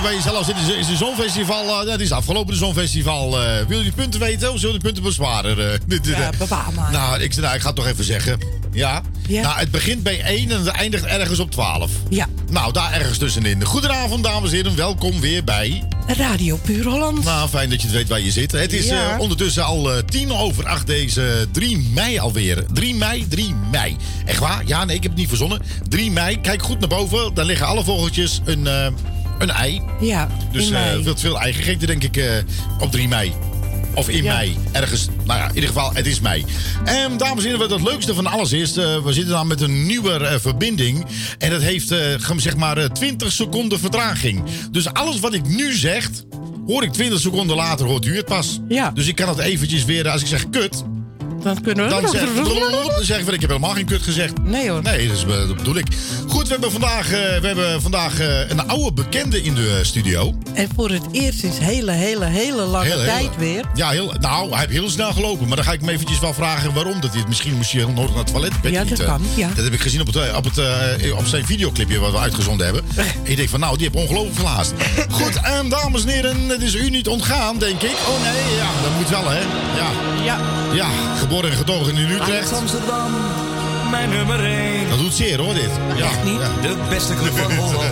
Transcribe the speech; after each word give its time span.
je 0.00 0.06
bij 0.06 0.14
jezelf 0.14 0.44
zit, 0.44 0.56
is, 0.78 0.88
een 0.88 0.96
zonfestival. 0.96 1.80
eh, 1.80 1.86
dat 1.86 2.00
is 2.00 2.12
afgelopen, 2.12 2.52
de 2.52 2.58
zonfestival. 2.58 3.40
eh 3.42 3.66
wil 3.68 3.80
je 3.80 3.92
punten 3.92 4.20
weten 4.20 4.52
of 4.52 4.58
zullen 4.58 4.74
de 4.74 4.80
punten 4.84 5.02
bezwaren? 5.02 5.72
eh? 5.72 5.78
Ja, 6.18 6.30
bewaar 6.38 6.72
maar. 6.74 6.92
Nou, 6.92 7.20
ik, 7.20 7.36
nou, 7.36 7.54
ik 7.54 7.60
ga 7.60 7.66
het 7.66 7.76
toch 7.76 7.86
even 7.86 8.04
zeggen. 8.04 8.38
Ja? 8.72 9.02
Ja. 9.28 9.42
Nou, 9.42 9.58
het 9.58 9.70
begint 9.70 10.02
bij 10.02 10.20
1 10.22 10.50
en 10.50 10.58
het 10.58 10.66
eindigt 10.66 11.04
ergens 11.04 11.38
op 11.38 11.50
12. 11.50 11.90
Ja, 12.08 12.26
Nou, 12.50 12.72
daar 12.72 12.92
ergens 12.92 13.18
tussenin. 13.18 13.64
Goedenavond, 13.64 14.24
dames 14.24 14.50
en 14.50 14.56
heren. 14.56 14.76
Welkom 14.76 15.20
weer 15.20 15.44
bij. 15.44 15.82
Radio 16.06 16.56
Puur 16.56 16.84
Holland. 16.86 17.24
Nou, 17.24 17.48
fijn 17.48 17.70
dat 17.70 17.80
je 17.80 17.86
het 17.86 17.96
weet 17.96 18.08
waar 18.08 18.20
je 18.20 18.30
zit. 18.30 18.52
Het 18.52 18.72
is 18.72 18.86
Ja. 18.86 19.16
ondertussen 19.18 19.64
al 19.64 19.92
eh, 19.92 20.02
tien 20.02 20.32
over 20.32 20.66
acht 20.66 20.86
deze 20.86 21.48
3 21.52 21.78
mei 21.94 22.18
alweer. 22.18 22.64
3 22.72 22.94
mei, 22.94 23.28
3 23.28 23.54
mei. 23.70 23.96
Echt 24.24 24.38
waar? 24.38 24.62
Ja, 24.66 24.84
nee, 24.84 24.96
ik 24.96 25.02
heb 25.02 25.10
het 25.10 25.20
niet 25.20 25.28
verzonnen. 25.28 25.62
3 25.88 26.10
mei, 26.10 26.40
kijk 26.40 26.62
goed 26.62 26.80
naar 26.80 26.88
boven. 26.88 27.34
Daar 27.34 27.44
liggen 27.44 27.66
alle 27.66 27.84
vogeltjes 27.84 28.40
een, 28.44 28.66
een 29.40 29.50
ei. 29.50 29.82
Ja, 30.00 30.28
Dus 30.52 30.64
eh 30.64 30.70
mei. 30.70 31.02
veel, 31.02 31.16
veel 31.16 31.40
ei 31.40 31.52
gegeten, 31.52 31.86
denk 31.86 32.02
ik, 32.02 32.16
eh, 32.16 32.32
op 32.80 32.90
3 32.92 33.08
mei. 33.08 33.32
Of 33.94 34.08
in 34.08 34.22
Ja. 34.24 34.34
mei. 34.34 34.56
Ergens. 34.72 35.06
Nou 35.24 35.38
ja, 35.38 35.48
in 35.48 35.54
ieder 35.54 35.68
geval, 35.68 35.90
het 35.94 36.06
is 36.06 36.20
mei. 36.20 36.44
En 36.84 37.16
dames 37.16 37.44
en 37.44 37.50
heren, 37.50 37.58
wat 37.58 37.70
het 37.70 37.88
leukste 37.88 38.14
van 38.14 38.26
alles 38.26 38.52
is... 38.52 38.76
eh, 38.76 39.02
we 39.02 39.12
zitten 39.12 39.32
dan 39.32 39.46
met 39.46 39.60
een 39.60 39.86
nieuwe 39.86 40.12
eh, 40.12 40.38
verbinding. 40.40 41.04
En 41.38 41.50
dat 41.50 41.62
heeft, 41.62 41.90
eh, 41.90 41.98
gem- 42.18 42.38
zeg 42.40 42.56
maar, 42.56 42.76
eh, 42.78 42.84
20 42.88 43.32
seconden 43.32 43.78
vertraging. 43.80 44.42
Dus 44.70 44.92
alles 44.92 45.20
wat 45.20 45.34
ik 45.34 45.46
nu 45.48 45.74
zeg... 45.74 46.10
Hoor 46.66 46.82
ik 46.82 46.92
20 46.92 47.20
seconden 47.20 47.56
later, 47.56 47.86
hoort 47.86 48.06
u 48.06 48.16
het 48.16 48.24
pas. 48.24 48.60
Ja. 48.68 48.90
Dus 48.90 49.06
ik 49.06 49.14
kan 49.14 49.28
het 49.28 49.38
eventjes 49.38 49.84
weer, 49.84 50.08
als 50.08 50.20
ik 50.20 50.26
zeg 50.26 50.50
kut, 50.50 50.82
Dan 51.42 51.60
kunnen 51.60 51.84
we... 51.84 51.90
dan 51.90 52.08
zeg, 52.08 52.34
dan 52.34 53.04
zeg 53.04 53.18
ik 53.18 53.28
ik 53.28 53.40
heb 53.40 53.50
helemaal 53.50 53.74
geen 53.74 53.84
kut 53.84 54.02
gezegd. 54.02 54.42
Nee 54.42 54.70
hoor. 54.70 54.82
Nee, 54.82 55.08
dat, 55.08 55.22
eh, 55.22 55.26
dat 55.26 55.56
bedoel 55.56 55.76
ik. 55.76 55.86
Goed, 56.26 56.42
we 56.42 56.52
hebben 56.52 56.72
vandaag, 56.72 57.04
eh, 57.04 57.40
we 57.40 57.46
hebben 57.46 57.82
vandaag 57.82 58.20
eh, 58.20 58.48
een 58.48 58.68
oude 58.68 58.92
bekende 58.92 59.42
in 59.42 59.54
de 59.54 59.80
studio. 59.82 60.34
En 60.54 60.68
voor 60.74 60.90
het 60.90 61.02
eerst 61.12 61.38
sinds 61.38 61.58
hele, 61.58 61.92
hele, 61.92 62.24
hele 62.24 62.62
lange 62.62 63.04
tijd 63.04 63.36
weer. 63.38 63.64
Ja, 63.74 63.90
heel, 63.90 64.14
nou, 64.20 64.50
hij 64.50 64.58
heeft 64.58 64.72
heel 64.72 64.90
snel 64.90 65.12
gelopen. 65.12 65.46
Maar 65.46 65.56
dan 65.56 65.64
ga 65.64 65.72
ik 65.72 65.80
hem 65.80 65.88
eventjes 65.88 66.20
wel 66.20 66.34
vragen 66.34 66.74
waarom. 66.74 67.00
Dat 67.00 67.12
hij, 67.12 67.24
misschien 67.28 67.54
moest 67.54 67.72
hij 67.72 67.80
heel 67.80 67.92
nodig 67.92 68.10
naar 68.10 68.18
het 68.18 68.32
toilet. 68.32 68.52
Ja, 68.62 68.70
dat 68.70 68.88
niet, 68.88 69.04
kan, 69.04 69.22
ja. 69.34 69.48
Dat 69.54 69.64
heb 69.64 69.72
ik 69.72 69.80
gezien 69.80 70.00
op, 70.00 70.06
het, 70.06 70.36
op, 70.36 70.44
het, 70.44 71.12
op 71.12 71.26
zijn 71.26 71.46
videoclipje 71.46 71.98
wat 71.98 72.12
we 72.12 72.18
uitgezonden 72.18 72.66
hebben. 72.66 72.84
En 72.96 73.04
ik 73.30 73.36
denk 73.36 73.48
van, 73.48 73.60
nou, 73.60 73.76
die 73.76 73.88
heeft 73.92 74.02
ongelooflijk 74.02 74.36
verlaast. 74.36 74.72
Goed, 75.10 75.40
en 75.42 75.68
dames 75.68 76.02
en 76.02 76.08
heren, 76.08 76.48
het 76.48 76.62
is 76.62 76.74
u 76.74 76.90
niet 76.90 77.08
ontgaan, 77.08 77.58
denk 77.58 77.82
ik. 77.82 77.96
Oh 78.08 78.22
nee, 78.22 78.56
ja, 78.56 78.82
dat 78.82 78.92
moet 78.98 79.08
wel, 79.08 79.30
hè. 79.30 79.40
Ja, 79.76 79.90
Ja. 80.24 80.38
ja 80.74 80.88
geboren 81.30 81.50
en 81.50 81.56
getogen 81.56 81.96
in 81.96 82.10
Utrecht. 82.10 82.52
Amsterdam, 82.52 83.10
mijn 83.90 84.08
nummer 84.08 84.44
1. 84.44 84.88
Dat 84.88 84.98
doet 84.98 85.14
zeer, 85.14 85.40
hoor, 85.40 85.54
dit. 85.54 85.70
Ja, 85.96 86.04
Echt 86.04 86.24
niet? 86.24 86.40
Ja, 86.40 86.68
De 86.68 86.76
beste 86.88 87.14
club 87.14 87.36
van 87.38 87.56
Holland, 87.64 87.82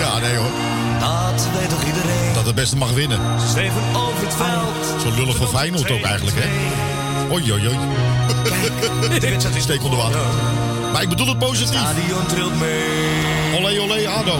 ja 0.00 0.18
nee, 0.18 0.36
hoor. 0.36 0.50
dat 1.00 1.48
weet 1.58 1.68
toch 1.70 1.84
iedereen. 1.84 2.32
Dat 2.34 2.46
het 2.46 2.54
beste 2.54 2.76
mag 2.76 2.90
winnen. 2.90 3.18
Ze 3.40 3.48
streven 3.48 3.82
over 3.96 4.20
het 4.26 4.34
veld. 4.34 5.00
Zo 5.02 5.20
lullig 5.20 5.36
voor 5.36 5.46
Feyenoord 5.46 5.90
ook 5.90 6.02
eigenlijk, 6.02 6.36
hè. 6.40 6.48
Oei, 7.32 7.52
oei, 7.52 7.66
oei. 7.66 7.78
De 9.20 9.60
Steek 9.60 9.84
onder 9.84 9.98
water. 9.98 10.20
Maar 10.92 11.02
ik 11.02 11.08
bedoel 11.08 11.26
het 11.26 11.38
positief. 11.38 11.78
Stadion 11.80 12.26
trilt 12.26 12.58
mee. 12.58 13.58
Olé, 13.58 13.80
olé, 13.80 14.08
ADO. 14.08 14.38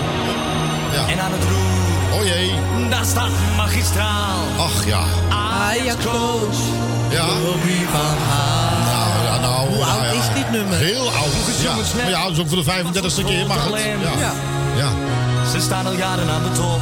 Ja. 0.93 1.07
En 1.09 1.21
aan 1.21 1.33
het 1.33 1.43
roer, 1.43 2.21
Oh 2.21 2.25
jee. 2.27 2.51
daar 2.91 3.05
staat 3.05 3.31
magistraal. 3.57 4.39
Ach 4.59 4.87
ja. 4.87 5.03
Ajax 5.31 6.05
coach. 6.05 6.57
Ja. 7.11 7.27
Robbie 7.45 7.87
van 7.93 8.17
Gaal. 8.29 8.67
Nou, 8.85 9.25
ja, 9.25 9.41
nou. 9.41 9.69
Hoe 9.69 9.79
nou 9.79 9.91
oud 9.91 10.15
ja. 10.15 10.21
is 10.21 10.35
dit 10.35 10.51
nummer? 10.51 10.79
Heel 10.79 11.11
oud. 11.11 11.33
Ja. 11.63 11.75
Maar 11.97 12.11
ja, 12.11 12.23
dat 12.23 12.33
is 12.33 12.39
ook 12.39 12.49
voor 12.49 12.65
de 12.65 12.65
35ste 12.65 13.25
keer. 13.25 13.47
Maar 13.47 13.59
goed. 13.59 13.79
Ja. 13.79 14.19
Ja. 14.19 14.33
Ja. 14.77 14.91
Ze 15.51 15.61
staan 15.61 15.87
al 15.87 15.93
jaren 15.93 16.31
aan 16.31 16.43
de 16.43 16.53
top. 16.53 16.81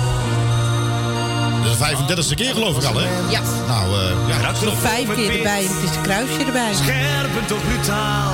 Dat 1.63 1.73
is 1.73 1.79
de 1.79 2.33
35ste 2.33 2.35
keer 2.35 2.53
geloof 2.53 2.77
ik 2.77 2.85
al, 2.85 2.95
hè? 2.95 3.09
Ja. 3.31 3.41
Nou, 3.67 4.01
eh 4.01 4.29
ja. 4.29 4.39
Straks 4.39 4.61
nog 4.61 4.79
Vijf 4.79 5.15
keer 5.15 5.37
erbij 5.37 5.67
en 5.67 5.75
het 5.75 5.91
is 5.91 5.97
een 5.97 6.03
kruisje 6.03 6.45
erbij. 6.47 6.75
Scherp 6.75 7.37
en 7.41 7.47
toch 7.47 7.65
brutaal. 7.69 8.33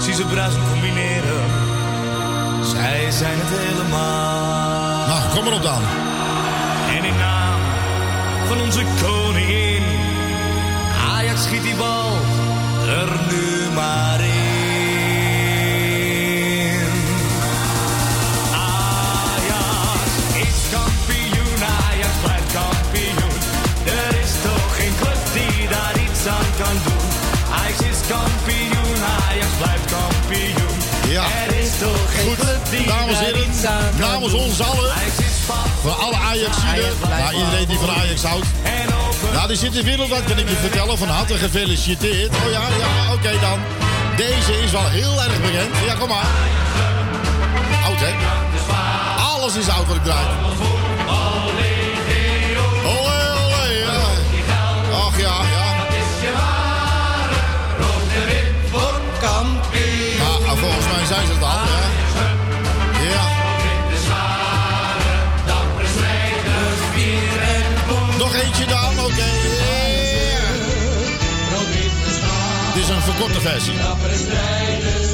Zie 0.00 0.14
ze 0.14 0.24
bruisen 0.24 0.60
combineren. 0.70 1.42
Zij 2.62 3.10
zijn 3.10 3.38
het 3.38 3.58
helemaal. 3.58 5.06
Nou, 5.06 5.20
kom 5.34 5.46
erop 5.46 5.62
dan. 5.62 5.82
En 6.96 7.04
in 7.04 7.16
naam 7.16 7.60
van 8.48 8.60
onze 8.60 8.82
koningin. 9.02 9.67
Schiet 11.46 11.62
die 11.62 11.74
bal 11.74 12.12
er 12.88 13.10
nu 13.30 13.70
maar 13.74 14.20
in. 14.20 14.38
Ajax 18.52 20.10
is 20.44 20.58
kampioen, 20.76 21.60
Ajax 21.78 22.14
blijft 22.24 22.52
kampioen. 22.52 23.36
Er 23.84 24.12
is 24.24 24.32
toch 24.48 24.76
geen 24.78 24.94
club 25.00 25.20
die 25.36 25.68
daar 25.68 25.94
iets 26.06 26.22
aan 26.36 26.50
kan 26.62 26.76
doen. 26.86 27.06
Ajax 27.60 27.78
is 27.92 28.00
kampioen, 28.14 28.98
Ajax 29.28 29.50
blijft 29.62 29.86
kampioen. 29.96 30.76
Ja. 31.16 31.24
Er 31.46 31.52
is 31.64 31.70
toch 31.78 32.04
geen 32.14 32.26
Goed, 32.28 32.38
club 32.38 32.62
die 32.70 32.86
dames 32.86 33.14
daar 33.14 33.22
heren. 33.24 33.48
iets 33.50 33.64
aan 33.64 33.90
kan 33.98 34.10
Namens 34.10 34.32
doen. 34.32 34.40
ons 34.42 34.60
allen. 34.60 34.92
Voor 35.82 35.92
alle 35.92 36.16
Ajaxiden. 36.16 36.92
Nou, 37.08 37.34
iedereen 37.34 37.66
die 37.66 37.78
van 37.78 37.90
Ajax 37.90 38.22
houdt. 38.22 38.46
Nou, 39.32 39.48
die 39.48 39.56
zit 39.56 39.74
in 39.74 39.84
wereldwijd, 39.84 40.24
kan 40.24 40.38
ik 40.38 40.48
je 40.48 40.56
vertellen. 40.56 40.98
Van 40.98 41.08
harte 41.08 41.34
gefeliciteerd. 41.34 42.30
Oh 42.30 42.50
ja, 42.50 42.60
ja, 42.60 43.12
oké 43.12 43.40
dan. 43.40 43.58
Deze 44.16 44.62
is 44.62 44.70
wel 44.70 44.88
heel 44.88 45.22
erg 45.22 45.40
bekend. 45.40 45.74
Ja, 45.86 45.94
kom 45.94 46.08
maar. 46.08 46.26
Oud, 47.84 48.00
hè? 48.00 48.12
Alles 49.32 49.56
is 49.56 49.68
oud 49.68 49.86
wat 49.86 49.96
ik 49.96 50.04
draai. 50.04 50.26
Olé, 52.84 53.20
olé, 53.44 53.64
ja. 53.84 54.00
Ach 54.92 55.18
ja, 55.18 55.36
ja. 55.54 55.66
Ja, 60.18 60.38
nou, 60.46 60.58
volgens 60.58 60.86
mij 60.92 61.04
zijn 61.06 61.26
ze 61.26 61.32
het 61.32 61.42
al, 61.42 61.57
is 72.88 72.94
een 72.94 73.02
verkorte 73.02 73.40
versie. 73.40 75.07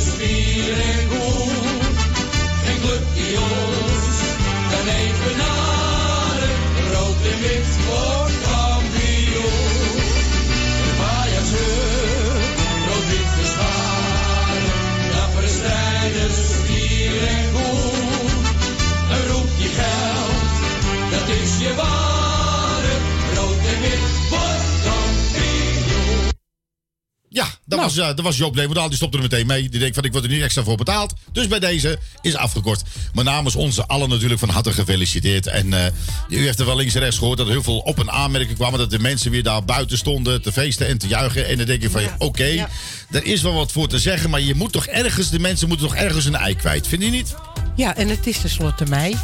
Was, 27.96 28.06
dat 28.06 28.20
was 28.20 28.36
Joop 28.36 28.54
Leeuwendaal. 28.54 28.88
Die 28.88 28.96
stopte 28.96 29.16
er 29.16 29.22
meteen 29.22 29.46
mee. 29.46 29.68
Die 29.68 29.80
denkt 29.80 29.94
van 29.94 30.04
ik 30.04 30.12
word 30.12 30.24
er 30.24 30.30
niet 30.30 30.42
extra 30.42 30.62
voor 30.62 30.76
betaald. 30.76 31.12
Dus 31.32 31.46
bij 31.48 31.58
deze 31.58 31.98
is 32.22 32.36
afgekort. 32.36 32.82
Maar 33.12 33.24
namens 33.24 33.54
onze 33.54 33.86
allen 33.86 34.08
natuurlijk 34.08 34.40
van 34.40 34.48
harte 34.48 34.72
gefeliciteerd. 34.72 35.46
En 35.46 35.72
eh, 35.72 35.86
u 36.28 36.44
heeft 36.44 36.58
er 36.60 36.66
wel 36.66 36.76
links 36.76 36.94
en 36.94 37.00
rechts 37.00 37.18
gehoord 37.18 37.38
dat 37.38 37.46
er 37.46 37.52
heel 37.52 37.62
veel 37.62 37.78
op- 37.78 37.98
en 38.00 38.10
aanmerkingen 38.10 38.56
kwamen. 38.56 38.78
Dat 38.78 38.90
de 38.90 38.98
mensen 38.98 39.30
weer 39.30 39.42
daar 39.42 39.64
buiten 39.64 39.98
stonden 39.98 40.42
te 40.42 40.52
feesten 40.52 40.86
en 40.86 40.98
te 40.98 41.06
juichen. 41.06 41.46
En 41.48 41.56
dan 41.56 41.66
denk 41.66 41.82
je 41.82 41.90
van 41.90 42.02
ja, 42.02 42.14
oké, 42.18 42.44
Ja. 42.44 42.68
er 43.10 43.24
is 43.24 43.42
wel 43.42 43.54
wat 43.54 43.72
voor 43.72 43.88
te 43.88 43.98
zeggen. 43.98 44.30
Maar 44.30 44.40
je 44.40 44.54
moet 44.54 44.72
toch 44.72 44.86
ergens, 44.86 45.30
de 45.30 45.38
mensen 45.38 45.68
moeten 45.68 45.86
toch 45.86 45.96
ergens 45.96 46.24
een 46.24 46.34
ei 46.36 46.56
kwijt. 46.56 46.86
Vind 46.86 47.02
je 47.02 47.10
niet? 47.10 47.34
Ja, 47.76 47.96
en 47.96 48.08
het 48.08 48.26
is 48.26 48.38
tenslotte 48.38 48.84
mei. 48.88 49.16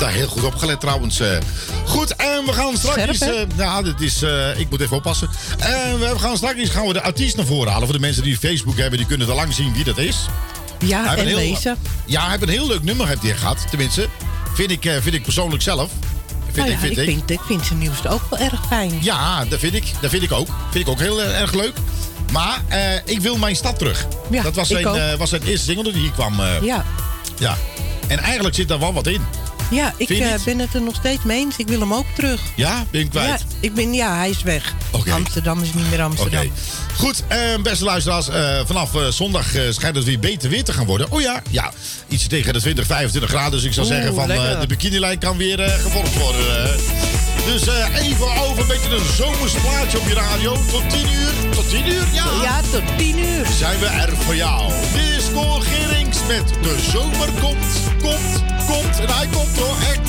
Daar 0.00 0.10
heel 0.12 0.28
goed 0.28 0.44
opgelet 0.44 0.80
trouwens. 0.80 1.20
eh. 1.20 1.28
Goed, 1.86 2.16
en 2.16 2.44
we 2.46 2.52
gaan 2.52 2.76
straks. 2.76 3.16
Scherp, 3.18 3.50
eh, 3.50 3.56
ja, 3.56 3.82
dit 3.82 4.00
is, 4.00 4.22
eh, 4.22 4.58
ik 4.58 4.70
moet 4.70 4.80
even 4.80 4.96
oppassen. 4.96 5.30
En 5.58 5.98
we 5.98 6.18
gaan 6.18 6.36
straks 6.36 6.68
gaan 6.68 6.86
we 6.86 6.92
de 6.92 7.02
artiest 7.02 7.36
naar 7.36 7.46
voren 7.46 7.70
halen. 7.72 7.84
Voor 7.86 7.96
de 7.96 8.00
mensen 8.02 8.22
die 8.22 8.36
Facebook 8.38 8.76
hebben, 8.76 8.98
die 8.98 9.06
kunnen 9.06 9.28
er 9.28 9.34
lang 9.34 9.52
zien 9.54 9.72
wie 9.72 9.84
dat 9.84 9.98
is. 9.98 10.16
Ja, 10.78 11.04
Hij 11.06 11.16
en 11.18 11.26
heel- 11.26 11.36
lezen. 11.36 11.76
Ja, 12.06 12.20
hij 12.20 12.30
heeft 12.30 12.42
een 12.42 12.48
heel 12.48 12.66
leuk 12.66 12.82
nummer 12.82 13.06
heeft 13.08 13.22
hij 13.22 13.36
gehad. 13.36 13.64
Tenminste, 13.68 14.08
vind 14.54 14.70
ik, 14.70 14.82
vind 15.00 15.14
ik 15.14 15.22
persoonlijk 15.22 15.62
zelf. 15.62 15.90
Vind, 16.44 16.56
Nou 16.56 16.68
ik, 16.68 16.74
ja, 16.74 16.80
vind 16.80 16.92
ik, 16.98 16.98
ik. 17.08 17.14
vind, 17.14 17.30
ik 17.30 17.40
vind 17.46 17.66
zijn 17.66 17.78
nieuwste 17.78 18.08
ook 18.08 18.22
wel 18.30 18.38
erg 18.38 18.66
fijn. 18.66 18.98
Ja, 19.00 19.44
dat 19.44 19.58
vind 19.58 19.74
ik. 19.74 19.84
Dat 20.00 20.10
vind 20.10 20.22
ik 20.22 20.32
ook. 20.32 20.48
Vind 20.70 20.84
ik 20.86 20.90
ook 20.92 20.98
heel 20.98 21.22
erg 21.22 21.52
leuk. 21.52 21.72
Maar 22.32 22.60
ik 23.04 23.20
wil 23.20 23.36
mijn 23.36 23.56
stad 23.56 23.78
terug. 23.78 24.06
Ja, 24.30 24.42
dat 24.42 24.54
was 24.54 24.70
ik 24.70 24.78
zijn, 24.92 25.18
was 25.18 25.28
zijn 25.30 25.42
eerste 25.42 25.64
single 25.64 25.92
die 25.92 26.02
hier 26.02 26.10
kwam. 26.10 26.34
Ja, 26.62 26.84
ja. 27.38 27.56
En 28.06 28.18
eigenlijk 28.18 28.54
zit 28.54 28.68
daar 28.68 28.78
wel 28.78 28.92
wat 28.92 29.06
in. 29.06 29.22
Ja, 29.70 29.92
ik 29.96 30.08
eh, 30.10 30.34
ben 30.44 30.58
het 30.58 30.74
er 30.74 30.82
nog 30.82 30.94
steeds 30.94 31.22
mee 31.24 31.38
eens. 31.38 31.56
Ik 31.56 31.68
wil 31.68 31.80
hem 31.80 31.94
ook 31.94 32.06
terug. 32.14 32.40
Ja, 32.56 32.84
ben 32.90 33.00
je 33.00 33.08
hem 33.12 33.22
Ja, 33.22 33.24
kwijt? 33.26 33.44
ik 33.60 33.74
ben, 33.74 33.92
ja, 33.94 34.16
hij 34.16 34.30
is 34.30 34.42
weg. 34.42 34.74
Amsterdam 35.12 35.62
is 35.62 35.74
niet 35.74 35.84
meer 35.84 35.92
Oké. 35.92 36.02
Amsterdam. 36.02 36.52
Goed, 36.96 37.22
eh, 37.28 37.38
beste 37.62 37.84
luisteraars. 37.84 38.28
eh, 38.28 38.60
vanaf 38.66 38.90
zondag 39.10 39.46
schijnt 39.70 39.96
het 39.96 40.04
weer 40.04 40.18
beter 40.18 40.50
weer 40.50 40.64
te 40.64 40.72
gaan 40.72 40.86
worden. 40.86 41.10
Oh 41.12 41.20
ja, 41.20 41.42
ja. 41.50 41.72
Iets 42.08 42.26
tegen 42.26 42.52
de 42.52 42.60
20, 42.60 42.86
25 42.86 43.30
graden. 43.30 43.50
Dus 43.50 43.62
ik 43.64 43.72
zou 43.72 43.86
Oeh, 43.86 43.94
zeggen 43.96 44.14
van 44.14 44.28
de 44.60 44.64
bikinilijn 44.68 45.18
kan 45.18 45.36
weer 45.36 45.58
gevolgd 45.58 46.18
worden. 46.18 46.76
Dus 47.46 47.62
even 48.00 48.26
over 48.36 48.60
een 48.62 48.66
beetje 48.68 48.90
een 48.90 49.14
zomers 49.16 49.52
plaatje 49.52 49.98
op 49.98 50.08
je 50.08 50.14
radio. 50.14 50.56
Tot 50.70 50.90
10 50.90 51.00
uur. 51.12 51.30
Tot 51.70 51.78
10 51.78 51.92
uur, 51.92 52.06
ja. 52.12 52.24
Ja, 52.42 52.60
tot 52.70 52.82
tien 52.98 53.18
uur. 53.18 53.46
Zijn 53.46 53.78
we 53.78 53.86
er 53.86 54.16
voor 54.16 54.34
jou. 54.34 54.72
Disco 54.94 55.40
Gerings 55.40 56.18
met 56.28 56.48
de 56.62 56.76
zomer 56.92 57.28
komt, 57.40 57.66
komt, 58.02 58.44
komt. 58.66 59.00
En 59.00 59.14
hij 59.14 59.26
komt 59.26 59.58
hoor, 59.58 59.76
echt. 59.80 60.08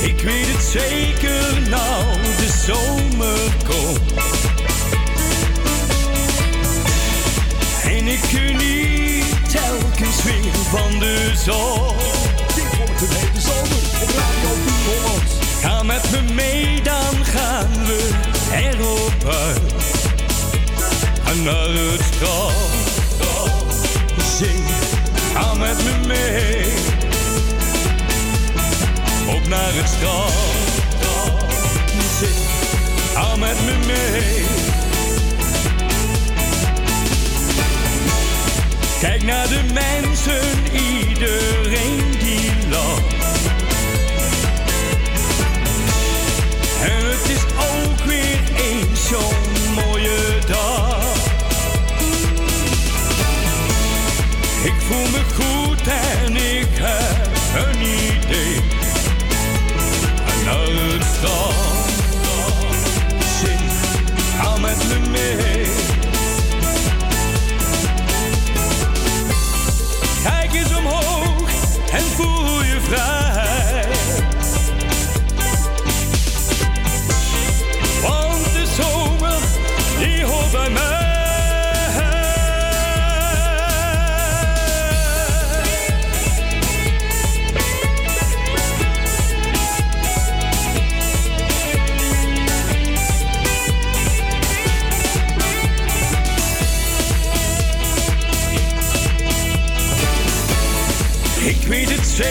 Ik 0.00 0.20
weet 0.20 0.46
het 0.46 0.64
zeker 0.64 1.68
nou, 1.68 2.04
de 2.22 2.48
zomer 2.66 3.38
komt. 3.66 4.12
En 7.82 8.06
ik 8.06 8.20
geniet 8.20 9.52
telkens 9.52 10.22
weer 10.22 10.54
van 10.70 10.98
de 10.98 11.32
zon. 11.44 11.96
Dit 12.54 12.76
wordt 12.76 13.00
een 13.00 13.16
hele 13.16 13.40
zomer 13.40 14.02
op 14.02 14.08
Radio 14.08 14.50
Holland. 14.86 15.30
Ga 15.60 15.82
met 15.82 16.10
me 16.10 16.34
mee, 16.34 16.82
dan 16.82 17.24
gaan 17.24 17.86
we 17.86 18.29
erop 18.52 19.24
uit. 19.24 19.72
En 21.24 21.42
naar 21.42 21.68
het 21.68 22.02
strand. 22.14 22.88
Zing, 24.38 24.64
ga 25.34 25.54
met 25.54 25.84
me 25.84 26.06
mee 26.06 26.66
op 29.36 29.48
naar 29.48 29.74
het 29.74 29.88
strand. 29.88 30.32
Zing, 32.18 32.44
ga 33.14 33.36
met 33.36 33.56
me 33.64 33.86
mee. 33.86 34.44
Kijk 39.00 39.22
naar 39.22 39.48
de 39.48 39.60
mensen, 39.72 40.40
iedereen 40.72 41.09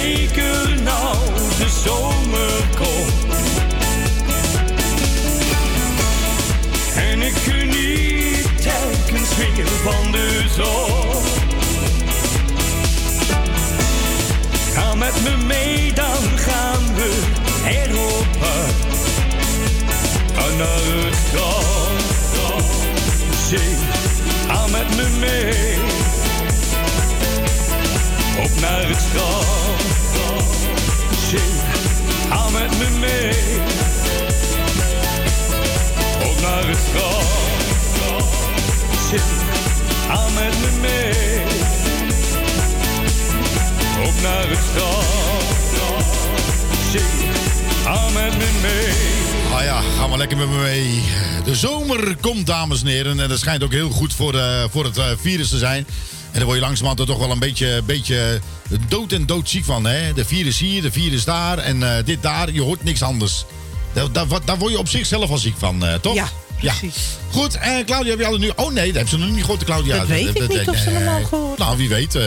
zeker 0.01 0.81
nou, 0.83 1.15
de 1.57 1.69
zomer 1.83 2.51
komt. 2.77 3.33
En 6.95 7.21
ik 7.21 7.33
geniet 7.33 8.61
telkens 8.61 9.35
weer 9.37 9.67
van 9.67 10.11
de 10.11 10.45
zon. 10.55 11.23
Ga 14.73 14.95
met 14.95 15.23
me 15.23 15.45
mee, 15.45 15.93
dan 15.93 16.37
gaan 16.37 16.95
we 16.95 17.21
erop 17.67 18.27
uit. 18.41 18.75
Ga 20.33 20.55
naar 20.57 21.05
het 21.05 21.15
strand. 21.27 22.03
Zee, 23.49 23.75
ga 24.47 24.67
met 24.67 24.95
me 24.95 25.17
mee 25.19 25.79
naar 28.61 28.87
het 28.87 29.01
strand. 29.09 29.81
Zing, 31.29 31.53
ga 32.29 32.49
met 32.49 32.77
me 32.77 32.97
mee. 32.99 33.33
Op 36.29 36.41
naar 36.41 36.67
het 36.67 36.77
strand. 36.87 37.27
Zing, 39.09 39.21
ga 40.07 40.27
met 40.29 40.59
me 40.59 40.79
mee. 40.81 41.41
Op 44.07 44.21
naar 44.21 44.49
het 44.49 44.59
strand. 44.69 45.09
Zing, 46.91 47.31
ga 47.83 48.09
met 48.09 48.37
me 48.37 48.59
mee. 48.61 49.09
Ah 49.53 49.63
ja, 49.63 49.81
ga 49.97 50.07
maar 50.07 50.17
lekker 50.17 50.37
met 50.37 50.49
me 50.49 50.57
mee. 50.57 51.03
De 51.43 51.55
zomer 51.55 52.15
komt, 52.21 52.45
dames 52.47 52.81
en 52.81 52.87
heren. 52.87 53.19
En 53.19 53.29
dat 53.29 53.39
schijnt 53.39 53.63
ook 53.63 53.71
heel 53.71 53.89
goed 53.89 54.13
voor, 54.13 54.35
eh, 54.35 54.63
voor 54.69 54.83
het 54.83 54.97
eh, 54.97 55.05
virus 55.21 55.49
te 55.49 55.57
zijn. 55.57 55.85
En 56.39 56.45
daar 56.45 56.53
word 56.53 56.63
je 56.63 56.67
langzamerhand 56.67 57.09
er 57.09 57.15
toch 57.15 57.25
wel 57.25 57.35
een 57.35 57.39
beetje, 57.39 57.81
beetje 57.85 58.41
dood 58.87 59.11
en 59.11 59.25
doodziek 59.25 59.65
van. 59.65 59.85
Hè? 59.85 60.13
De 60.13 60.25
virus 60.25 60.59
hier, 60.59 60.81
de 60.81 60.91
virus 60.91 61.23
daar 61.23 61.57
en 61.57 61.83
eh, 61.83 62.05
dit 62.05 62.21
daar. 62.21 62.51
Je 62.51 62.61
hoort 62.61 62.83
niks 62.83 63.01
anders. 63.01 63.45
Daar, 63.93 64.11
daar, 64.11 64.25
daar 64.45 64.57
word 64.57 64.71
je 64.71 64.77
op 64.77 64.87
zichzelf 64.87 65.29
al 65.29 65.37
ziek 65.37 65.55
van, 65.57 65.85
eh, 65.85 65.93
toch? 65.93 66.13
Ja, 66.13 66.27
precies. 66.59 66.97
Goed, 67.31 67.55
en 67.55 67.85
Claudia, 67.85 68.09
heb 68.09 68.19
je 68.19 68.25
al 68.25 68.37
nu... 68.37 68.51
Oh 68.55 68.71
nee, 68.71 68.85
dat 68.85 68.95
hebben 68.95 69.09
ze 69.09 69.17
nog 69.17 69.29
niet 69.29 69.41
gehoord, 69.41 69.63
Claudia. 69.63 69.97
Dat 69.97 70.07
weet 70.07 70.35
ik 70.35 70.47
niet 70.47 70.69
of 70.69 70.77
ze 70.77 70.89
hem 70.89 71.07
al 71.07 71.23
gehoord 71.23 71.57
Nou, 71.57 71.77
wie 71.77 71.89
weet. 71.89 72.17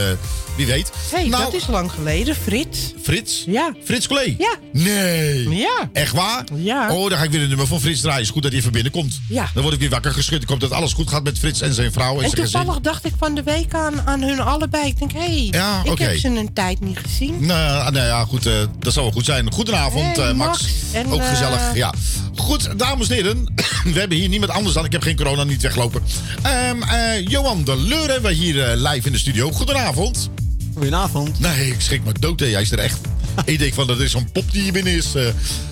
Wie 0.55 0.65
weet. 0.65 0.91
Hé, 1.11 1.17
hey, 1.17 1.27
nou, 1.27 1.43
dat 1.43 1.53
is 1.53 1.67
lang 1.67 1.91
geleden. 1.91 2.35
Frits. 2.35 2.93
Frits? 3.01 3.43
Ja. 3.47 3.73
Frits 3.83 4.07
Klee? 4.07 4.35
Ja. 4.37 4.55
Nee. 4.71 5.49
Ja. 5.49 5.89
Echt 5.93 6.13
waar? 6.13 6.43
Ja. 6.55 6.93
Oh, 6.93 7.09
dan 7.09 7.17
ga 7.17 7.23
ik 7.23 7.31
weer 7.31 7.41
een 7.41 7.47
nummer 7.47 7.67
van 7.67 7.79
Frits 7.81 8.01
draaien. 8.01 8.21
Is 8.21 8.29
goed 8.29 8.41
dat 8.43 8.51
hij 8.51 8.59
even 8.59 8.71
binnenkomt. 8.71 9.19
Ja. 9.29 9.49
Dan 9.53 9.61
word 9.63 9.75
ik 9.75 9.79
weer 9.79 9.89
wakker 9.89 10.11
geschud. 10.13 10.41
Ik 10.43 10.49
hoop 10.49 10.59
dat 10.59 10.71
alles 10.71 10.93
goed 10.93 11.09
gaat 11.09 11.23
met 11.23 11.39
Frits 11.39 11.61
en 11.61 11.73
zijn 11.73 11.91
vrouw 11.91 12.17
en, 12.17 12.23
En 12.23 12.29
zijn 12.29 12.41
gezin. 12.41 12.59
toevallig 12.59 12.81
dacht 12.81 13.05
ik 13.05 13.13
van 13.17 13.35
de 13.35 13.43
week 13.43 13.73
aan, 13.73 14.01
aan 14.05 14.21
hun 14.21 14.39
allebei. 14.39 14.85
Ik 14.87 14.99
denk, 14.99 15.11
hé, 15.11 15.19
hey, 15.19 15.47
Ja, 15.51 15.81
ik 15.83 15.97
heb 15.99 16.17
ze 16.17 16.27
een 16.27 16.53
tijd 16.53 16.79
niet 16.79 16.97
gezien. 16.97 17.45
Nou, 17.45 17.91
nou 17.91 18.05
ja, 18.05 18.25
goed. 18.25 18.45
eh, 18.45 18.53
dat 18.79 18.93
zal 18.93 19.03
wel 19.03 19.11
goed 19.11 19.25
zijn. 19.25 19.51
Goedenavond, 19.53 20.15
Hey, 20.17 20.29
eh, 20.29 20.35
Max. 20.35 20.61
Max. 20.61 20.73
En, 20.91 21.11
Ook 21.11 21.19
eh, 21.21 21.29
gezellig, 21.29 21.75
ja. 21.75 21.93
Goed, 22.35 22.69
dames 22.79 23.09
en 23.09 23.15
heren. 23.15 23.53
we 23.93 23.99
hebben 23.99 24.17
hier 24.17 24.29
niemand 24.29 24.51
anders 24.51 24.75
dan... 24.75 24.85
Ik 24.85 24.91
heb 24.91 25.01
geen 25.01 25.15
corona, 25.15 25.43
niet 25.43 25.61
weglopen. 25.61 26.03
Eh, 26.41 27.27
Johan 27.27 27.63
de 27.63 27.77
Leur 27.77 28.09
hebben 28.11 28.29
we 28.31 28.35
hier 28.37 28.75
live 28.75 29.05
in 29.07 29.11
de 29.11 29.17
studio. 29.17 29.51
Goedenavond. 29.51 30.29
Goedenavond. 30.73 31.39
Nee, 31.39 31.67
ik 31.67 31.81
schrik 31.81 32.03
me 32.05 32.11
dood. 32.19 32.39
hè. 32.39 32.45
Hij 32.45 32.61
is 32.61 32.71
er 32.71 32.79
echt. 32.79 32.99
ik 33.45 33.59
denk 33.59 33.73
van, 33.73 33.87
dat 33.87 33.99
is 33.99 34.11
zo'n 34.11 34.31
pop 34.31 34.51
die 34.51 34.61
hier 34.61 34.71
binnen 34.73 34.93
is. 34.93 35.15
eh. 35.15 35.25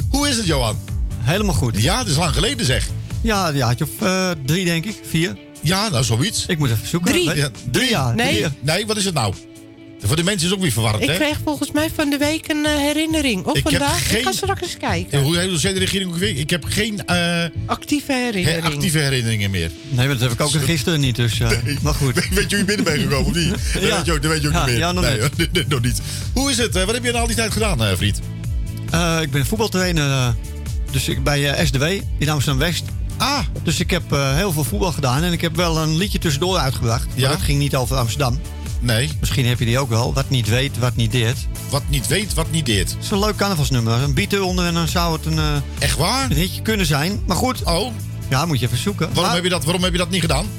hoe 0.10 0.30
is 0.30 0.38
het, 0.38 0.46
Johan? 0.46 0.78
Helemaal 1.20 1.56
goed. 1.56 1.82
Ja, 1.82 1.98
het 2.00 2.08
is 2.08 2.16
lang 2.16 2.34
geleden, 2.34 2.66
zeg. 2.66 2.88
Ja, 3.22 3.50
een 3.50 3.56
jaartje 3.56 3.86
of 3.86 4.08
eh, 4.08 4.32
drie, 4.46 4.66
denk 4.66 4.86
ik. 4.86 4.96
Vier. 5.10 5.38
Ja, 5.62 5.90
nou, 5.90 6.04
zoiets. 6.04 6.46
Ik 6.46 6.58
moet 6.58 6.70
even 6.70 6.88
zoeken. 6.88 7.12
Drie. 7.12 7.36
Ja, 7.36 7.50
drie. 7.72 7.90
jaar. 7.90 8.16
Nee. 8.16 8.34
Drie. 8.42 8.48
Nee, 8.62 8.86
wat 8.86 8.98
is 8.98 9.06
het 9.06 9.14
nou? 9.14 9.34
Voor 10.04 10.16
de 10.16 10.24
mensen 10.24 10.48
is 10.48 10.54
ook 10.54 10.62
weer 10.62 10.72
verwarrend, 10.72 11.04
Ik 11.04 11.10
hè? 11.10 11.16
kreeg 11.16 11.38
volgens 11.44 11.72
mij 11.72 11.90
van 11.96 12.10
de 12.10 12.18
week 12.18 12.48
een 12.48 12.66
eh, 12.66 12.76
herinnering. 12.76 13.46
Of 13.46 13.58
Ik 13.58 13.64
heb 13.70 13.72
vandaag. 13.80 14.08
geen- 14.08 14.18
Ik 14.18 14.24
ga 14.24 14.32
straks 14.32 14.62
eens 14.62 14.74
En 14.74 14.80
kijken. 14.80 15.22
Hoe 15.22 15.48
hoe 15.50 15.58
zei 15.58 15.74
de 15.74 15.80
regering 15.80 16.10
ook 16.12 16.18
weer? 16.18 16.38
Ik 16.38 16.50
heb 16.50 16.64
geen 16.68 17.06
eh, 17.06 17.44
Actieve 17.66 18.12
he- 18.12 18.24
herinnering. 18.24 18.66
actieve 18.66 18.98
herinneringen 18.98 19.52
meer. 19.52 19.72
Nee, 19.90 19.96
maar 20.08 20.18
dat 20.18 20.20
heb 20.20 20.32
ik 20.32 20.42
ook 20.42 20.52
gisteren 20.64 21.00
niet, 21.00 21.16
dus... 21.16 21.40
eh, 21.40 21.50
maar 21.82 21.94
goed. 21.94 22.14
Weet 22.14 22.26
je 22.30 22.46
hoe 22.50 22.58
je 22.58 22.66
binnen 22.66 22.86
bent 22.86 23.02
gekomen, 23.02 23.26
of 23.26 23.36
niet? 23.36 23.50
Dat 23.74 23.84
Ja. 23.84 23.96
weet 23.96 24.06
je 24.06 24.12
ook, 24.12 24.22
dat 24.22 24.32
weet 24.32 24.42
je 24.42 24.48
ook 24.48 24.54
Ja, 24.54 24.60
niet 24.60 24.70
meer. 24.70 24.78
ja, 24.78 24.92
nog 24.92 25.04
nee, 25.04 25.20
niet. 25.38 25.52
nee, 25.54 25.66
nog 25.68 25.82
niet. 25.82 26.02
Hoe 26.34 26.52
is 26.52 26.58
het? 26.58 26.74
Wat 26.74 26.94
heb 26.94 27.04
je 27.04 27.10
nou 27.10 27.22
al 27.22 27.28
die 27.28 27.36
tijd 27.36 27.52
gedaan, 27.52 27.84
eh, 27.84 27.96
vriend? 27.96 28.20
Eh, 28.92 29.18
ik 29.22 29.32
ben 29.32 29.46
voetbaltrainer 29.46 30.36
dus 30.92 31.08
ik, 31.08 31.24
bij 31.24 31.66
SDW 31.66 31.84
in 32.18 32.30
Amsterdam-West. 32.30 32.84
Ah, 33.18 33.40
Dus 33.64 33.80
ik 33.80 33.90
heb 33.92 34.12
eh, 34.12 34.36
heel 34.36 34.52
veel 34.52 34.64
voetbal 34.64 34.92
gedaan. 34.92 35.24
En 35.24 35.32
ik 35.32 35.42
heb 35.42 35.56
wel 35.56 35.78
een 35.78 35.98
liedje 35.98 36.20
tussendoor 36.20 36.58
uitgebracht. 36.58 37.06
Maar 37.08 37.20
Ja? 37.20 37.30
dat 37.30 37.42
ging 37.42 37.60
niet 37.60 37.76
over 37.76 37.96
Amsterdam. 37.98 38.40
Nee. 38.82 39.10
Misschien 39.20 39.46
heb 39.46 39.60
je 39.60 39.66
die 39.66 39.80
ook 39.80 39.90
wel. 39.90 40.14
Wat 40.14 40.30
niet 40.30 40.48
weet, 40.50 40.78
wat 40.78 40.96
niet 40.96 41.12
deert. 41.12 41.38
Wat 41.70 41.84
niet 41.88 42.08
weet, 42.08 42.34
wat 42.34 42.52
niet 42.52 42.66
deert. 42.66 42.90
Het 42.92 43.04
is 43.04 43.12
een 43.12 43.20
leuk 43.20 43.36
carnavalsnummer. 43.36 43.94
Een 44.02 44.14
beat 44.14 44.34
eronder 44.34 44.66
en 44.66 44.74
dan 44.74 44.88
zou 44.88 45.14
het 45.18 45.26
een, 45.26 45.38
eh, 45.40 45.56
Echt 45.80 45.98
waar? 45.98 46.24
een 46.32 46.38
hitje 46.38 46.62
kunnen 46.62 46.86
zijn. 46.86 47.20
Maar 47.26 47.36
goed, 47.38 47.64
Oh, 47.64 47.94
ja, 48.30 48.46
moet 48.46 48.60
je 48.60 48.66
even 48.66 48.78
zoeken. 48.78 49.06
waarom, 49.06 49.24
Maar- 49.26 49.34
heb 49.36 49.44
je 49.44 49.50
dat, 49.50 49.64
waarom 49.64 49.84
heb 49.84 49.92
je 49.92 49.98
dat 49.98 50.10
niet 50.10 50.22
gedaan? 50.22 50.46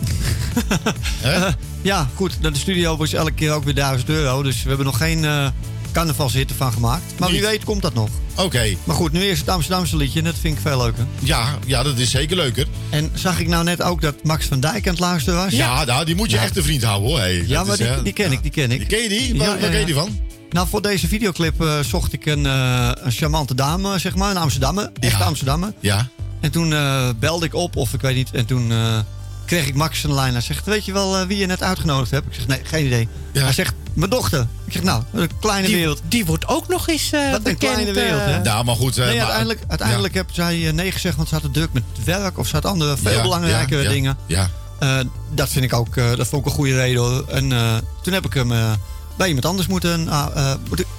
Eh, 1.22 1.46
ja, 1.82 2.08
goed. 2.14 2.36
De 2.42 2.50
studio 2.52 2.96
was 2.96 3.12
elke 3.12 3.32
keer 3.32 3.52
ook 3.52 3.64
weer 3.64 3.74
1000 3.74 4.08
euro. 4.08 4.42
Dus 4.42 4.62
we 4.62 4.68
hebben 4.68 4.86
nog 4.86 4.96
geen, 4.96 5.24
eh, 5.24 5.46
carnavalshitte 5.92 6.54
van 6.54 6.72
gemaakt. 6.72 7.02
Maar 7.18 7.30
wie 7.30 7.40
weet 7.40 7.64
komt 7.64 7.82
dat 7.82 7.94
nog. 7.94 8.08
Oké, 8.36 8.76
Maar 8.84 8.96
goed, 8.96 9.12
nu 9.12 9.22
eerst 9.22 9.40
het 9.40 9.50
Amsterdamse 9.50 9.96
liedje. 9.96 10.18
En 10.18 10.24
dat 10.24 10.34
vind 10.40 10.56
ik 10.56 10.62
veel 10.62 10.78
leuker. 10.78 11.06
ja, 11.18 11.58
ja, 11.66 11.82
dat 11.82 11.98
is 11.98 12.10
zeker 12.10 12.36
leuker. 12.36 12.66
En 12.90 13.10
zag 13.14 13.40
ik 13.40 13.48
nou 13.48 13.64
net 13.64 13.82
ook 13.82 14.00
dat 14.00 14.14
Max 14.24 14.46
van 14.46 14.60
Dijk 14.60 14.86
aan 14.86 14.92
het 14.92 15.00
luisteren 15.02 15.38
was? 15.44 15.52
Ja, 15.52 15.84
nou, 15.84 16.04
die 16.04 16.14
moet 16.14 16.30
je 16.30 16.38
echt 16.38 16.56
een 16.56 16.62
vriend 16.62 16.82
houden 16.82 17.08
hoor. 17.08 17.18
Hey, 17.18 17.44
Ja, 17.46 17.64
maar 17.64 17.80
is, 17.80 17.86
die, 18.02 18.12
ken 18.12 18.26
ja. 18.30 18.36
ik, 18.36 18.42
die 18.42 18.50
ken 18.52 18.70
ik. 18.70 18.78
Die 18.78 18.88
ken 18.88 19.02
je 19.02 19.08
die? 19.08 19.32
Ja, 19.34 19.38
Waar, 19.38 19.46
ja, 19.46 19.52
waar 19.52 19.60
ken 19.60 19.72
je 19.72 19.78
ja. 19.78 19.84
die 19.86 19.94
van? 19.94 20.18
Nou, 20.50 20.68
voor 20.68 20.82
deze 20.82 21.08
videoclip 21.08 21.60
eh, 21.62 21.78
zocht 21.80 22.12
ik 22.12 22.26
een, 22.26 22.46
eh, 22.46 22.90
een 22.94 23.12
charmante 23.12 23.54
dame, 23.54 23.98
zeg 23.98 24.14
maar, 24.14 24.30
een 24.30 24.36
Amsterdammer. 24.36 24.90
Echte 25.00 25.18
Ja. 25.18 25.24
Amsterdammer. 25.24 25.72
Ja. 25.80 26.08
En 26.40 26.50
toen 26.50 26.72
eh, 26.72 27.08
belde 27.18 27.46
ik 27.46 27.54
op, 27.54 27.76
of 27.76 27.92
ik 27.92 28.00
weet 28.00 28.14
niet. 28.14 28.30
En 28.32 28.46
toen 28.46 28.72
kreeg 29.44 29.66
ik 29.66 29.74
Max 29.74 30.02
de 30.02 30.12
lijn. 30.12 30.32
Hij 30.32 30.42
zegt, 30.42 30.64
weet 30.66 30.84
je 30.84 30.92
wel 30.92 31.18
eh, 31.18 31.26
wie 31.26 31.36
je 31.38 31.46
net 31.46 31.62
uitgenodigd 31.62 32.10
hebt? 32.10 32.26
Ik 32.26 32.34
zeg, 32.34 32.46
nee, 32.46 32.60
geen 32.64 32.86
idee. 32.86 33.08
Ja. 33.32 33.42
Hij 33.42 33.52
zegt, 33.52 33.74
mijn 33.92 34.10
dochter. 34.10 34.46
Ik 34.66 34.72
zeg, 34.72 34.82
nou, 34.82 35.02
een 35.12 35.30
kleine 35.40 35.66
Die, 35.66 35.76
wereld. 35.76 36.00
die 36.08 36.24
wordt 36.24 36.48
ook 36.48 36.68
nog 36.68 36.88
eens 36.88 37.12
eh 37.12 37.20
Wat 37.26 37.36
een 37.36 37.42
bekend. 37.42 37.58
kleine 37.72 37.92
wereld, 37.92 38.20
eh, 38.20 38.26
hè? 38.26 38.42
Nou, 38.42 38.64
maar 38.64 38.74
goed. 38.76 38.98
eh, 38.98 39.04
Nee, 39.04 39.08
maar- 39.12 39.18
uiteindelijk, 39.22 39.60
uiteindelijk 39.68 40.14
heb 40.14 40.26
zij 40.32 40.66
eh, 40.66 40.72
nee 40.72 40.92
gezegd, 40.92 41.16
want 41.16 41.28
ze 41.28 41.34
had 41.34 41.42
het 41.42 41.52
druk 41.52 41.72
met 41.72 41.82
werk. 42.04 42.38
Of 42.38 42.46
ze 42.46 42.54
had 42.54 42.64
andere, 42.64 42.96
veel 42.96 43.12
Ja, 43.12 43.22
belangrijke 43.22 43.76
ja, 43.76 43.82
ja, 43.82 43.88
dingen. 43.88 44.16
Ja. 44.26 44.50
Eh, 44.78 44.98
dat 45.34 45.48
vind 45.48 45.64
ik 45.64 45.72
ook, 45.74 45.96
eh, 45.96 46.14
dat 46.16 46.26
vond 46.26 46.42
ik 46.42 46.50
een 46.50 46.56
goede 46.56 46.74
reden. 46.74 47.02
hoor. 47.02 47.24
En 47.28 47.52
eh, 47.52 47.74
toen 48.02 48.12
heb 48.12 48.24
ik 48.26 48.32
hem 48.34 48.52
eh, 48.52 48.72
bij 49.16 49.26
iemand 49.26 49.46
anders 49.46 49.66
moeten, 49.68 50.08
ah, 50.08 50.26
eh, 50.36 50.50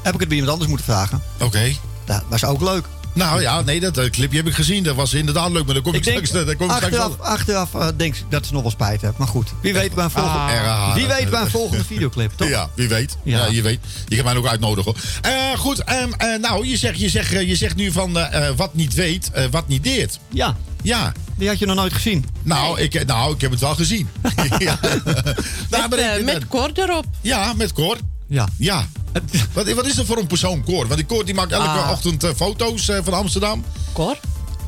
heb 0.01 0.13
ik 0.13 0.19
het 0.19 0.27
bij 0.27 0.37
iemand 0.37 0.49
anders 0.49 0.67
moeten 0.69 0.85
vragen. 0.85 1.21
Oké. 1.39 1.73
Dat 2.05 2.23
was 2.29 2.45
ook 2.45 2.61
leuk. 2.61 2.85
Nou 3.13 3.41
ja, 3.41 3.61
nee, 3.61 3.79
dat 3.79 4.09
clipje 4.09 4.37
heb 4.37 4.47
ik 4.47 4.53
gezien. 4.53 4.83
Dat 4.83 4.95
was 4.95 5.13
inderdaad 5.13 5.51
leuk, 5.51 5.65
maar 5.65 5.73
daar 5.73 5.83
kom 5.83 5.93
ik, 5.93 5.99
Ik 5.99 6.05
denk, 6.13 6.25
straks, 6.25 6.45
daar 6.45 6.55
kom 6.55 6.69
ik 6.69 6.75
straks 6.75 6.95
achteraf, 6.95 7.17
wel. 7.17 7.25
achteraf 7.25 7.73
eh, 7.73 7.87
denk 7.97 8.15
ik 8.15 8.23
dat 8.29 8.45
ze 8.45 8.53
nog 8.53 8.61
wel 8.61 8.71
spijt 8.71 9.01
heeft. 9.01 9.17
Maar 9.17 9.27
goed, 9.27 9.49
wie 9.61 9.73
weet 9.73 9.97
een 9.97 10.09
volgende, 10.11 10.37
Ah. 10.39 10.95
Wie 10.95 11.07
weet 11.07 11.33
een 11.33 11.49
volgende 11.49 11.83
videoclip, 11.85 12.31
toch? 12.35 12.47
Ja, 12.49 12.69
wie 12.75 12.87
weet. 12.87 13.17
Ja. 13.23 13.37
Ja. 13.45 13.51
je 13.51 13.61
weet. 13.61 13.79
Je 14.07 14.15
kan 14.15 14.25
mij 14.25 14.35
ook 14.35 14.47
uitnodigen. 14.47 14.91
hoor. 14.93 15.31
Eh, 15.31 15.57
goed, 15.59 15.79
ehm, 15.83 16.11
eh, 16.17 16.39
nou, 16.39 16.67
je 16.67 16.77
zegt, 16.77 16.99
je, 16.99 17.09
zegt, 17.09 17.29
je 17.31 17.55
zegt 17.55 17.75
nu 17.75 17.91
van 17.91 18.17
wat 18.55 18.73
niet 18.73 18.93
weet, 18.93 19.31
eh, 19.33 19.45
wat 19.51 19.67
niet 19.67 19.83
deert. 19.83 20.19
Ja, 20.29 20.55
Ja. 20.81 21.11
die 21.37 21.47
had 21.47 21.59
je 21.59 21.65
nog 21.65 21.75
nooit 21.75 21.93
gezien. 21.93 22.25
Nou, 22.43 22.79
ik, 22.81 23.05
nou, 23.05 23.33
ik 23.33 23.41
heb 23.41 23.51
het 23.51 23.59
wel 23.59 23.75
gezien. 23.75 24.09
ja. 24.57 24.79
Nou, 25.69 25.89
met, 25.89 25.99
ik- 26.17 26.23
met 26.25 26.47
Cor 26.47 26.69
erop. 26.73 27.05
ja, 27.21 27.53
met 27.53 27.73
Cor. 27.73 27.97
Ja. 28.27 28.47
Ja. 28.57 28.87
Wat, 29.53 29.71
wat 29.73 29.85
is 29.85 29.97
er 29.97 30.05
voor 30.05 30.17
een 30.17 30.27
persoon, 30.27 30.63
Cor? 30.63 30.87
Want 30.87 30.95
die 30.95 31.05
Cor 31.05 31.25
die 31.25 31.33
maakt 31.33 31.51
elke 31.51 31.67
Ah. 31.67 31.91
ochtend 31.91 32.23
eh, 32.23 32.29
foto's 32.35 32.89
eh, 32.89 32.97
van 33.03 33.13
Amsterdam. 33.13 33.63
Cor? 33.93 34.17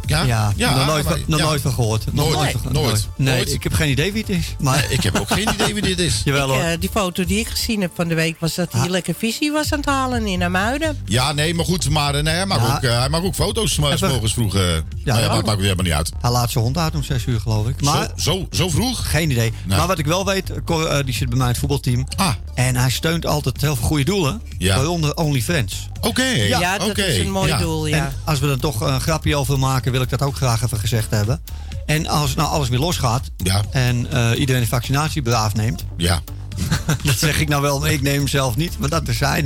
Ja, 0.09 0.23
Ja, 0.55 0.75
nog, 0.75 0.85
nooit, 0.85 1.03
maar- 1.03 1.13
van- 1.13 1.23
nog 1.27 1.39
ja. 1.39 1.45
nooit 1.45 1.61
van 1.61 1.73
gehoord. 1.73 2.03
Nog 2.13 2.33
Nooit, 2.33 3.07
Nee, 3.17 3.35
nooit. 3.35 3.53
ik 3.53 3.63
heb 3.63 3.73
geen 3.73 3.89
idee 3.89 4.11
wie 4.11 4.21
het 4.21 4.29
is. 4.37 4.55
Maar 4.59 4.85
Ik 4.89 5.03
heb 5.03 5.19
ook 5.19 5.31
geen 5.31 5.49
idee 5.53 5.73
wie 5.73 5.81
dit 5.83 5.99
is. 5.99 6.21
jawel 6.25 6.47
Ik, 6.47 6.53
hoor. 6.53 6.63
eh, 6.63 6.79
die 6.79 6.89
foto 6.93 7.25
die 7.25 7.39
ik 7.39 7.47
gezien 7.47 7.81
heb 7.81 7.91
van 7.95 8.07
de 8.07 8.15
week 8.15 8.35
was 8.39 8.55
dat 8.55 8.71
hij 8.71 8.81
Ah. 8.81 8.89
lekker 8.89 9.13
visie 9.17 9.51
was 9.51 9.71
aan 9.73 9.79
het 9.79 9.87
halen 9.87 10.25
in 10.27 10.43
Amuiden. 10.43 10.97
Ja, 11.05 11.31
nee, 11.33 11.53
maar 11.53 11.65
goed. 11.65 11.89
Maar 11.89 12.15
eh, 12.15 12.23
nee, 12.23 12.33
hij, 12.33 12.45
mag 12.45 12.67
Ja. 12.67 12.75
ook, 12.75 12.81
eh, 12.83 12.99
hij 12.99 13.09
mag 13.09 13.21
ook 13.23 13.35
foto's 13.35 13.77
maar 13.77 13.97
morgens 14.01 14.33
vroeg. 14.33 14.55
eh 14.55 14.61
ja, 14.61 14.81
ja, 15.03 15.17
ja. 15.19 15.33
dat 15.35 15.45
maakt 15.45 15.61
helemaal 15.61 15.83
niet 15.85 15.93
uit. 15.93 16.11
Hij 16.21 16.31
laat 16.31 16.51
zijn 16.51 16.63
hond 16.63 16.77
uit 16.77 16.95
om 16.95 17.03
6 17.03 17.25
uur, 17.25 17.39
geloof 17.39 17.67
ik. 17.67 17.81
Maar 17.81 18.09
zo, 18.15 18.31
zo, 18.31 18.47
zo 18.51 18.69
vroeg? 18.69 19.09
geen 19.09 19.31
idee. 19.31 19.53
Nou. 19.65 19.77
Maar 19.79 19.87
wat 19.87 19.99
ik 19.99 20.05
wel 20.05 20.25
weet, 20.25 20.51
Cor, 20.65 21.05
die 21.05 21.13
zit 21.13 21.27
bij 21.29 21.37
mij 21.37 21.45
in 21.47 21.51
het 21.51 21.59
voetbalteam. 21.61 22.05
Ah, 22.15 22.33
En 22.53 22.75
hij 22.75 22.89
steunt 22.89 23.25
altijd 23.25 23.61
heel 23.61 23.75
veel 23.75 23.85
goede 23.87 24.03
doelen. 24.03 24.41
Ja. 24.57 24.75
Waaronder 24.75 25.15
OnlyFans. 25.15 25.87
oké. 26.01 26.23
Ja, 26.23 26.77
dat 26.77 26.97
is 26.97 27.17
een 27.17 27.31
mooi 27.31 27.47
ja. 27.49 27.57
doel, 27.57 27.85
ja. 27.87 27.97
En 27.97 28.13
als 28.23 28.39
we 28.39 28.47
er 28.49 28.59
toch 28.59 28.81
een 28.81 29.01
grapje 29.01 29.35
over 29.35 29.59
maken, 29.59 29.91
wil 29.95 30.03
ik 30.03 30.09
dat 30.09 30.21
ook 30.21 30.35
graag 30.35 30.63
even 30.63 30.79
gezegd 30.79 31.11
hebben. 31.11 31.41
En 31.85 32.07
als 32.07 32.35
nou 32.35 32.49
alles 32.49 32.69
weer 32.69 32.79
losgaat 32.79 33.21
Ja. 33.37 33.63
en 33.71 34.11
eh, 34.11 34.39
iedereen 34.39 34.61
de 34.61 34.67
vaccinatie 34.67 35.21
braaf 35.21 35.53
neemt. 35.53 35.85
Ja. 35.97 36.21
Dat 37.03 37.17
zeg 37.17 37.39
ik 37.39 37.47
nou 37.49 37.61
wel, 37.61 37.79
maar 37.79 37.91
ik 37.91 38.01
neem 38.01 38.15
hem 38.17 38.27
zelf 38.27 38.55
niet. 38.55 38.79
Maar 38.79 38.89
dat 38.89 39.03
zijn. 39.09 39.43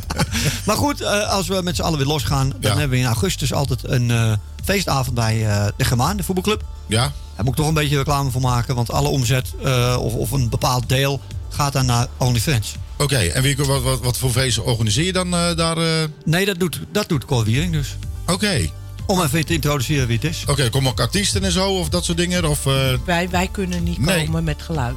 Maar 0.66 0.76
goed, 0.76 1.00
eh, 1.00 1.28
als 1.32 1.46
we 1.48 1.60
met 1.62 1.76
z'n 1.76 1.82
allen 1.82 1.98
weer 1.98 2.06
losgaan, 2.06 2.48
dan 2.48 2.58
Ja. 2.60 2.68
hebben 2.68 2.88
we 2.90 2.96
in 2.96 3.04
augustus 3.06 3.52
altijd 3.52 3.80
een 3.84 4.10
eh, 4.10 4.32
feestavond 4.64 5.14
bij 5.14 5.38
de 5.76 5.84
Germaan, 5.84 6.16
de 6.16 6.22
voetbalclub. 6.22 6.64
Ja. 6.86 7.00
Daar 7.34 7.44
moet 7.44 7.48
ik 7.48 7.54
toch 7.54 7.68
een 7.68 7.74
beetje 7.74 7.96
reclame 7.96 8.30
voor 8.30 8.40
maken, 8.40 8.74
want 8.74 8.90
alle 8.90 9.08
omzet 9.08 9.52
of, 9.98 10.14
of 10.14 10.30
een 10.30 10.48
bepaald 10.48 10.88
deel 10.88 11.20
gaat 11.50 11.72
dan 11.72 11.86
naar 11.86 12.06
OnlyFans. 12.16 12.74
Oké, 12.98 13.16
en 13.18 13.42
wie, 13.42 13.56
wat, 13.56 13.82
wat, 13.82 14.00
wat 14.00 14.16
voor 14.18 14.30
feesten 14.30 14.64
organiseer 14.64 15.04
je 15.04 15.12
dan 15.12 15.30
daar? 15.30 16.08
Nee, 16.24 16.44
dat 16.44 16.58
doet, 16.58 16.80
dat 16.92 17.08
doet 17.08 17.24
Cor 17.24 17.44
Wiering 17.44 17.72
dus. 17.72 17.96
Oké. 18.26 18.70
Om 19.06 19.22
even 19.22 19.46
te 19.46 19.52
introduceren 19.54 20.06
wie 20.06 20.16
het 20.22 20.30
is. 20.30 20.44
Oké, 20.46 20.68
komen 20.68 20.90
ook 20.90 21.00
artiesten 21.00 21.44
en 21.44 21.52
zo 21.52 21.70
of 21.70 21.88
dat 21.88 22.04
soort 22.04 22.18
dingen? 22.18 22.44
Of, 22.44 22.66
eh, 22.66 22.72
Wij, 23.04 23.28
wij 23.30 23.48
kunnen 23.52 23.82
niet 23.82 23.98
Nee. 23.98 24.24
komen 24.24 24.44
met 24.44 24.62
geluid. 24.62 24.96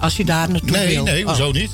Als 0.00 0.16
je 0.16 0.24
daar 0.24 0.50
naartoe 0.50 0.70
nee, 0.70 0.94
wil. 0.94 1.04
nee, 1.04 1.22
Oh, 1.22 1.28
hoezo 1.28 1.52
niet? 1.52 1.70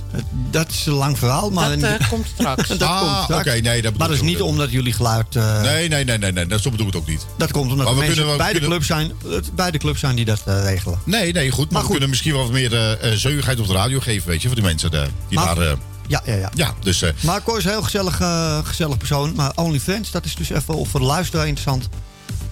Dat 0.50 0.70
is 0.70 0.86
een 0.86 0.92
lang 0.92 1.18
verhaal, 1.18 1.50
maar... 1.50 1.78
dat 1.78 2.00
eh, 2.00 2.08
komt 2.08 2.26
straks. 2.34 2.68
dat 2.78 2.82
Ah, 2.82 3.00
komt 3.00 3.22
straks. 3.42 3.60
nee, 3.60 3.82
dat 3.82 3.96
maar 3.96 4.08
dat 4.08 4.16
is 4.16 4.22
niet 4.22 4.40
omdat 4.40 4.70
jullie 4.70 4.92
geluid... 4.92 5.36
eh, 5.36 5.62
Nee, 5.62 5.88
nee, 5.88 6.04
nee, 6.04 6.18
nee, 6.18 6.32
nee, 6.32 6.46
dat 6.46 6.62
zo 6.62 6.70
bedoel 6.70 6.86
ik 6.86 6.92
het 6.92 7.02
ook 7.02 7.08
niet. 7.08 7.26
Dat 7.38 7.52
komt 7.52 7.70
omdat 7.70 7.86
Maar 7.86 7.94
we 7.94 8.00
mensen 8.00 8.18
kunnen 8.22 8.36
bij, 8.38 8.52
de 8.52 8.60
club 8.60 8.84
zijn, 8.84 9.12
bij 9.54 9.70
de 9.70 9.78
club 9.78 9.98
zijn 9.98 10.16
die 10.16 10.24
dat 10.24 10.42
regelen. 10.46 10.98
Nee, 11.04 11.32
nee, 11.32 11.50
goed. 11.50 11.64
Maar, 11.64 11.72
Maar 11.72 11.82
we 11.82 11.90
kunnen 11.90 12.08
misschien 12.08 12.32
wel 12.32 12.42
wat 12.42 12.52
meer 12.52 12.98
zeugigheid 13.14 13.60
op 13.60 13.66
de 13.66 13.72
radio 13.72 14.00
geven, 14.00 14.28
weet 14.28 14.40
je, 14.42 14.46
voor 14.46 14.56
die 14.56 14.66
mensen 14.66 14.90
die 14.90 15.38
Maar- 15.38 15.54
daar... 15.54 15.76
Ja, 16.08 16.22
ja, 16.24 16.34
ja. 16.34 16.50
ja, 16.54 16.74
dus... 16.80 17.02
eh, 17.02 17.10
Maar 17.20 17.42
Cor 17.42 17.58
is 17.58 17.64
een 17.64 17.70
heel 17.70 17.82
gezellig, 17.82 18.20
eh, 18.20 18.58
gezellig 18.64 18.96
persoon. 18.96 19.32
Maar 19.34 19.52
OnlyFans, 19.54 20.10
dat 20.10 20.24
is 20.24 20.34
dus 20.34 20.50
even 20.50 20.86
voor 20.86 21.00
de 21.00 21.06
luisteraar 21.06 21.46
interessant. 21.46 21.88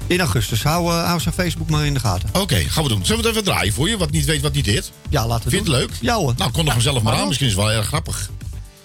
In 0.06 0.20
augustus. 0.20 0.62
Hou, 0.62 0.90
eh, 0.92 1.04
hou 1.06 1.20
zijn 1.20 1.34
Facebook 1.34 1.70
maar 1.70 1.86
in 1.86 1.94
de 1.94 2.00
gaten. 2.00 2.28
Oké, 2.32 2.56
gaan 2.56 2.82
we 2.82 2.88
doen. 2.88 3.04
Zullen 3.06 3.22
we 3.22 3.28
het 3.28 3.36
even 3.36 3.52
draaien 3.52 3.72
voor 3.72 3.88
je? 3.88 3.96
Wat 3.96 4.10
niet 4.10 4.24
weet, 4.24 4.40
wat 4.40 4.52
niet 4.52 4.64
deert. 4.64 4.92
Ja, 5.08 5.26
laten 5.26 5.44
we 5.44 5.50
Vind 5.50 5.66
het 5.66 5.76
leuk? 5.76 5.90
Ja 6.00 6.14
hoor. 6.14 6.34
Nou, 6.36 6.50
kondig 6.50 6.72
hem 6.72 6.82
zelf 6.82 7.02
maar 7.02 7.14
aan. 7.14 7.26
Misschien 7.26 7.48
is 7.48 7.52
het 7.54 7.62
wel 7.62 7.72
erg 7.72 7.86
grappig. 7.86 8.30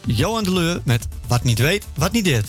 Johan 0.05 0.43
de 0.43 0.53
Leur 0.53 0.81
met 0.83 1.07
Wat 1.27 1.43
niet 1.43 1.59
weet, 1.59 1.83
wat 1.95 2.11
niet 2.11 2.23
deert. 2.23 2.47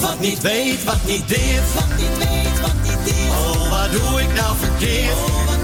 Wat 0.00 0.20
niet 0.20 0.40
weet, 0.40 0.84
wat 0.84 1.04
niet 1.06 1.28
deert. 1.28 1.74
Wat 1.74 1.96
niet 1.98 2.18
weet, 2.18 2.60
wat 2.60 2.74
niet 2.82 3.04
deert. 3.04 3.30
Oh, 3.30 3.70
wat 3.70 3.90
doe 3.92 4.20
ik 4.20 4.34
nou 4.34 4.56
verkeerd? 4.56 5.12
Oh, 5.14 5.57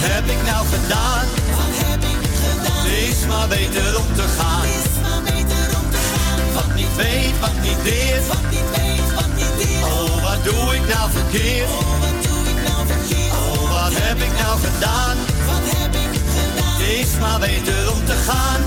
heb 0.00 0.24
ik 0.34 0.40
nou 0.50 0.62
gedaan? 0.74 1.26
Wat 1.58 1.74
heb 1.86 2.02
ik 2.12 2.20
gedaan? 2.42 2.84
Het 2.86 3.08
is 3.08 3.18
maar 3.30 3.48
beter 3.48 3.90
om 4.02 4.10
te 4.20 4.26
gaan. 4.38 4.64
Het 4.66 4.86
is 4.86 4.96
maar 5.04 5.22
beter 5.30 5.66
om 5.80 5.86
te 5.94 6.02
gaan. 6.10 6.38
Wat 6.58 6.70
niet 6.74 6.94
weet, 6.96 7.36
wat 7.44 7.56
niet 7.66 7.80
deert. 7.88 8.26
Wat 8.32 8.46
niet 8.54 8.68
weet, 8.76 9.08
wat 9.18 9.32
niet 9.40 9.54
deert. 9.60 9.84
Oh, 9.84 10.14
wat 10.26 10.40
doe 10.48 10.64
ik 10.78 10.84
nou 10.94 11.06
verkeerd? 11.18 11.70
Oh, 11.78 11.92
wat 12.04 12.16
doe 12.26 12.42
ik 12.52 12.58
nou 12.68 12.80
verkeerd? 12.92 13.32
Oh, 13.40 13.62
wat 13.76 13.94
heb 14.06 14.18
ik 14.28 14.32
nou 14.42 14.54
gedaan? 14.66 15.16
Wat 15.50 15.66
heb 15.76 15.92
ik 16.04 16.12
gedaan? 16.36 16.78
Het 16.80 16.90
is 17.02 17.10
maar 17.22 17.40
beter 17.46 17.80
om 17.94 18.00
te 18.10 18.16
gaan. 18.28 18.60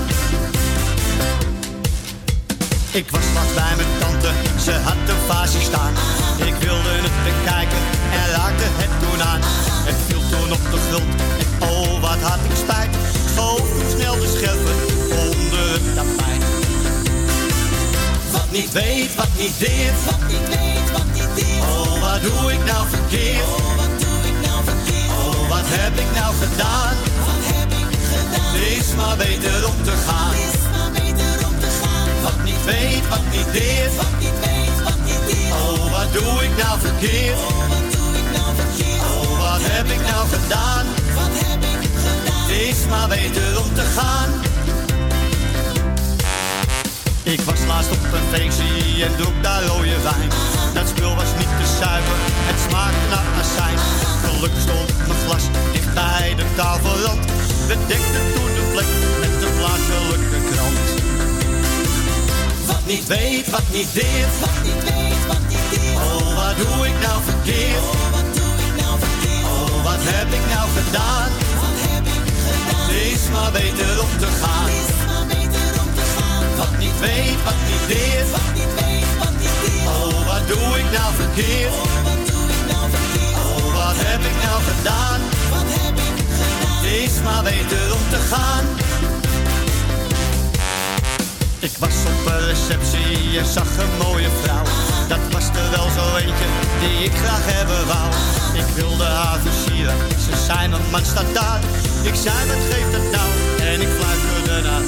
Ik 3.00 3.10
was 3.10 3.26
laatst 3.34 3.54
bij 3.54 3.74
mijn 3.76 3.88
tante, 4.00 4.30
ze 4.64 4.72
had 4.72 5.00
een 5.12 5.22
vaasje 5.26 5.60
staan. 5.60 5.92
Ik 6.50 6.54
wilde 6.54 6.92
het 7.06 7.16
bekijken 7.24 7.82
en 8.18 8.26
raakte 8.36 8.66
het 8.80 8.92
toen 9.00 9.22
aan. 9.22 9.40
Toen 10.44 10.52
op 10.52 10.70
de 10.70 10.80
grond 10.88 11.14
en 11.42 11.68
oh 11.68 12.00
wat 12.00 12.20
had 12.28 12.38
ik 12.48 12.56
spijt. 12.56 12.94
Schoof 13.34 13.68
toen 13.76 13.90
snel 13.96 14.16
de 14.18 14.28
scherven 14.36 14.76
onder 15.26 15.66
het 15.72 15.94
tapijt. 15.98 16.44
Wat 18.32 18.50
niet 18.50 18.72
weet, 18.72 19.14
wat 19.14 19.32
niet 19.38 19.58
deert. 19.58 19.98
Wat 20.10 20.22
niet 20.32 20.46
weet, 20.54 20.88
wat 20.96 21.08
niet 21.16 21.32
deert. 21.38 21.64
Oh 21.74 21.92
wat 22.04 22.20
doe 22.26 22.52
ik 22.52 22.62
nou 22.72 22.82
verkeerd. 22.96 23.46
Oh 23.56 23.76
wat 23.80 23.92
doe 24.02 24.18
ik 24.30 24.38
nou 24.46 24.58
verkeerd. 24.70 25.10
Oh 25.22 25.48
wat 25.52 25.66
heb 25.78 25.94
ik 26.04 26.10
nou 26.18 26.30
gedaan. 26.42 26.94
Wat 27.28 27.42
heb 27.52 27.70
ik 27.82 27.90
gedaan. 28.12 28.54
Is 28.78 28.88
maar 28.98 29.16
beter 29.16 29.58
om 29.72 29.78
te 29.88 29.96
gaan. 30.06 30.34
Is 30.48 30.60
maar 30.74 30.90
beter 30.98 31.36
om 31.48 31.56
te 31.64 31.70
gaan. 31.80 32.08
Wat 32.26 32.38
niet 32.48 32.64
weet, 32.64 33.04
wat 33.12 33.26
niet 33.34 33.50
deert. 33.56 33.94
Wat 34.02 34.14
niet 34.24 34.38
weet, 34.44 34.78
wat 34.86 35.00
niet 35.08 35.24
deert. 35.28 35.54
Oh 35.62 35.82
wat 35.94 36.10
doe 36.16 36.34
ik 36.46 36.54
nou 36.62 36.74
verkeerd. 36.86 37.38
Oh 37.48 37.62
wat 37.72 37.86
doe 37.94 38.10
ik 38.20 38.28
nou 38.36 38.50
verkeerd. 38.60 39.02
Oh 39.12 39.33
wat 39.54 39.62
heb 39.76 39.86
ik 39.96 40.02
nou 40.10 40.22
gedaan. 40.36 40.86
Wat 41.18 41.34
heb 41.44 41.62
ik 41.74 41.82
gedaan. 42.04 42.42
Het 42.42 42.60
is 42.70 42.78
maar 42.92 43.08
beter 43.08 43.48
om 43.62 43.70
te 43.80 43.86
gaan. 43.96 44.30
Ik 47.22 47.40
was 47.48 47.60
laatst 47.70 47.90
op 47.90 48.02
een 48.18 48.28
feestje 48.32 49.04
en 49.06 49.12
dronk 49.16 49.38
daar 49.42 49.62
rode 49.64 49.98
wijn. 50.08 50.30
Dat 50.76 50.86
spul 50.88 51.14
was 51.14 51.32
niet 51.40 51.52
te 51.60 51.66
zuiver, 51.78 52.18
het 52.50 52.60
smaakte 52.66 53.06
naar 53.12 53.28
azijn. 53.42 53.78
Gelukkig 54.24 54.62
stond 54.66 54.90
mijn 55.08 55.20
glas 55.24 55.44
dicht 55.72 55.94
bij 55.94 56.34
de 56.40 56.46
tafelrand. 56.56 57.24
We 57.68 57.76
dekten 57.90 58.24
toen 58.34 58.52
de 58.58 58.64
plek 58.72 58.90
met 59.22 59.34
de 59.42 59.48
plaatselijke 59.58 60.40
krant. 60.50 60.78
Wat 62.66 62.84
niet 62.92 63.06
weet, 63.06 63.46
wat 63.50 63.68
niet 63.76 63.92
deert. 63.98 64.34
Wat 64.44 64.58
niet 64.66 64.82
weet, 64.88 65.22
wat 65.30 65.44
niet 65.52 65.66
deert. 65.70 65.96
Oh, 66.06 66.26
wat 66.38 66.54
doe 66.60 66.86
ik 66.90 66.96
nou 67.06 67.18
verkeerd? 67.30 68.13
Heb 70.16 70.28
ik 70.38 70.44
nou 70.54 70.66
gedaan? 70.78 71.30
Wat 71.62 71.78
heb 71.88 72.04
ik 72.16 72.24
gedaan? 72.46 72.90
Is 73.12 73.22
maar 73.34 73.52
beter 73.60 73.94
om 74.06 74.12
te 74.24 74.30
gaan. 74.40 74.68
Is 74.80 74.92
maar 75.08 75.26
beter 75.32 75.70
te 75.98 76.04
gaan. 76.16 76.44
Wat 76.60 76.74
niet 76.82 76.98
weet, 77.06 77.38
wat 77.46 77.60
niet 77.68 77.84
deert. 77.92 78.30
Wat 78.36 78.50
niet 78.58 78.72
weet, 78.80 79.10
wat 79.22 79.34
niet 79.42 79.56
deert. 79.62 79.88
Oh, 79.94 80.16
wat 80.30 80.44
doe 80.50 80.68
ik 80.82 80.88
nou 80.96 81.10
verkeerd? 81.22 81.74
Oh, 81.82 81.94
wat 82.06 82.20
nou? 82.70 82.84
Oh, 83.46 83.64
heb 83.96 84.20
ik 84.30 84.36
nou 84.46 84.58
gedaan? 84.70 85.20
Wat 85.54 85.68
heb 85.78 85.96
ik 86.08 86.16
gedaan? 86.38 87.44
Het 87.44 87.44
beter 87.44 87.92
om 87.98 88.04
te 88.10 88.20
gaan. 88.30 88.64
Ik 91.58 91.72
was 91.78 91.96
op 92.06 92.32
een 92.32 92.46
receptie 92.46 93.38
en 93.38 93.46
zag 93.46 93.76
een 93.78 93.96
mooie 93.98 94.28
vrouw. 94.42 94.93
Dat 95.08 95.18
was 95.32 95.48
er 95.48 95.70
wel 95.70 95.88
zo 95.98 96.16
eentje 96.16 96.46
die 96.80 97.04
ik 97.04 97.14
graag 97.14 97.44
hebben 97.44 97.86
wou. 97.86 98.08
Ik 98.54 98.68
wilde 98.74 99.04
haar 99.04 99.38
versieren, 99.40 99.96
ze 100.24 100.44
zei 100.46 100.68
mijn 100.68 100.82
man 100.90 101.04
staat 101.04 101.34
daar. 101.34 101.60
Ik 102.02 102.14
zei 102.14 102.36
wat 102.48 102.62
geeft 102.70 102.92
het 102.98 103.10
nou 103.16 103.30
en 103.70 103.80
ik 103.80 103.88
fluisterde 103.98 104.62
naar 104.62 104.72
haar. 104.72 104.82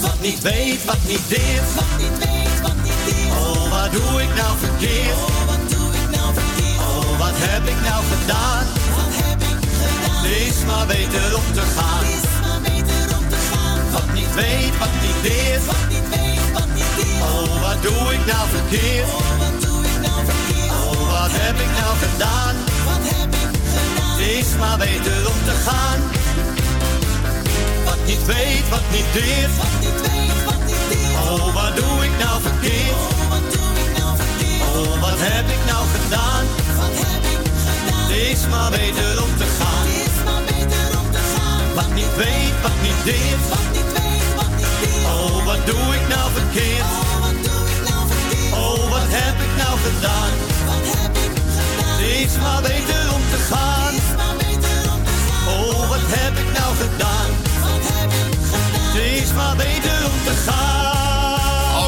Wat 0.00 0.20
niet 0.20 0.40
weet, 0.42 0.84
wat 0.84 1.02
niet 1.06 1.28
deert. 1.28 1.74
Wat 1.74 1.92
niet 1.98 2.18
weet, 2.24 2.60
wat 2.62 2.78
niet 2.82 3.00
deert. 3.06 3.32
Oh, 3.38 3.62
wat 3.74 3.92
doe 3.92 4.22
ik 4.22 4.34
nou 4.40 4.52
verkeerd? 4.66 5.18
Oh, 5.26 5.46
wat 5.50 5.62
doe 5.72 5.88
ik 6.00 6.08
nou 6.16 6.28
verkeerd? 6.40 6.80
Oh, 6.80 7.18
wat 7.18 7.36
heb 7.48 7.64
ik 7.72 7.80
nou 7.88 8.00
gedaan? 8.12 8.64
Wat 8.98 9.12
heb 9.24 9.40
ik 9.52 9.60
gedaan? 9.80 10.24
Is 10.24 10.58
maar 10.68 10.86
beter 10.86 11.36
om 11.40 11.48
te 11.58 11.64
gaan. 11.76 12.04
Is 12.16 12.26
maar 12.42 12.60
beter 12.60 13.04
om 13.18 13.28
te 13.28 13.40
gaan. 13.50 13.78
Wat 13.92 14.08
niet 14.14 14.34
weet, 14.34 14.74
wat 14.78 14.94
niet 15.04 15.18
deert. 15.22 15.64
Wat 15.64 15.84
niet 15.88 15.88
weet, 15.88 15.88
wat 15.88 15.88
niet 15.88 16.12
deert. 16.12 16.23
Oh, 17.02 17.60
wat 17.62 17.82
doe 17.82 18.12
ik 18.16 18.26
nou 18.26 18.44
verkeerd? 18.56 19.08
Oh, 19.08 19.38
wat 19.38 19.56
doe 19.64 19.80
ik 19.84 19.98
nou 20.06 20.20
verkeerd? 20.30 20.70
Oh, 20.70 21.00
wat 21.12 21.32
heb 21.32 21.56
ik 21.66 21.72
nou 21.80 21.92
gedaan? 22.04 22.54
Het 24.16 24.26
is 24.38 24.48
maar 24.58 24.78
beter 24.78 25.18
om 25.32 25.40
te 25.48 25.56
gaan. 25.66 26.00
Wat 27.84 28.00
niet 28.06 28.24
weet, 28.26 28.68
wat 28.70 28.86
niet 28.90 29.10
deert. 29.12 29.54
Oh, 31.28 31.54
wat 31.54 31.76
doe 31.76 32.04
ik 32.04 32.14
nou 32.24 32.36
verkeerd? 32.48 32.98
Oh, 33.06 33.28
wat 33.32 33.44
doe 33.54 33.70
ik 33.84 33.90
nou 33.98 34.12
verkeerd? 34.22 34.62
Oh, 34.78 35.00
wat 35.00 35.18
heb 35.30 35.46
ik 35.56 35.62
nou 35.70 35.84
gedaan? 35.96 36.44
Het 38.02 38.16
is 38.32 38.46
maar 38.50 38.70
beter 38.70 39.22
om 39.22 39.36
te 39.36 39.48
gaan. 39.58 39.86
Wat 41.74 41.94
niet 41.94 42.14
weet, 42.16 42.54
wat 42.62 42.78
niet 42.82 43.00
deert. 43.04 43.73
Wat 45.56 45.66
doe 45.66 45.94
ik 45.94 46.08
nou 46.14 46.26
verkeerd? 46.38 46.80
Oh, 46.80 47.20
wat 47.24 47.38
doe 47.46 47.62
ik 47.74 47.80
nou 47.90 48.02
verkeerd? 48.12 48.52
Oh, 48.52 48.90
wat 48.94 49.08
heb 49.20 49.36
ik 49.46 49.52
nou 49.62 49.74
gedaan? 49.86 50.32
Wat 50.70 50.86
heb 50.96 51.12
ik 51.26 51.34
gedaan? 51.56 51.98
Het 51.98 52.02
is 52.24 52.32
maar 52.42 52.62
beter 52.62 53.02
om 53.16 53.22
te 53.32 53.40
gaan. 53.50 53.94
Het 53.94 54.02
is 54.02 54.16
maar 54.16 54.36
beter 54.42 54.78
om 54.94 55.00
te 55.08 55.14
gaan. 55.24 55.52
Oh, 55.58 55.88
wat 55.88 56.06
heb 56.18 56.34
ik 56.44 56.50
nou 56.58 56.70
gedaan? 56.82 57.30
Wat 57.66 57.84
heb 57.94 58.10
ik 58.28 58.38
gedaan? 58.50 58.92
Het 58.94 59.22
is 59.22 59.32
maar 59.32 59.56
beter 59.56 59.98
om 60.12 60.18
te 60.28 60.34
gaan. 60.46 61.03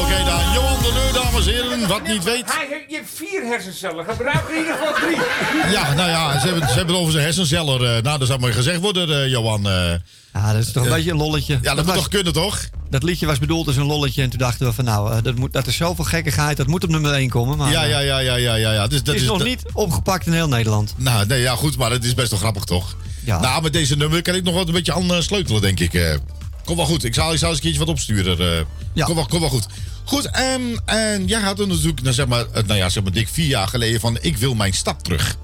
Oké 0.07 0.23
dan, 0.25 0.53
Johan 0.53 0.81
de 0.81 0.91
Leur, 0.93 1.13
dames 1.23 1.47
en 1.47 1.53
heren. 1.53 1.87
Wat 1.87 2.07
niet 2.07 2.23
weet. 2.23 2.43
Hij 2.45 2.67
heeft, 2.69 2.83
je 2.89 2.95
hebt 2.95 3.09
vier 3.15 3.43
hersencellen. 3.43 4.05
Gebruik 4.05 4.49
in 4.49 4.57
ieder 4.57 4.73
geval 4.77 4.93
drie. 4.93 5.71
Ja, 5.71 5.93
nou 5.93 6.09
ja, 6.09 6.39
ze 6.39 6.45
hebben, 6.47 6.67
ze 6.69 6.73
hebben 6.75 6.93
het 6.93 7.01
over 7.01 7.11
zijn 7.11 7.23
hersenceller. 7.23 7.95
eh, 7.95 8.03
nou, 8.03 8.19
dat 8.19 8.27
zou 8.27 8.39
maar 8.39 8.53
gezegd 8.53 8.79
worden, 8.79 9.23
eh, 9.23 9.29
Johan. 9.29 9.67
eh. 9.69 9.91
Ja, 10.33 10.53
dat 10.53 10.61
is 10.65 10.71
toch 10.71 10.83
een 10.85 10.89
beetje 10.91 11.11
een 11.11 11.17
lolletje. 11.17 11.53
ja, 11.53 11.59
dat, 11.61 11.75
moet 11.75 11.85
was- 11.85 11.95
toch 11.95 12.07
kunnen, 12.07 12.33
toch? 12.33 12.59
dat 12.89 13.03
liedje 13.03 13.25
was 13.25 13.39
bedoeld 13.39 13.67
als 13.67 13.75
een 13.75 13.85
lolletje. 13.85 14.21
En 14.21 14.29
toen 14.29 14.39
dachten 14.39 14.67
we 14.67 14.73
van 14.73 14.85
nou, 14.85 15.21
dat, 15.21 15.35
moet, 15.35 15.53
dat 15.53 15.67
is 15.67 15.75
zoveel 15.75 16.03
gekkigheid. 16.05 16.57
Dat 16.57 16.67
moet 16.67 16.83
op 16.83 16.89
nummer 16.89 17.13
1 17.13 17.29
komen. 17.29 17.57
Maar 17.57 17.71
Ja, 17.71 17.83
ja, 17.83 17.99
ja, 17.99 18.19
ja, 18.19 18.35
ja, 18.35 18.53
ja. 18.55 18.71
ja. 18.71 18.87
Dus, 18.87 19.03
dat 19.03 19.13
het 19.13 19.23
is 19.23 19.29
nog 19.29 19.37
dat- 19.37 19.47
niet 19.47 19.61
opgepakt 19.73 20.25
in 20.25 20.33
heel 20.33 20.47
Nederland. 20.47 20.93
Nou, 20.97 21.25
nee, 21.25 21.41
ja, 21.41 21.55
goed, 21.55 21.77
maar 21.77 21.91
het 21.91 22.03
is 22.03 22.13
best 22.13 22.29
wel 22.29 22.39
grappig, 22.39 22.63
toch? 22.63 22.95
Ja. 23.25 23.39
Nou, 23.39 23.61
met 23.61 23.73
deze 23.73 23.95
nummer 23.95 24.21
kan 24.21 24.35
ik 24.35 24.43
nog 24.43 24.53
wat 24.53 24.67
een 24.67 24.73
beetje 24.73 24.93
aan 24.93 25.23
sleutelen, 25.23 25.61
denk 25.61 25.79
ik. 25.79 26.19
Kom 26.67 26.75
wel 26.75 26.85
goed. 26.85 27.03
Ik 27.03 27.13
zal, 27.13 27.31
ik 27.33 27.37
zal 27.39 27.47
eens 27.47 27.57
een 27.57 27.63
keertje 27.63 27.79
wat 27.79 27.89
opsturen. 27.89 28.39
eh. 28.39 28.65
Ja. 28.93 29.05
Kom, 29.05 29.15
wel, 29.15 29.25
kom 29.25 29.39
wel 29.39 29.49
goed. 29.49 29.65
Goed, 30.03 30.25
en, 30.31 30.81
en 30.85 31.25
jij 31.27 31.41
had 31.41 31.57
natuurlijk, 31.57 32.01
nou, 32.01 32.13
zeg 32.13 32.27
maar, 32.27 32.45
eh, 32.53 32.63
nou 32.63 32.79
ja, 32.79 32.89
zeg 32.89 33.03
maar, 33.03 33.11
dik 33.11 33.27
vier 33.27 33.45
jaar 33.47 33.67
geleden 33.67 33.99
van... 33.99 34.17
ik 34.21 34.37
wil 34.37 34.53
mijn 34.55 34.73
stad 34.73 35.03
terug. 35.03 35.35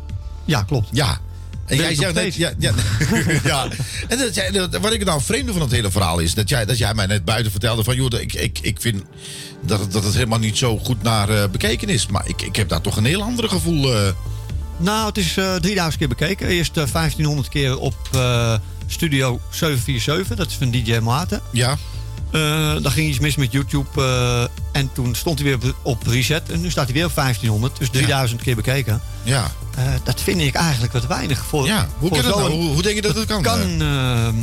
Ja, 0.45 0.63
klopt. 0.63 0.87
Ja. 0.91 1.11
En 1.11 1.77
Ben 1.77 1.85
jij 1.85 1.95
zegt 1.95 2.13
net, 2.13 2.35
ja, 2.35 2.51
ja, 2.59 2.73
ja. 3.43 3.67
En 4.07 4.17
dat, 4.17 4.35
jij- 4.35 4.51
dat- 4.51 4.77
wat 4.77 4.93
ik 4.93 5.05
nou 5.05 5.21
vreemde 5.21 5.51
van 5.51 5.61
het 5.61 5.71
hele 5.71 5.91
verhaal 5.91 6.19
is... 6.19 6.33
dat 6.33 6.49
jij, 6.49 6.65
dat 6.65 6.77
jij 6.77 6.93
mij 6.93 7.05
net 7.05 7.25
buiten 7.25 7.51
vertelde 7.51 7.83
van... 7.83 7.95
joh, 7.95 8.19
ik, 8.21 8.33
ik, 8.33 8.59
ik 8.61 8.81
vind 8.81 9.03
dat 9.61 9.79
het, 9.79 9.91
dat 9.91 10.03
het 10.03 10.13
helemaal 10.13 10.39
niet 10.39 10.57
zo 10.57 10.77
goed 10.77 11.03
naar 11.03 11.29
eh, 11.29 11.49
bekeken 11.49 11.89
is. 11.89 12.07
Maar 12.07 12.27
ik, 12.27 12.41
ik 12.41 12.55
heb 12.55 12.69
daar 12.69 12.81
toch 12.81 12.97
een 12.97 13.05
heel 13.05 13.21
ander 13.21 13.49
gevoel... 13.49 13.93
Nou, 14.77 15.07
het 15.07 15.17
is 15.17 15.37
eh 15.37 15.55
3000 15.55 15.97
keer 15.97 16.07
bekeken. 16.07 16.47
Eerst 16.47 16.77
eh, 16.77 16.85
1500 16.91 17.49
keer 17.49 17.77
op 17.77 17.95
Studio 18.87 19.39
747. 19.49 20.37
Dat 20.37 20.47
is 20.47 20.55
van 20.55 20.71
DJ 20.71 20.97
Maarten. 20.97 21.41
ja, 21.51 21.77
Eh 22.31 22.75
dan 22.81 22.91
ging 22.91 23.09
iets 23.09 23.19
mis 23.19 23.35
met 23.35 23.51
YouTube. 23.51 24.01
eh, 24.01 24.43
en 24.81 24.89
toen 24.93 25.15
stond 25.15 25.39
hij 25.39 25.47
weer 25.47 25.69
op, 25.69 25.75
op 25.81 26.07
reset. 26.07 26.49
En 26.51 26.61
nu 26.61 26.69
staat 26.69 26.85
hij 26.85 26.93
weer 26.93 27.05
op 27.05 27.15
1500. 27.15 27.77
Dus 27.79 27.89
3000 27.89 28.41
keer 28.41 28.55
bekeken. 28.55 29.01
ja, 29.23 29.51
Eh, 29.75 29.83
dat 30.03 30.21
vind 30.21 30.41
ik 30.41 30.55
eigenlijk 30.55 30.93
wat 30.93 31.07
weinig. 31.07 31.45
Voor, 31.45 31.65
ja. 31.65 31.87
Hoe, 31.97 32.09
voor 32.09 32.17
kan 32.17 32.27
dat 32.29 32.37
nou? 32.39 32.51
hoe, 32.51 32.73
hoe 32.73 32.81
denk 32.81 32.95
je 32.95 33.01
dat 33.01 33.15
het 33.15 33.25
kan? 33.25 33.41
kan, 33.41 33.59
eh? 33.81 34.25
ehm, 34.25 34.35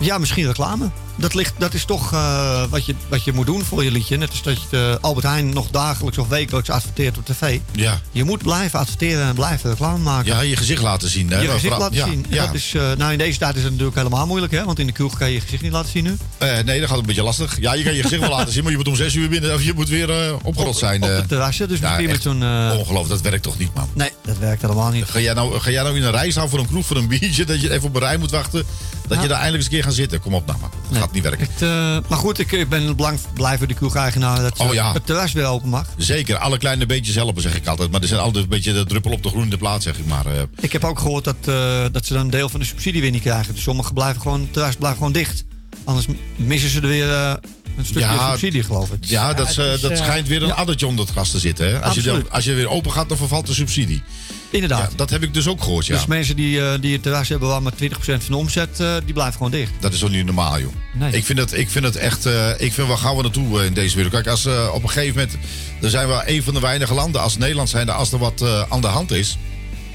ja, 0.00 0.18
misschien 0.18 0.46
reclame. 0.46 0.90
Dat, 1.16 1.34
ligt, 1.34 1.54
dat 1.58 1.74
is 1.74 1.84
toch 1.84 2.12
eh, 2.12 2.64
wat, 2.70 2.86
je, 2.86 2.94
wat 3.08 3.24
je 3.24 3.32
moet 3.32 3.46
doen 3.46 3.64
voor 3.64 3.84
je 3.84 3.90
liedje. 3.90 4.16
Net 4.16 4.30
als 4.30 4.42
dat 4.42 4.58
je 4.70 4.96
eh, 4.96 5.04
Albert 5.04 5.26
Heijn 5.26 5.48
nog 5.48 5.70
dagelijks 5.70 6.18
of 6.18 6.28
wekelijks 6.28 6.70
adverteert 6.70 7.18
op 7.18 7.24
tv. 7.26 7.58
ja. 7.72 8.00
Je 8.12 8.24
moet 8.24 8.42
blijven 8.42 8.78
adverteren 8.78 9.26
en 9.26 9.34
blijven 9.34 9.70
reclame 9.70 9.98
maken. 9.98 10.32
ja, 10.32 10.40
je 10.40 10.56
gezicht 10.56 10.82
laten 10.82 11.08
zien. 11.08 11.30
Hè? 11.30 11.40
je 11.40 11.44
gezicht 11.44 11.60
vooral- 11.62 11.80
laten 11.80 11.96
ja, 11.96 12.04
zien. 12.06 12.26
En 12.28 12.34
Ja. 12.34 12.46
Dat 12.46 12.54
is, 12.54 12.74
eh, 12.74 12.92
nou, 12.92 13.12
in 13.12 13.18
deze 13.18 13.38
tijd 13.38 13.56
is 13.56 13.62
het 13.62 13.70
natuurlijk 13.70 13.96
helemaal 13.96 14.26
moeilijk, 14.26 14.52
hè? 14.52 14.64
Want 14.64 14.78
in 14.78 14.86
de 14.86 14.92
kroeg 14.92 15.18
kan 15.18 15.28
je 15.28 15.34
je 15.34 15.40
gezicht 15.40 15.62
niet 15.62 15.72
laten 15.72 15.90
zien 15.90 16.04
nu. 16.04 16.16
Nee, 16.64 16.80
dat 16.80 16.88
gaat 16.88 16.98
een 16.98 17.06
beetje 17.06 17.22
lastig. 17.22 17.60
Ja, 17.60 17.74
je 17.74 17.84
kan 17.84 17.94
je 17.94 18.02
gezicht 18.02 18.20
wel 18.20 18.30
laten 18.30 18.52
zien, 18.52 18.62
maar 18.62 18.72
je 18.72 18.78
moet 18.78 18.88
om 18.88 18.96
zes 18.96 19.14
uur 19.14 19.28
binnen... 19.28 19.54
of 19.54 19.62
je 19.62 19.72
moet 19.74 19.88
weer 19.88 20.36
opgerot 20.42 20.76
zijn. 20.76 21.02
Op 21.02 21.08
eh. 21.08 21.16
het 21.16 21.28
terrasje. 21.28 21.66
Dus 21.66 21.80
misschien 21.80 22.08
met 22.08 22.22
zo'n... 22.22 22.42
Ongelooflijk, 22.72 23.08
dat 23.08 23.20
werkt 23.20 23.42
toch 23.42 23.58
niet, 23.58 23.74
man? 23.74 23.88
nee, 23.94 24.10
dat 24.24 24.38
werkt 24.38 24.62
helemaal 24.62 24.90
niet. 24.90 25.04
Ga 25.04 25.20
jij, 25.20 25.34
nou, 25.34 25.60
ga 25.60 25.70
jij 25.70 25.82
nou 25.82 25.96
in 25.96 26.02
een 26.02 26.10
rij 26.10 26.30
staan 26.30 26.48
voor 26.48 26.58
een 26.58 26.66
kroeg, 26.66 26.86
voor 26.86 26.96
een 26.96 27.08
biertje... 27.08 27.44
dat 27.44 27.60
je 27.60 27.72
even 27.72 27.88
op 27.88 27.94
een 27.94 28.00
rij 28.00 28.16
moet 28.16 28.30
wachten... 28.30 28.64
dat 29.08 29.22
je 29.22 29.28
daar 29.28 29.40
eindelijk 29.40 29.56
eens 29.56 29.64
een 29.64 29.70
keer 29.70 29.82
gaat 29.82 29.94
zitten? 29.94 30.20
Kom 30.20 30.34
op 30.34 30.46
nou, 30.46 30.58
man. 30.58 30.70
Gaat 31.06 31.14
niet 31.14 31.22
werken. 31.22 31.46
Het, 31.52 31.62
eh, 31.62 32.08
maar 32.10 32.18
goed, 32.18 32.38
ik, 32.38 32.52
ik 32.52 32.68
ben 32.68 32.96
belang 32.96 33.18
blij 33.34 33.58
voor 33.58 33.66
de 33.66 33.74
kroeg-eigenaar 33.74 34.40
dat 34.42 34.58
Oh, 34.58 34.66
eh, 34.68 34.74
ja. 34.74 34.92
het 34.92 35.06
terras 35.06 35.32
weer 35.32 35.44
open 35.44 35.68
mag. 35.68 35.86
Zeker, 35.96 36.36
alle 36.36 36.58
kleine 36.58 36.86
beetjes 36.86 37.14
helpen, 37.14 37.42
zeg 37.42 37.56
ik 37.56 37.66
altijd. 37.66 37.90
Maar 37.90 38.00
er 38.00 38.08
zijn 38.08 38.20
altijd 38.20 38.44
een 38.44 38.50
beetje 38.50 38.72
de 38.72 38.84
druppel 38.84 39.10
op 39.12 39.22
de 39.22 39.28
groene 39.28 39.56
plaats, 39.56 39.84
zeg 39.84 39.98
ik 39.98 40.06
maar. 40.06 40.26
eh. 40.26 40.42
Ik 40.60 40.72
heb 40.72 40.84
ook 40.84 40.98
gehoord 40.98 41.24
dat, 41.24 41.36
eh, 41.44 41.84
dat 41.92 42.06
ze 42.06 42.12
dan 42.12 42.22
een 42.22 42.30
deel 42.30 42.48
van 42.48 42.60
de 42.60 42.66
subsidie 42.66 43.00
weer 43.00 43.10
niet 43.10 43.22
krijgen. 43.22 43.54
Dus 43.54 43.62
sommigen 43.62 43.94
blijven 43.94 44.20
gewoon, 44.22 44.40
het 44.40 44.52
terras 44.52 44.74
blijft 44.76 44.96
gewoon 44.96 45.12
dicht. 45.12 45.44
Anders 45.84 46.06
missen 46.36 46.70
ze 46.70 46.80
er 46.80 46.88
weer 46.88 47.08
een 47.08 47.84
stukje 47.84 48.00
Ja, 48.00 48.28
subsidie, 48.30 48.62
geloof 48.62 48.90
ik. 48.90 49.04
ja, 49.04 49.34
dat, 49.34 49.48
eh, 49.58 49.80
dat 49.80 49.96
schijnt 49.98 50.28
weer 50.28 50.42
een 50.42 50.48
ja. 50.48 50.54
addertje 50.54 50.86
onder 50.86 51.04
het 51.04 51.12
gras 51.14 51.30
te 51.30 51.38
zitten. 51.38 51.66
Hè? 51.66 51.80
Als, 51.82 51.94
je 51.94 52.02
dan, 52.02 52.30
als 52.30 52.44
je 52.44 52.52
weer 52.54 52.68
open 52.68 52.92
gaat, 52.92 53.08
dan 53.08 53.16
vervalt 53.18 53.46
de 53.46 53.54
subsidie. 53.54 54.02
Inderdaad. 54.50 54.90
Ja, 54.90 54.96
dat 54.96 55.10
heb 55.10 55.22
ik 55.22 55.34
dus 55.34 55.48
ook 55.48 55.62
gehoord, 55.62 55.86
ja. 55.86 55.94
Dus 55.94 56.06
mensen 56.06 56.36
die, 56.36 56.60
eh, 56.60 56.80
die 56.80 56.92
het 56.92 57.02
terras 57.02 57.28
hebben 57.28 57.48
waar 57.48 57.62
maar 57.62 57.72
20% 57.74 58.24
van 58.24 58.32
de 58.32 58.36
omzet, 58.36 58.80
eh, 58.80 58.94
die 59.04 59.12
blijven 59.12 59.36
gewoon 59.36 59.50
dicht. 59.50 59.72
Dat 59.80 59.92
is 59.92 59.98
toch 59.98 60.10
niet 60.10 60.24
normaal, 60.24 60.60
joh. 60.60 60.72
Nee. 60.94 61.12
Ik, 61.12 61.24
vind 61.24 61.38
het, 61.38 61.52
ik 61.52 61.70
vind 61.70 61.84
het 61.84 61.96
echt... 61.96 62.26
eh, 62.26 62.50
ik 62.58 62.72
vind, 62.72 62.88
waar 62.88 62.98
gaan 62.98 63.16
we 63.16 63.22
naartoe 63.22 63.64
in 63.64 63.74
deze 63.74 63.94
wereld? 63.94 64.14
Kijk, 64.14 64.26
als 64.26 64.46
op 64.72 64.82
een 64.82 64.90
gegeven 64.90 65.14
moment... 65.14 65.36
Dan 65.80 65.90
zijn 65.90 66.08
we 66.08 66.22
een 66.26 66.42
van 66.42 66.54
de 66.54 66.60
weinige 66.60 66.94
landen 66.94 67.20
als 67.20 67.36
Nederland 67.36 67.68
zijn... 67.68 67.88
als 67.88 68.12
er 68.12 68.18
wat 68.18 68.44
aan 68.68 68.80
de 68.80 68.86
hand 68.86 69.10
is... 69.10 69.38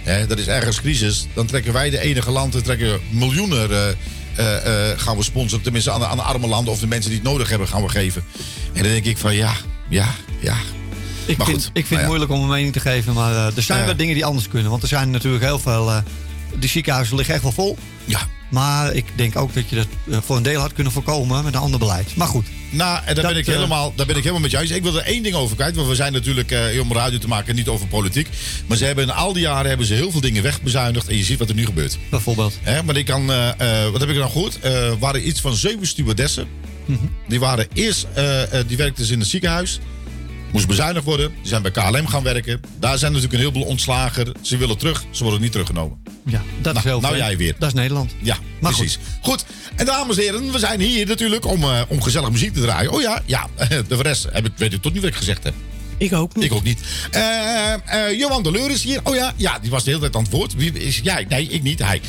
Hè, 0.04 0.28
dat 0.28 0.40
is 0.40 0.48
ergens 0.48 0.82
crisis... 0.82 1.28
dan 1.34 1.46
trekken 1.46 1.74
wij 1.74 1.90
de 1.90 2.00
enige 2.00 2.32
land... 2.32 2.56
en 2.56 2.64
trekken 2.64 3.00
miljoenen... 3.10 3.96
gaan 4.98 5.18
we 5.18 5.24
sponsoren, 5.24 5.64
tenminste 5.64 5.92
aan 5.92 6.00
de, 6.00 6.06
aan 6.06 6.18
de 6.18 6.24
arme 6.24 6.48
landen... 6.48 6.74
of 6.74 6.80
de 6.80 6.88
mensen 6.88 7.10
die 7.10 7.20
het 7.20 7.28
nodig 7.28 7.50
hebben, 7.50 7.68
gaan 7.68 7.82
we 7.82 7.90
geven. 7.90 8.24
En 8.74 8.84
dan 8.84 8.92
denk 8.92 9.06
ik 9.06 9.18
van 9.18 9.36
ja, 9.36 9.54
ja, 9.90 10.08
ja. 10.40 10.56
Ik 11.26 11.38
Maar 11.38 11.46
vind, 11.48 11.64
goed, 11.64 11.70
ik 11.74 11.86
vind 11.86 11.90
nou 11.90 12.02
het 12.02 12.08
moeilijk 12.08 12.32
om 12.32 12.42
een 12.42 12.50
mening 12.56 12.74
te 12.74 12.80
geven, 12.80 13.14
maar 13.14 13.32
eh, 13.36 13.56
er 13.58 13.62
zijn 13.64 13.86
wel 13.86 13.96
dingen 13.96 14.14
die 14.14 14.26
anders 14.26 14.48
kunnen. 14.48 14.70
Want 14.70 14.82
er 14.82 14.88
zijn 14.88 15.12
natuurlijk 15.12 15.44
heel 15.44 15.60
veel. 15.60 15.90
eh 15.92 15.98
de 16.60 16.68
ziekenhuizen 16.68 17.16
liggen 17.16 17.34
echt 17.34 17.44
wel 17.44 17.52
vol. 17.52 17.78
Ja, 18.06 18.20
Maar 18.50 18.94
ik 18.94 19.06
denk 19.16 19.36
ook 19.38 19.54
dat 19.54 19.70
je 19.70 19.76
dat 19.76 19.88
eh, 20.12 20.18
voor 20.26 20.38
een 20.38 20.44
deel 20.44 20.60
had 20.60 20.74
kunnen 20.74 20.94
voorkomen 20.94 21.44
met 21.44 21.54
een 21.54 21.60
ander 21.60 21.80
beleid. 21.80 22.16
Maar 22.16 22.28
goed, 22.28 22.46
Nou, 22.70 22.98
en 22.98 23.06
daar, 23.06 23.16
Dat, 23.16 23.26
ben 23.34 23.38
ik 23.38 23.46
helemaal, 23.46 23.94
daar 23.96 24.06
ben 24.06 24.16
ik 24.16 24.22
helemaal 24.22 24.42
met 24.42 24.52
je 24.52 24.58
eens. 24.60 24.70
Ik 24.72 24.84
wil 24.84 24.98
er 24.98 25.04
één 25.06 25.24
ding 25.24 25.36
over 25.36 25.56
kwijt. 25.56 25.76
Want 25.76 25.88
we 25.88 25.96
zijn 25.96 26.14
natuurlijk 26.14 26.52
eh, 26.52 26.80
om 26.82 26.94
radio 26.94 27.18
te 27.18 27.28
maken 27.28 27.56
niet 27.56 27.68
over 27.68 27.88
politiek. 27.88 28.28
Maar 28.68 28.78
ze 28.78 28.86
hebben 28.86 29.04
in 29.04 29.12
al 29.12 29.34
die 29.34 29.42
jaren 29.42 29.70
hebben 29.70 29.86
ze 29.88 29.94
heel 29.94 30.12
veel 30.12 30.22
dingen 30.22 30.44
wegbezuinigd. 30.44 31.08
En 31.08 31.18
je 31.18 31.24
ziet 31.24 31.40
wat 31.40 31.50
er 31.50 31.56
nu 31.56 31.66
gebeurt. 31.66 31.98
bijvoorbeeld. 32.10 32.58
Hè, 32.62 32.84
maar 32.84 32.96
ik 32.98 33.06
kan, 33.06 33.26
wat 33.92 34.00
heb 34.00 34.10
ik 34.10 34.16
nou 34.16 34.32
gehoord? 34.32 34.64
Er 34.64 35.00
waren 35.00 35.28
iets 35.28 35.42
van 35.42 35.56
zeven 35.56 35.88
stewardessen. 35.88 36.48
Die 37.28 37.40
waren 37.40 37.68
eerst, 37.74 38.08
die 38.68 38.78
werkten 38.78 39.06
ze 39.06 39.14
in 39.14 39.20
het 39.20 39.28
ziekenhuis. 39.28 39.80
Moest 40.52 40.68
bezuinigd 40.68 41.06
worden. 41.06 41.28
Die 41.42 41.48
zijn 41.48 41.62
bij 41.62 41.72
KLM 41.72 42.08
gaan 42.08 42.24
werken. 42.24 42.62
Daar 42.80 42.98
zijn 42.98 43.12
natuurlijk 43.12 43.40
een 43.40 43.48
heleboel 43.48 43.70
ontslagen. 43.70 44.32
Ze 44.42 44.58
willen 44.58 44.78
terug. 44.78 45.04
Ze 45.12 45.24
worden 45.24 45.42
niet 45.42 45.52
teruggenomen. 45.52 45.98
Ja, 46.26 46.42
dat 46.62 46.74
Nou, 46.74 46.78
is 46.78 46.84
heel 46.84 47.02
nou 47.02 47.18
jij 47.18 47.38
weer. 47.38 47.56
Dat 47.60 47.68
is 47.68 47.74
Nederland. 47.74 48.16
Ja, 48.22 48.38
Maar 48.62 48.74
precies. 48.74 49.00
Goed. 49.22 49.46
En 49.76 49.86
dames 49.86 50.18
en 50.18 50.24
heren, 50.24 50.52
we 50.52 50.60
zijn 50.60 50.80
hier 50.80 51.08
natuurlijk 51.08 51.46
om, 51.46 51.64
eh, 51.64 51.82
om 51.88 52.02
gezellig 52.02 52.32
muziek 52.32 52.54
te 52.54 52.62
draaien. 52.62 52.92
Oh 52.92 53.02
ja, 53.02 53.22
ja. 53.26 53.48
De 53.88 53.96
rest 54.02 54.28
heb 54.32 54.46
ik, 54.46 54.52
weet 54.56 54.74
ik 54.74 54.82
tot 54.82 54.94
nu 54.94 55.00
wat 55.00 55.10
ik 55.10 55.16
gezegd 55.16 55.44
heb. 55.44 55.54
Ik 55.98 56.14
ook 56.14 56.36
niet. 56.36 56.44
Ik 56.44 56.54
ook 56.54 56.64
niet. 56.64 56.80
Eh, 57.12 58.18
Johan 58.18 58.44
de 58.44 58.52
Leur 58.52 58.70
is 58.72 58.84
hier. 58.84 59.00
Oh 59.04 59.16
ja, 59.16 59.34
ja, 59.36 59.60
die 59.60 59.70
was 59.70 59.84
de 59.84 59.90
hele 59.90 60.02
tijd 60.02 60.16
aan 60.16 60.24
het 60.24 60.32
woord. 60.32 60.56
Wie 60.56 60.74
is 60.74 61.00
jij? 61.04 61.26
Nee, 61.30 61.48
ik 61.48 61.64
niet. 61.64 61.80
Hij. 61.84 62.02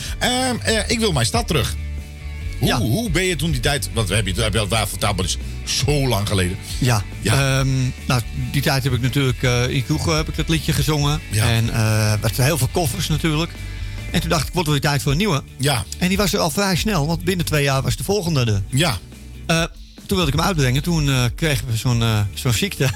Ik 0.86 0.98
wil 0.98 1.12
mijn 1.12 1.26
stad 1.26 1.46
terug. 1.46 1.74
Hoe, 2.62 2.70
Ja. 2.70 2.78
hoe 2.78 3.10
ben 3.10 3.24
je 3.24 3.36
toen 3.36 3.50
die 3.50 3.60
tijd... 3.60 3.90
Want 3.92 4.08
we 4.08 4.14
hebben 4.14 4.34
je, 4.34 4.42
heb 4.42 4.52
je 4.52 4.58
al 4.58 4.68
daar 4.68 4.88
verteld, 4.88 5.16
maar 5.16 5.24
dat 5.26 5.36
is 5.64 5.82
zo 5.84 6.08
lang 6.08 6.28
geleden. 6.28 6.56
Ja, 6.78 7.02
Ja. 7.20 7.58
Ehm, 7.58 7.68
nou, 8.06 8.20
die 8.52 8.62
tijd 8.62 8.84
heb 8.84 8.92
ik 8.92 9.00
natuurlijk 9.00 9.42
eh, 9.42 9.68
in 9.68 9.84
Kroegen 9.84 10.16
heb 10.16 10.28
ik 10.28 10.36
dat 10.36 10.48
liedje 10.48 10.72
gezongen. 10.72 11.20
Ja. 11.30 11.50
En 11.50 11.70
eh 11.70 12.14
met 12.22 12.36
heel 12.36 12.58
veel 12.58 12.68
koffers 12.72 13.08
natuurlijk. 13.08 13.50
En 14.10 14.20
toen 14.20 14.30
dacht 14.30 14.46
ik, 14.46 14.52
wordt 14.52 14.68
wel 14.68 14.78
weer 14.78 14.88
tijd 14.90 15.02
voor 15.02 15.12
een 15.12 15.18
nieuwe. 15.18 15.42
Ja, 15.56 15.84
En 15.98 16.08
die 16.08 16.16
was 16.16 16.32
er 16.32 16.38
al 16.38 16.50
vrij 16.50 16.76
snel, 16.76 17.06
want 17.06 17.24
binnen 17.24 17.46
twee 17.46 17.62
jaar 17.62 17.82
was 17.82 17.96
de 17.96 18.04
volgende 18.04 18.44
er. 18.44 18.62
ja. 18.68 18.98
Eh, 19.46 19.64
toen 20.06 20.16
wilde 20.16 20.32
ik 20.32 20.38
hem 20.38 20.46
uitbrengen. 20.46 20.82
Toen 20.82 21.10
kregen 21.34 21.66
we 21.66 21.76
zo'n 21.76 22.02
zo'n 22.34 22.52
ziekte. 22.52 22.88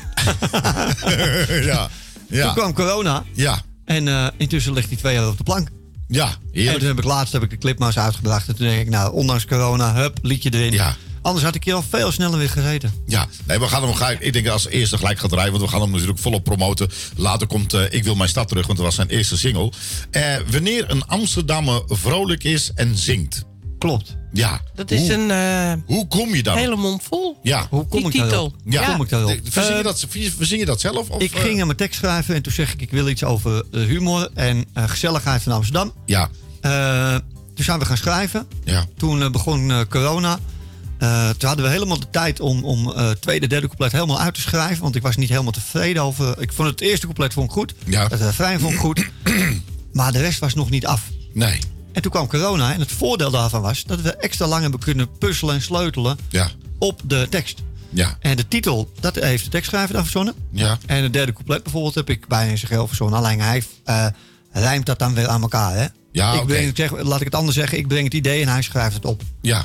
ja. 1.70 1.88
Toen 2.30 2.54
kwam 2.54 2.72
corona. 2.72 3.24
Ja. 3.32 3.62
En 3.84 4.32
intussen 4.36 4.72
ligt 4.72 4.88
hij 4.88 4.96
twee 4.96 5.14
jaar 5.14 5.28
op 5.28 5.36
de 5.36 5.44
plank. 5.44 5.68
Ja. 6.08 6.26
En 6.26 6.36
Heerlijk. 6.52 6.78
toen 6.78 6.88
heb 6.88 6.98
ik 6.98 7.04
laatst 7.04 7.32
heb 7.32 7.42
ik 7.42 7.50
de 7.50 7.58
clip 7.58 7.78
maar 7.78 7.88
eens 7.88 7.98
uitgebracht. 7.98 8.48
En 8.48 8.56
toen 8.56 8.66
denk 8.66 8.80
ik, 8.80 8.88
nou, 8.88 9.12
ondanks 9.12 9.46
corona, 9.46 9.94
hup, 9.94 10.18
liedje 10.22 10.50
erin. 10.54 10.72
Ja. 10.72 10.96
Anders 11.22 11.44
had 11.44 11.54
ik 11.54 11.64
hier 11.64 11.74
al 11.74 11.84
veel 11.88 12.12
sneller 12.12 12.38
weer 12.38 12.50
gezeten. 12.50 12.92
Ja, 13.06 13.26
nee, 13.44 13.58
we 13.58 13.68
gaan 13.68 13.82
hem 13.82 13.94
gelijk, 13.94 14.20
ik 14.20 14.32
denk 14.32 14.48
als 14.48 14.68
eerste 14.68 14.96
gelijk 14.98 15.18
gaat 15.18 15.32
rijden, 15.32 15.52
want 15.52 15.64
we 15.64 15.70
gaan 15.70 15.80
hem 15.80 15.90
natuurlijk 15.90 16.18
volop 16.18 16.44
promoten. 16.44 16.90
Later 17.16 17.46
komt 17.46 17.72
eh, 17.72 17.82
Ik 17.90 18.04
wil 18.04 18.14
mijn 18.14 18.28
stad 18.28 18.48
terug, 18.48 18.66
want 18.66 18.78
dat 18.78 18.86
was 18.86 18.96
zijn 18.96 19.08
eerste 19.08 19.36
single. 19.36 19.72
Eh, 20.10 20.36
wanneer 20.50 20.90
een 20.90 21.06
Amsterdammer 21.06 21.82
vrolijk 21.86 22.44
is 22.44 22.70
en 22.74 22.96
zingt. 22.96 23.44
Klopt. 23.78 24.16
Ja. 24.32 24.60
Dat 24.74 24.90
is 24.90 25.00
hoe, 25.00 25.12
een 25.12 25.30
eh, 25.30 25.72
hoe 25.86 26.08
kom 26.08 26.34
je 26.34 26.42
dan? 26.42 26.56
hele 26.56 26.76
mond 26.76 27.02
vol. 27.02 27.38
Ja. 27.42 27.66
Hoe 27.70 27.86
kom 27.86 27.98
Die 27.98 28.06
ik 28.06 28.10
titel. 28.12 28.28
daarop? 28.28 28.54
Ja. 28.64 28.84
Hoe 28.84 28.94
kom 28.94 29.04
ik 29.04 29.08
daarop? 29.10 29.38
Verzin 29.44 29.72
je 29.72 29.78
Eh, 29.78 29.84
dat, 29.84 30.06
verzin 30.36 30.58
je 30.58 30.64
dat 30.64 30.80
zelf? 30.80 31.10
Of, 31.10 31.20
ik 31.22 31.32
eh, 31.34 31.40
ging 31.40 31.60
aan 31.60 31.66
mijn 31.66 31.78
tekst 31.78 31.98
schrijven 31.98 32.34
en 32.34 32.42
toen 32.42 32.52
zeg 32.52 32.72
ik, 32.72 32.80
ik 32.82 32.90
wil 32.90 33.08
iets 33.08 33.24
over 33.24 33.64
humor 33.70 34.28
en 34.34 34.64
eh, 34.72 34.84
gezelligheid 34.88 35.42
van 35.42 35.52
Amsterdam. 35.52 35.92
Ja, 36.06 36.28
Eh, 36.60 37.14
toen 37.54 37.64
zijn 37.64 37.78
we 37.78 37.84
gaan 37.84 37.96
schrijven. 37.96 38.46
ja, 38.64 38.84
Toen 38.96 39.32
begon 39.32 39.70
eh, 39.70 39.80
corona. 39.88 40.38
Eh, 40.98 41.28
toen 41.30 41.48
hadden 41.48 41.66
we 41.66 41.72
helemaal 41.72 42.00
de 42.00 42.10
tijd 42.10 42.40
om, 42.40 42.64
om 42.64 42.92
eh 42.92 43.10
tweede, 43.10 43.46
derde 43.46 43.66
couplet 43.66 43.92
helemaal 43.92 44.20
uit 44.20 44.34
te 44.34 44.40
schrijven. 44.40 44.82
Want 44.82 44.96
ik 44.96 45.02
was 45.02 45.16
niet 45.16 45.28
helemaal 45.28 45.52
tevreden 45.52 46.02
over. 46.02 46.40
Ik 46.40 46.52
vond 46.52 46.68
het 46.68 46.80
eerste 46.80 47.04
couplet 47.06 47.32
vond 47.32 47.46
ik 47.46 47.52
goed. 47.52 47.74
Ja. 47.84 48.06
Het 48.08 48.20
refrein 48.20 48.60
vond 48.60 48.72
ik 48.72 48.78
goed. 48.78 49.10
maar 49.92 50.12
de 50.12 50.20
rest 50.20 50.38
was 50.38 50.54
nog 50.54 50.70
niet 50.70 50.86
af. 50.86 51.02
nee, 51.32 51.58
En 51.96 52.02
toen 52.02 52.10
kwam 52.10 52.26
corona. 52.26 52.72
En 52.72 52.80
het 52.80 52.92
voordeel 52.92 53.30
daarvan 53.30 53.62
was 53.62 53.84
dat 53.84 54.00
we 54.00 54.16
extra 54.16 54.46
lang 54.46 54.62
hebben 54.62 54.80
kunnen 54.80 55.08
puzzelen 55.18 55.54
en 55.54 55.62
sleutelen 55.62 56.18
ja, 56.28 56.50
op 56.78 57.00
de 57.04 57.26
tekst. 57.30 57.62
ja, 57.90 58.16
En 58.20 58.36
de 58.36 58.48
titel, 58.48 58.92
dat 59.00 59.14
heeft 59.14 59.44
de 59.44 59.50
tekstschrijver 59.50 59.94
dan 59.94 60.02
verzonnen. 60.02 60.34
ja, 60.52 60.78
En 60.86 61.02
het 61.02 61.12
derde 61.12 61.32
couplet 61.32 61.62
bijvoorbeeld 61.62 61.94
heb 61.94 62.10
ik 62.10 62.26
bijna 62.28 62.50
in 62.50 62.56
zijn 62.58 62.70
geheel 62.70 62.86
verzonnen. 62.86 63.18
Alleen 63.18 63.40
hij 63.40 63.62
eh, 63.84 64.06
rijmt 64.52 64.86
dat 64.86 64.98
dan 64.98 65.14
weer 65.14 65.28
aan 65.28 65.42
elkaar. 65.42 65.76
Hè? 65.76 65.86
Ja, 66.12 66.32
ik 66.32 66.46
breng, 66.46 66.72
zeg, 66.76 67.02
laat 67.02 67.18
ik 67.20 67.24
het 67.24 67.34
anders 67.34 67.56
zeggen. 67.56 67.78
Ik 67.78 67.88
breng 67.88 68.04
het 68.04 68.14
idee 68.14 68.42
en 68.42 68.48
hij 68.48 68.62
schrijft 68.62 68.94
het 68.94 69.04
op. 69.04 69.22
ja. 69.40 69.64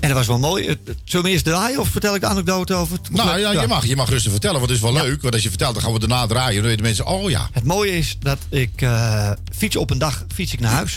En 0.00 0.08
dat 0.08 0.16
was 0.18 0.26
wel 0.26 0.38
mooi. 0.38 0.76
Zullen 1.04 1.24
we 1.26 1.30
eerst 1.32 1.44
draaien 1.44 1.80
of 1.80 1.88
vertel 1.88 2.14
ik 2.14 2.20
de 2.20 2.26
anekdote 2.26 2.74
over 2.74 2.96
het 2.96 3.10
Nou 3.10 3.38
ja, 3.38 3.50
je 3.60 3.66
mag, 3.66 3.86
je 3.86 3.96
mag 3.96 4.08
rustig 4.08 4.30
vertellen, 4.30 4.56
want 4.58 4.68
het 4.70 4.76
is 4.78 4.84
wel 4.84 4.94
Ja. 4.94 5.02
leuk. 5.02 5.22
Want 5.22 5.34
als 5.34 5.42
je 5.42 5.48
vertelt, 5.48 5.74
dan 5.74 5.82
gaan 5.82 5.92
we 5.92 5.98
daarna 5.98 6.26
draaien. 6.26 6.54
Dan 6.60 6.64
weten 6.70 6.82
mensen, 6.84 7.06
oh 7.06 7.30
ja. 7.30 7.48
Het 7.52 7.64
mooie 7.64 7.98
is 7.98 8.16
dat 8.20 8.38
ik 8.48 8.82
eh, 8.82 9.30
fiets 9.56 9.76
op 9.76 9.90
een 9.90 9.98
dag 9.98 10.24
fiets 10.34 10.52
ik 10.52 10.60
naar 10.60 10.72
huis. 10.72 10.96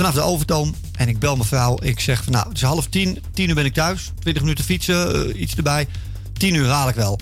Vanaf 0.00 0.14
de 0.14 0.20
Overtoom. 0.20 0.74
En 0.96 1.08
ik 1.08 1.18
bel 1.18 1.36
mijn 1.36 1.48
vrouw. 1.48 1.78
Ik 1.82 2.00
zeg 2.00 2.24
van 2.24 2.32
nou, 2.32 2.48
het 2.48 2.56
is 2.56 2.62
half 2.62 2.86
tien. 2.86 3.22
Tien 3.34 3.48
uur 3.48 3.54
ben 3.54 3.64
ik 3.64 3.74
thuis. 3.74 4.12
Twintig 4.18 4.42
minuten 4.42 4.64
fietsen, 4.64 5.14
eh, 5.14 5.40
iets 5.40 5.54
erbij. 5.54 5.86
Tien 6.32 6.54
uur 6.54 6.68
haal 6.68 6.88
ik 6.88 6.94
wel. 6.94 7.18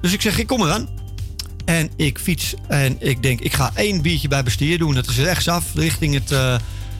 Dus 0.00 0.12
ik 0.12 0.20
zeg, 0.20 0.38
ik 0.38 0.46
kom 0.46 0.62
eraan. 0.62 0.88
En 1.64 1.90
ik 1.96 2.18
fiets 2.18 2.54
en 2.68 2.96
ik 2.98 3.22
denk, 3.22 3.40
ik 3.40 3.52
ga 3.52 3.70
één 3.74 4.02
biertje 4.02 4.28
bij 4.28 4.42
bestier 4.42 4.78
doen. 4.78 4.94
Dat 4.94 5.08
is 5.08 5.18
rechtsaf 5.18 5.64
richting 5.74 6.14
het 6.14 6.30
uh, 6.30 6.54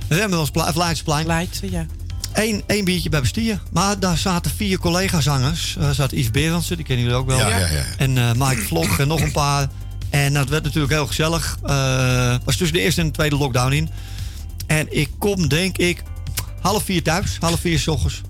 Remmelsplein, 0.08 0.68
of 0.68 0.76
Leidseplein. 0.76 1.26
Leidse, 1.26 1.70
ja. 1.70 1.86
Eén, 2.32 2.62
één 2.66 2.84
biertje 2.84 3.08
bij 3.08 3.20
bestier. 3.20 3.60
Maar 3.70 3.98
daar 3.98 4.16
zaten 4.16 4.50
vier 4.50 4.78
collega-zangers. 4.78 5.76
Er 5.80 5.94
zat 5.94 6.10
Yves 6.10 6.30
Berendsen, 6.30 6.76
die 6.76 6.84
kennen 6.84 7.04
jullie 7.04 7.20
ook 7.20 7.26
wel. 7.26 7.38
Ja, 7.38 7.48
ja, 7.48 7.56
ja. 7.56 7.84
En 7.98 8.18
eh, 8.18 8.30
Mike 8.36 8.62
Vlog 8.62 8.98
en 8.98 9.08
nog 9.08 9.20
een 9.20 9.32
paar. 9.32 9.68
En 10.10 10.32
dat 10.32 10.48
werd 10.48 10.64
natuurlijk 10.64 10.92
heel 10.92 11.06
gezellig. 11.06 11.58
Eh 11.62 12.36
was 12.44 12.56
tussen 12.56 12.76
de 12.76 12.82
eerste 12.82 13.00
en 13.00 13.06
de 13.06 13.12
tweede 13.12 13.36
lockdown 13.36 13.72
in. 13.72 13.90
En 14.72 14.86
ik 14.90 15.08
kom, 15.18 15.48
denk 15.48 15.78
ik, 15.78 16.02
half 16.60 16.82
vier 16.84 17.02
thuis. 17.02 17.36
Half 17.40 17.60
vier 17.60 17.78
s 17.78 17.88
ochtends. 17.88 18.20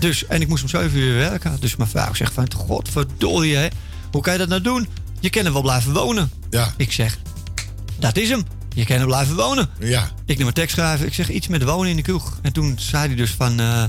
Dus, 0.00 0.26
en 0.26 0.40
ik 0.40 0.48
moest 0.48 0.62
om 0.62 0.68
zeven 0.68 0.98
uur 0.98 1.14
werken. 1.16 1.56
Dus 1.60 1.76
mijn 1.76 1.90
vrouw 1.90 2.14
zegt 2.14 2.32
van, 2.32 2.52
godverdorie 2.54 3.56
hè. 3.56 3.68
Hoe 4.10 4.22
kan 4.22 4.32
je 4.32 4.38
dat 4.38 4.48
nou 4.48 4.60
doen? 4.60 4.88
Je 5.20 5.30
kan 5.30 5.44
er 5.46 5.52
wel 5.52 5.62
blijven 5.62 5.92
wonen. 5.92 6.30
Ja, 6.50 6.74
Ik 6.76 6.92
zeg, 6.92 7.18
dat 7.98 8.16
is 8.16 8.28
hem. 8.28 8.42
Je 8.74 8.84
kan 8.84 8.96
er 8.96 9.06
blijven 9.06 9.36
wonen. 9.36 9.68
ja, 9.78 10.10
Ik 10.26 10.38
neem 10.38 10.46
een 10.46 10.52
tekst 10.52 10.74
schrijven. 10.76 11.06
Ik 11.06 11.14
zeg 11.14 11.28
iets 11.30 11.48
met 11.48 11.62
wonen 11.62 11.90
in 11.90 11.96
de 11.96 12.02
kroeg. 12.02 12.38
En 12.42 12.52
toen 12.52 12.74
zei 12.78 13.06
hij 13.06 13.16
dus 13.16 13.30
van... 13.30 13.60
eh, 13.60 13.84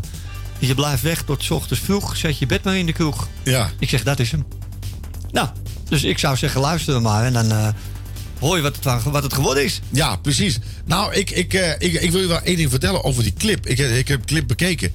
je 0.60 0.76
blijft 0.76 1.02
weg 1.02 1.22
tot 1.22 1.44
's 1.44 1.50
ochtends 1.50 1.84
vroeg. 1.84 2.18
Zet 2.18 2.38
je 2.38 2.46
bed 2.46 2.64
maar 2.64 2.78
in 2.78 2.86
de 2.86 2.94
kroeg. 2.94 3.28
ja. 3.44 3.72
Ik 3.80 3.90
zeg, 3.90 4.04
dat 4.04 4.20
is 4.20 4.32
hem. 4.32 4.46
Nou, 5.32 5.48
dus 5.90 6.04
ik 6.04 6.18
zou 6.20 6.38
zeggen, 6.38 6.62
luister 6.62 7.02
maar. 7.02 7.26
En 7.26 7.34
dan 7.34 7.52
eh, 7.52 7.68
hoor 8.44 8.56
je 8.56 8.62
wat 8.62 8.76
het, 8.76 9.04
wat 9.04 9.24
het 9.24 9.34
geworden 9.34 9.64
is. 9.64 9.80
Ja, 9.90 10.16
precies. 10.16 10.60
Nou, 10.86 11.14
ik, 11.14 11.30
ik, 11.30 11.54
eh, 11.54 11.72
ik, 11.78 11.94
ik 11.94 12.12
wil 12.12 12.22
je 12.22 12.28
wel 12.28 12.42
één 12.42 12.58
ding 12.58 12.70
vertellen 12.70 13.04
over 13.04 13.24
die 13.24 13.34
clip. 13.34 13.68
Ik, 13.68 13.78
ik 13.80 14.08
heb 14.08 14.26
clip 14.26 14.48
bekeken. 14.48 14.92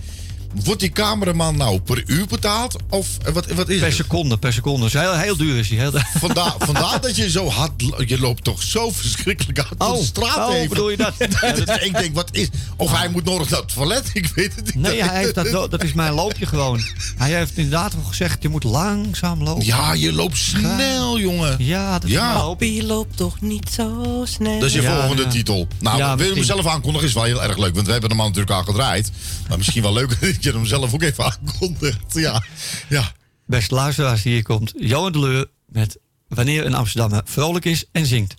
Wordt 0.65 0.81
die 0.81 0.91
cameraman 0.91 1.57
nou 1.57 1.81
per 1.81 2.03
uur 2.07 2.27
betaald? 2.27 2.77
Of 2.91 3.09
eh, 3.25 3.33
wat, 3.33 3.47
wat 3.47 3.69
is 3.69 3.79
Per 3.79 3.87
het? 3.87 3.97
seconde, 3.97 4.39
per 4.39 4.53
seconde. 4.53 4.83
Dus 4.83 4.93
heel, 4.93 5.15
heel 5.15 5.37
duur 5.37 5.59
is 5.59 5.69
hij. 5.69 5.79
Heel, 5.79 5.93
Vandaar, 6.19 6.55
vandaar 6.71 7.01
dat 7.01 7.17
je 7.17 7.31
zo 7.31 7.49
hard... 7.49 7.73
Je 8.07 8.19
loopt 8.21 8.45
toch 8.45 8.63
zo 8.63 8.91
verschrikkelijk 8.91 9.59
hard 9.59 9.99
de 9.99 10.05
straat 10.05 10.49
oh, 10.49 10.69
bedoel 10.69 10.91
je 10.91 10.97
dat? 10.97 11.13
ik 11.89 11.93
denk, 11.99 12.15
wat 12.15 12.29
is... 12.33 12.49
Of 12.77 12.99
hij 12.99 13.09
moet 13.09 13.25
nodig 13.25 13.51
naar 13.51 13.61
het 13.61 13.75
toilet, 13.75 14.11
ik 14.13 14.27
weet 14.35 14.55
het 14.55 14.65
niet. 14.65 14.75
Nee, 14.75 15.03
hij 15.03 15.19
heeft 15.23 15.35
dat, 15.35 15.71
dat 15.71 15.83
is 15.85 15.93
mijn 15.93 16.13
loopje 16.13 16.47
gewoon. 16.47 16.81
Hij 17.17 17.31
heeft 17.35 17.57
inderdaad 17.57 17.95
wel 17.95 18.05
gezegd, 18.05 18.43
je 18.43 18.49
moet 18.49 18.65
langzaam 18.65 19.43
lopen. 19.43 19.65
Ja, 19.65 19.93
je 19.93 20.13
loopt 20.13 20.37
snel, 20.37 21.19
jongen. 21.19 21.57
Ja, 21.59 21.93
dat 21.93 22.05
is 22.05 22.11
Ja. 22.11 22.39
loop. 22.39 22.63
Je 22.63 22.85
loopt 22.85 23.17
toch 23.17 23.41
niet 23.41 23.71
zo 23.73 24.23
snel. 24.25 24.59
Dat 24.59 24.69
is 24.69 24.75
je 24.75 24.83
Ja, 24.83 24.99
volgende 25.01 25.23
ja. 25.23 25.29
titel. 25.29 25.67
Nou, 25.81 25.99
Ja, 25.99 26.17
wil 26.17 26.27
je 26.29 26.35
hem 26.35 26.45
zelf 26.45 26.67
aankondigen? 26.67 27.09
Is 27.09 27.15
wel 27.15 27.23
heel 27.23 27.43
erg 27.43 27.57
leuk. 27.59 27.75
Want 27.75 27.87
we 27.87 27.93
hebben 27.93 28.11
hem 28.11 28.21
al 28.21 28.27
natuurlijk 28.27 28.55
al 28.55 28.63
gedraaid. 28.65 29.11
Maar 29.49 29.59
misschien 29.59 29.83
wel 29.83 29.93
leuk 29.93 30.17
dat 30.38 30.53
je 30.53 30.59
hem 30.59 30.66
zelf 30.66 30.94
ook 30.94 31.03
even 31.03 31.24
aankondigt. 31.24 32.12
Ja, 32.12 32.42
ja. 32.88 33.12
Beste 33.46 33.74
luisteraars, 33.74 34.22
hier 34.22 34.42
komt 34.42 34.72
Johan 34.77 35.12
de 35.12 35.18
Leur 35.18 35.46
met 35.66 35.98
Wanneer 36.29 36.66
een 36.66 36.74
Amsterdammer 36.74 37.22
vrolijk 37.24 37.64
is 37.64 37.85
en 37.92 38.07
zingt. 38.07 38.35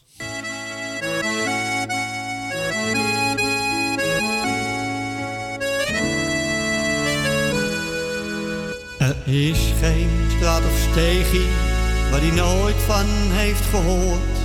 Er 8.99 9.15
is 9.25 9.59
geen 9.79 10.09
straat 10.35 10.62
of 10.65 10.88
steegje 10.91 11.45
waar 12.12 12.21
hij 12.21 12.31
nooit 12.31 12.75
van 12.75 13.05
heeft 13.31 13.65
gehoord. 13.65 14.38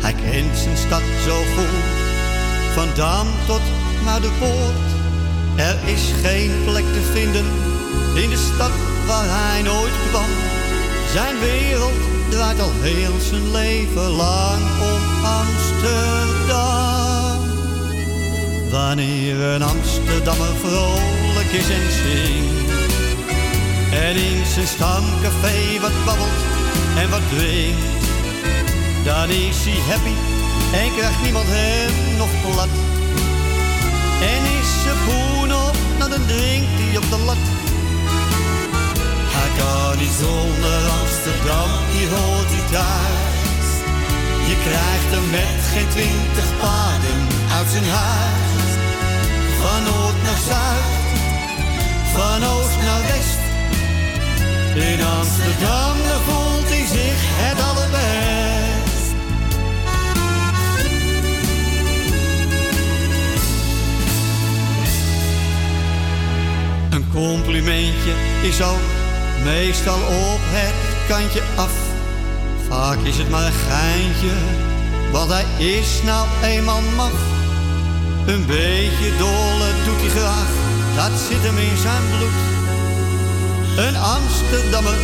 Hij 0.00 0.12
kent 0.12 0.58
zijn 0.58 0.76
stad 0.76 1.02
zo 1.24 1.42
goed, 1.56 1.84
van 2.74 2.88
Dam 2.94 3.26
tot 3.46 3.62
naar 4.04 4.20
de 4.20 4.30
poort. 4.38 4.91
Er 5.56 5.78
is 5.84 6.02
geen 6.22 6.50
plek 6.64 6.84
te 6.84 7.00
vinden 7.12 7.44
in 8.14 8.30
de 8.30 8.36
stad 8.54 8.70
waar 9.06 9.26
hij 9.26 9.62
nooit 9.62 9.92
kwam. 10.10 10.30
Zijn 11.12 11.38
wereld 11.38 12.00
draait 12.28 12.60
al 12.60 12.70
heel 12.80 13.20
zijn 13.20 13.50
leven 13.50 14.10
lang 14.10 14.62
om 14.92 15.24
Amsterdam. 15.24 16.72
Wanneer 18.70 19.40
een 19.40 19.62
Amsterdammer 19.62 20.56
vrolijk 20.64 21.50
is 21.52 21.68
en 21.68 21.92
zingt. 22.02 22.70
En 23.92 24.16
in 24.16 24.46
zijn 24.46 24.66
stamcafé 24.66 25.80
wat 25.80 26.04
babbelt 26.04 26.40
en 26.96 27.10
wat 27.10 27.28
drinkt. 27.36 28.00
Dan 29.04 29.28
is 29.28 29.64
hij 29.64 29.80
happy 29.88 30.14
en 30.72 30.94
krijgt 30.96 31.22
niemand 31.22 31.46
hem 31.48 32.16
nog 32.16 32.30
plat. 32.42 32.68
En 34.30 34.42
is 34.58 34.70
ze 34.84 34.92
boen 35.06 35.50
op, 35.66 35.76
nou 35.98 36.10
dan 36.10 36.26
drinkt 36.26 36.76
hij 36.80 36.96
op 36.96 37.06
de 37.10 37.18
lat. 37.28 37.44
Hij 39.36 39.50
kan 39.58 39.98
niet 40.02 40.16
zonder 40.24 40.80
Amsterdam, 41.00 41.70
hier 41.92 42.10
hoort 42.16 42.50
hij 42.54 42.66
thuis. 42.74 43.68
Je 44.48 44.56
krijgt 44.66 45.10
hem 45.14 45.26
met 45.38 45.60
geen 45.72 45.88
twintig 45.94 46.48
paden 46.62 47.20
uit 47.56 47.68
zijn 47.74 47.88
huis. 48.00 48.70
Van 49.60 49.80
noord 49.88 50.18
naar 50.26 50.40
zuid, 50.48 50.90
van 52.14 52.40
oost 52.52 52.78
naar 52.86 53.02
west. 53.10 53.40
In 54.90 55.00
Amsterdam 55.18 55.94
daar 56.08 56.24
complimentje 67.12 68.14
is 68.42 68.62
ook 68.62 68.84
meestal 69.44 69.98
op 69.98 70.40
het 70.42 71.06
kantje 71.08 71.42
af. 71.56 71.72
Vaak 72.68 72.98
is 72.98 73.18
het 73.18 73.30
maar 73.30 73.46
een 73.46 73.52
geintje, 73.52 74.34
want 75.12 75.30
hij 75.30 75.44
is 75.58 76.02
nou 76.04 76.26
eenmaal 76.42 76.80
maf. 76.96 77.18
Een 78.26 78.46
beetje 78.46 79.16
dolle 79.18 79.68
doet 79.84 80.00
hij 80.00 80.08
graag, 80.08 80.50
dat 80.96 81.20
zit 81.28 81.42
hem 81.42 81.58
in 81.58 81.76
zijn 81.76 82.02
bloed. 82.16 82.40
Een 83.86 83.96
Amsterdammer 83.96 84.98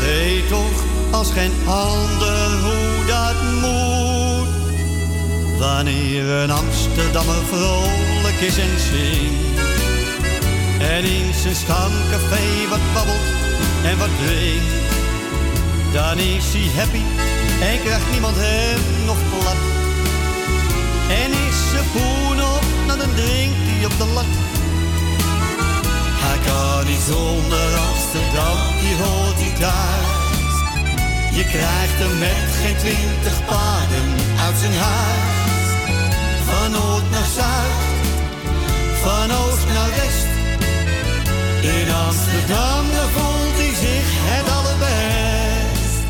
weet 0.00 0.48
toch 0.48 0.78
als 1.10 1.30
geen 1.30 1.52
ander 1.66 2.50
hoe 2.62 3.04
dat 3.06 3.42
moet. 3.60 4.52
Wanneer 5.58 6.28
een 6.28 6.50
Amsterdammer 6.50 7.42
vrolijk 7.52 8.40
is 8.40 8.58
en 8.58 8.78
zingt. 8.78 9.53
En 10.78 11.04
in 11.04 11.34
zijn 11.34 11.54
stamcafé 11.54 12.68
wat 12.68 12.84
babbelt 12.94 13.28
en 13.84 13.98
wat 13.98 14.14
drinkt. 14.24 14.72
Dan 15.92 16.18
is 16.18 16.44
hij 16.52 16.68
happy 16.76 17.04
en 17.60 17.80
krijgt 17.84 18.10
niemand 18.10 18.36
hem 18.38 18.80
nog 19.06 19.16
plat. 19.30 19.60
En 21.22 21.30
is 21.46 21.58
zijn 21.70 21.88
poen 21.92 22.38
op, 22.54 22.64
dan 22.86 22.98
drinkt 23.14 23.62
hij 23.68 23.84
op 23.84 23.98
de 23.98 24.06
lat. 24.14 24.32
Hij 26.24 26.38
kan 26.46 26.86
niet 26.90 27.04
zonder 27.12 27.68
Amsterdam, 27.88 28.58
die 28.80 28.96
hoort 29.02 29.38
hij 29.44 29.54
thuis. 29.62 30.54
Je 31.38 31.44
krijgt 31.44 31.98
hem 32.02 32.18
met 32.18 32.48
geen 32.60 32.76
twintig 32.76 33.36
paden 33.46 34.08
uit 34.44 34.56
zijn 34.62 34.76
huis. 34.86 35.66
Van 36.48 36.70
noord 36.70 37.10
naar 37.10 37.28
zuid, 37.36 37.76
van 39.02 39.28
oost 39.40 39.66
naar 39.74 39.90
west. 39.90 40.33
In 41.64 41.92
Amsterdam, 41.92 42.84
daar 42.92 43.08
voelt 43.08 43.56
hij 43.56 43.74
zich 43.74 44.08
het 44.30 44.50
allerbest. 44.50 46.04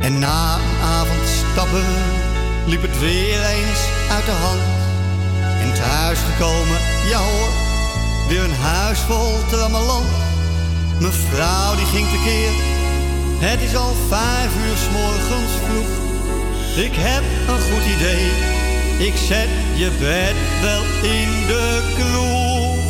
En 0.00 0.18
na 0.18 0.54
een 0.54 0.80
avond 0.82 1.28
stappen 1.28 1.84
liep 2.66 2.82
het 2.82 2.98
weer 3.00 3.44
eens 3.44 3.80
uit 4.10 4.24
de 4.24 4.38
hand. 4.46 4.60
En 5.60 5.74
thuis 5.74 6.18
gekomen, 6.18 6.78
ja 7.08 7.18
hoor, 7.18 7.52
weer 8.28 8.44
een 8.44 8.60
huis 8.62 8.98
vol 8.98 9.46
trammeland. 9.50 10.06
Mevrouw 11.00 11.76
die 11.76 11.86
ging 11.86 12.08
tekeer, 12.08 12.52
het 13.38 13.60
is 13.60 13.76
al 13.76 13.94
vijf 14.08 14.50
uur 14.66 14.76
s 14.76 14.88
morgens 14.92 15.52
vroeg. 15.64 16.05
Ik 16.76 16.94
heb 16.94 17.22
een 17.48 17.60
goed 17.60 17.84
idee, 17.94 18.26
ik 19.08 19.16
zet 19.16 19.48
je 19.74 19.90
bed 19.98 20.36
wel 20.62 20.82
in 21.10 21.46
de 21.46 21.94
kroeg. 21.96 22.84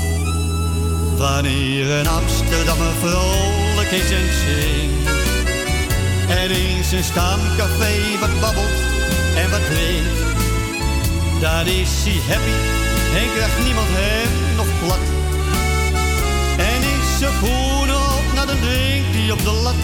Wanneer 1.18 1.90
een 1.90 2.06
Amsterdammer 2.06 2.92
vrolijk 3.02 3.90
is 3.90 4.10
en 4.10 4.28
zingt. 4.44 5.08
En 6.28 6.50
in 6.50 6.84
zijn 6.84 7.04
stamcafé 7.04 8.18
wat 8.20 8.40
babbelt 8.40 8.78
en 9.36 9.50
wat 9.50 9.66
drinkt. 9.70 10.18
Dan 11.40 11.66
is 11.66 11.90
hij 12.04 12.20
happy 12.28 12.56
en 13.18 13.32
krijgt 13.34 13.64
niemand 13.64 13.88
hem 13.90 14.56
nog 14.56 14.68
plat. 14.82 15.06
En 16.70 16.80
is 16.94 17.18
zijn 17.18 17.38
poen 17.40 17.90
op, 17.90 18.24
nou 18.34 18.46
dan 18.46 18.60
drinkt 18.60 19.16
hij 19.16 19.30
op 19.30 19.42
de 19.44 19.50
lat. 19.64 19.80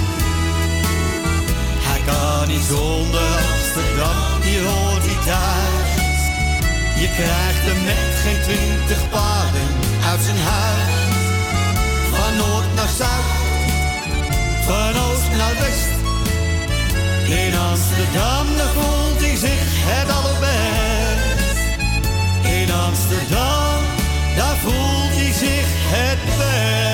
Hij 1.89 2.01
kan 2.07 2.49
niet 2.49 2.65
zonder 2.69 3.62
Amsterdam, 3.75 4.41
hier 4.43 4.65
hoort 4.65 5.05
hij 5.05 5.21
thuis. 5.25 6.21
Je 7.01 7.09
krijgt 7.19 7.63
hem 7.69 7.85
met 7.85 8.15
geen 8.23 8.41
twintig 8.43 9.09
paden 9.11 9.69
uit 10.11 10.21
zijn 10.21 10.39
huis. 10.39 10.93
Van 12.11 12.37
noord 12.37 12.75
naar 12.75 12.93
zuid, 12.99 13.31
van 14.67 14.95
oost 15.05 15.31
naar 15.41 15.55
west. 15.63 15.93
In 17.45 17.55
Amsterdam, 17.71 18.47
daar 18.57 18.73
voelt 18.77 19.21
hij 19.21 19.37
zich 19.37 19.69
het 19.89 20.09
allerbest. 20.19 21.67
In 22.43 22.71
Amsterdam, 22.73 23.81
daar 24.37 24.57
voelt 24.57 25.15
hij 25.21 25.33
zich 25.33 25.69
het 25.95 26.23
best. 26.39 26.93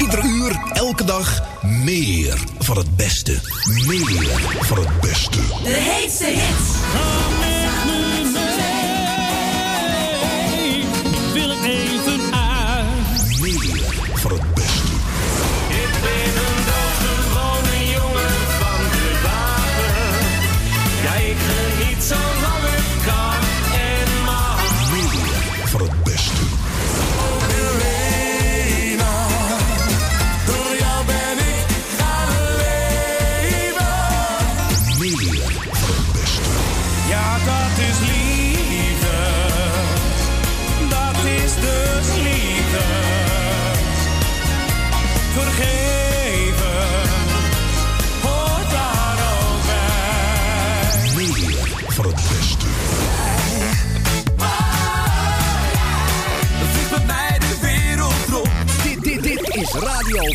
Ieder 0.00 0.24
uur, 0.24 0.60
elke 0.72 1.04
dag, 1.04 1.42
meer 1.68 2.38
van 2.58 2.76
het 2.76 2.96
beste. 2.96 3.40
Meer 3.86 4.56
van 4.60 4.78
het 4.78 5.00
beste. 5.00 5.40
De 5.62 5.74
heetste 5.74 6.24
hits. 6.24 7.57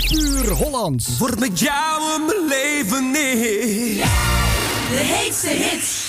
Puur 0.07 0.51
Hollands. 0.51 1.17
Word 1.17 1.39
met 1.39 1.59
jou 1.59 2.21
mijn 2.25 2.47
leven 2.47 3.11
neer. 3.11 3.95
De 4.89 4.99
heetste 4.99 5.49
hits. 5.49 6.02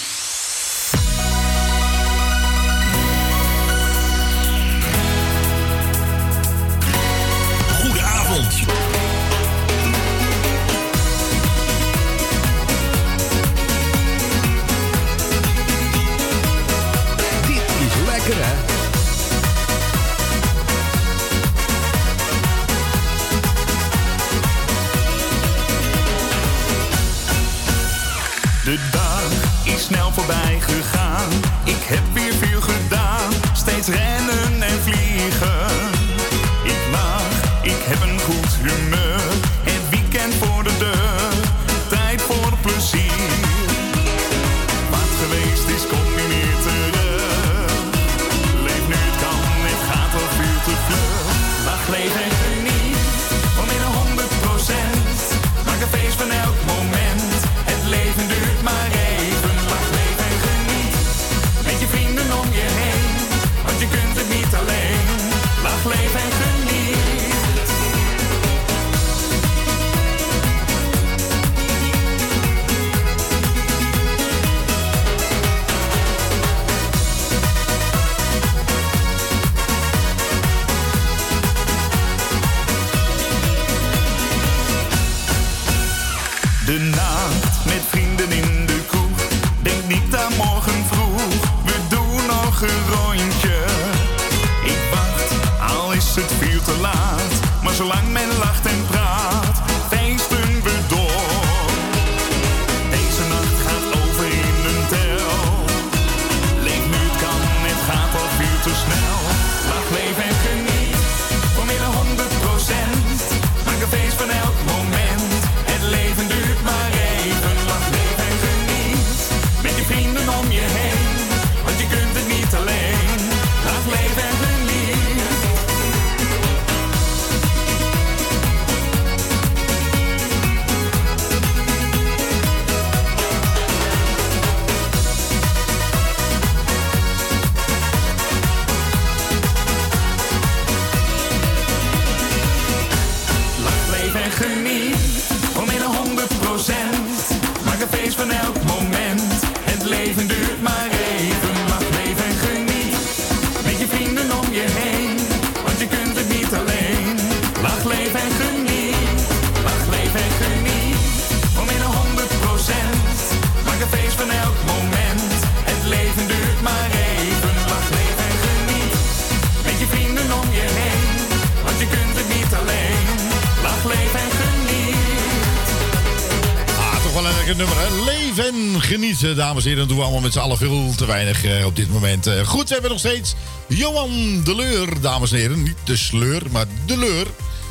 Genieten, 178.94 179.36
dames 179.36 179.62
en 179.62 179.68
heren. 179.68 179.78
Dat 179.78 179.88
doen 179.88 179.96
we 179.96 180.02
allemaal 180.02 180.22
met 180.22 180.32
z'n 180.32 180.38
allen 180.38 180.58
veel 180.58 180.92
te 180.96 181.06
weinig 181.06 181.44
eh, 181.44 181.66
op 181.66 181.76
dit 181.76 181.90
moment. 181.90 182.26
Eh, 182.26 182.46
goed, 182.46 182.66
we 182.68 182.72
hebben 182.72 182.90
nog 182.90 182.98
steeds 182.98 183.34
Johan 183.68 184.44
de 184.44 184.54
Leur, 184.54 185.00
dames 185.00 185.32
en 185.32 185.38
heren. 185.38 185.62
Niet 185.62 185.76
de 185.84 185.96
sleur, 185.96 186.42
maar 186.50 186.66
de 186.86 186.98
Leur. 186.98 187.26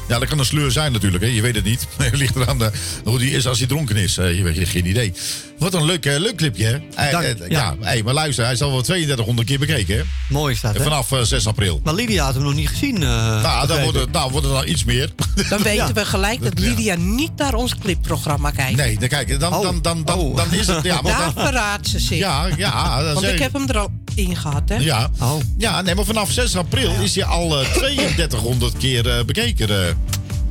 Ja, 0.08 0.20
dat 0.20 0.28
kan 0.28 0.40
een 0.40 0.46
sleur 0.46 0.72
zijn 0.72 0.92
natuurlijk, 0.92 1.24
hè. 1.24 1.30
je 1.30 1.42
weet 1.42 1.56
het 1.56 1.64
niet. 1.64 1.88
Het 1.98 2.18
ligt 2.18 2.36
eraan 2.36 2.64
eh, 2.64 2.70
hoe 3.04 3.20
die 3.20 3.32
is 3.32 3.48
als 3.48 3.58
hij 3.58 3.68
dronken 3.68 3.96
is. 3.96 4.16
Je 4.16 4.42
weet 4.44 4.70
geen 4.70 4.86
idee. 4.86 5.14
Wat 5.58 5.74
een 5.74 5.86
leuk, 5.86 6.06
leuk 6.06 6.36
clipje, 6.36 6.66
hè? 6.66 7.12
Dank, 7.12 7.38
ja. 7.38 7.46
ja, 7.48 7.76
hey, 7.80 8.04
maar 8.04 8.14
luister, 8.14 8.44
hij 8.44 8.54
is 8.54 8.62
al 8.62 8.72
wel 8.72 8.82
3200 8.82 9.48
keer 9.48 9.60
bekeken, 9.60 9.98
hè? 9.98 10.04
Mooi 10.30 10.56
staat, 10.56 10.78
hè? 10.78 10.84
vanaf 10.84 11.12
eh, 11.12 11.22
6 11.22 11.48
april. 11.48 11.80
Maar 11.84 11.94
Lydia 11.94 12.26
had 12.26 12.34
hem 12.34 12.44
nog 12.44 12.54
niet 12.54 12.70
gezien. 12.70 13.00
Nou, 13.00 13.68
dan 13.68 13.82
wordt 13.82 14.00
het, 14.00 14.12
nou, 14.12 14.32
wordt 14.32 14.48
het 14.48 14.66
iets 14.66 14.84
meer. 14.84 15.10
Dan 15.50 15.62
weten 15.64 15.74
Ja. 15.88 15.94
we 15.94 16.06
gelijk 16.06 16.44
dat 16.44 16.52
Ja. 16.56 16.68
Lydia 16.70 16.96
niet 16.96 17.32
naar 17.36 17.54
ons 17.54 17.78
clipprogramma 17.78 18.52
kijkt. 18.52 18.78
Nee, 18.78 19.00
dan 19.00 19.08
kijk, 19.10 19.40
dan, 19.40 19.54
Oh. 19.54 19.62
dan, 19.62 19.82
dan, 19.82 20.04
dan, 20.04 20.20
Oh. 20.20 20.36
dan 20.36 20.54
is 20.54 20.68
het... 20.68 20.84
Ja, 20.84 21.02
maar 21.02 21.12
Daar 21.18 21.34
dan, 21.34 21.44
verraadt 21.44 21.88
ze 21.88 22.00
zich. 22.00 22.18
ja, 22.18 22.48
ja. 22.58 23.04
Want 23.14 23.20
zeg 23.20 23.34
ik 23.34 23.40
heb 23.40 23.54
hem 23.54 23.68
er 23.70 23.78
al 23.78 23.92
in 24.16 24.36
gehad, 24.36 24.70
hè? 24.70 24.76
Ja. 24.76 25.10
Oh. 25.20 25.36
ja, 25.58 25.82
nee, 25.82 25.96
maar 25.96 26.06
vanaf 26.06 26.32
6 26.32 26.56
april 26.56 26.92
is 27.02 27.16
hij 27.16 27.26
al 27.26 27.60
eh, 27.62 27.68
3200 27.72 28.78
keer 28.78 29.10
eh, 29.18 29.24
bekeken. 29.26 29.70
eh. 29.70 29.94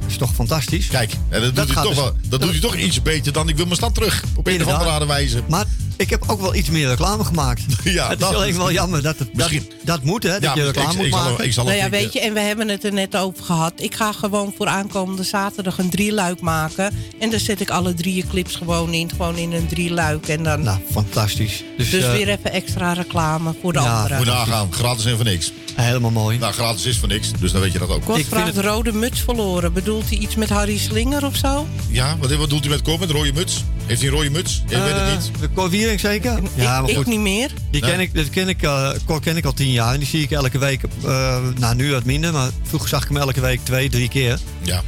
is 0.07 0.17
toch 0.17 0.35
fantastisch? 0.35 0.87
Kijk, 0.87 1.13
en 1.29 1.41
dat, 1.41 1.43
doet, 1.43 1.55
Dat 1.57 1.67
hij 1.67 1.75
toch 1.75 1.87
dus- 1.95 1.97
wel, 2.03 2.17
dat 2.29 2.41
doet 2.41 2.51
hij 2.51 2.61
toch 2.61 2.77
iets 2.77 3.03
beter 3.03 3.33
dan 3.33 3.49
ik 3.49 3.57
wil 3.57 3.65
mijn 3.65 3.77
stad 3.77 3.95
terug. 3.95 4.25
Op 4.37 4.47
een 4.47 4.67
of 4.67 4.73
andere 4.73 5.07
wijze. 5.07 5.43
Maar 5.49 5.65
ik 6.03 6.11
heb 6.11 6.25
ook 6.27 6.41
wel 6.41 6.55
iets 6.55 6.71
meer 6.71 6.89
reclame 6.89 7.25
gemaakt. 7.25 7.63
Ja, 7.85 8.09
het 8.09 8.21
is 8.21 8.27
dat- 8.27 8.35
alleen 8.35 8.57
wel 8.57 8.73
jammer 8.73 9.03
dat 9.03 9.19
het, 9.19 9.29
dat, 9.29 9.37
Misschien. 9.37 9.71
dat 9.85 10.03
moet, 10.05 10.23
hè? 10.23 10.31
Dat 10.31 10.43
Ja, 10.43 10.55
je 10.55 10.61
ik- 10.61 10.67
reclame 10.67 10.91
ik, 10.91 10.97
moet 10.97 11.07
ik 11.07 11.13
zal, 11.13 11.23
maken. 11.31 11.45
ik 11.45 11.53
zal 11.53 11.65
Nou 11.65 11.77
ja, 11.77 11.85
ook, 11.85 11.91
weet 11.91 12.13
je, 12.13 12.21
en 12.21 12.33
we 12.35 12.41
hebben 12.41 12.69
het 12.69 12.85
er 12.85 12.93
net 12.93 13.17
over 13.17 13.45
gehad. 13.45 13.73
Ik 13.77 13.95
ga 13.95 14.13
gewoon 14.13 14.55
voor 14.57 14.67
aankomende 14.67 15.23
zaterdag 15.23 15.79
een 15.79 15.91
drieluik 15.91 16.41
maken. 16.41 16.95
En 17.21 17.31
dan 17.31 17.41
zet 17.41 17.61
ik 17.61 17.71
alle 17.71 17.95
drie 17.95 18.25
clips 18.31 18.55
gewoon 18.57 18.93
in. 18.93 19.11
Gewoon 19.11 19.37
in 19.37 19.53
een 19.53 19.67
drieluik. 19.67 20.29
En 20.29 20.43
dan 20.43 20.63
Nou, 20.63 20.79
fantastisch. 20.91 21.63
Dus, 21.77 21.91
dus 21.91 22.03
eh, 22.05 22.13
weer 22.13 22.29
even 22.29 22.53
extra 22.53 22.93
reclame 22.93 23.55
voor 23.63 23.73
de 23.73 23.79
ja, 23.81 23.95
anderen. 23.97 24.17
Moet 24.17 24.27
nagaan, 24.27 24.73
gratis 24.73 25.05
en 25.05 25.17
voor 25.17 25.25
niks. 25.25 25.53
helemaal 25.75 26.11
mooi. 26.11 26.39
Nou, 26.39 26.53
gratis 26.53 26.85
is 26.85 26.99
voor 26.99 27.09
niks, 27.09 27.31
dus 27.41 27.53
dan 27.53 27.61
weet 27.61 27.73
je 27.73 27.79
dat 27.79 27.89
ook. 27.89 28.05
Kort 28.05 28.19
ik 28.19 28.25
vind 28.27 28.41
vraagt 28.41 28.57
het- 28.57 28.65
rode 28.65 28.93
muts 28.93 29.21
verloren. 29.21 29.73
Bedoelt 29.73 30.09
hij 30.09 30.19
iets 30.19 30.35
met 30.35 30.49
Harry 30.49 30.79
Slinger 30.79 31.27
of 31.27 31.37
zo? 31.37 31.67
Ja, 31.89 32.17
wat, 32.21 32.35
wat 32.35 32.51
doet 32.51 32.61
hij 32.65 32.79
met 32.79 32.89
een 32.89 33.07
rode 33.17 33.33
muts? 33.33 33.65
Heeft 33.87 34.01
hij 34.01 34.11
een 34.11 34.17
rode 34.17 34.31
muts? 34.31 34.63
Ik 34.69 34.77
weet 34.77 34.93
het 34.95 35.11
niet. 35.19 35.31
Eh, 35.35 35.41
De 35.41 35.49
Cor 35.55 35.71
Wiering 35.71 36.01
zeker? 36.01 36.33
Ja, 36.55 36.75
ik, 36.77 36.81
maar 36.81 36.91
ik 36.91 36.97
goed. 36.97 37.07
niet 37.07 37.19
meer. 37.21 37.51
Die 37.71 37.81
ken 37.81 38.01
ik, 38.01 38.15
dat 38.15 38.31
ken 38.31 38.49
ik, 38.49 38.63
eh, 38.63 38.91
Cor 39.07 39.21
ken 39.21 39.37
ik 39.37 39.45
al 39.45 39.53
tien 39.53 39.71
jaar 39.71 39.93
en 39.93 39.99
die 39.99 40.09
zie 40.09 40.23
ik 40.23 40.31
elke 40.31 40.59
week. 40.59 40.83
eh, 41.05 41.37
nou, 41.59 41.75
nu 41.75 41.91
wat 41.93 42.05
minder, 42.05 42.33
maar 42.33 42.51
vroeger 42.63 42.89
zag 42.89 43.03
ik 43.03 43.09
hem 43.09 43.17
elke 43.17 43.41
week 43.41 43.61
twee, 43.63 43.89
drie 43.91 44.09
keer. 44.09 44.39
Ja. 44.63 44.83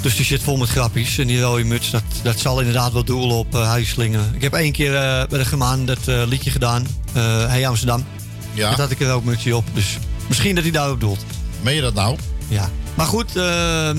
Dus 0.00 0.16
die 0.16 0.24
zit 0.24 0.42
vol 0.42 0.56
met 0.56 0.68
grappies. 0.68 1.18
En 1.18 1.26
die 1.26 1.40
rode 1.40 1.64
muts, 1.64 1.90
dat, 1.90 2.02
dat 2.22 2.38
zal 2.38 2.58
inderdaad 2.58 2.92
wel 2.92 3.04
doelen 3.04 3.36
op 3.36 3.54
uh, 3.54 3.68
huislingen. 3.68 4.30
Ik 4.34 4.42
heb 4.42 4.52
één 4.52 4.72
keer 4.72 4.94
eh, 4.94 5.28
bij 5.28 5.38
de 5.38 5.44
Gemaan 5.44 5.86
dat 5.86 6.08
eh, 6.08 6.22
liedje 6.26 6.50
gedaan. 6.50 6.86
eh 7.12 7.46
Hey 7.46 7.68
Amsterdam. 7.68 8.04
Ja. 8.52 8.70
Dat 8.70 8.78
had 8.78 8.90
ik 8.90 9.00
er 9.00 9.12
ook 9.12 9.24
mutsje 9.24 9.56
op. 9.56 9.64
Dus 9.74 9.98
misschien 10.26 10.54
dat 10.54 10.64
hij 10.64 10.72
daarop 10.72 11.00
doelt. 11.00 11.24
Meen 11.62 11.74
je 11.74 11.80
dat 11.80 11.94
nou? 11.94 12.16
Ja. 12.48 12.70
Maar 12.94 13.06
goed, 13.06 13.36
ehm, 13.36 13.98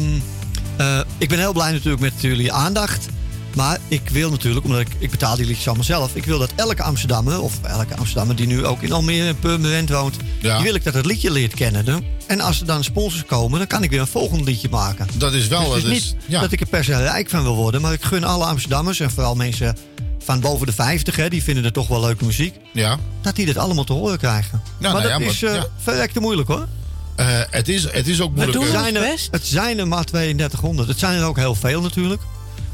eh, 0.77 0.99
ik 1.17 1.29
ben 1.29 1.39
heel 1.39 1.53
blij 1.53 1.71
natuurlijk 1.71 2.01
met 2.01 2.13
jullie 2.17 2.51
aandacht. 2.51 3.07
Maar 3.55 3.79
ik 3.87 4.09
wil 4.09 4.29
natuurlijk, 4.29 4.65
omdat 4.65 4.79
ik, 4.79 4.87
ik 4.97 5.11
betaal 5.11 5.35
die 5.35 5.45
liedjes 5.45 5.67
allemaal 5.67 5.85
zelf. 5.85 6.15
Ik 6.15 6.25
wil 6.25 6.39
dat 6.39 6.51
elke 6.55 6.83
Amsterdammer, 6.83 7.41
of 7.41 7.63
elke 7.63 7.95
Amsterdammer 7.95 8.35
die 8.35 8.47
nu 8.47 8.65
ook 8.65 8.81
in 8.81 8.91
Almere 8.91 9.27
en 9.27 9.39
Purmerend 9.39 9.89
woont. 9.89 10.15
Ja. 10.41 10.55
Die 10.55 10.63
wil 10.63 10.75
ik 10.75 10.83
dat 10.83 10.93
het 10.93 11.05
liedje 11.05 11.31
leert 11.31 11.53
kennen. 11.53 11.85
hè. 11.87 11.97
En 12.27 12.39
als 12.39 12.59
er 12.59 12.65
dan 12.65 12.83
sponsors 12.83 13.25
komen, 13.25 13.57
dan 13.57 13.67
kan 13.67 13.83
ik 13.83 13.89
weer 13.89 13.99
een 13.99 14.07
volgend 14.07 14.45
liedje 14.45 14.69
maken. 14.69 15.07
Dat 15.13 15.33
is 15.33 15.47
wel... 15.47 15.69
Dus 15.69 15.83
het 15.83 15.91
is 15.91 16.09
dat 16.09 16.17
niet 16.17 16.25
ja. 16.25 16.41
dat 16.41 16.51
ik 16.51 16.61
er 16.61 16.67
per 16.67 16.83
se 16.83 16.97
rijk 16.97 17.29
van 17.29 17.43
wil 17.43 17.55
worden. 17.55 17.81
Maar 17.81 17.93
ik 17.93 18.03
gun 18.03 18.23
alle 18.23 18.45
Amsterdammers 18.45 18.99
en 18.99 19.11
vooral 19.11 19.35
mensen 19.35 19.77
van 20.25 20.39
boven 20.39 20.67
de 20.67 20.73
50, 20.73 21.15
hè, 21.15 21.29
die 21.29 21.43
vinden 21.43 21.63
het 21.63 21.73
toch 21.73 21.87
wel 21.87 22.01
leuke 22.01 22.25
muziek. 22.25 22.55
Ja. 22.73 22.97
Dat 23.21 23.35
die 23.35 23.45
dit 23.45 23.57
allemaal 23.57 23.83
te 23.83 23.93
horen 23.93 24.17
krijgen. 24.17 24.61
Nou, 24.79 24.93
maar 24.93 25.03
nou 25.03 25.13
dat 25.13 25.21
ja, 25.21 25.33
is 25.33 25.43
eh 25.43 25.53
ja. 25.53 25.67
verrekte 25.77 26.19
moeilijk 26.19 26.47
hoor. 26.47 26.67
Eh, 27.15 27.25
het, 27.49 27.67
is, 27.67 27.91
het 27.91 28.07
is 28.07 28.21
ook 28.21 28.35
moeilijk. 28.35 28.57
doen 28.57 28.67
eh, 28.67 28.73
ons 28.73 28.81
zijn 28.81 28.95
er. 28.95 29.27
Het 29.31 29.45
zijn 29.45 29.79
er 29.79 29.87
maar 29.87 30.03
3200. 30.03 30.87
Het 30.87 30.99
zijn 30.99 31.19
er 31.19 31.25
ook 31.25 31.37
heel 31.37 31.55
veel 31.55 31.81
natuurlijk. 31.81 32.21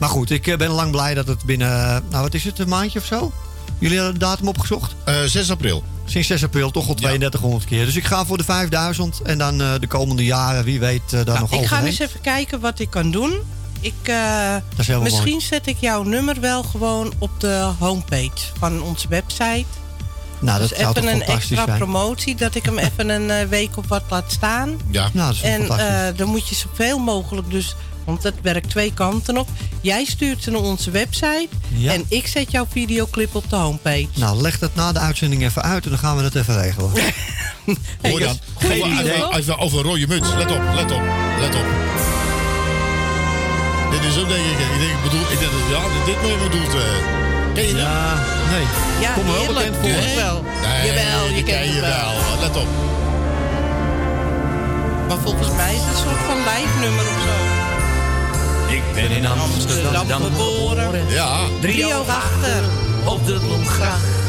Maar 0.01 0.09
goed, 0.09 0.29
ik 0.29 0.47
eh, 0.47 0.57
ben 0.57 0.69
lang 0.69 0.91
blij 0.91 1.13
dat 1.13 1.27
het 1.27 1.43
binnen, 1.43 1.71
eh, 1.71 1.97
nou 2.09 2.23
wat 2.23 2.33
is 2.33 2.43
het, 2.43 2.59
een 2.59 2.69
maandje 2.69 2.99
of 2.99 3.05
zo? 3.05 3.31
Jullie 3.79 3.97
hadden 3.97 4.13
de 4.19 4.25
datum 4.25 4.47
opgezocht? 4.47 4.95
eh, 5.05 5.15
6 5.25 5.51
april. 5.51 5.83
Sinds 6.05 6.27
6 6.27 6.43
april 6.43 6.71
toch 6.71 6.87
al 6.87 6.93
3200 6.93 7.65
keer. 7.65 7.85
Dus 7.85 7.95
ik 7.95 8.05
ga 8.05 8.25
voor 8.25 8.37
de 8.37 8.43
5000 8.43 9.21
en 9.21 9.37
dan 9.37 9.61
eh, 9.61 9.73
de 9.79 9.87
komende 9.87 10.23
jaren, 10.25 10.63
wie 10.63 10.79
weet, 10.79 11.01
eh, 11.05 11.11
daar 11.11 11.25
Nou, 11.25 11.39
nog 11.39 11.51
ik 11.61 11.65
ga 11.67 11.83
eens 11.83 11.99
even 11.99 12.21
kijken 12.21 12.59
wat 12.59 12.79
ik 12.79 12.89
kan 12.89 13.11
doen. 13.11 13.33
Ik, 13.79 13.93
eh, 14.03 14.53
Dat 14.53 14.61
is 14.79 14.87
helemaal 14.87 15.09
misschien 15.09 15.31
mooi. 15.31 15.45
zet 15.45 15.67
ik 15.67 15.77
jouw 15.79 16.03
nummer 16.03 16.39
wel 16.39 16.63
gewoon 16.63 17.13
op 17.17 17.31
de 17.37 17.69
homepage 17.79 18.31
van 18.59 18.81
onze 18.81 19.07
website. 19.07 19.65
Nou, 20.39 20.59
dat 20.59 20.69
dus 20.69 20.77
zou 20.77 20.89
even 20.89 21.03
een 21.03 21.17
fantastisch 21.17 21.35
extra 21.49 21.65
zijn. 21.65 21.77
promotie, 21.77 22.35
dat 22.35 22.55
ik 22.55 22.65
hem 22.65 22.77
even 22.77 23.09
een 23.09 23.29
eh, 23.29 23.47
week 23.47 23.77
op 23.77 23.87
wat 23.87 24.03
laat 24.09 24.31
staan. 24.31 24.77
Ja. 24.89 25.09
Nou, 25.13 25.27
dat 25.27 25.35
is 25.35 25.41
wel 25.41 25.51
En 25.51 25.57
fantastisch. 25.65 25.87
eh, 26.11 26.17
dan 26.17 26.27
moet 26.27 26.47
je 26.49 26.55
zoveel 26.55 26.97
mogelijk 26.99 27.49
dus, 27.51 27.75
want 28.05 28.21
dat 28.21 28.33
werkt 28.41 28.69
twee 28.69 28.93
kanten 28.93 29.37
op. 29.37 29.47
Jij 29.81 30.05
stuurt 30.05 30.43
ze 30.43 30.51
naar 30.51 30.61
onze 30.61 30.91
website 30.91 31.47
Ja. 31.67 31.93
en 31.93 32.05
ik 32.07 32.27
zet 32.27 32.51
jouw 32.51 32.67
videoclip 32.71 33.35
op 33.35 33.49
de 33.49 33.55
homepage. 33.55 34.07
Nou, 34.15 34.41
leg 34.41 34.59
dat 34.59 34.75
na 34.75 34.91
de 34.91 34.99
uitzending 34.99 35.43
even 35.43 35.61
uit 35.61 35.83
en 35.83 35.89
dan 35.89 35.99
gaan 35.99 36.15
we 36.17 36.21
dat 36.21 36.35
even 36.35 36.61
regelen. 36.61 36.89
Hoor 38.01 38.19
je 38.19 38.25
dan? 38.25 38.39
toch? 39.19 39.37
even 39.37 39.57
over 39.57 39.77
een 39.79 39.83
rode 39.85 40.07
muts. 40.07 40.29
Let 40.33 40.51
op, 40.51 40.61
let 40.75 40.91
op, 40.91 41.01
let 41.39 41.55
op. 41.55 41.65
Dit 43.91 44.03
is 44.03 44.17
ook 44.17 44.27
denk 44.27 44.45
ik. 44.45 44.59
Ik 44.59 44.79
denk, 44.79 44.91
ik 44.91 45.03
bedoel, 45.03 45.21
ik 45.31 45.39
denk 45.39 45.51
dat 45.51 45.61
ja, 45.69 46.05
dit 46.05 46.21
meer 46.21 46.37
bedoelt. 46.49 46.73
eh 46.73 46.81
ken 47.53 47.67
je 47.67 47.73
dat? 47.73 47.81
Ja, 47.81 48.13
nee. 48.51 48.65
Ja, 49.01 49.13
Kom 49.13 49.23
heerlijk. 49.25 49.57
bekend 49.57 49.75
voor. 49.75 50.15
Wel. 50.15 50.43
Nee, 50.61 50.87
Jawel, 50.87 51.27
je 51.35 51.43
kent 51.43 51.65
het 51.65 51.73
je 51.75 51.81
wel. 51.81 51.89
wel. 51.89 52.39
Let 52.39 52.55
op. 52.55 52.67
Maar 55.07 55.17
volgens 55.23 55.51
mij 55.55 55.73
is 55.75 55.79
het 55.81 55.89
een 55.89 55.97
soort 55.97 56.21
van 56.27 56.37
lijfnummer 56.43 57.05
of 57.05 57.21
zo. 57.27 57.60
Ik 58.71 58.83
ben 58.93 59.11
in 59.11 59.25
Amsterdam 59.25 60.07
geboren. 60.07 61.09
Ja. 61.09 61.39
Drie 61.59 61.85
oog 61.95 62.07
achter. 62.07 62.63
op 63.05 63.25
de 63.25 63.39
Bloemgracht. 63.39 64.05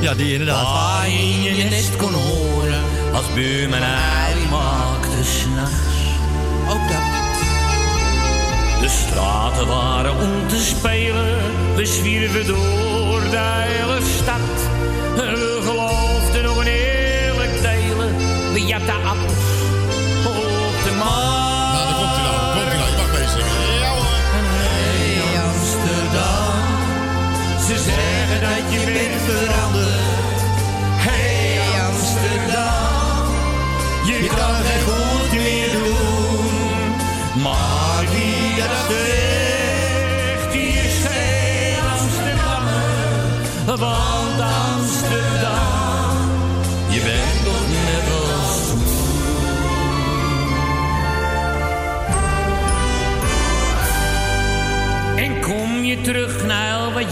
Ja, 0.00 0.14
die 0.14 0.32
inderdaad. 0.32 0.62
Waar 0.62 1.08
je 1.08 1.54
je 1.54 1.64
nest 1.64 1.96
kon 1.96 2.12
horen 2.12 2.82
als 3.12 3.24
buurman 3.34 3.78
hij 3.82 4.34
maakte 4.50 5.24
s'nachts. 5.24 5.96
Ook 6.68 6.88
dat. 6.88 7.16
De 8.80 8.88
straten 8.88 9.66
waren 9.66 10.12
om 10.12 10.48
te 10.48 10.64
spelen, 10.64 11.36
we 11.76 11.86
zwierven 11.86 12.46
door 12.46 13.20
de 13.20 13.38
hele 13.40 14.00
stad. 14.18 14.68
We 15.16 15.60
geloofden 15.64 16.42
nog 16.42 16.56
een 16.56 16.66
eerlijk 16.66 17.62
delen, 17.62 18.16
we 18.52 18.64
jatten 18.64 18.94
appels 19.04 19.45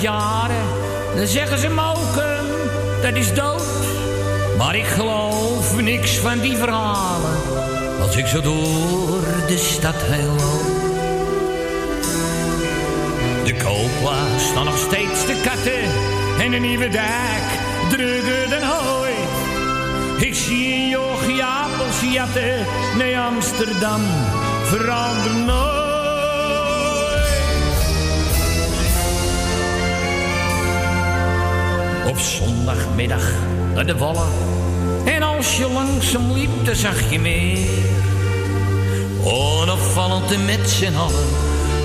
jaren, 0.00 0.64
dan 1.16 1.26
zeggen 1.26 1.58
ze 1.58 1.68
moken, 1.68 2.38
dat 3.02 3.14
is 3.14 3.34
dood. 3.34 3.62
Maar 4.58 4.76
ik 4.76 4.84
geloof 4.84 5.80
niks 5.80 6.18
van 6.18 6.40
die 6.40 6.56
verhalen, 6.56 7.36
als 8.00 8.16
ik 8.16 8.26
zo 8.26 8.40
door 8.40 9.20
de 9.46 9.58
stad 9.58 9.94
heen 9.96 10.26
loop. 10.26 10.84
De 13.44 13.54
Opa 13.66 14.38
staan 14.38 14.64
nog 14.64 14.78
steeds 14.78 15.26
de 15.26 15.40
katten 15.42 15.82
en 16.44 16.52
een 16.52 16.62
nieuwe 16.62 16.88
dijk 16.88 17.44
drukker 17.88 18.48
dan 18.48 18.70
ooit. 18.70 20.22
Ik 20.22 20.34
zie 20.34 20.74
een 20.74 20.88
jochie 20.88 21.44
appels 21.44 22.12
jatten 22.12 22.66
naar 22.98 23.24
Amsterdam, 23.26 24.00
verander 24.64 25.34
nooit. 25.34 25.93
Op 32.08 32.18
zondagmiddag 32.18 33.32
naar 33.74 33.86
de 33.86 33.96
wallen 33.96 34.28
en 35.04 35.22
als 35.22 35.56
je 35.56 35.68
langzaam 35.68 36.32
liep, 36.32 36.64
dan 36.64 36.74
zag 36.74 37.10
je 37.10 37.20
meer. 37.20 37.68
Onopvallend 39.22 40.32
en 40.32 40.44
met 40.44 40.70
z'n 40.70 40.94
allen, 40.94 41.28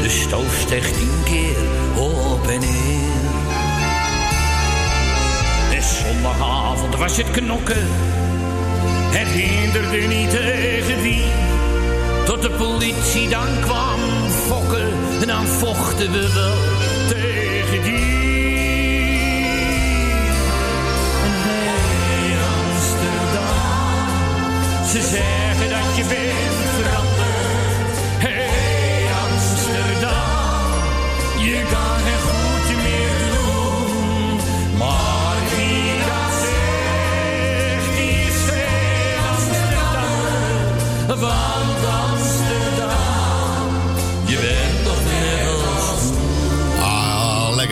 de 0.01 0.09
stoof 0.09 0.59
steeg 0.65 0.91
tien 0.91 1.23
keer 1.23 1.57
op 2.03 2.47
en 2.47 2.59
neer. 2.59 3.09
En 5.75 5.83
zondagavond 5.83 6.95
was 6.95 7.17
het 7.17 7.31
knokken, 7.31 7.87
het 9.09 9.27
hinderde 9.27 9.97
niet 9.97 10.29
tegen 10.29 11.01
wie. 11.01 11.23
Tot 12.25 12.41
de 12.41 12.49
politie 12.49 13.29
dan 13.29 13.59
kwam 13.61 13.99
fokken, 14.47 14.91
en 15.21 15.27
dan 15.27 15.47
vochten 15.47 16.11
we 16.11 16.33
wel 16.33 16.57
tegen 17.07 17.83
die. 17.83 18.38
Ze 24.89 25.01
zeggen 25.01 25.69
dat 25.69 25.95
je 25.95 26.03
bent 26.03 26.48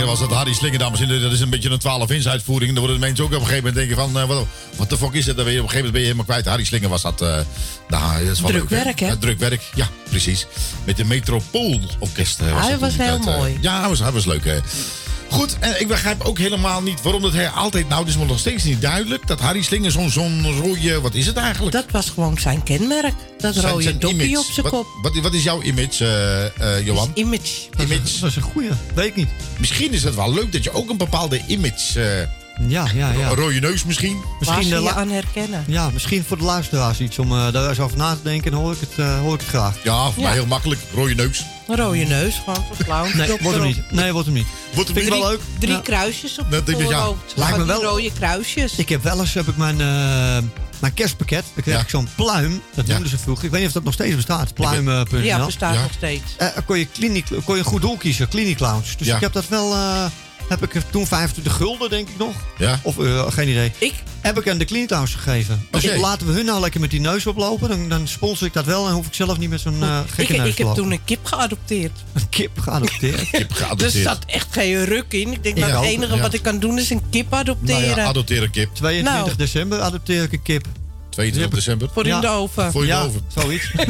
was 0.07 0.19
dat. 0.19 0.31
Harry 0.31 0.53
Slinger, 0.53 0.79
dames 0.79 0.99
en 0.99 1.05
heren. 1.07 1.21
Dat 1.21 1.31
is 1.31 1.39
een 1.39 1.49
beetje 1.49 1.69
een 1.69 1.79
12-inch 1.79 2.25
uitvoering. 2.27 2.71
Dan 2.71 2.79
worden 2.83 2.99
de 2.99 3.05
mensen 3.05 3.23
ook 3.25 3.31
op 3.33 3.39
een 3.39 3.45
gegeven 3.47 3.63
moment 3.73 3.87
denken 3.87 3.95
van... 4.13 4.21
eh, 4.21 4.27
wat, 4.27 4.45
wat 4.75 4.89
de 4.89 4.97
fuck 4.97 5.13
is 5.13 5.25
dat 5.25 5.35
dan 5.35 5.45
weer? 5.45 5.57
Op 5.57 5.63
een 5.63 5.69
gegeven 5.69 5.75
moment 5.75 5.91
ben 5.91 6.01
je 6.01 6.07
helemaal 6.07 6.25
kwijt. 6.25 6.45
Harry 6.45 6.63
Slinger 6.63 6.89
was 6.89 7.01
dat... 7.01 7.21
eh 7.21 7.39
nou, 7.87 8.23
dat 8.25 8.33
is 8.35 8.39
wel 8.41 8.49
Druk 8.49 8.69
leuk, 8.69 8.83
werk, 8.83 8.99
hè? 8.99 9.17
Druk 9.17 9.39
werk, 9.39 9.61
ja, 9.75 9.87
precies. 10.09 10.45
Met 10.83 10.97
de 10.97 11.05
Metropoolorkest. 11.05 12.39
eh, 12.39 12.61
Hij 12.61 12.77
was 12.77 12.97
heel 12.97 13.19
eh, 13.19 13.25
mooi. 13.37 13.57
ja, 13.61 13.79
hij 13.79 13.89
was, 13.89 13.99
hij 13.99 14.11
was 14.11 14.25
leuk. 14.25 14.45
hè. 14.45 14.57
Goed, 15.29 15.57
en 15.59 15.79
ik 15.81 15.87
begrijp 15.87 16.23
ook 16.23 16.37
helemaal 16.37 16.81
niet 16.81 17.01
waarom 17.01 17.21
dat 17.21 17.33
hij 17.33 17.49
altijd... 17.49 17.87
Nou, 17.89 17.99
het 18.01 18.09
is 18.09 18.17
me 18.17 18.25
nog 18.25 18.39
steeds 18.39 18.63
niet 18.63 18.81
duidelijk. 18.81 19.27
Dat 19.27 19.39
Harry 19.39 19.61
Slinger 19.61 19.91
zo'n 19.91 20.09
zo'n 20.09 20.45
rode... 20.61 21.01
Wat 21.01 21.13
is 21.13 21.25
het 21.25 21.37
eigenlijk? 21.37 21.71
Dat 21.75 21.85
was 21.91 22.09
gewoon 22.09 22.37
zijn 22.39 22.63
kenmerk. 22.63 23.13
Dat 23.37 23.53
Zijn- 23.55 23.71
rode 23.71 23.83
zijn 23.83 24.07
image. 24.07 24.37
op 24.39 24.45
zijn 24.45 24.61
Wat- 24.65 24.71
kop. 24.71 24.87
Wat, 25.01 25.15
wat 25.21 25.33
is 25.33 25.43
jouw 25.43 25.61
image, 25.61 26.05
eh, 26.59 26.77
eh, 26.77 26.85
Johan? 26.85 27.11
Image. 27.13 27.51
Image. 27.79 28.19
Dat 28.19 28.29
is 28.29 28.35
een 28.35 28.41
goeie. 28.41 28.69
Weet 28.93 29.05
ik 29.07 29.15
niet. 29.15 29.29
Misschien 29.59 29.93
is 29.93 30.03
het 30.03 30.15
wel 30.15 30.33
leuk 30.33 30.51
dat 30.51 30.63
je 30.63 30.71
ook 30.73 30.89
een 30.89 30.97
bepaalde 30.97 31.41
image... 31.47 32.01
eh, 32.01 32.67
Ja, 32.69 32.87
ja, 32.95 33.11
ja. 33.11 33.29
Een 33.29 33.35
rode 33.35 33.59
neus 33.59 33.83
misschien? 33.83 34.15
Waar 34.39 34.55
Misschien, 34.57 34.83
je 34.83 34.91
aan 34.93 35.09
herkennen. 35.09 35.63
ja, 35.67 35.89
misschien 35.89 36.23
voor 36.27 36.37
de 36.37 36.43
luisteraars 36.43 36.99
iets 36.99 37.19
om 37.19 37.29
daar 37.29 37.69
eens 37.69 37.79
over 37.79 37.97
na 37.97 38.13
te 38.15 38.21
denken. 38.23 38.51
Dan 38.51 38.59
hoor 38.61 38.73
ik 38.73 38.79
het, 38.79 39.05
hoor 39.19 39.33
ik 39.33 39.39
het 39.39 39.49
graag. 39.49 39.75
Ja, 39.83 40.03
voor 40.11 40.23
Ja. 40.23 40.29
mij 40.29 40.37
heel 40.37 40.45
makkelijk. 40.45 40.79
Rode 40.93 41.15
neus. 41.15 41.43
Een 41.67 41.75
rode 41.75 41.97
neus, 41.97 42.35
gewoon 42.45 42.65
voor 42.73 42.85
clown. 42.85 43.17
Nee, 43.17 43.27
wordt 43.41 43.57
hem 43.57 43.65
niet. 43.65 43.91
Nee, 43.91 44.11
wordt 44.11 44.27
hem 44.27 44.35
niet. 44.35 44.47
Wordt 44.73 44.89
hem 44.89 44.97
Vind 44.97 45.07
ik 45.07 45.13
niet? 45.13 45.21
wel 45.23 45.31
leuk. 45.31 45.41
Drie 45.59 45.71
Ja. 45.73 45.79
kruisjes 45.79 46.39
op 46.39 46.51
het 46.51 46.65
denk 46.65 46.77
ik, 46.79 46.87
ja. 46.89 46.97
voorhoofd. 46.97 47.33
Lijkt 47.35 47.51
me 47.51 47.57
Van 47.57 47.67
wel- 47.67 47.83
rode 47.83 48.11
kruisjes. 48.13 48.75
Ik 48.75 48.89
heb 48.89 49.03
wel 49.03 49.19
eens 49.19 49.33
heb 49.33 49.47
ik 49.47 49.57
mijn, 49.57 49.81
eh, 49.81 50.37
mijn 50.79 50.93
kerstpakket. 50.93 51.43
Dan 51.53 51.63
kreeg 51.63 51.75
Ja. 51.75 51.81
ik 51.81 51.89
zo'n 51.89 52.07
pluim. 52.15 52.61
Dat 52.73 52.87
Ja. 52.87 52.91
noemden 52.93 53.09
ze 53.11 53.17
vroeger. 53.17 53.45
Ik 53.45 53.49
weet 53.51 53.59
niet 53.59 53.67
of 53.69 53.73
dat 53.75 53.83
nog 53.83 53.93
steeds 53.93 54.15
bestaat. 54.15 54.53
Pluim.nl. 54.53 55.19
ja, 55.19 55.45
bestaat 55.45 55.73
Ja. 55.75 55.81
nog 55.81 55.91
steeds. 55.93 56.35
Eh, 56.37 56.47
kon, 56.65 56.79
je 56.79 56.85
kliniek, 56.85 57.25
kon 57.45 57.55
je 57.55 57.61
een 57.61 57.67
goed 57.67 57.81
doel 57.81 57.97
kiezen, 57.97 58.27
Clinic 58.29 58.59
Lounge. 58.59 58.95
Dus 58.97 59.07
Ja. 59.07 59.15
ik 59.15 59.21
heb 59.21 59.33
dat 59.33 59.47
wel. 59.47 59.73
eh, 59.73 60.05
heb 60.49 60.63
ik 60.63 60.75
er 60.75 60.89
toen 60.89 61.07
25 61.07 61.53
gulden, 61.53 61.89
denk 61.89 62.09
ik 62.09 62.17
nog. 62.17 62.35
Ja. 62.57 62.79
Of 62.83 62.97
euro, 62.97 63.29
geen 63.29 63.47
idee. 63.49 63.71
Ik, 63.77 63.93
Heb 64.21 64.37
ik 64.39 64.49
aan 64.49 64.57
de 64.57 64.65
Clinic 64.65 64.89
Lounge 64.89 65.07
gegeven. 65.07 65.67
Dus 65.71 65.95
laten 65.95 66.27
we 66.27 66.33
hun 66.33 66.45
nou 66.45 66.59
lekker 66.61 66.79
met 66.79 66.89
die 66.91 66.99
neus 66.99 67.25
oplopen. 67.27 67.69
Dan, 67.69 67.89
dan 67.89 68.07
sponsor 68.07 68.47
ik 68.47 68.53
dat 68.53 68.65
wel 68.65 68.87
en 68.87 68.93
hoef 68.93 69.07
ik 69.07 69.13
zelf 69.13 69.37
niet 69.37 69.49
met 69.49 69.59
zo'n 69.61 69.83
eh, 69.83 69.99
ik, 70.05 70.11
gekke 70.13 70.33
neus 70.37 70.49
ik 70.49 70.55
te 70.55 70.65
heb 70.65 70.75
toen 70.75 70.91
een 70.97 71.03
kip 71.05 71.25
geadopteerd. 71.25 71.91
een 72.13 72.29
kip 72.29 72.59
geadopteerd. 72.59 73.29
Kip 73.29 73.49
Er 73.49 73.55
geadopteerd. 73.55 73.93
zat 73.93 74.19
echt 74.25 74.47
geen 74.51 74.85
ruk 74.85 75.13
in. 75.13 75.31
Ik 75.31 75.43
denk, 75.43 75.57
Ja, 75.57 75.67
nou, 75.67 75.85
het 75.85 75.93
enige 75.93 76.15
ja. 76.15 76.21
wat 76.21 76.33
ik 76.33 76.41
kan 76.41 76.59
doen 76.59 76.77
is 76.77 76.89
een 76.89 77.01
kip 77.09 77.29
Nou 77.29 77.41
adopteren. 77.41 77.95
ja, 77.95 78.03
adopteer 78.05 78.43
een 78.43 78.51
kip. 78.51 78.69
22 78.75 79.23
Nou. 79.25 79.35
december 79.37 79.79
adopteer 79.81 80.23
ik 80.23 80.31
een 80.33 80.41
kip. 80.41 80.65
22 81.17 81.59
december. 81.59 81.89
voor 81.93 82.07
in 82.07 82.21
de 82.21 82.29
oven. 82.29 82.71
Voor 82.71 82.81
je 82.81 82.87
ja, 82.87 83.03
oven. 83.03 83.21
zoiets. 83.27 83.71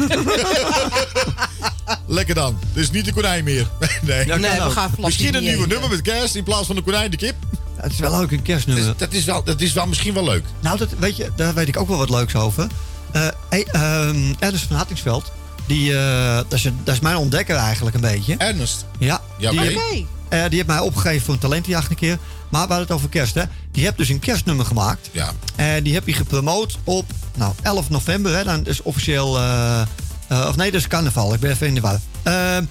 Lekker 2.06 2.34
dan. 2.34 2.58
Dus 2.72 2.90
niet 2.90 3.04
de 3.04 3.12
konijn 3.12 3.44
meer. 3.44 3.66
nee. 4.02 4.26
Ja, 4.26 4.36
nee, 4.36 4.60
we 4.60 4.70
gaan 4.70 4.90
Misschien 4.98 5.34
een 5.34 5.42
nieuwe 5.42 5.66
nummer 5.66 5.88
met 5.88 6.02
kerst 6.02 6.34
in 6.34 6.44
plaats 6.44 6.66
van 6.66 6.76
de 6.76 6.82
konijn 6.82 7.10
de 7.10 7.16
kip. 7.16 7.34
Het 7.76 7.92
is 7.92 7.98
wel 7.98 8.14
ook 8.14 8.30
een 8.30 8.36
Dat 8.36 8.46
kerstnummer. 8.46 8.88
is, 8.88 8.92
dat 8.96 9.12
is, 9.12 9.24
wel, 9.24 9.44
dat 9.44 9.60
is 9.60 9.72
wel 9.72 9.86
misschien 9.86 10.14
wel 10.14 10.24
leuk. 10.24 10.44
Nou, 10.60 10.78
dat, 10.78 10.88
weet 10.98 11.16
je, 11.16 11.30
daar 11.36 11.54
weet 11.54 11.68
ik 11.68 11.80
ook 11.80 11.88
wel 11.88 11.98
wat 11.98 12.10
leuks 12.10 12.34
over. 12.34 12.66
Eh 13.12 13.28
hey, 13.48 13.66
ehm, 13.72 14.32
Ernest 14.38 14.64
van 14.64 14.76
Hattingsveld, 14.76 15.32
die, 15.66 15.98
eh, 15.98 16.34
dat, 16.36 16.52
is 16.52 16.62
dat 16.84 16.94
is 16.94 17.00
mijn 17.00 17.16
ontdekker 17.16 17.56
eigenlijk 17.56 17.94
een 17.94 18.00
beetje. 18.02 18.36
Ernest. 18.36 18.86
Ja, 18.98 19.20
Ja, 19.38 19.50
die. 19.50 20.06
Eh, 20.28 20.40
die 20.40 20.54
heeft 20.54 20.66
mij 20.66 20.78
opgegeven 20.78 21.24
voor 21.24 21.34
een 21.34 21.40
talentenjacht 21.40 21.90
een 21.90 21.96
keer. 21.96 22.18
Maar 22.48 22.62
we 22.66 22.68
hadden 22.68 22.86
het 22.86 22.90
over 22.90 23.08
kerst, 23.08 23.34
hè. 23.34 23.42
Die 23.72 23.84
heeft 23.84 23.96
dus 23.96 24.08
een 24.08 24.18
kerstnummer 24.18 24.66
gemaakt. 24.66 25.08
Ja. 25.12 25.30
En 25.56 25.82
die 25.84 25.94
heb 25.94 26.06
je 26.06 26.12
gepromoot 26.12 26.78
op 26.84 27.04
nou, 27.36 27.52
11 27.62 27.90
november. 27.90 28.36
Hè, 28.36 28.44
dan 28.44 28.66
is 28.66 28.82
officieel... 28.82 29.38
eh, 29.38 29.82
of 30.28 30.56
nee, 30.56 30.70
dat 30.70 30.80
is 30.80 30.88
carnaval. 30.88 31.34
Ik 31.34 31.40
ben 31.40 31.50
even 31.50 31.66
in 31.66 31.74
de 31.74 31.80
war. 31.80 32.00
Ehm, 32.22 32.64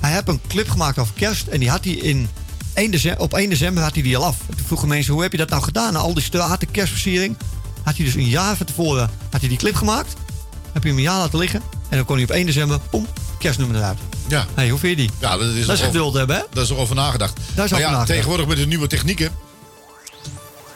hij 0.00 0.12
heeft 0.12 0.28
een 0.28 0.40
clip 0.48 0.68
gemaakt 0.68 0.98
over 0.98 1.14
kerst. 1.14 1.46
En 1.46 1.60
die 1.60 1.70
had 1.70 1.84
hij 1.84 1.92
in 1.94 2.28
1 2.74 2.90
december, 2.90 3.22
op 3.22 3.34
1 3.34 3.48
december 3.50 3.82
had 3.82 3.94
hij 3.94 4.02
die 4.02 4.16
al 4.16 4.24
af. 4.24 4.36
En 4.48 4.56
toen 4.56 4.66
vroegen 4.66 4.88
mensen, 4.88 5.12
hoe 5.12 5.22
heb 5.22 5.32
je 5.32 5.38
dat 5.38 5.48
nou 5.50 5.62
gedaan? 5.62 5.92
Na 5.92 5.98
al 5.98 6.14
die 6.14 6.22
straten, 6.22 6.70
kerstversiering. 6.70 7.36
Had 7.82 7.96
hij 7.96 8.04
dus 8.04 8.14
een 8.14 8.28
jaar 8.28 8.56
van 8.56 8.66
tevoren 8.66 9.10
had 9.30 9.40
hij 9.40 9.48
die 9.48 9.58
clip 9.58 9.74
gemaakt. 9.74 10.14
Heb 10.72 10.82
je 10.82 10.88
hem 10.88 10.98
een 10.98 11.04
jaar 11.04 11.18
laten 11.18 11.38
liggen. 11.38 11.60
En 11.88 11.96
dan 11.96 12.04
kon 12.06 12.14
hij 12.14 12.24
op 12.24 12.30
1 12.30 12.46
december, 12.46 12.78
pom, 12.90 13.06
kerstnummer 13.38 13.76
eruit. 13.76 13.98
Ja. 14.28 14.46
hey, 14.54 14.68
hoe 14.68 14.78
vind 14.78 14.98
je 14.98 15.06
die? 15.06 15.14
ja, 15.20 15.36
dat 15.36 15.40
is, 15.48 15.66
Dat 15.66 15.74
is 15.76 15.80
over- 15.82 15.84
geduld 15.84 16.14
hebben, 16.14 16.36
hè? 16.36 16.42
Dat 16.52 16.64
is 16.64 16.70
er 16.70 16.76
over 16.76 16.94
nagedacht. 16.94 17.38
Daar 17.54 17.64
is 17.64 17.70
maar 17.70 17.80
ja, 17.80 17.86
nagedacht. 17.86 18.10
tegenwoordig 18.10 18.46
met 18.46 18.56
de 18.56 18.66
nieuwe 18.66 18.86
technieken. 18.86 19.30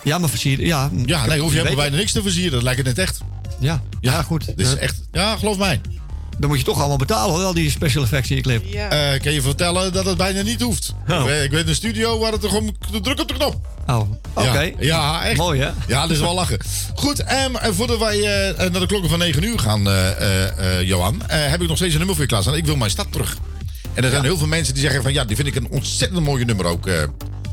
Ja, 0.05 0.19
maar 0.19 0.29
versieren, 0.29 0.67
ja. 0.67 0.91
Ja, 1.05 1.27
nee, 1.27 1.41
hoef 1.41 1.51
je 1.51 1.57
helemaal 1.57 1.77
bijna 1.77 1.97
niks 1.97 2.13
te 2.13 2.23
versieren. 2.23 2.53
Dat 2.53 2.63
lijkt 2.63 2.79
het 2.79 2.87
net 2.97 2.99
echt. 2.99 3.19
Ja, 3.61 3.83
ja, 4.01 4.23
goed. 4.23 4.47
Het 4.47 4.61
is 4.61 4.75
echt. 4.75 5.01
Ja, 5.13 5.37
geloof 5.37 5.59
mij. 5.59 5.81
Dan 6.39 6.49
moet 6.49 6.59
je 6.59 6.65
toch 6.65 6.79
allemaal 6.79 6.97
betalen, 6.97 7.35
hoor, 7.35 7.45
al 7.45 7.55
die 7.55 7.71
special 7.71 8.03
effects 8.03 8.31
in 8.31 8.37
je 8.37 8.43
clip. 8.43 8.65
Ja. 8.67 8.89
Eh, 8.91 9.21
kan 9.21 9.33
je 9.33 9.43
vertellen 9.43 9.93
dat 9.93 10.05
het 10.05 10.17
bijna 10.17 10.43
niet 10.43 10.61
hoeft. 10.63 10.95
Oh. 11.09 11.31
Ik, 11.45 11.51
weet, 11.51 11.69
een 11.69 11.75
studio 11.75 12.19
waar 12.19 12.33
het 12.33 12.43
er 12.45 12.49
gewoon 12.49 12.77
druk 13.03 13.21
op 13.21 13.29
de 13.29 13.35
knop. 13.35 13.67
Oh, 13.87 14.01
oké. 14.35 14.61
Ja, 14.61 14.73
ja, 14.79 15.25
echt. 15.25 15.37
Mooi, 15.37 15.61
hè? 15.61 15.71
Ja, 15.87 16.01
dat 16.03 16.11
is 16.11 16.19
wel 16.21 16.35
lachen. 16.35 16.59
Goed, 16.95 17.23
ehm, 17.23 17.55
en 17.57 17.75
voordat 17.75 17.99
wij 17.99 18.19
eh, 18.23 18.71
naar 18.71 18.81
de 18.81 18.87
klokken 18.87 19.11
van 19.11 19.19
9 19.19 19.43
uur 19.43 19.59
gaan, 19.59 19.87
eh, 19.89 20.11
eh, 20.11 20.79
eh, 20.79 20.87
Johan, 20.89 21.23
eh, 21.27 21.47
heb 21.51 21.63
ik 21.63 21.69
nog 21.69 21.77
steeds 21.77 21.93
een 21.93 21.99
nummer 21.99 22.15
voor 22.17 22.25
je 22.25 22.31
klaarstaan. 22.31 22.57
Ik 22.57 22.67
wil 22.67 22.77
mijn 22.77 22.91
stad 22.91 23.07
terug. 23.13 23.37
En 23.95 24.05
er 24.05 24.11
zijn 24.11 24.23
heel 24.25 24.39
veel 24.39 24.47
mensen 24.47 24.75
die 24.75 24.83
zeggen 24.83 25.03
van 25.03 25.13
ja, 25.13 25.25
die 25.25 25.37
vind 25.37 25.49
ik 25.49 25.55
een 25.55 25.69
ontzettend 25.71 26.25
mooie 26.25 26.45
nummer 26.45 26.67
ook. 26.67 26.87
eh. 26.87 26.95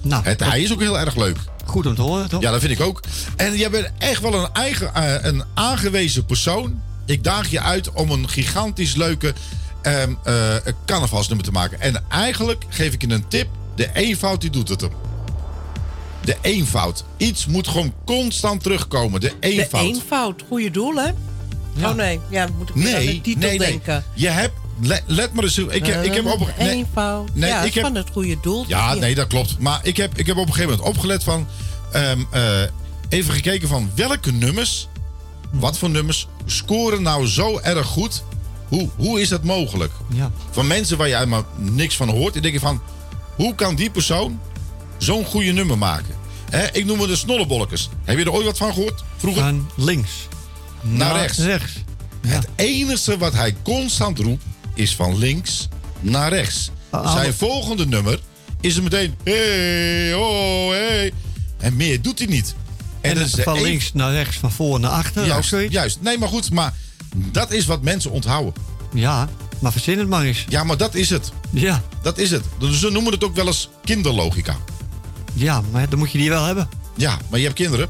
Nou, 0.01 0.23
het, 0.23 0.39
hij 0.43 0.61
is 0.61 0.73
ook 0.73 0.79
heel 0.81 0.99
erg 0.99 1.15
leuk. 1.15 1.37
goed 1.65 1.85
om 1.85 1.95
te 1.95 2.01
horen, 2.01 2.29
toch? 2.29 2.41
Ja, 2.41 2.51
dat 2.51 2.59
vind 2.59 2.71
ik 2.71 2.81
ook. 2.81 3.01
En 3.35 3.55
jij 3.57 3.69
bent 3.69 3.89
echt 3.97 4.21
wel 4.21 4.33
een, 4.33 4.49
eigen, 4.53 4.93
eh, 4.95 5.13
een 5.21 5.43
aangewezen 5.53 6.25
persoon. 6.25 6.81
Ik 7.05 7.23
daag 7.23 7.49
je 7.51 7.61
uit 7.61 7.91
om 7.91 8.11
een 8.11 8.29
gigantisch 8.29 8.95
leuke 8.95 9.33
ehm, 9.81 10.13
eh, 10.23 10.55
carnavalsnummer 10.85 11.45
te 11.45 11.51
maken. 11.51 11.81
En 11.81 12.03
eigenlijk 12.09 12.65
geef 12.69 12.93
ik 12.93 13.01
je 13.01 13.09
een 13.09 13.27
tip. 13.27 13.47
De 13.75 13.89
eenvoud 13.93 14.41
die 14.41 14.49
doet 14.49 14.69
het 14.69 14.81
hem. 14.81 14.91
De 16.23 16.37
eenvoud. 16.41 17.03
Iets 17.17 17.45
moet 17.45 17.67
gewoon 17.67 17.93
constant 18.05 18.63
terugkomen. 18.63 19.21
De 19.21 19.27
De 19.27 19.47
eenvoud. 19.47 19.83
eenvoud. 19.83 20.43
Goeie 20.47 20.71
doel, 20.71 20.95
hè? 20.95 21.09
Oh 21.83 21.93
nee, 21.95 22.19
ja, 22.29 22.47
moet 22.57 22.69
ik 22.69 22.75
weer 22.75 22.95
aan 22.95 23.03
Nee, 23.03 23.13
de 23.15 23.21
titel 23.21 23.49
nee, 23.49 23.57
nee. 23.59 23.67
denken. 23.67 24.03
Je 24.13 24.27
hebt... 24.27 24.53
Let, 24.81 25.03
let 25.05 25.33
maar 25.33 25.43
eens. 25.43 25.57
Ik 25.57 25.85
heb, 25.85 26.03
ik 26.03 26.13
heb 26.13 26.25
op... 26.25 26.39
De 26.39 26.63
nee. 26.63 26.69
eenvoud. 26.69 27.29
Nee, 27.35 27.49
ja, 27.49 27.61
ik 27.61 27.73
heb- 27.73 27.83
van 27.83 27.95
het 27.95 28.07
goede 28.11 28.37
doel. 28.41 28.65
Ja, 28.67 28.93
nee, 28.93 29.15
dat 29.15 29.27
klopt. 29.27 29.59
Maar 29.59 29.79
ik 29.83 29.97
heb, 29.97 30.17
ik 30.17 30.25
heb 30.25 30.37
op 30.37 30.47
een 30.47 30.53
gegeven 30.53 30.75
moment 30.77 30.95
opgelet 30.95 31.23
van... 31.23 31.47
ehm, 31.91 32.19
eh, 32.31 32.61
even 33.09 33.33
gekeken 33.33 33.67
van 33.67 33.91
welke 33.95 34.31
nummers... 34.31 34.87
Wat 35.51 35.77
voor 35.77 35.89
nummers 35.89 36.27
scoren 36.45 37.01
nou 37.01 37.27
zo 37.27 37.59
erg 37.59 37.87
goed? 37.87 38.23
Hoe, 38.67 38.89
hoe 38.95 39.21
is 39.21 39.29
dat 39.29 39.43
mogelijk? 39.43 39.91
Ja. 40.13 40.31
Van 40.51 40.67
mensen 40.67 40.97
waar 40.97 41.07
je 41.07 41.13
helemaal 41.15 41.45
niks 41.57 41.95
van 41.95 42.09
hoort. 42.09 42.33
Dan 42.33 42.41
denk 42.41 42.53
je 42.53 42.59
van... 42.59 42.81
Hoe 43.35 43.55
kan 43.55 43.75
die 43.75 43.89
persoon 43.89 44.39
zo'n 44.97 45.25
goede 45.25 45.51
nummer 45.51 45.77
maken? 45.77 46.15
Ik 46.71 46.85
noem 46.85 46.99
het 46.99 47.09
de 47.09 47.15
snollebolletjes. 47.15 47.89
Heb 48.03 48.17
je 48.17 48.23
er 48.23 48.31
ooit 48.31 48.45
wat 48.45 48.57
van 48.57 48.73
gehoord? 48.73 49.03
Vroeger? 49.17 49.41
Van 49.43 49.69
links 49.75 50.11
Naar 50.81 51.15
rechts. 51.15 51.37
rechts. 51.37 51.71
Het 52.27 52.47
enige 52.55 53.17
wat 53.17 53.33
hij 53.33 53.55
constant 53.63 54.19
roept 54.19 54.43
is 54.73 54.95
van 54.95 55.17
links 55.17 55.67
naar 55.99 56.29
rechts. 56.29 56.71
Ah, 56.89 57.11
Zijn 57.11 57.23
maar- 57.25 57.33
volgende 57.33 57.85
nummer 57.85 58.19
is 58.61 58.75
het 58.75 58.83
meteen... 58.83 59.15
Hey, 59.23 60.13
oh, 60.13 60.69
hey. 60.69 61.11
En 61.57 61.75
meer 61.75 62.01
doet 62.01 62.17
hij 62.19 62.27
niet. 62.27 62.55
En, 63.05 63.29
van 63.29 63.61
links 63.61 63.93
naar 63.93 64.11
rechts, 64.11 64.37
van 64.37 64.51
voor 64.51 64.79
naar 64.79 64.91
achter. 64.91 65.25
Juist, 65.25 65.55
juist. 65.69 65.97
Nee, 66.01 66.17
maar 66.17 66.29
goed. 66.29 66.51
Maar 66.51 66.73
dat 67.15 67.51
is 67.51 67.65
wat 67.65 67.81
mensen 67.81 68.11
onthouden. 68.11 68.53
Ja, 68.93 69.29
maar 69.59 69.71
verzin 69.71 69.99
het 69.99 70.07
maar 70.07 70.23
eens. 70.23 70.45
Ja, 70.49 70.63
maar 70.63 70.77
dat 70.77 70.95
is 70.95 71.09
het. 71.09 71.31
Ja, 71.49 71.83
Dat 72.01 72.17
is 72.17 72.31
het. 72.31 72.43
Dus 72.59 72.79
ze 72.79 72.89
noemen 72.89 73.11
het 73.13 73.23
ook 73.23 73.35
wel 73.35 73.47
eens 73.47 73.69
kinderlogica. 73.83 74.57
ja, 75.33 75.61
maar 75.71 75.89
dan 75.89 75.99
moet 75.99 76.11
je 76.11 76.17
die 76.17 76.29
wel 76.29 76.45
hebben. 76.45 76.69
Ja, 76.95 77.17
maar 77.29 77.39
je 77.39 77.45
hebt 77.45 77.57
kinderen. 77.57 77.89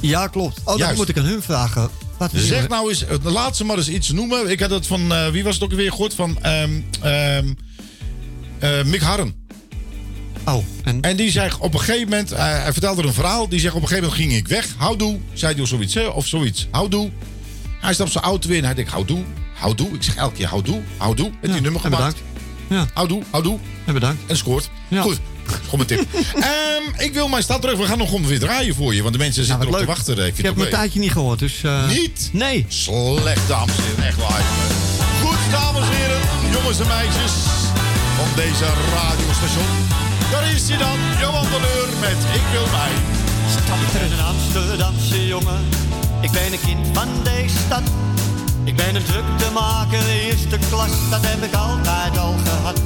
Ja, 0.00 0.26
klopt. 0.26 0.60
Oh, 0.64 0.78
dan 0.78 0.94
moet 0.94 1.08
ik 1.08 1.18
aan 1.18 1.24
hun 1.24 1.42
vragen. 1.42 1.90
Wat 2.16 2.30
Zeg 2.34 2.68
nou 2.68 2.88
eens, 2.88 3.04
de 3.22 3.30
laatste 3.30 3.64
maar 3.64 3.76
eens 3.76 3.88
iets 3.88 4.10
noemen. 4.10 4.50
Ik 4.50 4.60
had 4.60 4.70
het 4.70 4.86
van, 4.86 5.12
eh, 5.12 5.28
wie 5.28 5.44
was 5.44 5.54
het 5.54 5.62
ook 5.64 5.72
weer 5.72 5.90
gehoord? 5.90 6.14
Van 6.14 6.42
ehm 6.42 6.80
ehm 7.00 7.52
eh, 8.58 8.84
Mick 8.84 9.00
Harren. 9.00 9.39
Oh, 10.54 10.64
en, 10.84 11.00
En 11.00 11.16
die 11.16 11.30
zegt 11.30 11.58
op 11.58 11.74
een 11.74 11.80
gegeven 11.80 12.08
moment, 12.08 12.32
eh, 12.32 12.38
hij 12.62 12.72
vertelde 12.72 13.02
er 13.02 13.08
een 13.08 13.14
verhaal. 13.14 13.48
Die 13.48 13.60
zegt 13.60 13.74
op 13.74 13.82
een 13.82 13.88
gegeven 13.88 14.08
moment 14.10 14.28
ging 14.28 14.40
ik 14.40 14.48
weg. 14.48 14.66
Houdoe, 14.76 15.18
zei 15.32 15.52
hij 15.52 15.62
of 15.62 15.68
zoiets. 15.68 15.94
hè, 15.94 16.06
Of 16.06 16.26
zoiets. 16.26 16.68
Houdoe. 16.70 17.10
Hij 17.80 17.94
stapt 17.94 18.12
zijn 18.12 18.24
auto 18.24 18.48
weer 18.48 18.58
en 18.58 18.64
hij 18.64 18.74
denkt 18.74 18.90
houdoe, 18.90 19.22
houdoe. 19.54 19.88
Ik 19.94 20.02
zeg 20.02 20.14
elke 20.16 20.34
keer 20.36 20.46
houdoe, 20.46 20.80
houdoe. 20.96 21.30
En 21.42 21.52
die 21.52 21.60
nummer 21.60 21.80
gemaakt. 21.80 21.96
bedankt. 22.16 22.18
Ja, 22.68 22.86
Houdoe, 22.94 23.22
houdoe. 23.30 23.58
en 23.84 23.94
bedankt. 23.94 24.22
En 24.26 24.36
scoort. 24.36 24.70
Ja. 24.88 25.02
Goed. 25.02 25.18
Gewoon 25.44 25.86
mijn 25.86 25.86
tip. 25.86 26.06
Ehm, 26.34 27.02
ik 27.04 27.12
wil 27.14 27.28
mijn 27.28 27.42
stad 27.42 27.60
terug. 27.60 27.78
We 27.78 27.84
gaan 27.84 27.98
nog 27.98 28.08
gewoon 28.08 28.26
weer 28.26 28.38
draaien 28.38 28.74
voor 28.74 28.94
je. 28.94 29.02
Want 29.02 29.12
de 29.12 29.18
mensen 29.18 29.44
zitten 29.44 29.58
wat 29.58 29.74
erop 29.74 29.80
te 29.80 29.92
wachten. 29.94 30.26
Ik, 30.26 30.38
Ik 30.38 30.44
heb 30.44 30.56
mijn 30.56 30.70
tijdje 30.70 31.00
niet 31.00 31.12
gehoord, 31.12 31.38
dus... 31.38 31.62
eh. 31.62 31.88
Niet? 31.88 32.28
Nee. 32.32 32.64
Slecht, 32.68 33.48
dames 33.48 33.76
en 33.76 33.82
heren. 33.84 34.04
Echt 34.04 34.16
waar. 34.16 34.42
Goed, 35.22 35.38
dames 35.52 35.82
en 35.88 35.96
heren. 35.96 36.20
Jongens 36.52 36.80
en 36.80 36.86
meisjes 36.86 37.32
van 38.16 38.28
deze 38.36 38.64
radiostation. 38.94 39.89
Is 40.60 40.68
hij 40.68 40.78
dan. 40.78 40.98
Johan 41.20 41.42
de 41.42 41.60
Leur 41.60 41.88
met 42.00 42.20
Ik 42.34 42.42
wil 42.52 42.66
mij. 42.78 42.92
Ik 43.86 43.92
ben 43.92 44.12
een 44.12 44.24
Amsterdamse 44.24 45.26
jongen. 45.26 45.68
Ik 46.20 46.30
ben 46.30 46.52
een 46.52 46.60
kind 46.60 46.86
van 46.92 47.08
deze 47.22 47.56
stad. 47.66 47.82
Ik 48.64 48.76
ben 48.76 48.94
een 48.94 49.04
druktemaker, 49.04 50.08
eerste 50.08 50.58
klas. 50.70 50.90
Dat 51.10 51.20
heb 51.26 51.42
ik 51.42 51.54
altijd 51.54 52.18
al 52.18 52.34
gehad. 52.44 52.80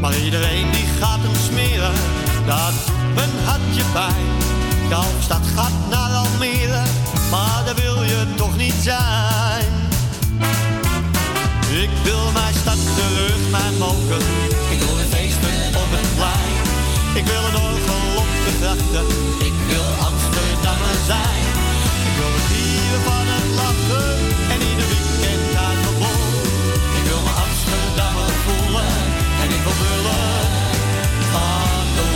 Maar 0.00 0.16
iedereen 0.16 0.70
die 0.70 0.86
gaat 1.00 1.18
hem 1.22 1.34
smeren. 1.48 1.92
Dat 2.46 2.74
doet 2.86 3.14
mijn 3.14 3.30
hartje 3.44 3.84
pijn. 3.92 4.26
De 4.88 4.94
hoofdstad 4.94 5.44
gaat 5.54 5.78
naar 5.90 6.10
Almere. 6.10 6.82
Maar 7.30 7.62
daar 7.64 7.74
wil 7.74 8.02
je 8.02 8.34
toch 8.36 8.56
niet 8.56 8.78
zijn. 8.82 9.72
Ik 11.82 11.90
wil 12.02 12.32
mijn 12.32 12.54
stad 12.54 12.78
terug, 12.96 13.50
mijn 13.50 13.78
moker. 13.78 14.22
Ik 17.14 17.26
wil 17.26 17.44
een 17.48 17.56
orgel 17.56 18.20
op 18.22 18.28
de. 18.60 19.02
Ik 19.44 19.52
wil 19.68 19.88
Amsterdammer 20.08 20.96
zijn. 21.06 21.44
Ik 22.08 22.14
wil 22.18 22.32
het 22.36 22.46
vieren 22.50 23.02
van 23.08 23.26
het 23.34 23.48
lachen. 23.60 24.08
En 24.52 24.60
ieder 24.70 24.88
weekend 24.92 25.56
uit 25.66 25.80
mijn 25.84 25.98
bol. 26.02 26.24
Ik 26.98 27.04
wil 27.08 27.20
me 27.26 27.32
Amsterdammer 27.46 28.30
voelen. 28.44 28.92
En 29.42 29.48
ik 29.56 29.62
wil 29.64 29.76
brullen 29.82 30.24
van 31.32 31.86
de. 31.96 32.06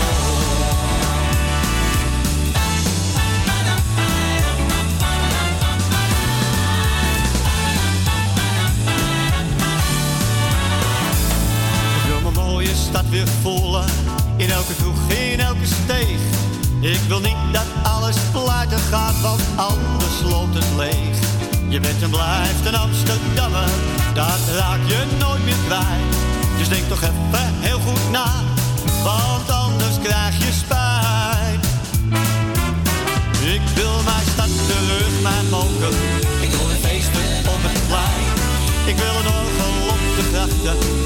Ik 11.97 12.05
wil 12.09 12.21
mijn 12.31 12.47
mooie 12.47 12.75
stad 12.75 13.09
weer 13.09 13.29
voelen. 13.43 14.08
In 14.39 14.51
elke 14.51 14.75
kroeg, 14.75 15.09
in 15.09 15.41
elke 15.41 15.67
steeg. 15.67 16.21
Ik 16.81 17.01
wil 17.09 17.21
niet 17.21 17.37
dat 17.53 17.67
alles 17.83 18.17
pleiten 18.33 18.79
gaat, 18.79 19.21
want 19.21 19.41
anders 19.57 20.33
loopt 20.33 20.55
het 20.55 20.67
leeg. 20.77 21.17
Je 21.69 21.81
bent 21.81 22.03
en 22.03 22.11
blijft 22.11 22.67
een 22.67 22.75
Amsterdammer, 22.75 23.69
dat 24.15 24.41
raak 24.59 24.79
je 24.87 25.05
nooit 25.19 25.45
meer 25.45 25.61
kwijt. 25.67 26.17
Dus 26.59 26.69
denk 26.69 26.89
toch 26.89 27.03
even 27.03 27.53
heel 27.61 27.79
goed 27.79 28.11
na, 28.11 28.31
want 29.03 29.51
anders 29.51 29.99
krijg 30.03 30.39
je 30.39 30.53
spijt. 30.53 31.65
Ik 33.55 33.63
wil 33.75 34.03
mijn 34.05 34.27
stad 34.33 34.51
terug, 34.67 35.23
mijn 35.23 35.49
moker. 35.51 35.95
Ik 36.41 36.51
wil 36.51 36.67
weer 36.67 36.77
feesten 36.77 37.51
op 37.55 37.63
het 37.69 37.87
plein. 37.87 38.27
Ik 38.87 38.97
wil 38.97 39.15
een 39.21 39.31
orgel 39.41 39.75
op 39.95 40.01
de 40.17 40.25
grachten. 40.33 40.98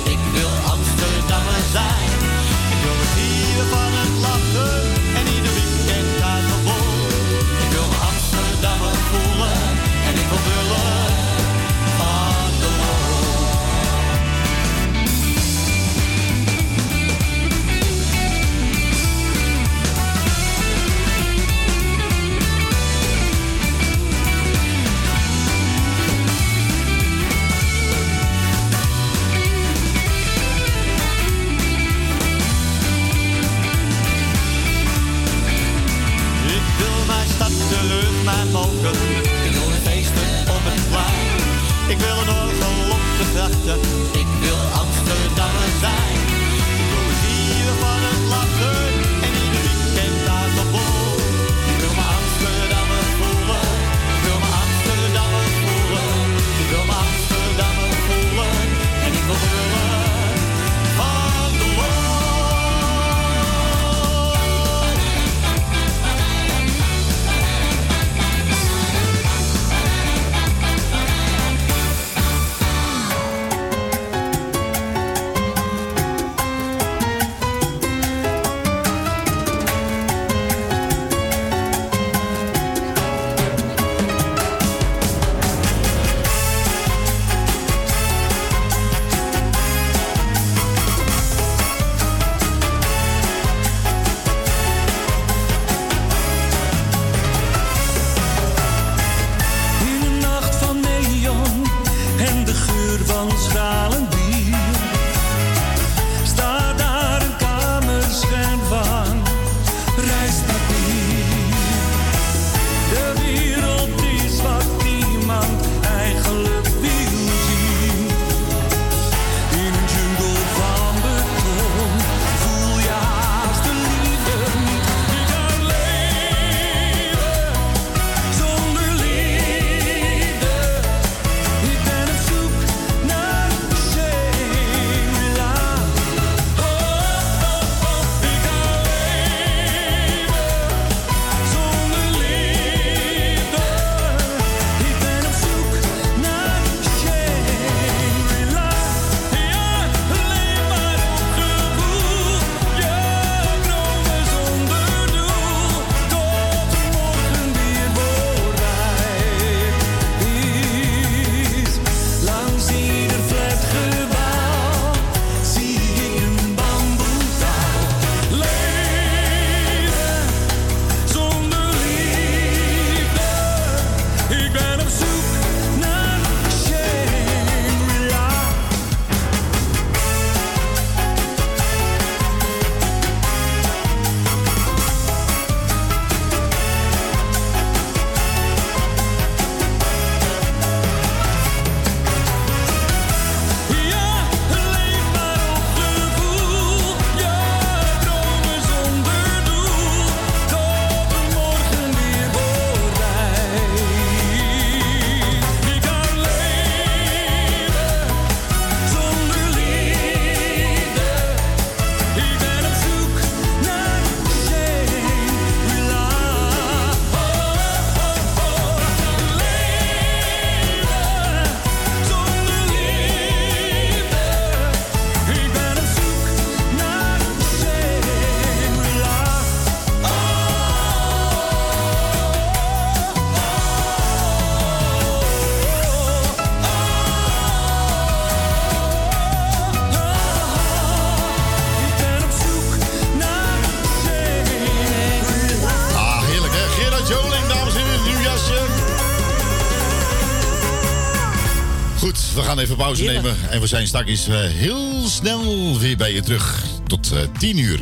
En 253.51 253.61
we 253.61 253.66
zijn 253.66 253.86
straks 253.86 254.28
eh, 254.28 254.36
heel 254.36 255.09
snel 255.09 255.78
weer 255.78 255.97
bij 255.97 256.12
je 256.12 256.22
terug. 256.22 256.64
Tot 256.86 257.12
eh, 257.12 257.20
10 257.38 257.59
uur. 257.59 257.80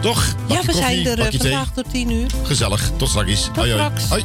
Toch? 0.00 0.34
Ja, 0.48 0.62
we 0.62 0.72
zijn 0.72 1.06
er 1.06 1.18
eh, 1.18 1.26
vandaag 1.38 1.72
tot 1.72 1.90
10 1.90 2.10
uur. 2.10 2.30
Gezellig. 2.42 2.90
Tot 2.96 3.08
straks. 3.08 4.08
Hoi. 4.08 4.24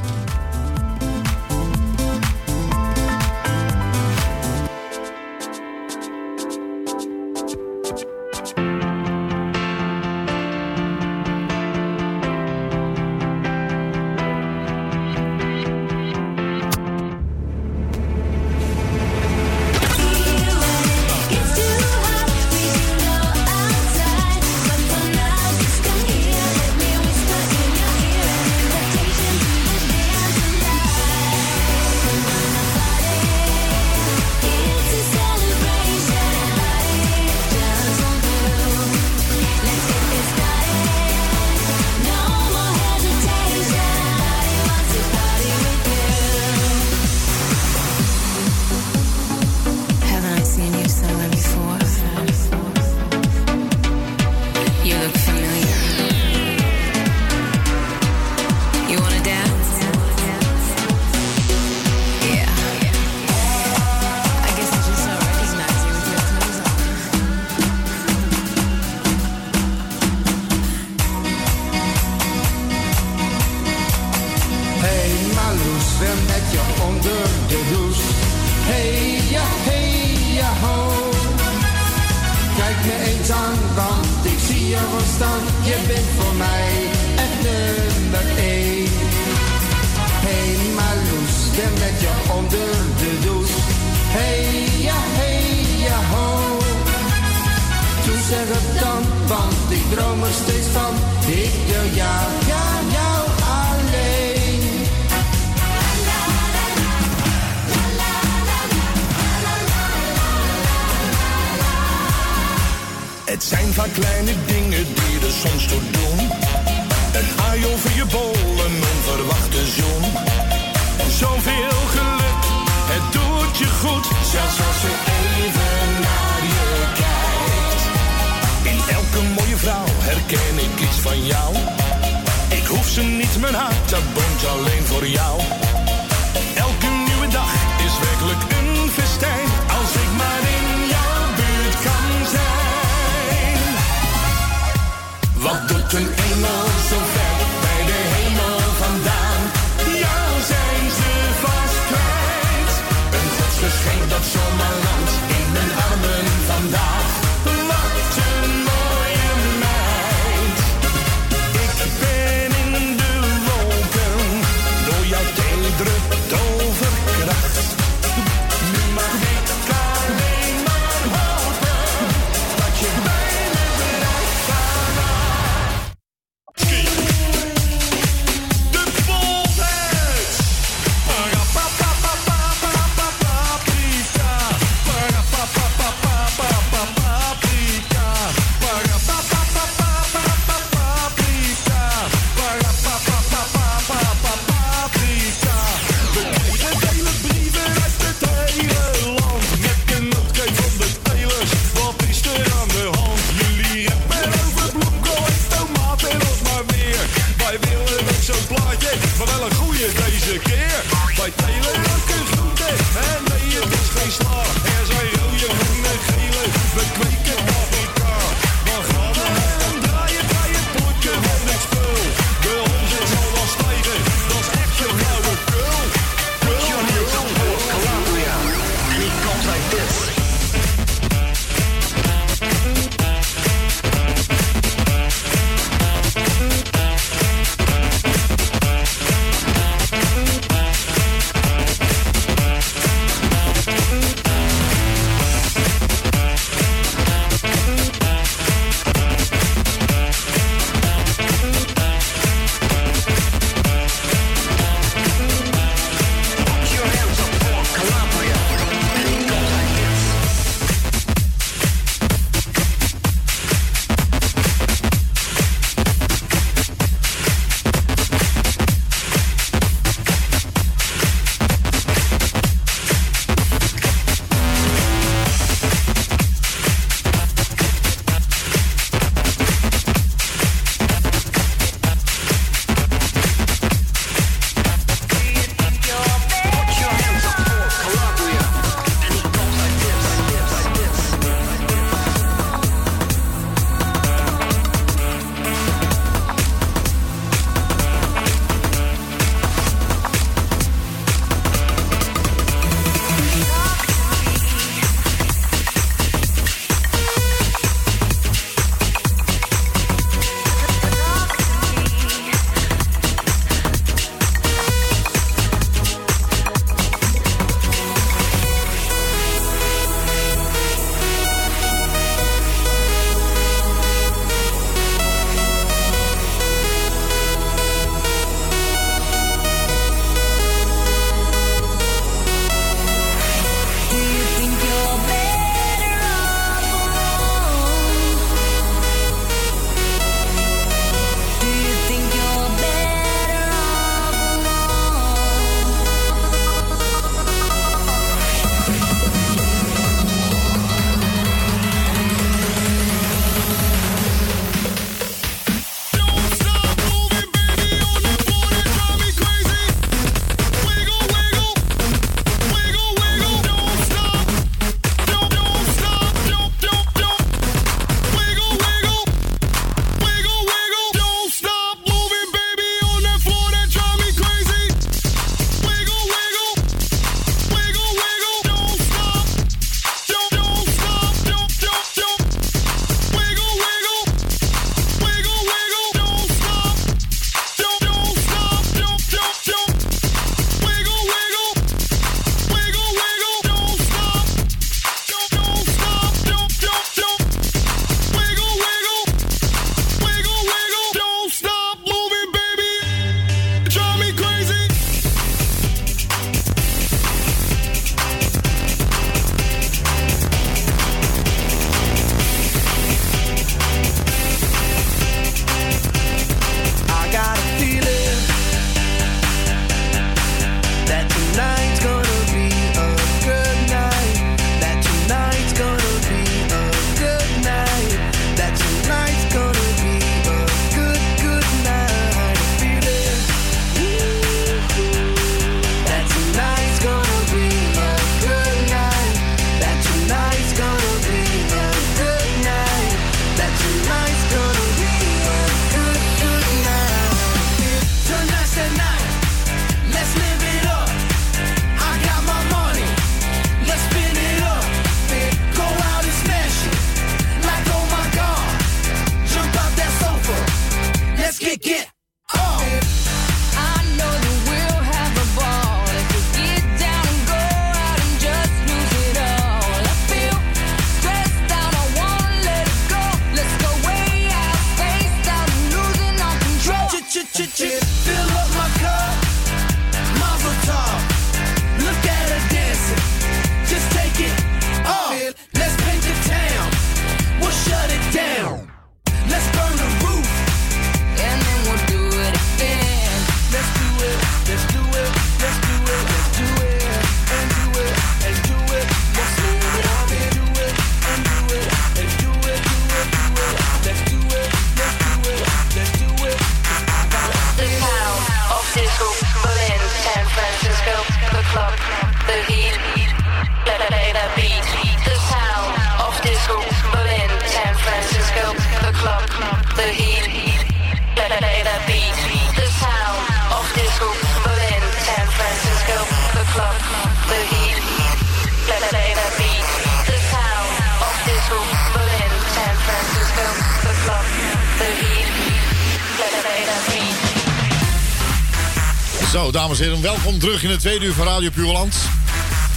Dames 539.69 539.87
en 539.87 539.95
heren, 539.95 540.01
welkom 540.01 540.39
terug 540.39 540.63
in 540.63 540.69
het 540.69 540.79
tweede 540.79 541.05
uur 541.05 541.13
van 541.13 541.27
Radio 541.27 541.49
Puurland. 541.49 541.95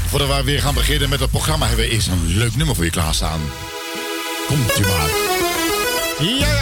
Voordat 0.07 0.29
wij 0.29 0.45
weer 0.45 0.61
gaan 0.61 0.75
beginnen 0.75 1.09
met 1.09 1.21
het 1.21 1.31
programma, 1.31 1.67
hebben 1.67 1.85
we 1.85 1.91
eerst 1.91 2.09
een 2.09 2.27
leuk 2.27 2.57
nummer 2.57 2.75
voor 2.75 2.85
je 2.85 2.91
klaarstaan. 2.91 3.41
Komt 4.47 4.79
u 4.79 4.83
maar. 4.83 5.11
Ja, 6.39 6.55
ja. 6.55 6.62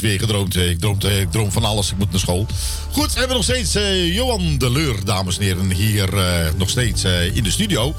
Weer 0.00 0.18
gedroomd. 0.18 0.56
eh, 0.56 0.70
Ik 0.70 0.80
droom, 0.80 0.98
ik 1.00 1.30
droom 1.30 1.52
van 1.52 1.64
alles. 1.64 1.90
Ik 1.90 1.98
moet 1.98 2.10
naar 2.10 2.20
school. 2.20 2.46
Goed, 2.92 3.12
we 3.12 3.18
hebben 3.18 3.36
nog 3.36 3.44
steeds 3.44 3.74
eh, 3.74 4.14
Johan 4.14 4.58
de 4.58 4.70
Leur, 4.70 5.04
dames 5.04 5.36
en 5.38 5.42
heren, 5.44 5.70
hier 5.70 6.16
eh, 6.18 6.52
nog 6.56 6.70
steeds 6.70 7.04
eh, 7.04 7.36
in 7.36 7.42
de 7.44 7.50
studio. 7.50 7.94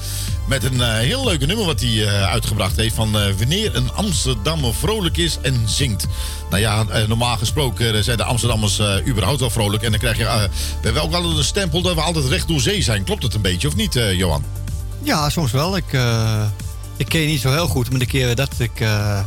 Met 0.48 0.64
een 0.64 0.80
eh, 0.80 0.92
heel 0.94 1.24
leuke 1.24 1.46
nummer 1.46 1.66
wat 1.66 1.80
hij 1.80 2.06
eh, 2.06 2.22
uitgebracht 2.30 2.76
heeft 2.76 2.94
van 2.94 3.18
eh, 3.18 3.32
Wanneer 3.38 3.76
een 3.76 3.92
Amsterdammer 3.92 4.74
vrolijk 4.74 5.16
is 5.16 5.38
en 5.42 5.62
zingt. 5.66 6.06
Nou 6.50 6.62
ja, 6.62 6.84
eh, 6.88 7.06
normaal 7.08 7.36
gesproken 7.36 7.94
eh, 7.96 8.02
zijn 8.02 8.16
de 8.16 8.24
Amsterdammers 8.24 8.78
eh, 8.78 9.06
überhaupt 9.06 9.40
wel 9.40 9.50
vrolijk. 9.50 9.82
En 9.82 9.90
dan 9.90 10.00
krijg 10.00 10.16
je, 10.18 10.24
eh, 10.24 10.42
we 10.42 10.48
hebben 10.82 11.02
ook 11.02 11.12
altijd 11.14 11.36
een 11.36 11.44
stempel 11.44 11.82
dat 11.82 11.94
we 11.94 12.00
altijd 12.00 12.24
recht 12.26 12.48
door 12.48 12.60
zee 12.60 12.82
zijn. 12.82 13.04
Klopt 13.04 13.22
het 13.22 13.34
een 13.34 13.40
beetje 13.40 13.68
of 13.68 13.76
niet, 13.76 13.96
eh, 13.96 14.12
Johan? 14.18 14.44
Ja, 15.02 15.30
soms 15.30 15.50
wel. 15.52 15.76
Ik, 15.76 15.92
eh, 15.92 16.44
ik 16.96 17.08
ken 17.08 17.20
je 17.20 17.26
niet 17.26 17.40
zo 17.40 17.50
heel 17.52 17.66
goed, 17.66 17.90
maar 17.90 17.98
de 17.98 18.06
keren 18.06 18.36
dat 18.36 18.54
ik, 18.58 18.80
eh, 18.80 19.20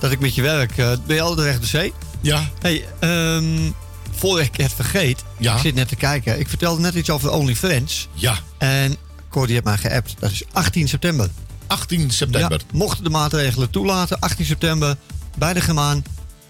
dat 0.00 0.10
ik 0.12 0.20
met 0.20 0.34
je 0.34 0.42
werk, 0.42 0.78
eh, 0.78 0.92
ben 1.06 1.16
je 1.16 1.22
altijd 1.22 1.46
recht 1.46 1.60
de 1.60 1.66
zee. 1.66 1.92
Ja. 2.20 2.48
Hey, 2.60 2.84
ehm 2.98 3.70
voor 4.10 4.40
ik 4.40 4.56
het 4.56 4.72
vergeet, 4.72 5.24
Ja. 5.38 5.54
ik 5.54 5.60
zit 5.60 5.74
net 5.74 5.88
te 5.88 5.96
kijken. 5.96 6.38
Ik 6.40 6.48
vertelde 6.48 6.80
net 6.80 6.94
iets 6.94 7.10
over 7.10 7.28
de 7.30 7.34
OnlyFans. 7.36 8.08
Ja. 8.12 8.38
En 8.58 8.96
Cordy 9.30 9.52
heeft 9.52 9.64
mij 9.64 9.76
geappt. 9.78 10.14
Dat 10.18 10.30
is 10.30 10.42
18 10.52 10.88
september. 10.88 11.28
18 11.66 12.10
september. 12.10 12.50
Ja, 12.60 12.76
mochten 12.78 13.04
de 13.04 13.10
maatregelen 13.10 13.70
toelaten, 13.70 14.18
18 14.18 14.44
september 14.46 14.96
bij 15.36 15.52
de 15.52 15.60
Gemaan. 15.60 16.02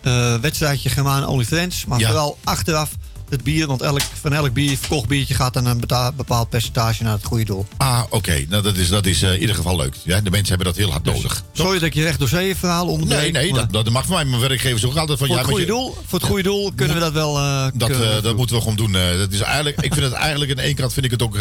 eh, 0.02 0.34
wedstrijdje 0.34 0.88
Gemaan 0.88 1.26
OnlyFans. 1.26 1.84
Maar 1.84 1.98
Ja. 1.98 2.06
vooral 2.06 2.38
achteraf 2.44 2.90
het 3.30 3.42
bier. 3.42 3.66
Want 3.66 3.82
elk, 3.82 4.00
van 4.20 4.32
elk 4.32 4.52
bier, 4.52 4.78
verkocht 4.78 5.08
biertje 5.08 5.34
gaat 5.34 5.52
dan 5.54 5.66
een 5.66 5.80
bepaald 6.16 6.48
percentage 6.48 7.02
naar 7.02 7.12
het 7.12 7.24
goede 7.24 7.44
doel. 7.44 7.66
Ah, 7.76 8.02
oké. 8.10 8.44
Nou, 8.48 8.62
dat 8.62 8.76
is, 8.76 8.88
dat 8.88 9.06
is 9.06 9.22
eh, 9.22 9.32
in 9.34 9.40
ieder 9.40 9.54
geval 9.54 9.76
leuk. 9.76 9.94
Ja, 10.04 10.20
de 10.20 10.30
mensen 10.30 10.48
hebben 10.48 10.66
dat 10.66 10.76
heel 10.76 10.90
hard 10.90 11.04
nodig. 11.04 11.42
Sorry 11.52 11.72
dat 11.78 11.82
ik 11.82 11.94
je 11.94 12.02
recht 12.02 12.18
door 12.18 12.28
zee 12.28 12.56
verhaal 12.56 12.86
onderbreek. 12.86 13.32
Nee, 13.32 13.42
nee, 13.42 13.52
dat, 13.52 13.72
dat 13.72 13.90
mag 13.90 14.06
voor 14.06 14.14
mij. 14.14 14.24
Mijn 14.24 14.40
werkgevers 14.40 14.84
ook 14.84 14.96
altijd 14.96 15.18
van 15.18 15.26
voor, 15.26 15.36
ja, 15.36 15.42
het 15.42 15.50
maar 15.50 15.60
goede 15.60 15.72
je- 15.74 15.78
doel, 15.80 15.96
voor 16.06 16.18
het 16.18 16.28
goede 16.28 16.42
doel 16.42 16.72
kunnen 16.74 16.94
we 16.94 17.00
dat 17.02 17.12
wel. 17.12 17.38
eh, 17.38 17.66
Dat, 17.74 17.90
eh, 17.90 18.22
dat 18.22 18.36
moeten 18.36 18.56
we 18.56 18.62
gewoon 18.62 18.76
doen. 18.76 18.92
Dat 18.92 19.32
is 19.32 19.40
eigenlijk, 19.40 19.80
ik 19.80 19.92
vind 19.94 20.04
het 20.04 20.14
eigenlijk 20.14 20.56
de 20.56 20.62
ene 20.62 20.74
kant 20.74 20.92
vind 20.92 21.04
ik 21.04 21.10
het 21.12 21.22
ook 21.22 21.38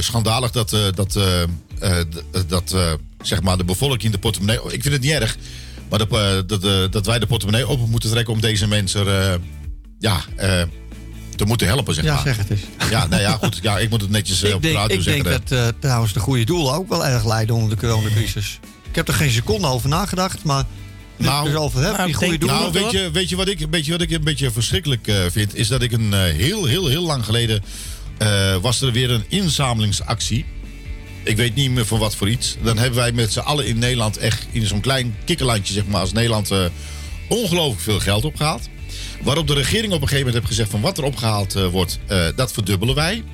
schandalig 0.00 0.50
dat, 0.50 0.70
dat, 0.94 1.18
dat 2.46 2.74
zeg 3.22 3.42
maar 3.42 3.56
de 3.56 3.64
bevolking 3.64 4.12
de 4.12 4.18
portemonnee. 4.18 4.58
Ik 4.66 4.82
vind 4.82 4.94
het 4.94 5.02
niet 5.02 5.10
erg, 5.12 5.36
maar 5.88 5.98
dat, 6.08 6.10
dat, 6.48 6.92
dat 6.92 7.06
wij 7.06 7.18
de 7.18 7.26
portemonnee 7.26 7.68
open 7.68 7.90
moeten 7.90 8.10
trekken 8.10 8.32
om 8.34 8.40
deze 8.40 8.66
mensen 8.66 9.04
ja, 10.00 10.20
eh, 10.36 10.62
te 11.36 11.44
moeten 11.44 11.66
helpen, 11.66 11.94
zeg 11.94 12.04
Ja, 12.04 12.14
maar. 12.14 12.22
zeg 12.22 12.36
het 12.36 12.50
eens. 12.50 12.60
Ja, 12.90 13.06
nou 13.06 13.22
ja, 13.22 13.36
goed. 13.36 13.58
Ja, 13.62 13.78
ik 13.78 13.90
moet 13.90 14.00
het 14.00 14.10
netjes 14.10 14.42
eh, 14.42 14.48
Ik 14.48 14.54
op 14.54 14.62
de 14.62 14.66
denk, 14.68 14.80
radio 14.80 14.96
ik 14.96 15.02
zeggen. 15.02 15.24
denk 15.24 15.48
hè. 15.48 15.56
dat 15.56 15.74
eh, 15.74 15.80
trouwens 15.80 16.12
de 16.12 16.20
goede 16.20 16.44
doelen 16.44 16.72
ook 16.74 16.88
wel 16.88 17.06
erg 17.06 17.26
lijden 17.26 17.54
onder 17.54 17.70
de 17.70 17.76
coronacrisis. 17.86 18.58
Ik 18.88 18.96
heb 18.96 19.08
er 19.08 19.14
geen 19.14 19.30
seconde 19.30 19.66
over 19.66 19.88
nagedacht, 19.88 20.44
maar 20.44 20.64
ik 21.16 21.24
Nou, 21.26 21.44
het 21.46 21.54
er 21.54 21.60
over 21.60 21.82
heb, 21.84 21.92
nou, 21.92 22.04
die 22.06 22.14
goede 22.14 22.30
denk- 22.38 22.40
doelen. 22.40 22.60
Nou, 22.60 22.72
weet 22.72 22.90
je, 22.90 23.10
weet, 23.10 23.28
je 23.28 23.36
wat 23.36 23.48
ik, 23.48 23.66
weet 23.70 23.84
je 23.86 23.92
wat 23.92 24.00
ik 24.00 24.10
een 24.10 24.24
beetje 24.24 24.50
verschrikkelijk 24.50 25.06
eh, 25.06 25.16
vind? 25.30 25.54
Is 25.54 25.68
dat 25.68 25.82
ik 25.82 25.92
een 25.92 26.12
heel, 26.12 26.64
heel, 26.64 26.86
heel 26.86 27.02
lang 27.04 27.24
geleden... 27.24 27.62
eh, 28.18 28.56
was 28.56 28.80
er 28.80 28.92
weer 28.92 29.10
een 29.10 29.24
inzamelingsactie. 29.28 30.44
Ik 31.22 31.36
weet 31.36 31.54
niet 31.54 31.70
meer 31.70 31.86
voor 31.86 31.98
wat 31.98 32.16
voor 32.16 32.28
iets. 32.30 32.56
Dan 32.62 32.78
hebben 32.78 32.98
wij 32.98 33.12
met 33.12 33.32
z'n 33.32 33.38
allen 33.38 33.66
in 33.66 33.78
Nederland 33.78 34.16
echt 34.16 34.46
in 34.52 34.66
zo'n 34.66 34.80
klein 34.80 35.14
kikkerlandje, 35.24 35.74
zeg 35.74 35.86
maar, 35.86 36.00
als 36.00 36.12
Nederland, 36.12 36.50
eh, 36.50 36.64
ongelooflijk 37.28 37.80
veel 37.80 38.00
geld 38.00 38.24
opgehaald. 38.24 38.68
Waarop 39.22 39.46
de 39.46 39.54
regering 39.54 39.92
op 39.92 40.02
een 40.02 40.08
gegeven 40.08 40.26
moment 40.26 40.34
heeft 40.34 40.46
gezegd 40.46 40.70
van 40.70 40.80
wat 40.80 40.98
er 40.98 41.04
opgehaald 41.04 41.54
eh, 41.54 41.66
wordt, 41.66 41.98
eh, 42.06 42.26
dat 42.36 42.52
verdubbelen 42.52 42.94
wij. 42.94 43.24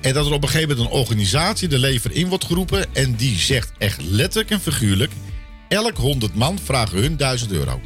En 0.00 0.14
dat 0.14 0.26
er 0.26 0.32
op 0.32 0.42
een 0.42 0.48
gegeven 0.48 0.68
moment 0.76 0.86
een 0.86 0.98
organisatie 0.98 1.68
de 1.68 1.78
lever 1.78 2.12
in 2.12 2.28
wordt 2.28 2.44
geroepen. 2.44 2.94
En 2.94 3.14
die 3.14 3.38
zegt 3.38 3.72
echt 3.78 4.02
letterlijk 4.02 4.50
en 4.50 4.60
figuurlijk, 4.60 5.12
elk 5.68 5.96
100 5.96 6.34
man 6.34 6.58
vragen 6.64 6.98
hun 6.98 7.16
1000 7.16 7.52
euro. 7.52 7.80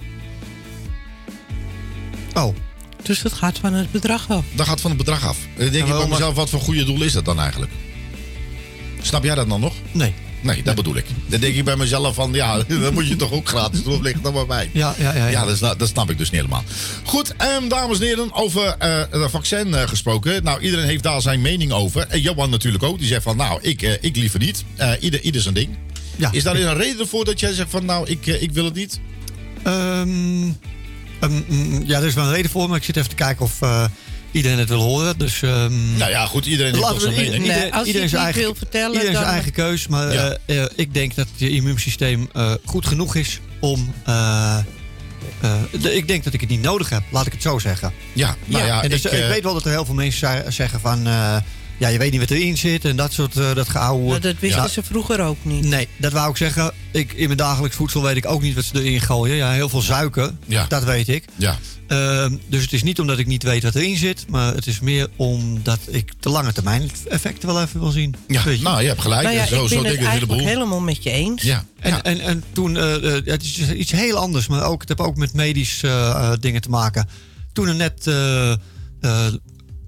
Oh, 2.35 2.55
Dus 3.03 3.23
het 3.23 3.33
gaat 3.33 3.59
van 3.59 3.73
het 3.73 3.91
bedrag 3.91 4.31
af. 4.31 4.45
Dat 4.55 4.67
gaat 4.67 4.81
van 4.81 4.91
het 4.91 4.99
bedrag 4.99 5.27
af. 5.27 5.39
Dan 5.57 5.71
denk 5.71 5.87
ik 5.87 5.97
bij 5.97 6.07
mezelf, 6.09 6.35
wat 6.35 6.51
voor 6.51 6.61
goede 6.61 6.85
doel 6.85 7.03
is 7.03 7.13
dat 7.13 7.25
dan 7.25 7.41
eigenlijk? 7.41 7.73
Snap 9.03 9.25
jij 9.25 9.35
dat 9.35 9.49
dan 9.49 9.61
nog? 9.61 9.75
nee. 9.93 10.15
Nee, 10.47 10.63
dat 10.63 10.75
bedoel 10.75 10.97
ik. 10.97 11.05
Dan 11.27 11.41
denk 11.41 11.55
ik 11.55 11.65
bij 11.65 11.77
mezelf 11.77 12.15
van, 12.15 12.33
ja, 12.33 12.63
dan 12.69 12.95
moet 12.95 13.09
je 13.09 13.17
toch 13.17 13.33
ook 13.33 13.49
gratis 13.49 13.83
doen, 13.83 13.95
of 13.95 14.01
ligt 14.01 14.23
dan 14.23 14.35
maar 14.35 14.47
bij. 14.47 14.71
Ja, 14.73 14.95
ja, 14.99 15.15
ja. 15.15 15.27
ja. 15.27 15.45
Dat, 15.45 15.57
sna- 15.57 15.75
dat 15.75 15.89
snap 15.89 16.11
ik 16.11 16.19
dus 16.19 16.31
niet 16.31 16.41
helemaal. 16.41 16.65
Goed, 17.05 17.35
ehm, 17.37 17.69
dames 17.69 17.99
en 18.01 18.07
heren, 18.07 18.35
over 18.35 18.75
eh 18.79 18.99
het 19.11 19.31
vaccin 19.31 19.75
eh, 19.75 19.89
gesproken. 19.89 20.45
Nou, 20.45 20.61
iedereen 20.61 20.87
heeft 20.87 21.03
daar 21.03 21.21
zijn 21.21 21.41
mening 21.41 21.73
over. 21.73 22.07
En 22.09 22.21
Johan 22.21 22.51
natuurlijk 22.51 22.85
ook. 22.85 22.99
Die 22.99 23.07
zegt 23.09 23.23
van, 23.23 23.37
nou, 23.37 23.59
ik, 23.63 23.83
eh, 23.83 23.93
ik 24.01 24.17
liever 24.17 24.39
niet. 24.39 24.65
Ieder, 25.01 25.21
ieder 25.21 25.41
zijn 25.43 25.55
ding. 25.55 25.69
Ja. 26.17 26.33
Is 26.33 26.43
daar 26.43 26.57
een 26.57 26.77
reden 26.77 27.09
voor 27.09 27.25
dat 27.25 27.41
jij 27.41 27.53
zegt 27.53 27.71
van, 27.71 27.85
nou, 27.85 28.09
ik, 28.09 28.27
ik 28.27 28.53
wil 28.53 28.65
het 28.65 28.75
niet? 28.75 29.01
Ehm, 29.63 30.49
ehm, 31.21 31.83
ja, 31.85 31.99
er 31.99 32.07
is 32.07 32.15
wel 32.15 32.25
een 32.25 32.33
reden 32.35 32.51
voor, 32.51 32.69
maar 32.69 32.79
ik 32.79 32.85
zit 32.85 32.97
even 32.97 33.09
te 33.09 33.15
kijken 33.15 33.45
of 33.45 33.59
iedereen 34.37 34.59
het 34.59 34.69
wil 34.69 34.81
horen. 34.81 35.19
Dus, 35.19 35.43
ehm, 35.43 35.97
Nou 35.97 36.11
ja, 36.11 36.27
goed, 36.27 36.47
iedereen 36.47 36.73
heeft 36.75 36.85
toch 36.87 36.95
we 36.95 37.01
zijn 37.01 37.13
ieder- 37.15 37.31
mening. 37.41 37.47
Nee, 37.49 37.73
als 37.73 37.87
je 37.89 37.93
iedereen 37.93 38.19
eigen- 38.19 38.41
wil 38.41 38.55
vertellen, 38.55 38.93
Iedereen 38.93 39.15
zijn 39.17 39.27
eigen 39.27 39.53
keus, 39.53 39.87
maar 39.87 40.13
Ja. 40.13 40.37
eh, 40.47 40.63
eh, 40.63 40.71
ik 40.77 40.95
denk 40.95 41.15
dat 41.15 41.27
je 41.37 41.51
immuunsysteem 41.51 42.29
eh, 42.33 42.53
goed 42.65 42.87
genoeg 42.87 43.15
is 43.15 43.41
om. 43.61 43.95
eh, 44.05 44.57
eh, 45.41 45.53
de- 45.81 45.95
ik 45.95 46.09
denk 46.09 46.25
dat 46.25 46.33
ik 46.33 46.41
het 46.41 46.51
niet 46.51 46.63
nodig 46.63 46.89
heb, 46.89 47.03
laat 47.11 47.27
ik 47.27 47.33
het 47.33 47.43
zo 47.43 47.59
zeggen. 47.59 47.93
Ja, 48.13 48.37
nou 48.45 48.67
ja, 48.67 48.83
en 48.83 48.91
dus, 48.91 49.05
ik, 49.05 49.13
ik, 49.13 49.29
weet 49.29 49.43
wel 49.43 49.55
dat 49.55 49.65
er 49.65 49.71
heel 49.71 49.85
veel 49.85 49.95
mensen 49.95 50.53
zeggen 50.53 50.81
van. 50.81 51.07
Ja, 51.79 51.89
je 51.89 51.99
weet 51.99 52.11
niet 52.11 52.21
wat 52.21 52.31
erin 52.31 52.57
zit 52.57 52.85
en 52.85 52.97
dat 52.97 53.13
soort 53.13 53.37
eh, 53.37 53.55
dat 53.55 53.69
geouwe. 53.69 54.09
Maar 54.11 54.21
dat 54.21 54.37
wisten 54.41 54.63
Ja. 54.63 54.69
ze 54.69 54.83
vroeger 54.83 55.21
ook 55.21 55.37
niet. 55.43 55.65
Nee, 55.65 55.89
dat 55.99 56.13
wou 56.13 56.31
ik 56.31 56.37
zeggen. 56.37 56.73
Ik, 56.93 57.13
in 57.13 57.25
mijn 57.27 57.39
dagelijks 57.39 57.77
voedsel 57.77 58.03
weet 58.03 58.17
ik 58.17 58.27
ook 58.27 58.43
niet 58.43 58.55
wat 58.55 58.65
ze 58.65 58.83
erin 58.83 59.01
gooien. 59.01 59.37
Ja, 59.37 59.53
heel 59.53 59.69
veel 59.69 59.83
suiker, 59.83 60.33
Ja. 60.47 60.67
dat 60.69 60.85
weet 60.85 61.09
ik. 61.09 61.25
Ja, 61.37 61.59
Ehm, 61.87 62.37
dus 62.49 62.63
het 62.63 62.73
is 62.73 62.83
niet 62.83 63.01
omdat 63.01 63.19
ik 63.19 63.27
niet 63.27 63.43
weet 63.43 63.63
wat 63.63 63.75
erin 63.75 63.97
zit, 63.97 64.25
maar 64.29 64.55
het 64.55 64.67
is 64.67 64.81
meer 64.81 65.09
omdat 65.17 65.79
ik 65.91 66.13
de 66.21 66.29
lange 66.29 66.53
termijn 66.53 66.91
effecten 67.09 67.49
wel 67.49 67.63
even 67.63 67.81
wil 67.81 67.91
zien. 67.91 68.15
ja. 68.29 68.49
Je? 68.49 68.59
nou, 68.63 68.81
je 68.83 68.89
hebt 68.89 69.01
gelijk. 69.01 69.23
Nou 69.23 69.35
ja, 69.35 69.47
zo 69.47 69.63
ik 69.63 69.69
zo 69.69 69.75
ben 69.75 69.85
denk 69.85 69.99
het 69.99 70.09
eigenlijk 70.09 70.41
helemaal 70.43 70.81
met 70.81 71.03
je 71.03 71.11
eens. 71.11 71.43
Ja, 71.43 71.65
En, 71.81 71.91
ja. 71.91 72.03
en, 72.03 72.21
en 72.21 72.43
toen, 72.53 72.77
eh, 72.77 73.17
eh, 73.17 73.25
het 73.25 73.43
is 73.43 73.73
iets 73.73 73.91
heel 73.93 74.17
anders, 74.17 74.47
maar 74.47 74.63
ook, 74.65 74.81
het 74.81 74.89
heeft 74.89 75.01
ook 75.01 75.17
met 75.17 75.33
medische 75.33 75.87
eh, 75.89 76.09
eh, 76.33 76.33
dingen 76.41 76.61
te 76.61 76.69
maken. 76.69 77.09
Toen 77.53 77.69
er 77.69 77.75
net 77.75 78.05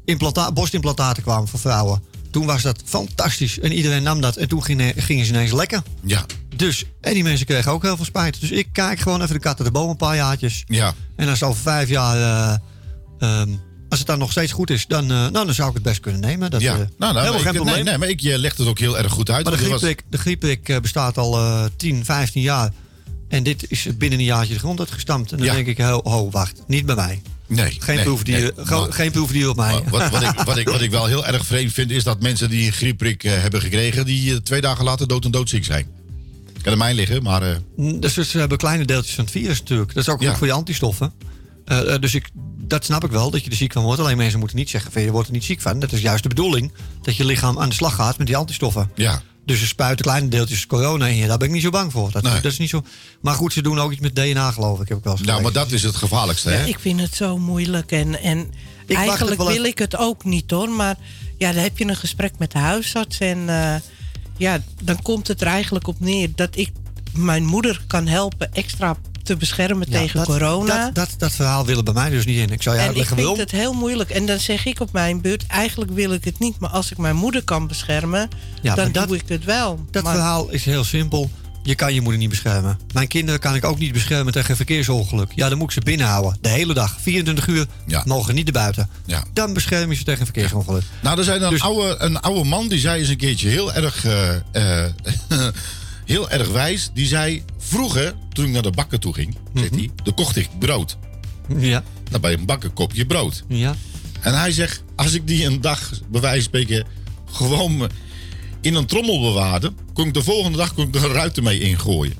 implanta- 0.08 0.52
borstimplantaten 0.52 1.22
kwamen 1.22 1.48
voor 1.48 1.58
vrouwen, 1.60 2.02
toen 2.30 2.46
was 2.46 2.62
dat 2.62 2.80
fantastisch. 2.84 3.60
En 3.60 3.72
iedereen 3.72 4.02
nam 4.02 4.20
dat 4.20 4.36
en 4.36 4.48
toen 4.48 4.62
gingen, 4.64 4.92
gingen 5.02 5.24
ze 5.26 5.32
ineens 5.32 5.52
lekker. 5.52 5.82
ja, 6.04 6.26
Dus, 6.56 6.84
en 7.00 7.14
die 7.14 7.22
mensen 7.22 7.46
kregen 7.46 7.72
ook 7.72 7.82
heel 7.82 7.96
veel 7.96 8.04
spijt. 8.04 8.40
Dus 8.40 8.50
ik 8.50 8.68
kijk 8.72 9.00
gewoon 9.00 9.22
even 9.22 9.34
de 9.34 9.40
kat 9.40 9.56
uit 9.58 9.66
de 9.66 9.72
boom 9.72 9.88
een 9.90 9.96
paar 9.96 10.16
jaartjes. 10.16 10.64
ja. 10.66 10.94
En 11.16 11.28
als 11.28 11.42
over 11.42 11.62
vijf 11.62 11.88
jaar, 11.88 12.16
eh, 12.16 12.56
ehm, 13.18 13.48
als 13.88 13.98
het 13.98 14.08
dan 14.08 14.18
nog 14.18 14.30
steeds 14.30 14.52
goed 14.52 14.70
is, 14.70 14.86
dan, 14.86 15.02
eh, 15.02 15.08
nou, 15.08 15.32
dan 15.32 15.54
zou 15.54 15.68
ik 15.68 15.74
het 15.74 15.82
best 15.82 16.00
kunnen 16.00 16.20
nemen. 16.20 16.50
Dat, 16.50 16.60
ja. 16.60 16.72
eh, 16.72 16.78
nou, 16.78 16.88
nou, 16.98 17.18
helemaal 17.18 17.38
geen 17.40 17.52
probleem. 17.54 17.74
nee, 17.74 17.84
nee, 17.84 17.98
maar 17.98 18.08
ik 18.08 18.20
je 18.20 18.38
legt 18.38 18.58
het 18.58 18.66
ook 18.68 18.78
heel 18.78 18.98
erg 18.98 19.12
goed 19.12 19.30
uit. 19.30 19.44
Maar 19.44 19.56
de 19.56 19.68
was- 19.68 19.80
griepprik, 19.80 20.04
de 20.10 20.18
griepprik 20.18 20.78
bestaat 20.82 21.18
al 21.18 21.38
eh 21.38 21.64
10, 21.76 22.04
15 22.04 22.42
jaar. 22.42 22.72
En 23.28 23.42
dit 23.42 23.70
is 23.70 23.86
binnen 23.96 24.18
een 24.18 24.24
jaartje 24.24 24.52
de 24.54 24.58
grond 24.60 24.78
uitgestampt. 24.80 25.30
En 25.32 25.36
dan 25.38 25.46
Ja. 25.46 25.54
denk 25.54 25.66
ik, 25.66 25.78
ho, 25.78 26.00
ho, 26.04 26.30
wacht, 26.30 26.62
niet 26.66 26.86
bij 26.86 26.94
mij. 26.94 27.22
Nee, 27.48 27.76
Geen, 27.78 27.94
nee, 27.96 28.04
proefdier, 28.04 28.40
nee, 28.40 28.66
maar- 28.66 28.92
geen 28.92 29.48
op 29.48 29.56
mij. 29.56 29.82
Wat, 29.90 30.10
wat, 30.10 30.22
ik, 30.22 30.40
wat, 30.44 30.56
ik, 30.56 30.68
wat 30.68 30.80
ik 30.80 30.90
wel 30.90 31.06
heel 31.06 31.26
erg 31.26 31.46
vreemd 31.46 31.72
vind, 31.72 31.90
is 31.90 32.04
dat 32.04 32.20
mensen 32.20 32.50
die 32.50 32.66
een 32.66 32.72
griepprik 32.72 33.24
eh, 33.24 33.32
hebben 33.40 33.60
gekregen, 33.60 34.04
die 34.06 34.30
eh, 34.32 34.36
twee 34.36 34.60
dagen 34.60 34.84
later 34.84 35.08
dood 35.08 35.24
en 35.24 35.30
doodziek 35.30 35.64
zijn. 35.64 35.86
Kan 36.62 36.72
aan 36.72 36.78
mij 36.78 36.94
liggen, 36.94 37.22
maar 37.22 37.42
eh, 37.42 37.56
Dus 38.00 38.14
ze 38.14 38.38
hebben 38.38 38.58
kleine 38.58 38.84
deeltjes 38.84 39.14
van 39.14 39.24
het 39.24 39.32
virus 39.32 39.58
natuurlijk. 39.58 39.94
Dat 39.94 40.02
is 40.02 40.08
ook 40.12 40.20
Ja. 40.20 40.28
goed 40.28 40.38
voor 40.38 40.46
je 40.46 40.52
antistoffen. 40.52 41.12
Dus 42.00 42.14
ik, 42.14 42.28
dat 42.56 42.84
snap 42.84 43.04
ik 43.04 43.10
wel, 43.10 43.30
dat 43.30 43.44
je 43.44 43.50
er 43.50 43.56
ziek 43.56 43.72
van 43.72 43.82
wordt. 43.82 44.00
Alleen 44.00 44.16
mensen 44.16 44.38
moeten 44.38 44.56
niet 44.56 44.70
zeggen, 44.70 44.92
van, 44.92 45.02
je 45.02 45.10
wordt 45.10 45.26
er 45.28 45.34
niet 45.34 45.44
ziek 45.44 45.60
van. 45.60 45.78
Dat 45.80 45.92
is 45.92 46.00
juist 46.00 46.22
de 46.22 46.28
bedoeling, 46.28 46.72
dat 47.02 47.16
je 47.16 47.24
lichaam 47.24 47.58
aan 47.58 47.68
de 47.68 47.74
slag 47.74 47.94
gaat 47.94 48.18
met 48.18 48.26
die 48.26 48.36
antistoffen. 48.36 48.90
ja. 48.94 49.22
Dus 49.48 49.58
ze 49.58 49.66
spuiten 49.66 50.04
kleine 50.04 50.28
deeltjes 50.28 50.66
corona 50.66 51.06
in 51.06 51.16
je. 51.16 51.26
Daar 51.26 51.38
ben 51.38 51.46
ik 51.48 51.54
niet 51.54 51.62
zo 51.62 51.70
bang 51.70 51.92
voor. 51.92 52.10
Dat, 52.12 52.22
Nee. 52.22 52.40
dat 52.40 52.52
is 52.52 52.58
niet 52.58 52.68
zo. 52.68 52.84
Maar 53.20 53.34
goed, 53.34 53.52
ze 53.52 53.62
doen 53.62 53.78
ook 53.78 53.92
iets 53.92 54.00
met 54.00 54.16
DNA, 54.16 54.50
geloof 54.50 54.80
ik. 54.80 54.88
Heb 54.88 54.98
ik 54.98 55.04
wel 55.04 55.12
eens 55.12 55.22
Nou, 55.22 55.42
maar 55.42 55.52
dat 55.52 55.72
is 55.72 55.82
het 55.82 55.96
gevaarlijkste, 55.96 56.50
hè? 56.50 56.60
Ja, 56.60 56.66
ik 56.66 56.78
vind 56.78 57.00
het 57.00 57.14
zo 57.14 57.38
moeilijk. 57.38 57.92
En, 57.92 58.22
en 58.22 58.50
eigenlijk 58.86 59.42
wil 59.42 59.64
ik 59.64 59.78
het 59.78 59.96
ook 59.96 60.24
niet 60.24 60.50
hoor. 60.50 60.68
Maar 60.68 60.96
ja, 61.38 61.52
dan 61.52 61.62
heb 61.62 61.78
je 61.78 61.84
een 61.88 61.96
gesprek 61.96 62.32
met 62.38 62.52
de 62.52 62.58
huisarts. 62.58 63.18
En 63.18 63.48
eh, 63.48 63.74
ja, 64.36 64.62
dan 64.82 65.02
komt 65.02 65.28
het 65.28 65.40
er 65.40 65.46
eigenlijk 65.46 65.86
op 65.86 66.00
neer 66.00 66.28
dat 66.34 66.56
ik 66.56 66.70
mijn 67.12 67.44
moeder 67.44 67.82
kan 67.86 68.06
helpen 68.06 68.52
extra 68.52 68.96
te 69.28 69.36
beschermen 69.36 69.86
Ja, 69.90 69.98
tegen 69.98 70.16
dat, 70.16 70.26
corona. 70.26 70.84
Dat, 70.84 70.94
dat, 70.94 71.08
dat 71.18 71.32
verhaal 71.32 71.66
willen 71.66 71.84
bij 71.84 71.94
mij 71.94 72.10
dus 72.10 72.24
niet 72.24 72.38
in. 72.38 72.50
Ik 72.50 72.62
zou 72.62 72.76
je 72.76 72.82
en 72.82 72.88
ik 72.90 72.96
uitleggen 72.96 73.16
vind 73.16 73.28
waarom. 73.28 73.38
het 73.46 73.50
heel 73.60 73.72
moeilijk. 73.72 74.10
En 74.10 74.26
dan 74.26 74.38
zeg 74.38 74.66
ik 74.66 74.80
op 74.80 74.92
mijn 74.92 75.20
beurt, 75.20 75.46
eigenlijk 75.46 75.90
wil 75.90 76.12
ik 76.12 76.24
het 76.24 76.38
niet. 76.38 76.58
Maar 76.58 76.70
als 76.70 76.90
ik 76.90 76.98
mijn 76.98 77.16
moeder 77.16 77.44
kan 77.44 77.66
beschermen, 77.66 78.28
Ja, 78.62 78.74
dan 78.74 78.92
doe 78.92 79.16
ik 79.16 79.22
het 79.28 79.44
wel. 79.44 79.84
Dat 79.90 80.02
Maar- 80.02 80.14
verhaal 80.14 80.48
is 80.50 80.64
heel 80.64 80.84
simpel. 80.84 81.30
Je 81.62 81.74
kan 81.74 81.94
je 81.94 82.00
moeder 82.00 82.20
niet 82.20 82.28
beschermen. 82.28 82.78
Mijn 82.92 83.08
kinderen 83.08 83.40
kan 83.40 83.54
ik 83.54 83.64
ook 83.64 83.78
niet 83.78 83.92
beschermen 83.92 84.32
tegen 84.32 84.56
verkeersongeluk. 84.56 85.32
Ja, 85.34 85.48
dan 85.48 85.58
moet 85.58 85.66
ik 85.66 85.72
ze 85.72 85.80
binnenhouden. 85.80 86.38
De 86.40 86.48
hele 86.48 86.74
dag. 86.74 86.96
24 87.00 87.46
uur 87.46 87.66
Ja. 87.86 88.02
mogen 88.06 88.34
niet 88.34 88.44
naar 88.44 88.62
buiten. 88.62 88.88
Ja. 89.06 89.24
Dan 89.32 89.52
bescherm 89.52 89.90
je 89.90 89.96
ze 89.96 90.04
tegen 90.04 90.24
verkeersongeluk. 90.24 90.82
Nou, 91.02 91.18
er 91.18 91.24
zijn 91.24 91.42
een, 91.42 91.50
Dus- 91.50 91.60
oude, 91.62 91.96
een 91.98 92.20
oude 92.20 92.44
man 92.48 92.68
die 92.68 92.78
zei 92.78 93.00
eens 93.00 93.08
een 93.08 93.16
keertje 93.16 93.48
heel 93.48 93.72
erg, 93.72 94.04
eh, 94.04 94.34
eh, 94.84 94.90
heel 96.08 96.30
erg 96.30 96.48
wijs. 96.48 96.90
Die 96.94 97.06
zei, 97.06 97.42
vroeger, 97.58 98.14
toen 98.32 98.44
ik 98.44 98.52
naar 98.52 98.62
de 98.62 98.70
bakker 98.70 98.98
toe 98.98 99.14
ging, 99.14 99.36
zegt 99.54 99.74
hij, 99.74 99.90
dan 100.02 100.14
kocht 100.14 100.36
ik 100.36 100.48
brood. 100.58 100.98
Ja. 101.58 101.84
Dan 102.10 102.20
bij 102.20 102.32
een 102.32 102.46
bakker 102.46 102.70
koop 102.70 102.94
je 102.94 103.06
brood. 103.06 103.44
Ja. 103.48 103.76
En 104.20 104.38
hij 104.38 104.52
zegt, 104.52 104.82
als 104.96 105.12
ik 105.12 105.26
die 105.26 105.44
een 105.44 105.60
dag, 105.60 105.90
bij 106.08 106.20
wijze 106.20 106.36
van 106.36 106.60
spreken, 106.60 106.86
gewoon 107.30 107.90
in 108.60 108.74
een 108.74 108.86
trommel 108.86 109.20
bewaarde, 109.20 109.72
kon 109.92 110.06
ik 110.06 110.14
de 110.14 110.22
volgende 110.22 110.58
dag 110.58 110.74
kon 110.74 110.88
ik 110.88 110.94
een 110.94 111.12
ruiten 111.12 111.42
mee 111.42 111.60
ingooien. 111.60 112.16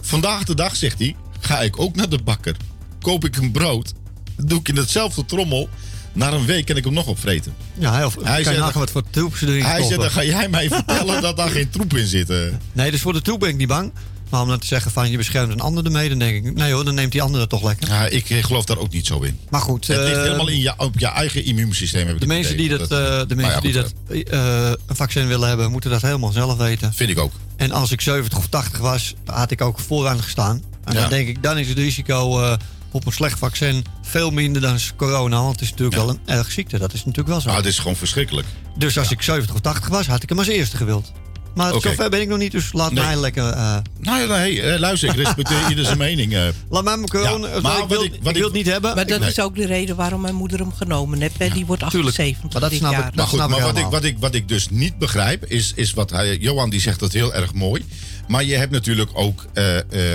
Vandaag 0.00 0.44
de 0.44 0.54
dag, 0.54 0.76
zegt 0.76 0.98
hij, 0.98 1.16
ga 1.40 1.60
ik 1.60 1.80
ook 1.80 1.96
naar 1.96 2.08
de 2.08 2.22
bakker. 2.24 2.56
Koop 3.00 3.24
ik 3.24 3.36
een 3.36 3.52
brood, 3.52 3.92
doe 4.36 4.58
ik 4.58 4.68
in 4.68 4.76
hetzelfde 4.76 5.24
trommel. 5.24 5.68
Na 6.18 6.32
een 6.32 6.46
week 6.46 6.66
kan 6.66 6.76
ik 6.76 6.84
hem 6.84 6.92
nog 6.92 7.06
opvreten. 7.06 7.54
Ja, 7.78 7.96
heel, 7.96 8.12
Hij 8.22 8.42
kan 8.42 8.52
je 8.52 8.58
nagaan 8.58 8.80
wat 8.80 8.90
voor 8.90 9.02
troep 9.10 9.36
ze 9.36 9.46
erin 9.46 9.62
Hij 9.62 9.82
zegt, 9.82 10.00
dan 10.00 10.10
ga 10.10 10.24
jij 10.24 10.48
mij 10.48 10.68
vertellen 10.78 11.22
dat 11.22 11.36
daar 11.36 11.50
geen 11.50 11.70
troep 11.70 11.94
in 11.96 12.06
zit. 12.06 12.30
eh. 12.30 12.38
Nee, 12.72 12.90
dus 12.90 13.00
voor 13.00 13.12
de 13.12 13.22
troep 13.22 13.40
ben 13.40 13.48
ik 13.48 13.56
niet 13.56 13.68
bang. 13.68 13.92
Maar 14.30 14.40
om 14.42 14.48
dan 14.48 14.58
te 14.58 14.66
zeggen 14.66 14.90
van 14.90 15.10
je 15.10 15.16
beschermt 15.16 15.52
een 15.52 15.60
ander 15.60 15.84
ermee, 15.84 16.08
dan 16.08 16.18
denk 16.18 16.46
ik, 16.46 16.54
nee 16.54 16.72
hoor, 16.72 16.84
dan 16.84 16.94
neemt 16.94 17.12
die 17.12 17.22
andere 17.22 17.46
toch 17.46 17.62
lekker. 17.62 17.88
Ja, 17.88 18.06
ik 18.06 18.30
eh, 18.30 18.44
geloof 18.44 18.64
daar 18.64 18.78
ook 18.78 18.92
niet 18.92 19.06
zo 19.06 19.20
in. 19.20 19.38
Maar 19.50 19.60
goed, 19.60 19.86
Het 19.86 19.96
ligt 19.98 20.16
eh, 20.16 20.22
helemaal 20.22 20.48
in 20.48 20.60
je, 20.60 20.72
op 20.76 20.98
je 20.98 21.06
eigen 21.06 21.44
immuunsysteem. 21.44 22.06
Heb 22.06 22.14
ik 22.14 22.20
de 22.20 22.26
mensen 22.26 22.56
die 22.56 22.66
idee. 22.66 22.78
dat, 22.78 22.88
de 22.88 23.34
nou 23.34 23.40
mensen 23.40 23.54
ja, 23.54 23.60
die 23.60 23.72
dat 23.72 23.92
een 24.86 24.96
vaccin 24.96 25.26
willen 25.26 25.48
hebben, 25.48 25.70
moeten 25.70 25.90
dat 25.90 26.02
helemaal 26.02 26.32
zelf 26.32 26.56
weten. 26.56 26.92
Vind 26.94 27.10
ik 27.10 27.18
ook. 27.18 27.32
En 27.56 27.72
als 27.72 27.90
ik 27.92 28.00
70 28.00 28.38
of 28.38 28.46
80 28.48 28.78
was, 28.80 29.14
had 29.24 29.50
ik 29.50 29.60
ook 29.60 29.78
vooraan 29.78 30.22
gestaan. 30.22 30.62
En 30.84 30.94
Ja. 30.94 31.00
dan 31.00 31.10
denk 31.10 31.28
ik, 31.28 31.42
dan 31.42 31.58
is 31.58 31.68
het 31.68 31.78
risico 31.78 32.56
op 32.98 33.06
een 33.06 33.12
slecht 33.12 33.38
vaccin 33.38 33.84
veel 34.02 34.30
minder 34.30 34.62
dan 34.62 34.78
corona. 34.96 35.36
Want 35.40 35.52
het 35.52 35.60
is 35.60 35.70
natuurlijk 35.70 35.96
wel 35.96 36.08
een 36.08 36.20
erg 36.24 36.50
ziekte. 36.52 36.78
Dat 36.78 36.92
is 36.92 36.98
natuurlijk 36.98 37.28
wel 37.28 37.40
zo. 37.40 37.46
Nou, 37.46 37.58
het 37.58 37.66
is 37.68 37.78
gewoon 37.78 37.96
verschrikkelijk. 37.96 38.46
dus 38.76 38.98
als 38.98 39.10
ik 39.10 39.22
70 39.22 39.54
of 39.54 39.60
80 39.60 39.88
was, 39.88 40.06
had 40.06 40.22
ik 40.22 40.28
hem 40.28 40.38
als 40.38 40.46
eerste 40.46 40.76
gewild. 40.76 41.12
Maar 41.54 41.74
Oké. 41.74 41.88
zover 41.88 42.10
ben 42.10 42.20
ik 42.20 42.28
nog 42.28 42.38
niet, 42.38 42.52
dus 42.52 42.72
laat 42.72 42.92
Nee. 42.92 43.04
mij 43.04 43.16
lekker... 43.16 43.44
eh, 43.48 43.76
Nou 44.00 44.20
ja, 44.20 44.26
nee, 44.36 44.62
eh, 44.62 44.78
luister, 44.78 45.08
ik 45.08 45.14
respecteer 45.14 45.56
ieder 45.68 45.84
zijn 45.84 45.98
mening. 45.98 46.34
eh. 46.34 46.42
laat 46.70 46.84
mij 46.84 46.96
mijn 46.96 47.08
corona... 47.08 47.48
Ja, 47.48 47.54
ik, 47.54 47.62
maar 47.62 47.86
wil, 47.88 47.96
wat 47.96 48.04
ik- 48.04 48.10
wat 48.10 48.18
ik 48.18 48.22
wil 48.22 48.34
ik- 48.36 48.42
het 48.42 48.52
niet 48.52 48.66
hebben. 48.66 48.94
Maar 48.94 49.06
dat 49.06 49.20
Nee. 49.20 49.28
is 49.28 49.40
ook 49.40 49.54
de 49.56 49.66
reden 49.66 49.96
waarom 49.96 50.20
mijn 50.20 50.34
moeder 50.34 50.58
hem 50.58 50.72
genomen 50.72 51.20
heeft. 51.20 51.38
hè. 51.38 51.48
Die 51.48 51.66
wordt 51.66 51.90
tuurlijk. 51.90 52.16
78 52.18 52.52
Maar 52.52 52.60
dat 52.60 52.70
dit 52.70 52.78
snap 52.78 52.92
ik- 52.92 52.98
jaar. 52.98 53.12
Maar 53.14 53.26
goed, 53.26 53.34
snap 53.38 53.50
ik 53.50 53.56
maar 53.56 53.64
wat 53.66 53.78
ik, 53.78 53.84
wat, 53.86 54.04
ik, 54.04 54.16
wat 54.18 54.34
ik 54.34 54.48
dus 54.48 54.68
niet 54.68 54.98
begrijp, 54.98 55.44
is, 55.44 55.72
is 55.76 55.92
wat 55.92 56.10
hij, 56.10 56.36
Johan 56.36 56.70
die 56.70 56.80
zegt 56.80 57.00
dat 57.00 57.12
heel 57.12 57.34
erg 57.34 57.54
mooi. 57.54 57.84
Maar 58.28 58.44
je 58.44 58.54
hebt 58.54 58.72
natuurlijk 58.72 59.10
ook 59.12 59.44
eh, 59.52 59.76
eh, 59.78 60.12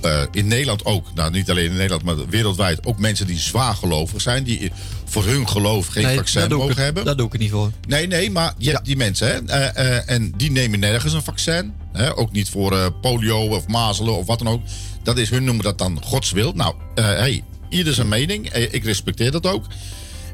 eh, 0.00 0.22
in 0.32 0.46
Nederland 0.46 0.84
ook, 0.84 1.14
nou 1.14 1.30
niet 1.30 1.50
alleen 1.50 1.64
in 1.64 1.76
Nederland, 1.76 2.02
maar 2.02 2.28
wereldwijd 2.28 2.86
ook 2.86 2.98
mensen 2.98 3.26
die 3.26 3.38
zwaar 3.38 3.74
gelovig 3.74 4.20
zijn, 4.20 4.44
die 4.44 4.72
voor 5.04 5.24
hun 5.24 5.48
geloof 5.48 5.86
geen 5.86 6.04
Nee, 6.04 6.16
vaccin 6.16 6.42
ik 6.42 6.50
mogen 6.50 6.82
hebben. 6.82 7.04
Daar 7.04 7.16
doe 7.16 7.26
ik 7.26 7.38
niet 7.38 7.50
voor. 7.50 7.70
Nee, 7.88 8.06
nee, 8.06 8.30
maar 8.30 8.54
je 8.58 8.70
hebt 8.70 8.84
die 8.84 8.96
mensen, 8.96 9.46
hè? 9.46 9.66
en 9.98 10.32
die 10.36 10.50
nemen 10.50 10.78
nergens 10.78 11.12
een 11.12 11.22
vaccin. 11.22 11.72
Hè? 11.92 12.16
Ook 12.16 12.32
niet 12.32 12.48
voor 12.48 12.92
polio 12.92 13.46
of 13.46 13.66
mazelen 13.66 14.16
of 14.16 14.26
wat 14.26 14.38
dan 14.38 14.48
ook. 14.48 14.62
Dat 15.02 15.18
is, 15.18 15.30
hun 15.30 15.44
noemen 15.44 15.64
dat 15.64 15.78
dan 15.78 16.02
Gods 16.04 16.30
wil. 16.30 16.52
Nou, 16.52 16.74
hey, 16.94 17.42
ieder 17.68 17.94
zijn 17.94 18.08
mening. 18.08 18.52
Ik 18.52 18.84
respecteer 18.84 19.30
dat 19.30 19.46
ook. 19.46 19.66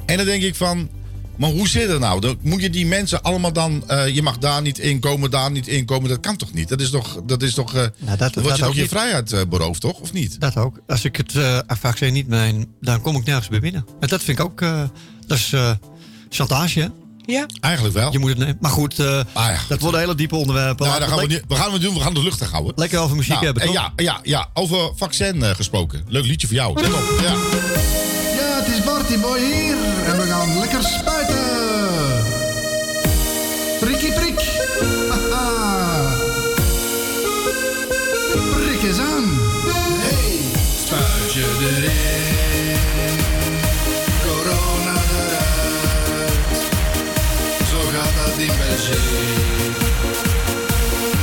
En 0.06 0.16
dan 0.16 0.26
denk 0.26 0.42
ik 0.42 0.54
van, 0.54 0.90
maar 1.36 1.50
hoe 1.50 1.68
zit 1.68 1.88
het 1.88 1.98
nou? 2.00 2.20
Dan 2.20 2.38
moet 2.42 2.60
je 2.62 2.70
die 2.70 2.86
mensen 2.86 3.22
allemaal 3.22 3.52
dan, 3.52 3.88
eh, 3.88 4.08
je 4.08 4.22
mag 4.22 4.38
daar 4.38 4.62
niet 4.62 4.78
inkomen, 4.78 5.30
daar 5.30 5.50
niet 5.50 5.68
inkomen. 5.68 6.08
Dat 6.08 6.20
kan 6.20 6.36
toch 6.36 6.52
niet? 6.52 6.68
Dat 6.68 6.80
is 6.80 6.90
toch, 6.90 7.20
dat 7.26 7.42
is 7.42 7.54
toch, 7.54 7.74
eh 7.74 7.86
Nou, 7.98 8.16
dat- 8.18 8.34
word 8.34 8.46
dat 8.48 8.56
je 8.56 8.64
toch 8.64 8.74
je 8.74 8.88
vrijheid 8.88 9.32
eh, 9.32 9.40
beroofd, 9.48 9.80
toch? 9.80 10.00
Of 10.00 10.12
niet? 10.12 10.40
Dat 10.40 10.56
ook. 10.56 10.80
Als 10.86 11.04
ik 11.04 11.16
het 11.16 11.34
eh 11.36 11.58
vaccin 11.66 12.12
niet 12.12 12.28
meen, 12.28 12.74
dan 12.80 13.00
kom 13.00 13.16
ik 13.16 13.24
nergens 13.24 13.48
meer 13.48 13.60
binnen. 13.60 13.86
En 14.00 14.08
dat 14.08 14.22
vind 14.22 14.38
ik 14.38 14.44
ook, 14.44 14.60
eh, 14.60 14.82
dat 15.26 15.38
is 15.38 15.52
eh, 15.52 15.70
chantage, 16.28 16.80
hè? 16.80 16.86
Ja. 17.26 17.46
Eigenlijk 17.60 17.94
wel. 17.94 18.12
Je 18.12 18.18
moet 18.18 18.28
het 18.28 18.38
nemen. 18.38 18.56
Maar 18.60 18.70
goed, 18.70 18.98
eh, 18.98 19.20
dat 19.68 19.80
worden 19.80 20.00
hele 20.00 20.14
diepe 20.14 20.36
onderwerpen. 20.36 20.86
Nou, 20.86 21.02
gaan 21.02 21.18
we, 21.28 21.42
we 21.48 21.54
gaan 21.54 21.72
het 21.72 21.82
doen, 21.82 21.94
we 21.94 22.00
gaan 22.00 22.14
de 22.14 22.22
lucht 22.22 22.40
houden. 22.44 22.72
Lekker 22.76 22.98
over 22.98 23.16
muziek 23.16 23.32
Nou, 23.32 23.44
hebben, 23.44 23.62
en 23.62 23.68
toch? 23.68 23.76
Ja, 23.76 23.92
ja, 23.96 24.20
ja, 24.22 24.48
over 24.54 24.90
vaccin 24.96 25.42
eh, 25.42 25.50
gesproken. 25.50 26.04
Leuk 26.08 26.24
liedje 26.26 26.46
voor 26.46 26.56
jou. 26.56 26.80
Let 26.80 26.92
op. 26.92 27.18
Ja. 27.20 27.30
Ja, 27.32 28.60
het 28.62 28.78
is 28.78 28.84
Barty 28.84 29.18
Boy 29.18 29.38
hier 29.40 29.76
lekker 30.48 30.82
spuiten. 30.82 32.24
Prikkie 33.80 34.12
prik. 34.12 34.40
Haha. 35.08 36.14
Prik 38.54 38.82
eens 38.82 38.98
aan. 38.98 39.24
Hey, 40.02 40.40
spuit 40.84 41.32
je 41.32 41.46
erin. 41.70 42.78
Corona 44.26 44.96
eruit. 45.20 46.60
Zo 47.70 47.78
gaat 47.92 48.14
dat 48.26 48.38
in 48.38 48.52
België. 48.58 49.00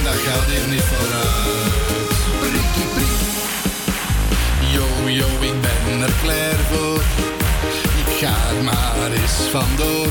Dat 0.03 0.13
gaat 0.13 0.45
hier 0.47 0.67
niet 0.69 0.81
vooruit. 0.81 2.11
Prikkie 2.39 2.89
prik. 2.93 3.17
Yo, 4.71 5.09
yo, 5.09 5.27
ik 5.41 5.61
ben 5.61 6.01
er 6.01 6.13
klaar 6.21 6.59
voor. 6.71 6.88
Ik 8.19 8.25
ga 8.25 8.55
er 8.57 8.63
maar 8.63 9.11
eens 9.11 9.37
vandoor. 9.51 10.07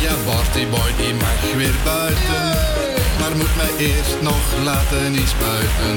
Ja, 0.00 0.14
Barty 0.26 0.66
boy, 0.66 0.90
die 0.96 1.14
mag 1.14 1.54
weer 1.56 1.74
buiten. 1.84 2.42
Maar 3.20 3.36
moet 3.36 3.56
mij 3.56 3.86
eerst 3.86 4.16
nog 4.20 4.44
laten 4.64 5.14
inspuiten. 5.14 5.96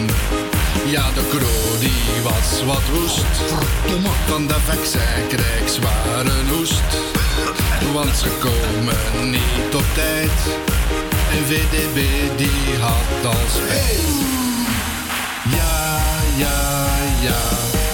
Ja, 0.86 1.06
de 1.12 1.28
kro 1.30 1.80
die 1.80 2.22
was 2.24 2.64
wat 2.66 2.86
woest. 2.94 3.36
Van 4.28 4.48
de 4.48 4.60
vaccin 4.66 5.28
krijg 5.28 5.70
zware 5.70 6.38
hoest. 6.50 6.92
Want 7.94 8.18
ze 8.18 8.30
komen 8.40 9.30
niet 9.30 9.76
op 9.76 9.86
tijd. 9.94 10.40
En 11.36 11.44
VDB 11.46 11.98
die 12.38 12.80
had 12.80 13.34
al 13.34 13.46
spijt. 13.48 14.02
Ja, 15.56 16.02
ja, 16.38 16.86
ja, 17.22 17.42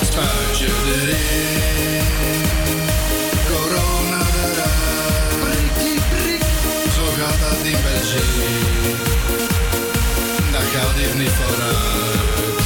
spuit 0.01 0.57
je 0.60 1.01
erin. 1.01 2.09
Dat 7.72 7.78
in 7.78 7.84
België. 7.84 8.58
Dat 10.52 10.62
gaat 10.74 10.96
hier 10.96 11.16
niet 11.16 11.30
vooruit. 11.30 12.62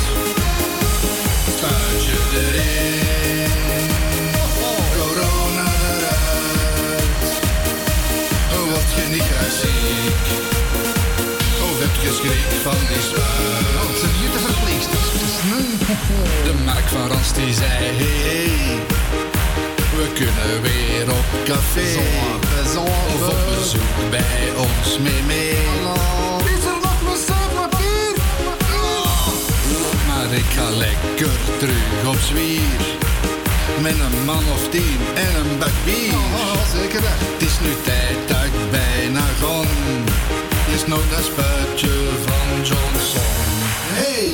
Spuit 1.55 2.03
je 2.05 2.17
erin. 2.41 3.51
Corona 4.95 5.71
eruit. 5.89 7.33
Oh, 8.53 8.63
word 8.71 8.89
je 8.95 9.05
niet 9.11 9.27
graag 9.31 9.51
ziek. 9.61 10.25
Of 11.67 11.79
heb 11.79 11.95
je 12.01 12.11
schrik 12.19 12.51
van 12.63 12.81
die 12.87 13.03
spuit? 13.09 13.67
Oh, 13.81 13.91
hier 14.19 14.31
te 14.31 14.39
verpleegsters. 14.39 15.33
De 16.43 16.53
Mark 16.65 16.87
van 16.87 17.07
Rans 17.07 17.33
die 17.33 17.53
zei, 17.53 17.92
weer 20.61 21.11
op 21.11 21.25
café. 21.45 21.99
Of 23.13 23.27
op 23.29 23.57
bezoek 23.57 24.09
bij 24.09 24.51
ons 24.57 24.97
mee 24.97 25.23
mee. 25.23 25.51
Is 26.57 26.65
er 26.65 26.77
nog? 26.81 26.93
Maar 30.07 30.33
ik 30.33 30.45
ga 30.55 30.69
lekker 30.69 31.35
terug 31.57 32.07
op 32.07 32.19
zwier. 32.19 32.81
Met 33.81 33.99
een 33.99 34.25
man 34.25 34.43
of 34.53 34.69
tien 34.69 34.99
en 35.13 35.35
een 35.35 35.57
bak 35.59 35.71
bier. 35.85 36.13
zeker 36.73 37.01
Het 37.03 37.41
is 37.41 37.59
nu 37.59 37.69
tijd 37.83 38.17
dat 38.27 38.43
ik 38.43 38.71
bijna 38.71 39.21
gon. 39.41 39.67
Is 40.75 40.85
nog 40.87 41.09
dat 41.09 41.23
spuitje 41.23 41.89
van 42.25 42.57
Johnson. 42.57 43.21
Hey! 43.97 44.31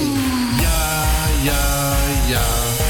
Ja, 0.61 1.05
ja, 1.43 1.95
ja. 2.27 2.88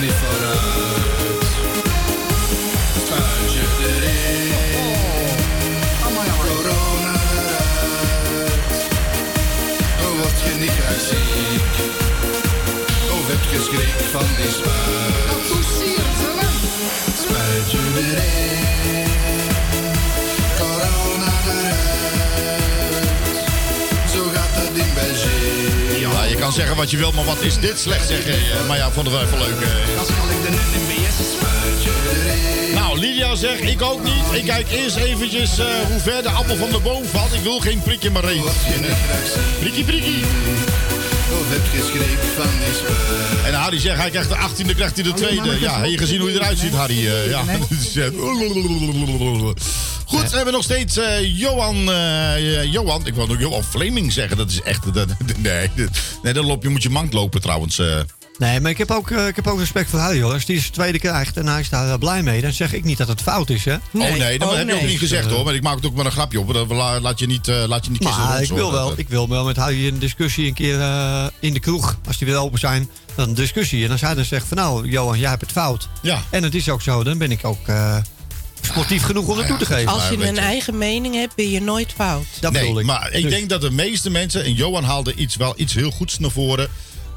Niet 0.00 0.12
vooruit. 0.12 1.52
Spuitje 3.04 3.64
erin. 3.88 4.98
Corona 6.38 7.14
eruit. 7.36 8.86
Oh, 10.02 10.20
word 10.20 10.40
je 10.44 10.54
niet 10.60 10.70
ziek? 11.08 11.74
Of 13.10 13.26
heb 13.28 13.42
je 13.50 13.60
schrik 13.62 14.00
van 14.12 14.26
die 14.36 14.50
spuit? 14.50 15.66
Spuitje 17.18 17.78
erin. 17.96 19.29
Kan 26.40 26.52
zeggen 26.52 26.76
wat 26.76 26.90
je 26.90 26.96
wil, 26.96 27.12
maar 27.12 27.24
wat 27.24 27.40
is 27.42 27.58
dit 27.58 27.78
slecht 27.78 28.08
zeggen? 28.08 28.32
eh, 28.32 28.66
Maar 28.68 28.76
ja, 28.76 28.90
vonden 28.90 29.12
wij 29.12 29.22
even 29.22 29.38
leuk. 29.38 29.60
eh. 29.60 29.68
Nou, 32.74 32.98
Lydia 32.98 33.34
zegt, 33.34 33.62
ik 33.62 33.82
ook 33.82 34.02
niet. 34.04 34.24
Ik 34.32 34.44
kijk 34.44 34.70
eerst 34.70 34.96
eventjes 34.96 35.58
eh, 35.58 35.66
hoe 35.90 36.00
ver 36.00 36.22
de 36.22 36.28
appel 36.28 36.56
van 36.56 36.70
de 36.70 36.78
boom 36.78 37.04
valt. 37.04 37.32
Ik 37.34 37.40
wil 37.42 37.58
geen 37.60 37.82
prik 37.82 38.04
in 38.04 38.12
mijn 38.12 38.24
reet. 38.24 38.42
Prikkie, 39.60 39.84
prikkie. 39.84 40.24
En 43.46 43.54
Harry 43.54 43.78
zegt, 43.80 43.96
hij 44.00 44.10
krijgt 44.10 44.28
de 44.28 44.36
18e, 44.36 44.74
krijgt 44.76 44.94
hij 44.94 45.04
de 45.04 45.12
tweede. 45.12 45.60
Ja, 45.60 45.80
heb 45.80 45.90
je 45.90 45.98
gezien 45.98 46.20
hoe 46.20 46.28
hij 46.30 46.38
eruit 46.38 46.58
ziet, 46.58 46.74
Harry? 46.74 47.04
ja. 47.28 47.42
Eh, 50.12 50.18
Goed, 50.18 50.30
we 50.30 50.36
hebben 50.36 50.54
nog 50.54 50.62
steeds 50.62 50.96
eh, 50.96 51.38
Johan, 51.38 51.90
eh, 51.92 52.64
Johan. 52.72 53.06
Ik 53.06 53.14
wil 53.14 53.26
nog 53.26 53.38
Johan 53.40 53.62
Fleming 53.64 54.12
zeggen. 54.12 54.36
Dat 54.36 54.50
is 54.50 54.62
echt... 54.62 54.94
Dat, 54.94 55.08
nee, 55.36 55.70
dat- 55.76 55.88
nee, 56.22 56.32
dan 56.32 56.46
loop 56.46 56.62
je, 56.62 56.68
moet 56.68 56.82
je 56.82 56.90
mank 56.90 57.12
lopen 57.12 57.40
trouwens. 57.40 57.78
eh. 57.78 58.00
Nee, 58.38 58.60
maar 58.60 58.70
ik 58.70 58.78
heb 58.78 58.90
ook, 58.90 59.10
eh, 59.10 59.26
ik 59.26 59.36
heb 59.36 59.46
ook 59.46 59.58
respect 59.58 59.90
voor 59.90 59.98
Harry 59.98 60.22
hoor. 60.22 60.32
Als 60.32 60.44
hij 60.46 60.58
zijn 60.60 60.72
tweede 60.72 60.98
krijgt 60.98 61.36
en 61.36 61.46
hij 61.46 61.60
is 61.60 61.68
daar 61.68 61.88
eh, 61.92 61.98
blij 61.98 62.22
mee, 62.22 62.40
dan 62.40 62.52
zeg 62.52 62.72
ik 62.72 62.84
niet 62.84 62.98
dat 62.98 63.08
het 63.08 63.22
fout 63.22 63.50
is, 63.50 63.64
hè? 63.64 63.74
oh 63.74 63.80
nee, 63.92 64.38
dat 64.38 64.56
heb 64.56 64.68
je 64.68 64.74
ook 64.74 64.82
niet 64.82 64.98
gezegd 64.98 65.30
hoor. 65.30 65.44
Maar 65.44 65.54
ik 65.54 65.62
maak 65.62 65.74
het 65.76 65.86
ook 65.86 65.94
maar 65.94 66.04
een 66.06 66.12
grapje 66.12 66.40
op. 66.40 66.52
Dat 66.54 66.70
laat 67.02 67.18
je 67.18 67.26
niet, 67.26 67.48
eh, 67.48 67.64
laat 67.66 67.84
je 67.84 67.90
niet 67.90 68.00
kiezen. 68.00 68.18
Maar 68.22 68.32
door 68.32 68.42
ik 68.42 68.48
wil 68.52 68.62
hoor. 68.64 68.72
wel, 68.72 68.92
ik 68.96 69.08
wil 69.08 69.28
wel 69.28 69.44
met 69.44 69.56
Harry 69.56 69.86
een 69.88 69.98
discussie 69.98 70.46
een 70.46 70.54
keer 70.54 70.80
eh, 70.80 71.26
in 71.40 71.52
de 71.52 71.60
kroeg. 71.60 71.98
Als 72.06 72.18
die 72.18 72.26
weer 72.26 72.36
open 72.36 72.58
zijn, 72.58 72.88
dan 73.14 73.28
een 73.28 73.34
discussie. 73.34 73.84
En 73.84 73.90
als 73.90 74.00
hij 74.00 74.14
dan 74.14 74.24
zegt 74.24 74.46
van 74.48 74.56
nou, 74.56 74.88
Johan, 74.88 75.18
jij 75.18 75.28
hebt 75.28 75.40
het 75.40 75.52
fout. 75.52 75.88
Ja. 76.02 76.22
En 76.30 76.42
het 76.42 76.54
is 76.54 76.68
ook 76.68 76.82
zo, 76.82 77.02
dan 77.04 77.18
ben 77.18 77.30
ik 77.30 77.44
ook 77.44 77.68
eh, 77.68 77.96
sportief 78.60 79.02
genoeg 79.02 79.26
om 79.26 79.38
het 79.38 79.46
toe 79.46 79.56
te 79.56 79.66
geven. 79.66 79.92
Als 79.92 80.08
je 80.08 80.26
een 80.28 80.38
eigen 80.38 80.78
mening 80.78 81.14
hebt, 81.14 81.34
ben 81.34 81.50
je 81.50 81.60
nooit 81.60 81.92
fout. 81.96 82.26
Dat 82.40 82.52
nee, 82.52 82.62
bedoel 82.62 82.80
ik. 82.80 82.86
maar 82.86 83.12
ik 83.12 83.22
Dus- 83.22 83.32
denk 83.32 83.48
dat 83.48 83.60
de 83.60 83.70
meeste 83.70 84.10
mensen, 84.10 84.44
en 84.44 84.54
Johan 84.54 84.84
haalde 84.84 85.14
iets, 85.14 85.36
wel 85.36 85.54
iets 85.56 85.74
heel 85.74 85.90
goeds 85.90 86.18
naar 86.18 86.30
voren. 86.30 86.68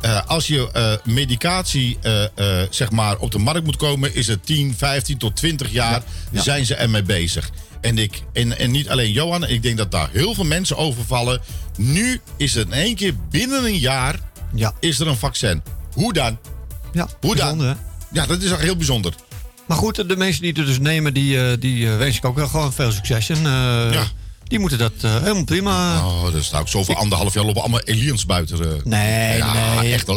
Eh, 0.02 0.26
als 0.28 0.48
je 0.48 0.72
eh, 0.72 1.14
medicatie 1.14 1.98
eh, 2.02 2.24
eh, 2.24 2.68
zeg 2.70 2.91
maar 2.91 3.18
op 3.18 3.32
de 3.32 3.40
markt 3.40 3.64
moet 3.65 3.76
komen, 3.76 4.15
is 4.15 4.28
het 4.28 4.45
10, 4.45 4.74
15 4.78 5.18
tot 5.18 5.36
20 5.36 5.72
jaar 5.72 6.03
zijn 6.32 6.65
ze 6.65 6.76
ermee 6.76 7.03
bezig. 7.03 7.49
En, 7.82 7.98
ik, 7.98 8.22
en, 8.34 8.57
en 8.57 8.72
niet 8.72 8.90
alleen 8.90 9.11
Johan, 9.11 9.48
ik 9.48 9.64
denk 9.64 9.78
dat 9.78 9.91
daar 9.91 10.10
heel 10.11 10.34
veel 10.34 10.44
mensen 10.44 10.78
over 10.78 11.06
vallen. 11.06 11.41
Nu 11.78 12.22
is 12.38 12.53
het 12.53 12.68
in 12.68 12.74
één 12.74 12.95
keer 12.95 13.14
binnen 13.30 13.64
een 13.65 13.78
jaar 13.78 14.20
is 14.80 14.99
er 14.99 15.07
een 15.07 15.18
vaccin. 15.18 15.64
Hoe 15.94 16.14
dan? 16.14 16.38
Ja, 16.94 17.07
Hoe 17.22 17.36
dan? 17.36 17.57
bijzonder, 17.57 17.68
hè? 17.68 17.74
Ja, 18.22 18.26
dat 18.26 18.41
is 18.41 18.52
echt 18.52 18.61
heel 18.61 18.76
bijzonder. 18.76 19.14
Maar 19.68 19.77
goed, 19.77 20.10
de 20.10 20.18
mensen 20.18 20.41
die 20.41 20.53
het 20.56 20.65
dus 20.65 20.80
nemen, 20.80 21.14
die, 21.14 21.40
eh, 21.40 21.57
die 21.60 21.90
eh, 21.90 21.98
wens 21.98 22.18
ik 22.18 22.26
ook 22.26 22.35
wel 22.35 22.48
gewoon 22.48 22.73
veel 22.73 22.91
succes. 22.91 23.30
En 23.30 23.45
eh, 23.45 24.02
die 24.54 24.62
moeten 24.62 24.78
dat 24.80 24.92
eh, 25.02 25.22
helemaal 25.22 25.44
prima. 25.44 26.06
Oh, 26.06 26.36
er 26.36 26.44
staat 26.44 26.62
ook 26.62 26.68
zoveel 26.68 26.96
anderhalf 26.96 27.34
jaar 27.34 27.44
lopen 27.46 27.62
allemaal 27.62 27.82
aliens 27.88 28.26
buiten. 28.26 28.60
eh. 28.62 28.84
Nee, 28.84 29.38
ja, 29.38 29.80
nee. 29.82 29.94
echt. 29.94 30.06
De 30.06 30.14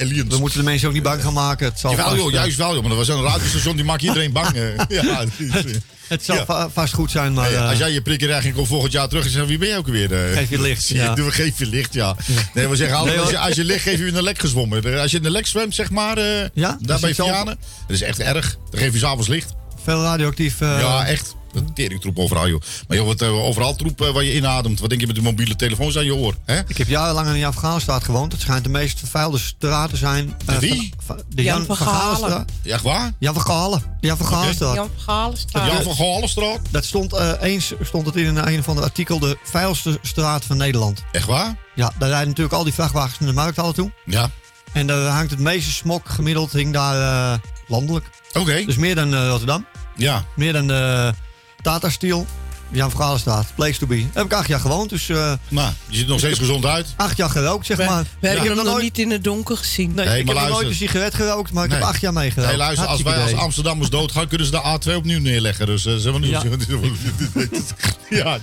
aliens. 0.00 0.28
We 0.34 0.38
moeten 0.38 0.58
de 0.58 0.64
mensen 0.64 0.88
ook 0.88 0.94
niet 0.94 1.02
bang 1.02 1.22
gaan 1.22 1.32
maken. 1.32 1.66
Het 1.66 1.80
zal 1.80 1.90
Jawel, 1.90 2.06
vast, 2.06 2.16
joh, 2.18 2.26
eh, 2.28 2.34
juist 2.34 2.56
wel, 2.56 2.72
joh. 2.74 2.82
Maar 2.82 2.90
er 2.90 2.96
was 2.96 3.08
een 3.08 3.22
radiostation 3.22 3.76
die 3.76 3.84
maakt 3.84 4.02
iedereen 4.02 4.32
bang. 4.32 4.56
ja, 4.88 5.24
het. 5.38 5.80
Het 6.08 6.24
zal 6.24 6.36
Ja. 6.36 6.44
va- 6.44 6.68
vast 6.72 6.94
goed 6.94 7.10
zijn, 7.10 7.32
maar... 7.32 7.56
Als 7.58 7.78
jij 7.78 7.90
je 7.92 8.02
prikker 8.02 8.26
krijgt 8.28 8.46
en 8.46 8.52
komt 8.52 8.68
volgend 8.68 8.92
jaar 8.92 9.08
terug 9.08 9.24
en 9.24 9.30
zegt 9.30 9.46
wie 9.46 9.58
ben 9.58 9.68
je 9.68 9.76
ook 9.76 9.86
weer? 9.86 10.08
Geef 10.38 10.50
je 10.50 10.60
licht, 10.60 10.88
ja. 10.88 11.14
Geef 11.16 11.58
je 11.58 11.66
licht, 11.66 11.94
ja. 11.94 12.16
Nee, 12.54 12.68
we 12.68 12.76
zeggen 12.76 12.96
altijd, 12.96 13.14
Nee, 13.16 13.24
als, 13.24 13.32
je, 13.32 13.36
hoor. 13.38 13.46
als 13.46 13.56
je 13.56 13.64
ligt, 13.64 13.82
geef 13.82 13.98
je 13.98 14.06
in 14.06 14.14
de 14.14 14.22
lek 14.22 14.38
gezwommen. 14.38 15.00
Als 15.00 15.10
je 15.10 15.16
in 15.16 15.22
de 15.22 15.30
lek 15.30 15.46
zwemt, 15.46 15.74
zeg 15.74 15.90
maar, 15.90 16.18
Ja, 16.54 16.78
daar 16.80 17.00
bij 17.00 17.14
Vianen. 17.14 17.58
Dat 17.86 17.96
is 17.96 18.02
echt 18.02 18.18
erg. 18.18 18.56
Dan 18.70 18.80
geef 18.80 18.92
je 18.92 18.98
s'avonds 18.98 19.28
licht. 19.28 19.52
Veel 19.84 20.02
radioactief... 20.02 20.58
ja, 20.60 21.06
echt. 21.06 21.34
Een 21.54 21.74
teringtroep 21.74 22.18
overal, 22.18 22.48
joh. 22.48 22.60
Maar 22.88 22.96
joh, 22.96 23.06
wat, 23.06 23.22
eh, 23.22 23.44
overal 23.44 23.74
troep 23.74 24.00
eh, 24.02 24.10
waar 24.10 24.22
je 24.24 24.34
inademt. 24.36 24.80
Wat 24.80 24.88
denk 24.88 25.00
je 25.00 25.06
met 25.06 25.16
de 25.16 25.22
mobiele 25.22 25.56
telefoons 25.56 25.96
aan 25.96 26.04
je 26.04 26.14
oor? 26.14 26.34
Hè? 26.44 26.58
Ik 26.68 26.76
heb 26.76 26.88
jarenlang 26.88 27.28
in 27.36 27.44
Afghanistan 27.44 28.02
gewoond. 28.02 28.32
Het 28.32 28.40
schijnt 28.40 28.64
de 28.64 28.70
meest 28.70 28.98
vervuilde 28.98 29.38
straat 29.38 29.90
te 29.90 29.96
zijn. 29.96 30.36
eh, 30.46 30.56
Wie? 30.56 30.92
van- 30.96 31.16
van- 31.16 31.24
de 31.28 31.42
Jan 31.42 31.56
Jan, 31.56 31.66
van 31.66 31.76
van 31.76 31.86
Galen. 31.86 32.00
Galenstraat. 32.02 32.50
Ja, 32.62 32.74
echt 32.74 32.82
waar? 32.82 33.12
Jan 33.18 33.34
van 33.34 33.42
Galen. 33.42 33.82
Jan 34.00 34.16
van 34.16 34.26
Galenstraat. 34.26 34.74
Jan 34.74 34.90
Galenstraat. 35.06 35.72
Jan 35.72 35.82
van 35.82 35.94
Galenstraat? 35.94 36.58
Dat 36.70 36.84
stond 36.84 37.12
eh, 37.12 37.30
eens 37.40 37.72
stond 37.82 38.06
het 38.06 38.16
in 38.16 38.36
een, 38.36 38.48
een 38.52 38.62
van 38.62 38.76
de 38.76 38.82
artikel 38.82 39.18
de 39.18 39.38
vuilste 39.42 39.98
straat 40.02 40.44
van 40.44 40.56
Nederland. 40.56 41.02
Echt 41.12 41.26
waar? 41.26 41.56
Ja, 41.74 41.92
daar 41.98 42.08
rijden 42.08 42.28
natuurlijk 42.28 42.54
al 42.54 42.64
die 42.64 42.72
vrachtwagens 42.72 43.18
naar 43.18 43.28
de 43.28 43.34
markthallen 43.34 43.74
toe. 43.74 43.92
Ja. 44.04 44.30
En 44.72 44.86
daar 44.86 45.06
hangt 45.10 45.30
het 45.30 45.40
meeste 45.40 45.70
smok 45.70 46.08
gemiddeld 46.08 46.52
hing 46.52 46.72
daar 46.72 47.32
eh, 47.32 47.38
landelijk. 47.68 48.10
Oké. 48.32 48.64
Dus 48.64 48.76
meer 48.76 48.94
dan 48.94 49.14
eh, 49.14 49.28
Rotterdam. 49.28 49.66
Ja. 49.96 50.24
Meer 50.36 50.52
dan 50.52 50.66
de 50.66 51.12
Tata 51.64 51.90
Steel. 51.90 52.26
Jan 52.70 52.90
van 52.90 53.00
Galenstraat. 53.00 53.46
Place 53.54 53.78
to 53.78 53.86
be. 53.86 53.96
Daar 53.96 54.06
heb 54.12 54.24
ik 54.24 54.32
acht 54.32 54.48
jaar 54.48 54.60
gewoond. 54.60 54.90
Dus 54.90 55.08
eh, 55.08 55.32
Nou, 55.48 55.72
je 55.88 55.94
ziet 55.96 56.04
er 56.04 56.10
nog 56.10 56.18
steeds 56.18 56.38
gezond 56.38 56.66
uit. 56.66 56.86
acht 56.96 57.16
jaar 57.16 57.30
gerookt, 57.30 57.66
zeg 57.66 57.76
We, 57.76 57.84
maar. 57.84 58.02
we 58.20 58.26
hebben 58.28 58.50
ik 58.50 58.56
hem 58.56 58.64
nog 58.66 58.80
niet 58.80 58.98
in 58.98 59.10
het 59.10 59.24
donker 59.24 59.56
gezien. 59.56 59.94
Nee, 59.94 60.06
Nee, 60.06 60.18
ik 60.18 60.24
maar 60.24 60.34
heb 60.34 60.44
nog 60.44 60.52
nooit 60.52 60.64
luister. 60.66 60.86
een 60.86 60.92
sigaret 60.92 61.14
gerookt, 61.14 61.52
maar 61.52 61.64
ik 61.64 61.70
Nee. 61.70 61.78
heb 61.78 61.88
acht 61.88 62.00
jaar 62.00 62.12
meegerookt. 62.12 62.48
Hey, 62.48 62.58
luister, 62.58 62.86
als 62.86 63.02
wij 63.02 63.22
als. 63.22 63.32
Amsterdammers 63.34 63.90
doodgaan, 63.90 64.28
kunnen 64.28 64.46
ze 64.46 64.52
de 64.52 64.78
A2 64.92 64.96
opnieuw 64.96 65.20
neerleggen. 65.20 65.66
Dus 65.66 65.86
uh, 65.86 65.96
we 66.02 66.18
niet. 66.18 66.30
Ja. 66.30 66.42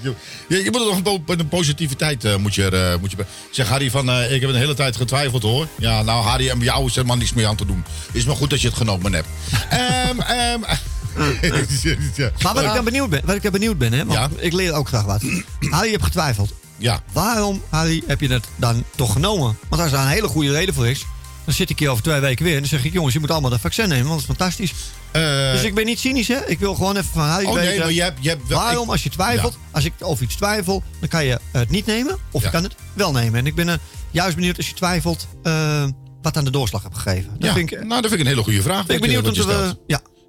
je, 0.01 0.13
je, 0.47 0.63
je 0.63 0.71
moet 0.71 0.81
er 0.81 0.87
nog 0.87 0.95
een, 0.95 1.01
po- 1.03 1.23
een 1.25 1.47
positiviteit 1.47 2.25
eh, 2.25 2.35
moet 2.35 2.55
je, 2.55 2.69
er, 2.69 2.99
moet 2.99 3.11
je. 3.11 3.17
zeg 3.51 3.67
Harry 3.67 3.91
van, 3.91 4.09
ik 4.11 4.41
heb 4.41 4.49
een 4.49 4.55
hele 4.55 4.73
tijd 4.73 4.95
getwijfeld 4.95 5.43
hoor. 5.43 5.67
Ja, 5.77 6.01
nou 6.01 6.23
Harry, 6.23 6.49
en 6.49 6.59
jou 6.59 6.85
is 6.85 7.03
maar 7.03 7.17
niks 7.17 7.33
meer 7.33 7.47
aan 7.47 7.55
te 7.55 7.65
doen. 7.65 7.83
Is 8.11 8.25
maar 8.25 8.35
goed 8.35 8.49
dat 8.49 8.61
je 8.61 8.67
het 8.67 8.77
genomen 8.77 9.13
hebt. 9.13 9.27
Ehm, 9.69 10.19
ehm, 10.19 10.61
ja. 10.61 10.79
Maar 12.43 12.53
wat 12.53 12.63
ik 12.63 12.73
dan 12.73 12.83
benieuwd 12.85 13.09
ben, 13.09 13.21
wat 13.25 13.35
ik 13.35 13.41
dan 13.41 13.51
benieuwd 13.51 13.77
ben, 13.77 13.93
hè, 13.93 14.05
want 14.05 14.19
Ja. 14.19 14.29
ik 14.37 14.53
leer 14.53 14.73
ook 14.73 14.87
graag 14.87 15.03
wat. 15.03 15.21
Harry, 15.69 15.85
je 15.85 15.91
hebt 15.91 16.03
getwijfeld. 16.03 16.53
Ja. 16.77 17.01
Waarom, 17.11 17.61
Harry, 17.69 18.03
heb 18.07 18.19
je 18.21 18.27
het 18.27 18.45
dan 18.55 18.83
toch 18.95 19.11
genomen? 19.13 19.57
Want 19.69 19.81
als 19.81 19.91
daar 19.91 20.01
een 20.05 20.11
hele 20.11 20.27
goede 20.27 20.51
reden 20.51 20.73
voor 20.73 20.87
is, 20.87 21.05
dan 21.45 21.53
zit 21.53 21.69
ik 21.69 21.79
hier 21.79 21.89
over 21.89 22.03
twee 22.03 22.19
weken 22.19 22.45
weer 22.45 22.53
en 22.53 22.59
dan 22.59 22.69
zeg 22.69 22.85
ik, 22.85 22.93
jongens, 22.93 23.13
je 23.13 23.19
moet 23.19 23.31
allemaal 23.31 23.49
dat 23.49 23.59
vaccin 23.59 23.89
nemen, 23.89 24.07
want 24.07 24.19
dat 24.21 24.29
is 24.29 24.35
fantastisch. 24.37 24.73
Eh, 25.11 25.51
dus 25.51 25.63
ik 25.63 25.73
ben 25.75 25.85
niet 25.85 25.99
cynisch, 25.99 26.27
hè? 26.27 26.45
Ik 26.47 26.59
wil 26.59 26.73
gewoon 26.75 26.97
even 26.97 27.09
van 27.13 27.21
Harry 27.27 27.45
Oh, 27.45 27.53
nee, 27.53 27.65
weten. 27.65 27.79
maar 27.79 27.91
je 27.91 28.01
hebt- 28.01 28.17
je 28.23 28.29
hebt 28.29 28.47
wel- 28.47 28.59
waarom, 28.59 28.83
ik- 28.83 28.89
als 28.91 29.03
je 29.03 29.09
twijfelt, 29.09 29.57
als 29.71 29.85
ik 29.85 29.93
over 29.99 30.23
iets 30.23 30.35
twijfel, 30.35 30.83
dan 30.99 31.09
kan 31.09 31.25
je 31.25 31.39
het 31.51 31.69
niet 31.69 31.85
nemen 31.85 32.17
of 32.31 32.43
je 32.43 32.49
kan 32.49 32.63
het 32.63 32.75
wel 32.93 33.11
nemen. 33.11 33.39
En 33.39 33.45
ik 33.45 33.55
ben 33.55 33.69
eh, 33.69 33.75
juist 34.11 34.35
benieuwd 34.35 34.57
als 34.57 34.67
je 34.67 34.73
twijfelt, 34.73 35.27
eh, 35.43 35.83
wat 36.21 36.37
aan 36.37 36.43
de 36.45 36.51
doorslag 36.51 36.83
hebt 36.83 36.97
gegeven. 36.97 37.31
Dat 37.39 37.49
ja. 37.49 37.53
vind 37.53 37.71
ik, 37.71 37.77
nou, 37.77 37.89
dat 38.01 38.09
vind 38.09 38.13
ik 38.13 38.19
een 38.19 38.25
hele 38.25 38.43
goede 38.43 38.61
vraag. 38.61 38.85
ben 38.85 38.95
ik 38.95 39.01
je- 39.01 39.07
benieuwd 39.07 39.27
om 39.27 39.33
te... 39.33 39.41
stelt. 39.41 39.77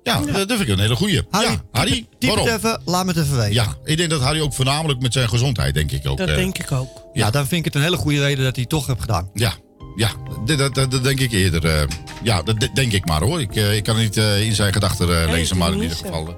Ja. 0.03 0.23
Ja, 0.27 0.33
dat 0.33 0.49
vind 0.49 0.61
ik 0.61 0.69
een 0.69 0.79
hele 0.79 0.97
goede. 0.97 1.25
Harry, 1.31 1.51
ja, 1.51 1.63
Harry, 1.73 2.07
typ 2.19 2.29
waarom? 2.29 2.47
het 2.47 2.57
even, 2.57 2.83
laat 2.85 3.05
me 3.05 3.13
het 3.13 3.23
even 3.23 3.37
weten. 3.37 3.55
Ja, 3.55 3.77
ik 3.85 3.97
denk 3.97 4.11
dat 4.11 4.21
Harry 4.21 4.41
ook 4.41 4.55
voornamelijk 4.55 5.01
met 5.01 5.13
zijn 5.13 5.29
gezondheid, 5.29 5.75
denk 5.75 5.93
ik 5.93 6.09
ook. 6.09 6.19
Dat 6.19 6.29
eh, 6.29 6.35
denk 6.35 6.59
ik 6.59 6.73
ook. 6.73 6.89
Ja, 7.13 7.31
dan 7.31 7.47
vind 7.47 7.59
ik 7.59 7.65
het 7.65 7.75
een 7.75 7.83
hele 7.83 7.97
goede 7.97 8.21
reden 8.21 8.45
dat 8.45 8.55
hij 8.55 8.63
het 8.63 8.69
toch 8.69 8.87
heeft 8.87 9.01
gedaan. 9.01 9.31
Ja, 9.35 9.55
ja 9.97 10.11
dat, 10.45 10.75
dat, 10.75 10.91
dat, 10.91 11.05
denk 11.05 11.21
ik 11.21 11.33
eerder. 11.33 11.65
eh, 11.67 11.83
ja, 12.23 12.43
dat 12.43 12.69
denk 12.75 12.93
ik 12.93 13.07
maar 13.07 13.23
hoor. 13.23 13.41
Ik, 13.41 13.57
eh, 13.57 13.77
ik 13.77 13.83
kan 13.83 13.95
het 13.97 14.05
niet 14.05 14.17
eh, 14.17 14.43
in 14.47 14.55
zijn 14.55 14.73
gedachten 14.73 15.23
eh, 15.23 15.31
lezen, 15.33 15.57
maar 15.57 15.73
in 15.73 15.83
ieder 15.83 15.97
geval. 15.97 16.37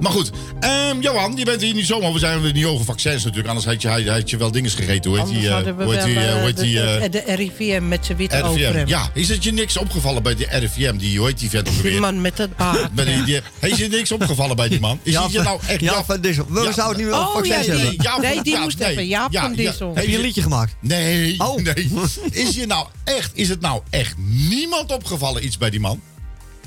Maar 0.00 0.12
goed, 0.12 0.30
ehm, 0.60 1.00
Johan, 1.00 1.36
je 1.36 1.44
bent 1.44 1.60
hier 1.62 1.74
niet 1.74 1.86
zomaar. 1.86 2.12
We 2.12 2.18
zijn 2.18 2.44
er 2.44 2.52
niet 2.52 2.64
over 2.64 2.84
vaccins 2.84 3.20
natuurlijk. 3.22 3.48
Anders 3.48 3.66
had 3.66 3.82
je, 3.82 3.88
had, 3.88 4.04
had 4.06 4.30
je 4.30 4.36
wel 4.36 4.50
dingen 4.50 4.70
gegeten. 4.70 5.10
Hoe 5.10 5.20
heet 5.20 5.28
die? 5.28 5.50
hadden 5.50 5.76
we 5.76 5.84
hoe 5.84 5.94
heet 5.94 6.14
wel 6.14 6.14
die, 6.14 6.32
hoe 6.32 6.40
heet 6.46 6.56
de, 6.56 6.62
die, 6.62 6.74
de, 6.74 7.08
de 7.26 7.34
RIVM 7.34 7.88
met 7.88 8.06
zijn 8.06 8.18
witte 8.18 8.36
RIVM. 8.36 8.48
overhemd. 8.48 8.88
Ja, 8.88 9.10
is 9.14 9.28
het 9.28 9.44
je 9.44 9.52
niks 9.52 9.76
opgevallen 9.76 10.22
bij 10.22 10.34
de 10.34 10.46
RIVM? 10.50 10.96
Die, 10.96 11.18
hoe 11.18 11.26
heet 11.26 11.38
die 11.38 11.50
vent 11.50 11.68
Die 11.82 12.00
man 12.00 12.20
met 12.20 12.36
dat 12.36 12.56
baard. 12.56 12.92
Bij 12.94 13.04
die, 13.04 13.22
die, 13.24 13.40
is 13.60 13.76
je 13.78 13.88
niks 13.88 14.12
opgevallen 14.12 14.56
bij 14.56 14.68
die 14.68 14.80
man? 14.80 14.98
Is 15.02 15.12
Jaap 15.12 15.22
het 15.24 15.32
je 15.32 15.40
nou 15.42 15.60
echt... 15.66 15.80
Jaap 15.80 16.04
van 16.04 16.20
Dissel. 16.20 16.46
We 16.48 16.60
Ja. 16.60 16.72
zouden 16.72 16.96
het 16.96 17.04
nu 17.06 17.06
wel 17.06 17.20
Oh, 17.20 17.32
vaccins 17.34 17.66
ja, 17.66 17.72
hebben. 17.72 18.20
Nee, 18.20 18.42
die 18.42 18.52
ja, 18.52 18.60
moest 18.62 18.80
even. 18.80 19.06
Jaap 19.06 19.32
Ja, 19.32 19.40
van 19.40 19.50
ja. 19.50 19.56
Dissel. 19.56 19.92
Heb 19.94 20.06
je 20.06 20.14
een 20.14 20.20
liedje 20.20 20.42
gemaakt? 20.42 20.74
Nee, 20.80 21.34
Oh. 21.38 21.56
nee. 21.62 21.90
Is 22.30 22.54
je 22.54 22.66
nou 22.66 22.86
echt, 23.06 23.30
is 23.34 23.48
het 23.48 23.60
nou 23.60 23.82
echt 23.90 24.14
niemand 24.48 24.92
opgevallen 24.92 25.44
iets 25.44 25.58
bij 25.58 25.70
die 25.70 25.80
man? 25.80 26.00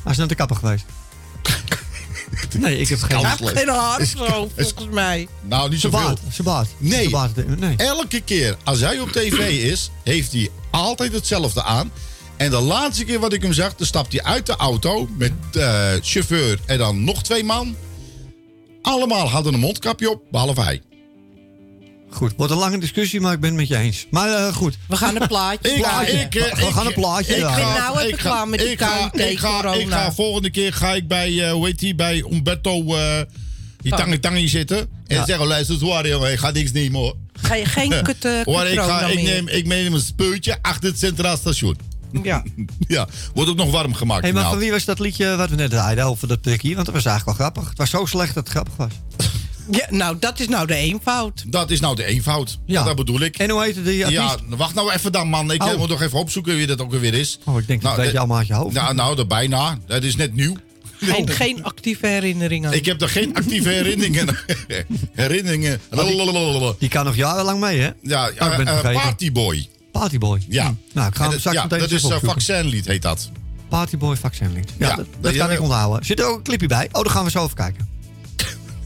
Hij 0.03 0.11
is 0.11 0.17
naar 0.17 0.27
de 0.27 0.35
kapper 0.35 0.55
geweest. 0.55 0.85
Nee, 2.59 2.77
ik 2.77 2.87
heb 2.87 3.01
geen... 3.01 3.25
Geen 3.47 3.69
haar 3.69 4.05
zo, 4.05 4.49
volgens 4.55 4.89
mij. 4.91 5.27
Nou, 5.41 5.69
niet 5.69 5.79
zoveel. 5.79 6.17
Zijn 6.29 6.47
baard. 6.47 6.69
Nee. 6.79 7.75
Elke 7.77 8.21
keer 8.21 8.57
als 8.63 8.79
hij 8.79 8.99
op 8.99 9.11
tv 9.11 9.63
is, 9.71 9.91
heeft 10.03 10.31
hij 10.31 10.49
altijd 10.71 11.13
hetzelfde 11.13 11.63
aan. 11.63 11.91
En 12.37 12.49
de 12.49 12.59
laatste 12.59 13.03
keer 13.03 13.19
wat 13.19 13.33
ik 13.33 13.41
hem 13.41 13.53
zag, 13.53 13.75
dan 13.75 13.87
stapt 13.87 14.11
hij 14.11 14.23
uit 14.23 14.45
de 14.45 14.55
auto 14.55 15.07
met 15.17 15.31
eh, 15.53 15.91
chauffeur 16.01 16.59
en 16.65 16.77
dan 16.77 17.03
nog 17.03 17.23
twee 17.23 17.43
man. 17.43 17.75
Allemaal 18.81 19.29
hadden 19.29 19.53
een 19.53 19.59
mondkapje 19.59 20.09
op, 20.09 20.21
behalve 20.31 20.61
hij. 20.61 20.81
Goed, 22.11 22.33
wordt 22.37 22.51
een 22.51 22.57
lange 22.57 22.77
discussie, 22.79 23.21
maar 23.21 23.33
ik 23.33 23.39
ben 23.39 23.49
het 23.49 23.59
met 23.59 23.67
je 23.67 23.77
eens. 23.77 24.05
Maar 24.11 24.29
eh, 24.29 24.53
goed. 24.53 24.77
We 24.87 24.95
gaan 24.97 25.21
een 25.21 25.27
plaatje 25.27 25.69
Ik, 25.73 25.85
eh, 25.85 25.99
We 26.55 26.65
ik- 26.65 26.73
gaan 26.73 26.85
een 26.85 26.93
plaatje 26.93 27.33
ik 27.35 27.39
draaien. 27.39 27.65
ga- 27.65 27.69
Ik 27.69 27.73
ben 27.73 27.83
nou 27.83 27.97
even 27.99 28.09
ik 28.13 28.19
ga- 28.19 28.29
klaar 28.29 28.47
met 28.47 28.59
die 28.59 28.69
ik 28.69 28.79
ga- 28.81 29.13
ik 29.13 29.39
ga, 29.39 29.73
ik 29.73 29.89
ga 29.89 30.11
volgende 30.11 30.49
keer 30.49 30.73
ga 30.73 30.93
ik 30.93 31.07
bij, 31.07 31.45
eh, 31.45 31.51
hoe 31.51 31.65
heet 31.65 31.79
die, 31.79 31.95
bij 31.95 32.25
Umberto, 32.31 32.95
eh 32.95 33.21
die 33.81 33.91
Oh. 33.91 33.97
tangi 33.97 34.19
tangi 34.19 34.47
zitten. 34.47 34.77
En 35.07 35.15
Ja. 35.15 35.25
zeggen, 35.25 35.47
luister, 35.47 35.77
zwaar 35.77 36.07
jongen, 36.07 36.31
ik 36.31 36.39
ga 36.39 36.51
niks 36.51 36.71
nemen 36.71 36.99
hoor. 36.99 37.15
Ga 37.33 37.55
je 37.55 37.65
geen 37.65 38.01
kut, 38.03 38.25
uh, 38.25 38.41
Hoor, 38.43 38.65
ik, 38.65 38.79
ga, 38.79 39.01
ik, 39.07 39.21
neem, 39.21 39.47
ik 39.47 39.65
neem 39.67 39.93
een 39.93 39.99
speutje 40.01 40.57
achter 40.61 40.89
het 40.89 40.99
Centraal 40.99 41.37
Station. 41.37 41.77
Ja. 42.23 42.43
Ja, 42.87 43.07
wordt 43.33 43.49
ook 43.49 43.57
nog 43.57 43.71
warm 43.71 43.93
gemaakt. 43.93 44.21
Hey, 44.21 44.31
maar 44.33 44.41
nou. 44.41 44.53
van 44.53 44.63
wie 44.63 44.71
was 44.71 44.85
dat 44.85 44.99
liedje 44.99 45.35
wat 45.35 45.49
we 45.49 45.55
net 45.55 45.69
draaiden 45.69 46.03
over 46.05 46.27
dat 46.27 46.41
prikkie? 46.41 46.73
Want 46.73 46.85
dat 46.85 46.95
was 46.95 47.05
eigenlijk 47.05 47.37
wel 47.37 47.47
grappig. 47.47 47.69
Het 47.69 47.77
was 47.77 47.89
zo 47.89 48.05
slecht 48.05 48.33
dat 48.33 48.43
het 48.43 48.51
grappig 48.53 48.75
was. 48.75 48.91
Ja. 49.71 49.85
Nou, 49.89 50.17
dat 50.19 50.39
is 50.39 50.47
nou 50.47 50.67
de 50.67 50.75
eenvoud. 50.75 51.43
Dat 51.47 51.71
is 51.71 51.79
nou 51.79 51.95
de 51.95 52.03
eenvoud. 52.05 52.59
Ja. 52.65 52.83
Dat 52.83 52.95
bedoel 52.95 53.19
ik. 53.19 53.37
En 53.37 53.49
hoe 53.49 53.63
heette 53.63 53.83
die 53.83 54.05
artiest? 54.05 54.21
Ja, 54.49 54.55
wacht 54.57 54.73
nou 54.75 54.91
even 54.91 55.11
dan, 55.11 55.27
man. 55.27 55.51
Ik 55.51 55.63
Oh. 55.63 55.71
eh, 55.71 55.77
moet 55.77 55.89
nog 55.89 56.01
even 56.01 56.19
opzoeken 56.19 56.55
wie 56.55 56.67
dat 56.67 56.81
ook 56.81 56.91
weer 56.91 57.13
is. 57.13 57.39
Oh, 57.45 57.59
ik 57.59 57.67
denk 57.67 57.81
dat 57.81 57.91
Nou, 57.91 57.95
weet 58.01 58.05
je 58.05 58.13
eh, 58.13 58.19
allemaal 58.19 58.37
uit 58.37 58.47
je 58.47 58.53
hoofd. 58.53 58.73
Nou, 58.75 58.93
nou, 58.95 59.15
dat 59.15 59.27
bijna. 59.27 59.77
Dat 59.87 60.03
is 60.03 60.15
net 60.15 60.35
nieuw. 60.35 60.55
Geen, 61.01 61.29
geen 61.43 61.63
actieve 61.63 62.07
herinneringen. 62.07 62.71
Ik 62.73 62.85
heb 62.85 63.01
er 63.01 63.09
geen 63.09 63.35
actieve 63.35 63.69
herinneringen. 63.79 64.37
herinneringen. 65.13 65.79
Die 66.79 66.89
kan 66.89 67.05
nog 67.05 67.15
jarenlang 67.15 67.59
mee, 67.59 67.79
hè? 67.79 67.89
Ja, 68.01 68.23
Oh, 68.25 68.29
ik 68.31 68.37
ben 68.39 68.67
het 68.67 68.69
vergeten. 68.79 69.01
Partyboy. 69.01 69.67
Partyboy. 69.91 70.41
Ja. 70.49 70.65
Hm. 70.67 70.73
Nou, 70.93 71.07
ik 71.07 71.15
ga 71.15 71.21
hem 71.21 71.31
dat- 71.31 71.39
straks 71.39 71.57
ja, 71.57 71.63
meteen 71.63 71.79
dat 71.79 71.91
is 71.91 72.03
een 72.03 72.19
vaccinlied, 72.19 72.85
heet 72.85 73.01
dat. 73.01 73.29
Partyboy 73.69 74.15
vaccinlied. 74.15 74.69
Ja, 74.77 74.87
Ja, 74.89 74.95
dat, 74.95 75.05
dat 75.11 75.23
dat 75.23 75.35
kan 75.35 75.51
ik 75.51 75.61
onthouden. 75.61 76.05
Zit 76.05 76.19
er 76.19 76.25
ook 76.25 76.37
een 76.37 76.43
clipje 76.43 76.67
bij? 76.67 76.87
Oh, 76.91 77.03
dan 77.03 77.11
gaan 77.11 77.23
we 77.23 77.29
zo 77.31 77.43
even 77.43 77.55
kijken. 77.55 77.87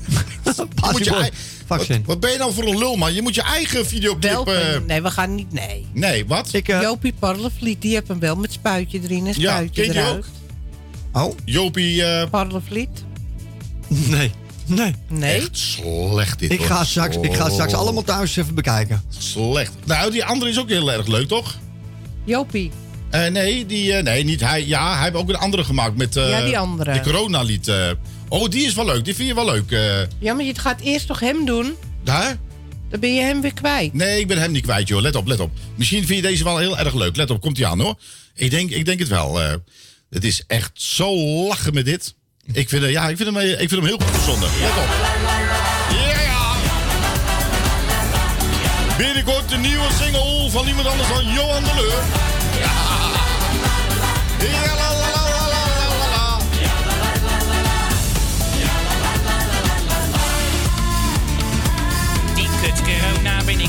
Je 0.14 0.90
moet 0.92 1.06
je 1.06 1.12
Partyboy 1.12 1.22
ei- 1.22 1.32
wat, 1.68 1.78
vaccin. 1.80 2.04
wat 2.06 2.20
ben 2.20 2.32
je 2.32 2.38
nou 2.38 2.54
voor 2.54 2.64
een 2.68 2.78
lul, 2.78 2.96
man? 2.96 3.14
Je 3.14 3.22
moet 3.22 3.36
je 3.36 3.42
eigen 3.42 3.86
videoclip... 3.88 4.48
Eh, 4.48 4.80
nee, 4.88 5.02
we 5.02 5.10
gaan 5.12 5.36
niet. 5.36 5.54
Nee. 5.54 5.86
nee, 5.94 6.26
wat? 6.26 6.54
Ik, 6.54 6.68
eh, 6.68 6.82
Jopie 6.82 7.14
Parlevliet, 7.20 7.82
die 7.82 7.94
heeft 7.94 8.08
hem 8.08 8.20
wel 8.20 8.36
met 8.36 8.52
spuitje 8.52 9.00
erin 9.04 9.28
en 9.28 9.34
ja, 9.38 9.50
spuitje 9.52 9.82
ken 9.82 9.84
je 9.86 9.92
die 9.92 10.02
eruit. 10.02 10.26
ook? 11.14 11.24
oh, 11.24 11.36
Jopie, 11.46 12.04
eh, 12.04 12.30
Parlevliet? 12.30 13.04
nee. 13.88 14.32
Nee. 14.66 14.96
Nee. 15.10 15.36
echt 15.42 15.58
slecht 15.58 16.40
dit, 16.40 16.52
Ik 16.52 16.58
hoor. 16.60 16.68
ga, 16.68 16.84
straks, 16.84 17.18
ik 17.22 17.34
ga 17.36 17.50
straks 17.50 17.74
allemaal 17.74 18.04
thuis 18.04 18.36
even 18.36 18.56
bekijken. 18.56 19.02
Slecht. 19.18 19.72
Nou, 19.86 20.12
die 20.12 20.26
andere 20.26 20.52
is 20.52 20.60
ook 20.60 20.70
heel 20.70 20.92
erg 20.92 21.08
leuk, 21.08 21.28
toch? 21.28 21.58
Jopie. 22.24 22.72
Eh, 23.10 23.28
nee, 23.32 23.66
die, 23.66 23.94
eh, 23.94 24.04
nee, 24.04 24.24
niet 24.24 24.40
hij. 24.40 24.66
Ja, 24.68 24.94
hij 24.94 25.04
heeft 25.04 25.16
ook 25.16 25.30
een 25.30 25.36
andere 25.36 25.64
gemaakt 25.64 25.98
met... 25.98 26.16
eh, 26.16 26.30
Ja, 26.30 26.46
die 26.46 26.58
andere. 26.58 26.94
De 26.94 27.00
coronalied. 27.02 27.68
eh. 27.68 27.90
Oh, 28.40 28.50
die 28.50 28.66
is 28.66 28.74
wel 28.74 28.86
leuk. 28.86 29.06
Die 29.06 29.16
vind 29.16 29.28
je 29.28 29.36
wel 29.36 29.46
leuk. 29.46 29.72
eh. 29.72 30.02
Ja, 30.20 30.34
maar 30.34 30.46
je 30.46 30.60
gaat 30.60 30.82
eerst 30.82 31.08
toch 31.08 31.20
hem 31.20 31.46
doen? 31.46 31.76
daar? 32.04 32.38
Dan 32.90 33.00
ben 33.00 33.14
je 33.14 33.22
hem 33.22 33.42
weer 33.42 33.54
kwijt. 33.54 33.94
Nee, 33.94 34.20
ik 34.20 34.28
ben 34.28 34.38
hem 34.38 34.52
niet 34.52 34.64
kwijt, 34.64 34.88
joh. 34.88 35.02
Let 35.02 35.16
op, 35.16 35.28
let 35.28 35.40
op. 35.40 35.52
Misschien 35.76 36.06
vind 36.06 36.22
je 36.24 36.28
deze 36.28 36.44
wel 36.44 36.58
heel 36.58 36.78
erg 36.78 36.94
leuk. 36.94 37.16
Let 37.16 37.30
op, 37.30 37.42
komt 37.42 37.58
hij 37.58 37.68
aan, 37.68 37.80
hoor. 37.82 37.96
Ik 38.36 38.52
denk, 38.52 38.70
ik 38.70 38.86
denk 38.86 39.00
het 39.00 39.08
wel. 39.08 39.42
eh. 39.42 39.54
het 40.10 40.24
is 40.24 40.44
echt 40.48 40.72
zo 40.74 41.16
lachen 41.48 41.74
met 41.74 41.86
dit. 41.86 42.16
Ik 42.54 42.70
vind, 42.70 42.84
eh, 42.84 42.92
ja, 42.92 43.10
ik 43.10 43.18
vind, 43.18 43.36
hem, 43.36 43.38
ik 43.46 43.58
vind 43.58 43.72
hem 43.72 43.86
heel 43.86 43.98
goed 44.00 44.16
gezonden. 44.16 44.50
Let 44.60 44.70
op. 44.70 44.90
Ja, 45.92 46.22
ja. 46.22 46.56
Binnenkort 48.98 49.50
de 49.50 49.58
nieuwe 49.58 49.88
single 50.04 50.50
van 50.50 50.66
niemand 50.66 50.88
anders 50.88 51.10
dan 51.10 51.24
Johan 51.34 51.64
de 51.64 51.72
Leur. 51.76 52.04
Ja. 52.60 52.72
Ja, 54.52 54.93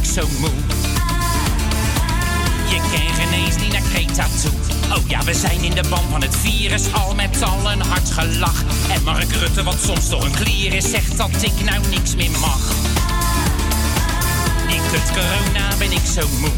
ik 0.05 0.11
zo 0.11 0.29
moe. 0.41 0.51
Je 2.69 2.81
kent 2.91 3.15
geen 3.17 3.33
eens 3.33 3.57
niet 3.57 3.73
naar 3.73 3.81
Greta 3.81 4.27
toe. 4.43 4.53
Oh 4.97 5.09
ja, 5.09 5.25
we 5.25 5.35
zijn 5.35 5.63
in 5.63 5.75
de 5.75 5.85
ban 5.89 6.09
van 6.11 6.23
het 6.23 6.37
virus, 6.37 6.93
al 6.93 7.15
met 7.15 7.43
al 7.43 7.71
een 7.73 7.83
hard 7.83 8.11
gelach. 8.11 8.63
En 8.91 9.03
Mark 9.03 9.33
Rutte, 9.33 9.63
wat 9.63 9.77
soms 9.85 10.09
toch 10.09 10.25
een 10.25 10.35
klier 10.35 10.73
is, 10.75 10.91
zegt 10.91 11.17
dat 11.17 11.43
ik 11.43 11.65
nou 11.65 11.89
niks 11.89 12.15
meer 12.15 12.31
mag. 12.31 12.61
Kut 14.91 15.11
corona 15.13 15.77
ben 15.79 15.93
ik 15.93 16.07
zo 16.15 16.29
moe. 16.41 16.51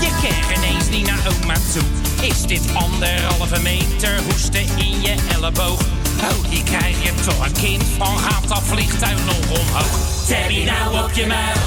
Je 0.00 0.10
kent 0.22 0.44
geen 0.46 0.62
eens 0.62 0.88
niet 0.88 1.06
naar 1.06 1.20
oma 1.26 1.54
toe. 1.72 1.82
Is 2.28 2.42
dit 2.42 2.62
anderhalve 2.74 3.60
meter 3.60 4.20
hoesten 4.22 4.66
in 4.76 5.00
je 5.00 5.14
elleboog? 5.34 5.80
Oh, 6.20 6.50
die 6.50 6.62
krijg 6.62 7.02
je 7.02 7.12
toch 7.24 7.46
een 7.46 7.52
kind 7.52 7.84
van, 7.96 8.18
gaat 8.18 8.48
dat 8.48 8.62
vliegtuig 8.62 9.18
nog 9.24 9.58
omhoog? 9.60 9.98
Terry 10.26 10.64
nou 10.64 11.04
op 11.04 11.12
je 11.12 11.26
muil, 11.26 11.60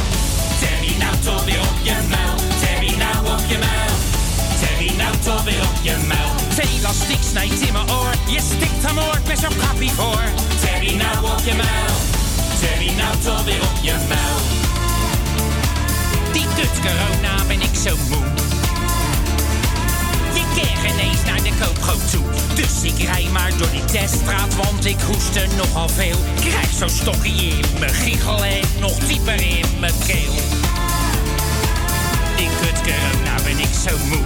Terry 0.60 0.96
nou 1.00 1.16
toch 1.24 1.46
weer 1.46 1.60
op 1.60 1.78
je 1.84 1.96
muil, 2.10 2.36
Terry 2.60 2.96
nou 2.98 3.34
op 3.34 3.44
je 3.48 3.58
muil, 3.58 3.96
Terry 4.60 4.92
nou 4.98 5.16
toch 5.24 5.44
weer 5.44 5.62
op 5.62 5.78
je 5.82 5.96
muil. 6.08 6.30
Elastiek 6.58 7.24
snijdt 7.32 7.62
in 7.62 7.74
mijn 7.74 7.92
oor, 7.92 8.14
je 8.28 8.40
stikt 8.40 8.86
hem 8.86 9.00
oor 9.00 9.20
met 9.28 9.40
zo'n 9.40 9.58
kappie 9.68 9.92
voor. 9.92 10.24
Terry 10.60 10.96
nou 10.96 11.26
op 11.32 11.42
je 11.46 11.54
muil, 11.54 11.96
Terry 12.60 12.92
nou 12.96 13.18
toch 13.24 13.44
weer 13.44 13.62
op 13.62 13.78
je 13.82 13.96
muil. 14.08 14.40
Die 16.32 16.46
kut 16.56 16.80
corona 16.82 17.44
ben 17.48 17.62
ik 17.62 17.76
zo 17.86 17.96
moe. 18.10 18.61
Kan 20.56 20.78
geen 20.78 21.00
eens 21.00 21.24
naar 21.26 21.44
de 21.44 21.52
koopgoot 21.60 22.12
toe. 22.12 22.26
Dus 22.56 22.84
ik 22.84 23.04
rij 23.04 23.28
maar 23.32 23.52
door 23.58 23.72
die 23.72 23.86
teststraat, 23.86 24.56
want 24.56 24.86
ik 24.86 25.00
hoest 25.02 25.40
nogal 25.58 25.90
veel. 25.90 26.18
Krijg 26.40 26.70
zo'n 26.78 26.90
stokje 26.90 27.32
in 27.32 27.66
mijn 27.80 27.94
giegel 27.94 28.44
en 28.44 28.62
nog 28.80 28.98
dieper 28.98 29.42
in 29.42 29.66
mijn 29.80 29.94
keel. 30.08 30.34
Die 32.36 32.50
kut 32.62 32.82
corona 32.82 33.36
ben 33.44 33.60
ik 33.60 33.74
zo 33.88 33.98
moe. 34.08 34.26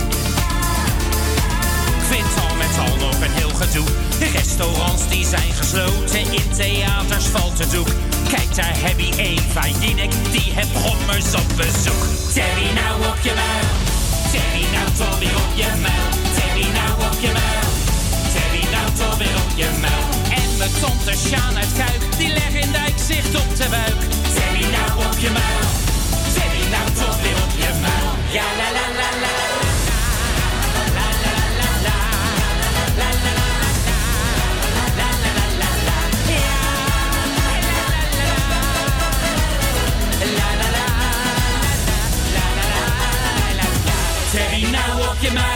Ik 1.97 2.11
vind 2.11 2.49
al 2.49 2.55
met 2.55 2.89
al 2.89 2.95
nog 2.95 3.21
een 3.21 3.31
heel 3.31 3.49
gedoe. 3.49 3.85
De 4.19 4.25
restaurants 4.25 5.07
die 5.07 5.25
zijn 5.25 5.53
gesloten, 5.53 6.19
in 6.19 6.49
theaters 6.57 7.25
valt 7.25 7.59
het 7.59 7.71
doek. 7.71 7.87
Kijk 8.29 8.55
daar 8.55 8.75
heb 8.75 8.99
je 8.99 9.15
Eva 9.17 9.67
Jinek, 9.79 10.11
die 10.31 10.51
heb 10.53 10.67
gommers 10.75 11.33
op 11.33 11.47
bezoek. 11.55 12.03
Terry 12.33 12.69
nou 12.73 13.05
op 13.11 13.19
je 13.21 13.33
muil, 13.33 13.94
Terry 14.35 14.65
nou 14.75 14.87
toch 14.97 15.19
weer 15.19 15.35
op 15.45 15.53
je 15.61 15.69
muil. 15.85 16.09
Terry 16.35 16.67
nou 16.77 16.91
op 17.07 17.17
je 17.23 17.31
muil, 17.39 17.69
Terry 18.33 18.63
nou 18.75 18.87
toch 19.01 19.17
weer 19.17 19.37
op 19.45 19.51
je 19.61 19.69
muil. 19.83 20.05
En 20.39 20.57
mijn 20.57 20.71
tante 20.81 21.13
Sjaan 21.27 21.55
uit 21.57 21.73
Kuik, 21.77 22.01
die 22.17 22.31
leggen 22.33 22.59
in 22.59 22.71
dijk 22.71 22.97
zicht 23.07 23.35
op 23.41 23.49
de 23.59 23.67
buik. 23.69 23.99
Terry 24.35 24.65
nou 24.75 24.91
op 25.07 25.15
je 25.23 25.31
muil, 25.39 25.67
Terry 26.35 26.65
nou 26.75 26.87
toch 27.01 27.17
weer 27.23 27.37
op 27.45 27.53
je 27.63 27.71
muil. 27.81 28.11
Ja. 28.37 28.74
Nou 45.33 45.49
op 45.49 45.54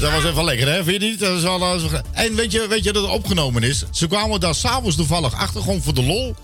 dat 0.00 0.12
was 0.12 0.24
even 0.24 0.44
lekker, 0.44 0.68
hè? 0.72 0.84
Vind 0.84 1.02
je 1.02 1.08
niet? 1.08 1.18
Dat 1.18 1.36
is 1.36 1.42
wel, 1.42 1.58
dat 1.58 1.90
wel- 1.90 2.00
En 2.12 2.34
weet 2.34 2.52
je, 2.52 2.66
weet 2.68 2.84
je 2.84 2.92
dat 2.92 3.02
het 3.02 3.12
opgenomen 3.12 3.62
is? 3.62 3.84
Ze 3.90 4.06
kwamen 4.06 4.40
daar 4.40 4.54
s'avonds 4.54 4.96
toevallig 4.96 5.34
achter, 5.34 5.60
gewoon 5.60 5.82
voor 5.82 5.94
de 5.94 6.02
lol. 6.02 6.34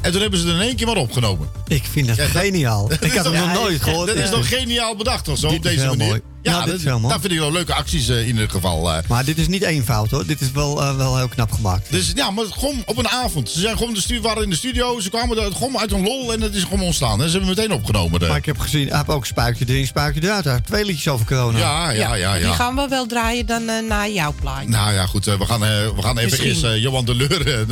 En 0.00 0.12
toen 0.12 0.20
hebben 0.20 0.40
ze 0.40 0.46
het 0.46 0.54
in 0.54 0.60
één 0.62 0.76
keer 0.76 0.86
maar 0.86 0.96
opgenomen. 0.96 1.48
Ik 1.68 1.84
vind 1.90 2.08
het 2.16 2.20
geniaal. 2.20 2.88
Dat 2.88 3.04
Ik 3.04 3.12
had 3.12 3.24
hem 3.24 3.34
toch- 3.34 3.44
nog 3.46 3.52
nooit 3.62 3.82
gehoord. 3.82 4.06
Dat 4.06 4.16
is 4.16 4.30
toch 4.30 4.48
geniaal 4.48 4.96
bedacht, 4.96 5.24
toch? 5.24 5.38
Zo 5.38 5.48
Dit 5.48 5.56
op 5.56 5.62
deze 5.62 5.86
manier. 5.86 6.06
mooi. 6.06 6.20
Ja, 6.42 6.64
is. 6.66 6.82
Dat 6.82 7.20
vind 7.20 7.32
ik 7.32 7.38
wel 7.38 7.52
leuke 7.52 7.74
acties 7.74 8.08
eh, 8.08 8.20
in 8.20 8.26
ieder 8.26 8.50
geval. 8.50 8.92
eh. 8.92 8.98
Maar 9.08 9.24
dit 9.24 9.38
is 9.38 9.48
niet 9.48 9.62
één 9.62 9.84
fout 9.84 10.10
hoor. 10.10 10.26
Dit 10.26 10.40
is 10.40 10.50
wel, 10.52 10.82
eh, 10.82 10.96
wel 10.96 11.16
heel 11.16 11.28
knap 11.28 11.52
gemaakt. 11.52 11.90
Dus 11.90 12.12
ja, 12.14 12.30
maar 12.30 12.44
gewoon 12.50 12.82
op 12.86 12.96
een 12.96 13.08
avond. 13.08 13.50
Ze 13.50 13.60
zijn 13.60 13.76
gewoon 13.76 13.94
de 13.94 14.00
stu 14.00 14.20
waren 14.20 14.42
in 14.42 14.50
de 14.50 14.56
studio, 14.56 15.00
ze 15.00 15.10
kwamen 15.10 15.38
er 15.38 15.52
gewoon 15.52 15.78
uit 15.78 15.92
een 15.92 16.02
lol 16.02 16.32
en 16.32 16.40
het 16.40 16.54
is 16.54 16.62
gewoon 16.62 16.80
ontstaan. 16.80 17.22
En 17.22 17.28
ze 17.30 17.36
hebben 17.38 17.56
meteen 17.56 17.72
opgenomen. 17.72 18.20
Maar 18.28 18.36
ik 18.36 18.46
heb 18.46 18.58
gezien, 18.58 18.88
hij 18.88 18.96
heeft 18.96 19.08
ook 19.08 19.26
spuitje 19.26 19.64
erin, 19.68 19.86
spuitje 19.86 20.22
eruit. 20.22 20.44
Hij 20.44 20.52
heeft 20.52 20.66
twee 20.66 20.84
liedjes 20.84 21.08
over 21.08 21.26
corona. 21.26 21.58
Ja, 21.58 21.90
ja, 21.90 22.14
ja, 22.14 22.32
Die 22.34 22.42
ja. 22.46 22.52
gaan 22.54 22.74
we 22.76 22.86
wel 22.88 23.06
draaien 23.06 23.46
dan 23.46 23.68
eh, 23.68 23.82
na 23.88 24.08
jouw 24.08 24.34
plaatje. 24.40 24.68
Nou 24.68 24.92
ja, 24.92 25.06
goed. 25.06 25.24
we 25.24 25.46
gaan, 25.46 25.60
we 25.60 25.92
gaan 26.00 26.18
even 26.18 26.30
Misschien. 26.30 26.48
eerst 26.48 26.64
eh, 26.64 26.76
Johan 26.82 27.04
de 27.04 27.14
Leur. 27.14 27.66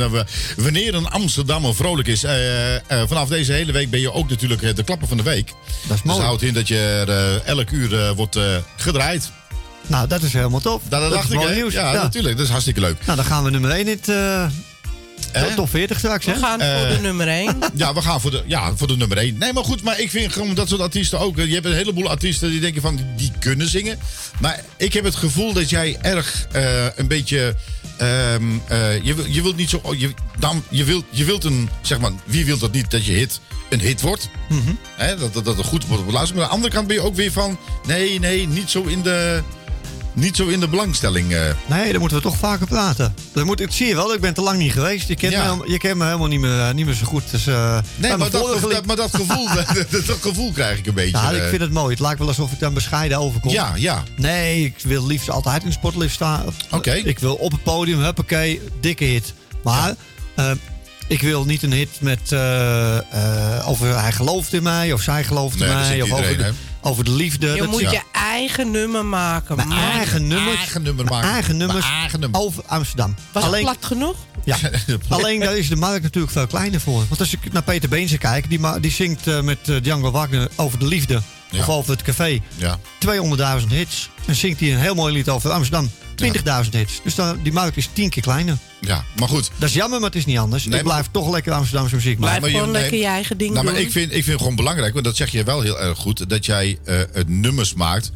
wanneer 0.57 0.93
een 0.95 1.07
Amsterdammer 1.09 1.75
vrolijk 1.75 2.07
is. 2.07 2.23
vanaf 3.07 3.27
deze 3.29 3.51
hele 3.51 3.71
week 3.71 3.89
ben 3.89 3.99
je 3.99 4.13
ook 4.13 4.29
natuurlijk 4.29 4.75
de 4.75 4.83
klapper 4.83 5.07
van 5.07 5.17
de 5.17 5.23
week. 5.23 5.47
Dat 5.47 5.55
is 5.81 5.87
Dus 5.87 6.01
mooi. 6.03 6.21
houdt 6.23 6.41
in 6.41 6.53
dat 6.53 6.67
je 6.67 7.41
elk 7.45 7.69
uur 7.69 8.13
wordt 8.15 8.37
gedraaid. 8.75 9.29
Nou, 9.87 10.07
dat 10.07 10.21
is 10.21 10.33
helemaal 10.33 10.59
tof. 10.59 10.81
Dat, 10.89 11.01
dat 11.01 11.11
dacht 11.11 11.33
is 11.33 11.41
ik, 11.43 11.55
nieuws. 11.55 11.73
Ja, 11.73 11.91
natuurlijk. 11.91 12.35
Dat 12.35 12.43
is 12.45 12.49
hartstikke 12.51 12.79
leuk. 12.81 12.97
Nou, 13.05 13.15
dan 13.17 13.25
gaan 13.25 13.43
we 13.43 13.49
nummer 13.49 13.71
1 13.71 13.79
in 13.87 13.87
het 13.87 14.09
eh, 14.09 15.43
top 15.55 15.69
40 15.69 15.97
straks, 15.97 16.25
hè? 16.25 16.33
We 16.33 16.39
gaan 16.39 16.59
voor 16.59 16.95
de 16.95 17.01
nummer 17.01 17.27
1. 17.27 17.57
Ja, 17.75 17.93
we 17.93 18.01
gaan 18.01 18.21
voor 18.21 18.31
de, 18.31 18.43
ja, 18.45 18.75
voor 18.75 18.87
de 18.87 18.97
nummer 18.97 19.17
1. 19.17 19.37
Nee, 19.37 19.53
maar 19.53 19.63
goed, 19.63 19.83
maar 19.83 19.99
ik 19.99 20.09
vind 20.09 20.33
gewoon 20.33 20.53
dat 20.53 20.69
soort 20.69 20.81
artiesten 20.81 21.19
ook. 21.19 21.37
eh, 21.37 21.45
Je 21.47 21.53
hebt 21.53 21.65
een 21.65 21.73
heleboel 21.73 22.09
artiesten 22.09 22.49
die 22.49 22.59
denken 22.59 22.81
van 22.81 22.95
die, 22.95 23.05
die 23.15 23.31
kunnen 23.39 23.67
zingen. 23.69 23.99
Maar 24.39 24.63
ik 24.77 24.93
heb 24.93 25.03
het 25.03 25.15
gevoel 25.15 25.53
dat 25.53 25.69
jij 25.69 25.97
erg 26.01 26.47
eh, 26.51 26.85
een 26.95 27.07
beetje. 27.07 27.55
Ehm, 27.99 28.43
eh, 28.67 29.03
je, 29.03 29.15
je 29.27 29.41
wilt 29.41 29.55
niet 29.55 29.69
zo. 29.69 29.81
Je, 29.97 30.13
dan, 30.39 30.63
je, 30.69 30.83
wilt, 30.83 31.05
je 31.09 31.25
wilt 31.25 31.43
een. 31.43 31.69
Zeg 31.81 31.99
maar, 31.99 32.11
wie 32.25 32.45
wil 32.45 32.57
dat 32.57 32.71
niet 32.71 32.91
dat 32.91 33.05
je 33.05 33.11
hit 33.11 33.39
een 33.69 33.79
hit 33.79 34.01
wordt? 34.01 34.29
Hè, 34.95 35.17
dat, 35.17 35.33
dat, 35.33 35.45
dat 35.45 35.57
het 35.57 35.65
goed 35.65 35.87
wordt 35.87 36.05
beluisterd. 36.05 36.39
Maar 36.39 36.43
aan 36.43 36.49
de 36.49 36.55
andere 36.55 36.73
kant 36.73 36.87
ben 36.87 36.95
je 36.95 37.01
ook 37.01 37.15
weer 37.15 37.31
van. 37.31 37.57
Nee, 37.87 38.19
nee, 38.19 38.47
niet 38.47 38.69
zo 38.69 38.83
in 38.83 39.01
de. 39.01 39.43
Niet 40.19 40.35
zo 40.35 40.47
in 40.47 40.59
de 40.59 40.67
belangstelling. 40.67 41.33
eh. 41.33 41.41
Nee, 41.67 41.91
dan 41.91 41.99
moeten 41.99 42.17
we 42.17 42.23
toch 42.23 42.37
vaker 42.37 42.67
praten. 42.67 43.13
Dat 43.33 43.45
moet, 43.45 43.59
ik 43.59 43.71
zie 43.71 43.87
je 43.87 43.95
wel, 43.95 44.13
ik 44.13 44.21
ben 44.21 44.33
te 44.33 44.41
lang 44.41 44.57
niet 44.57 44.71
geweest. 44.71 45.07
Je 45.07 45.15
kent, 45.15 45.33
Ja. 45.33 45.39
me, 45.39 45.45
helemaal- 45.45 45.69
je 45.69 45.77
kent 45.77 45.97
me 45.97 46.05
helemaal 46.05 46.27
niet 46.27 46.39
meer, 46.39 46.59
eh, 46.59 46.73
niet 46.73 46.85
meer 46.85 46.93
zo 46.95 47.05
goed. 47.05 47.23
Dus, 47.31 47.47
eh, 47.47 47.77
Nee, 47.95 48.17
maar 48.17 48.29
dat, 48.29 48.45
gevoel, 48.47 48.71
maar 48.85 48.95
dat 48.95 49.15
gevoel, 49.15 49.47
dat, 49.55 50.05
dat 50.05 50.17
gevoel 50.21 50.51
krijg 50.51 50.77
ik 50.77 50.87
een 50.87 50.93
beetje. 50.93 51.17
Ja, 51.17 51.31
ik 51.31 51.41
eh. 51.41 51.47
vind 51.49 51.61
het 51.61 51.71
mooi. 51.71 51.89
Het 51.91 51.99
lijkt 51.99 52.19
wel 52.19 52.27
alsof 52.27 52.51
ik 52.51 52.59
dan 52.59 52.73
bescheiden 52.73 53.19
overkom. 53.19 53.51
Ja, 53.51 53.71
ja. 53.75 54.03
Nee, 54.17 54.63
ik 54.65 54.75
wil 54.83 55.05
liefst 55.05 55.29
altijd 55.29 55.63
in 55.63 55.71
sportlift 55.71 56.13
staan. 56.13 56.45
Oké. 56.71 56.91
Ik 56.93 57.19
wil 57.19 57.35
op 57.35 57.51
het 57.51 57.63
podium, 57.63 57.99
huppakee, 58.03 58.61
dikke 58.79 59.03
hit. 59.05 59.33
Maar 59.63 59.95
ik 61.07 61.21
wil 61.21 61.45
niet 61.45 61.63
een 61.63 61.73
hit 61.73 61.89
met 62.01 62.33
over 63.65 63.99
hij 64.01 64.11
gelooft 64.11 64.53
in 64.53 64.63
mij 64.63 64.93
of 64.93 65.01
zij 65.01 65.23
gelooft 65.23 65.59
in 65.61 65.65
Nee, 65.67 65.75
mij. 65.75 66.01
Of 66.01 66.11
over 66.11 66.37
de, 66.37 66.51
over 66.81 67.03
de 67.03 67.11
liefde. 67.11 67.47
Je 67.47 67.57
Dat 67.57 67.67
moet 67.67 67.79
zit- 67.79 67.91
je 67.91 68.01
eigen 68.11 68.71
nummer 68.71 69.05
maken. 69.05 69.55
Mijn 69.55 69.71
eigen 69.71 70.27
nummers. 70.27 70.57
eigen 70.57 70.81
nummer 70.81 71.05
maken. 71.05 71.29
Eigen 71.29 71.57
nummers 71.57 71.85
Mijn 71.85 71.99
eigen 71.99 72.19
nummer. 72.19 72.39
over 72.41 72.63
Amsterdam. 72.65 73.15
Was 73.31 73.43
het 73.45 73.59
plat 73.61 73.77
genoeg? 73.81 74.15
Ja, 74.43 74.57
alleen 75.09 75.39
daar 75.39 75.57
is 75.57 75.69
de 75.69 75.75
markt 75.75 76.03
natuurlijk 76.03 76.33
veel 76.33 76.47
kleiner 76.47 76.79
voor. 76.81 77.03
Want 77.07 77.19
als 77.19 77.33
ik 77.33 77.53
naar 77.53 77.63
Peter 77.63 77.89
Beense 77.89 78.17
kijk, 78.17 78.49
die, 78.49 78.59
ma- 78.59 78.79
die 78.79 78.91
zingt 78.91 79.27
eh, 79.27 79.41
met 79.41 79.57
eh, 79.69 79.75
Django 79.81 80.11
Wagner 80.11 80.47
over 80.55 80.79
de 80.79 80.85
liefde. 80.85 81.21
Ja. 81.51 81.59
Of 81.59 81.69
over 81.69 81.91
het 81.91 82.01
café. 82.01 82.39
Ja. 82.55 82.77
200.000 83.61 83.67
hits. 83.67 84.09
En 84.25 84.35
zingt 84.35 84.59
hij 84.59 84.73
een 84.73 84.79
heel 84.79 84.95
mooi 84.95 85.13
lied 85.13 85.29
over 85.29 85.51
Amsterdam. 85.51 85.91
20.000 86.21 86.69
hits. 86.71 86.99
Dus 87.03 87.15
dan, 87.15 87.39
die 87.43 87.51
markt 87.51 87.77
is 87.77 87.89
tien 87.93 88.09
keer 88.09 88.23
kleiner. 88.23 88.57
Ja, 88.81 89.03
maar 89.19 89.27
goed. 89.29 89.51
Dat 89.57 89.69
is 89.69 89.75
jammer, 89.75 89.99
maar 89.99 90.09
het 90.09 90.17
is 90.17 90.25
niet 90.25 90.37
anders. 90.37 90.65
Nee, 90.65 90.77
ik 90.79 90.83
blijf 90.85 91.07
toch 91.11 91.29
lekker 91.31 91.53
Amsterdamse 91.53 91.95
muziek 91.95 92.17
Blijf 92.19 92.31
maken. 92.33 92.41
maar 92.41 92.49
je- 92.49 92.55
gewoon 92.57 92.71
nee. 92.73 92.81
lekker 92.81 92.99
je 92.99 93.05
eigen 93.05 93.37
ding 93.37 93.53
Nou, 93.53 93.65
maar 93.65 93.73
doen. 93.73 93.83
ik 93.83 93.91
vind, 93.91 94.05
ik 94.07 94.13
vind 94.13 94.25
het 94.27 94.37
gewoon 94.39 94.55
belangrijk, 94.55 94.93
want 94.93 95.05
dat 95.05 95.15
zeg 95.15 95.31
je 95.31 95.43
wel 95.43 95.61
heel 95.61 95.79
erg 95.79 95.97
goed, 95.97 96.29
dat 96.29 96.45
jij 96.45 96.77
eh, 96.83 96.97
het 97.13 97.29
nummers 97.29 97.73
maakt 97.73 98.11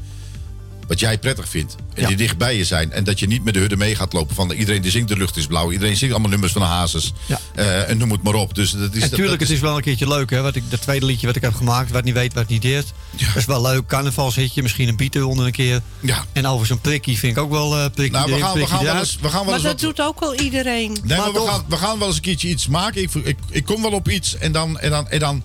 wat 0.87 0.99
jij 0.99 1.17
prettig 1.17 1.49
vindt. 1.49 1.75
En 1.93 2.07
die 2.07 2.17
dicht 2.17 2.37
bij 2.37 2.57
je 2.57 2.65
zijn. 2.65 2.91
En 2.91 3.03
dat 3.03 3.19
je 3.19 3.27
niet 3.27 3.43
met 3.43 3.53
de 3.53 3.59
hudde 3.59 3.77
mee 3.77 3.95
gaat 3.95 4.13
lopen 4.13 4.35
van 4.35 4.51
iedereen 4.51 4.81
die 4.81 4.91
zingt 4.91 5.07
de 5.07 5.17
lucht 5.17 5.37
is 5.37 5.47
blauw. 5.47 5.71
Iedereen 5.71 5.95
zingt 5.97 6.13
allemaal 6.13 6.31
nummers 6.31 6.51
van 6.51 6.61
de 6.61 6.67
Hazes. 6.67 7.13
Ja. 7.25 7.39
Eh, 7.55 7.89
en 7.89 7.97
noem 7.97 8.11
het 8.11 8.23
maar 8.23 8.33
op. 8.33 8.55
Dus 8.55 8.71
dat 8.71 8.79
is, 8.81 8.87
En 8.93 8.99
dat- 8.99 9.09
tuurlijk, 9.09 9.39
dat 9.39 9.47
het 9.47 9.57
is 9.57 9.59
wel 9.63 9.75
een 9.75 9.81
keertje 9.81 10.07
leuk, 10.07 10.29
hè? 10.29 10.41
Wat 10.41 10.55
ik, 10.55 10.63
dat 10.69 10.81
tweede 10.81 11.05
liedje 11.05 11.27
wat 11.27 11.35
ik 11.35 11.41
heb 11.41 11.53
gemaakt, 11.53 11.91
wat 11.91 12.03
niet 12.03 12.13
weet, 12.13 12.33
wat 12.33 12.47
niet 12.47 12.61
deert. 12.61 12.93
Dat 13.11 13.35
is 13.35 13.45
wel 13.45 13.61
leuk. 13.61 13.85
Carnavalshitje, 13.87 14.61
misschien 14.61 14.87
een 14.87 14.97
beat 14.97 15.15
eronder 15.15 15.45
een 15.45 15.51
keer. 15.51 15.81
Ja. 15.99 16.25
En 16.31 16.47
over 16.47 16.67
zo'n 16.67 16.81
prikkie 16.81 17.17
vind 17.17 17.37
ik 17.37 17.43
ook 17.43 17.51
wel 17.51 17.77
eh 17.77 17.85
prikkie 17.93 18.11
Nou, 18.11 18.25
we 18.25 18.31
erin, 18.31 18.43
gaan, 18.45 18.57
we 18.57 18.65
gaan 18.67 18.83
wel 18.83 18.97
eens, 18.97 19.17
we 19.21 19.29
gaan 19.29 19.33
wel 19.33 19.43
Maar 19.43 19.53
eens 19.53 19.63
dat 19.63 19.81
wat, 19.81 19.95
doet 19.95 20.05
ook 20.05 20.19
wel 20.19 20.35
iedereen. 20.35 20.97
Nee, 21.03 21.17
maar, 21.17 21.33
we, 21.33 21.39
gaan, 21.47 21.63
we 21.67 21.77
gaan 21.77 21.99
wel 21.99 22.07
eens 22.07 22.15
een 22.15 22.21
keertje 22.21 22.47
iets 22.49 22.67
maken. 22.67 23.01
Ik, 23.01 23.13
ik, 23.13 23.37
ik 23.49 23.65
kom 23.65 23.81
wel 23.81 23.91
op 23.91 24.09
iets 24.09 24.37
en 24.37 24.51
dan, 24.51 24.79
en 24.79 24.89
dan, 24.89 25.09
en 25.09 25.19
dan 25.19 25.43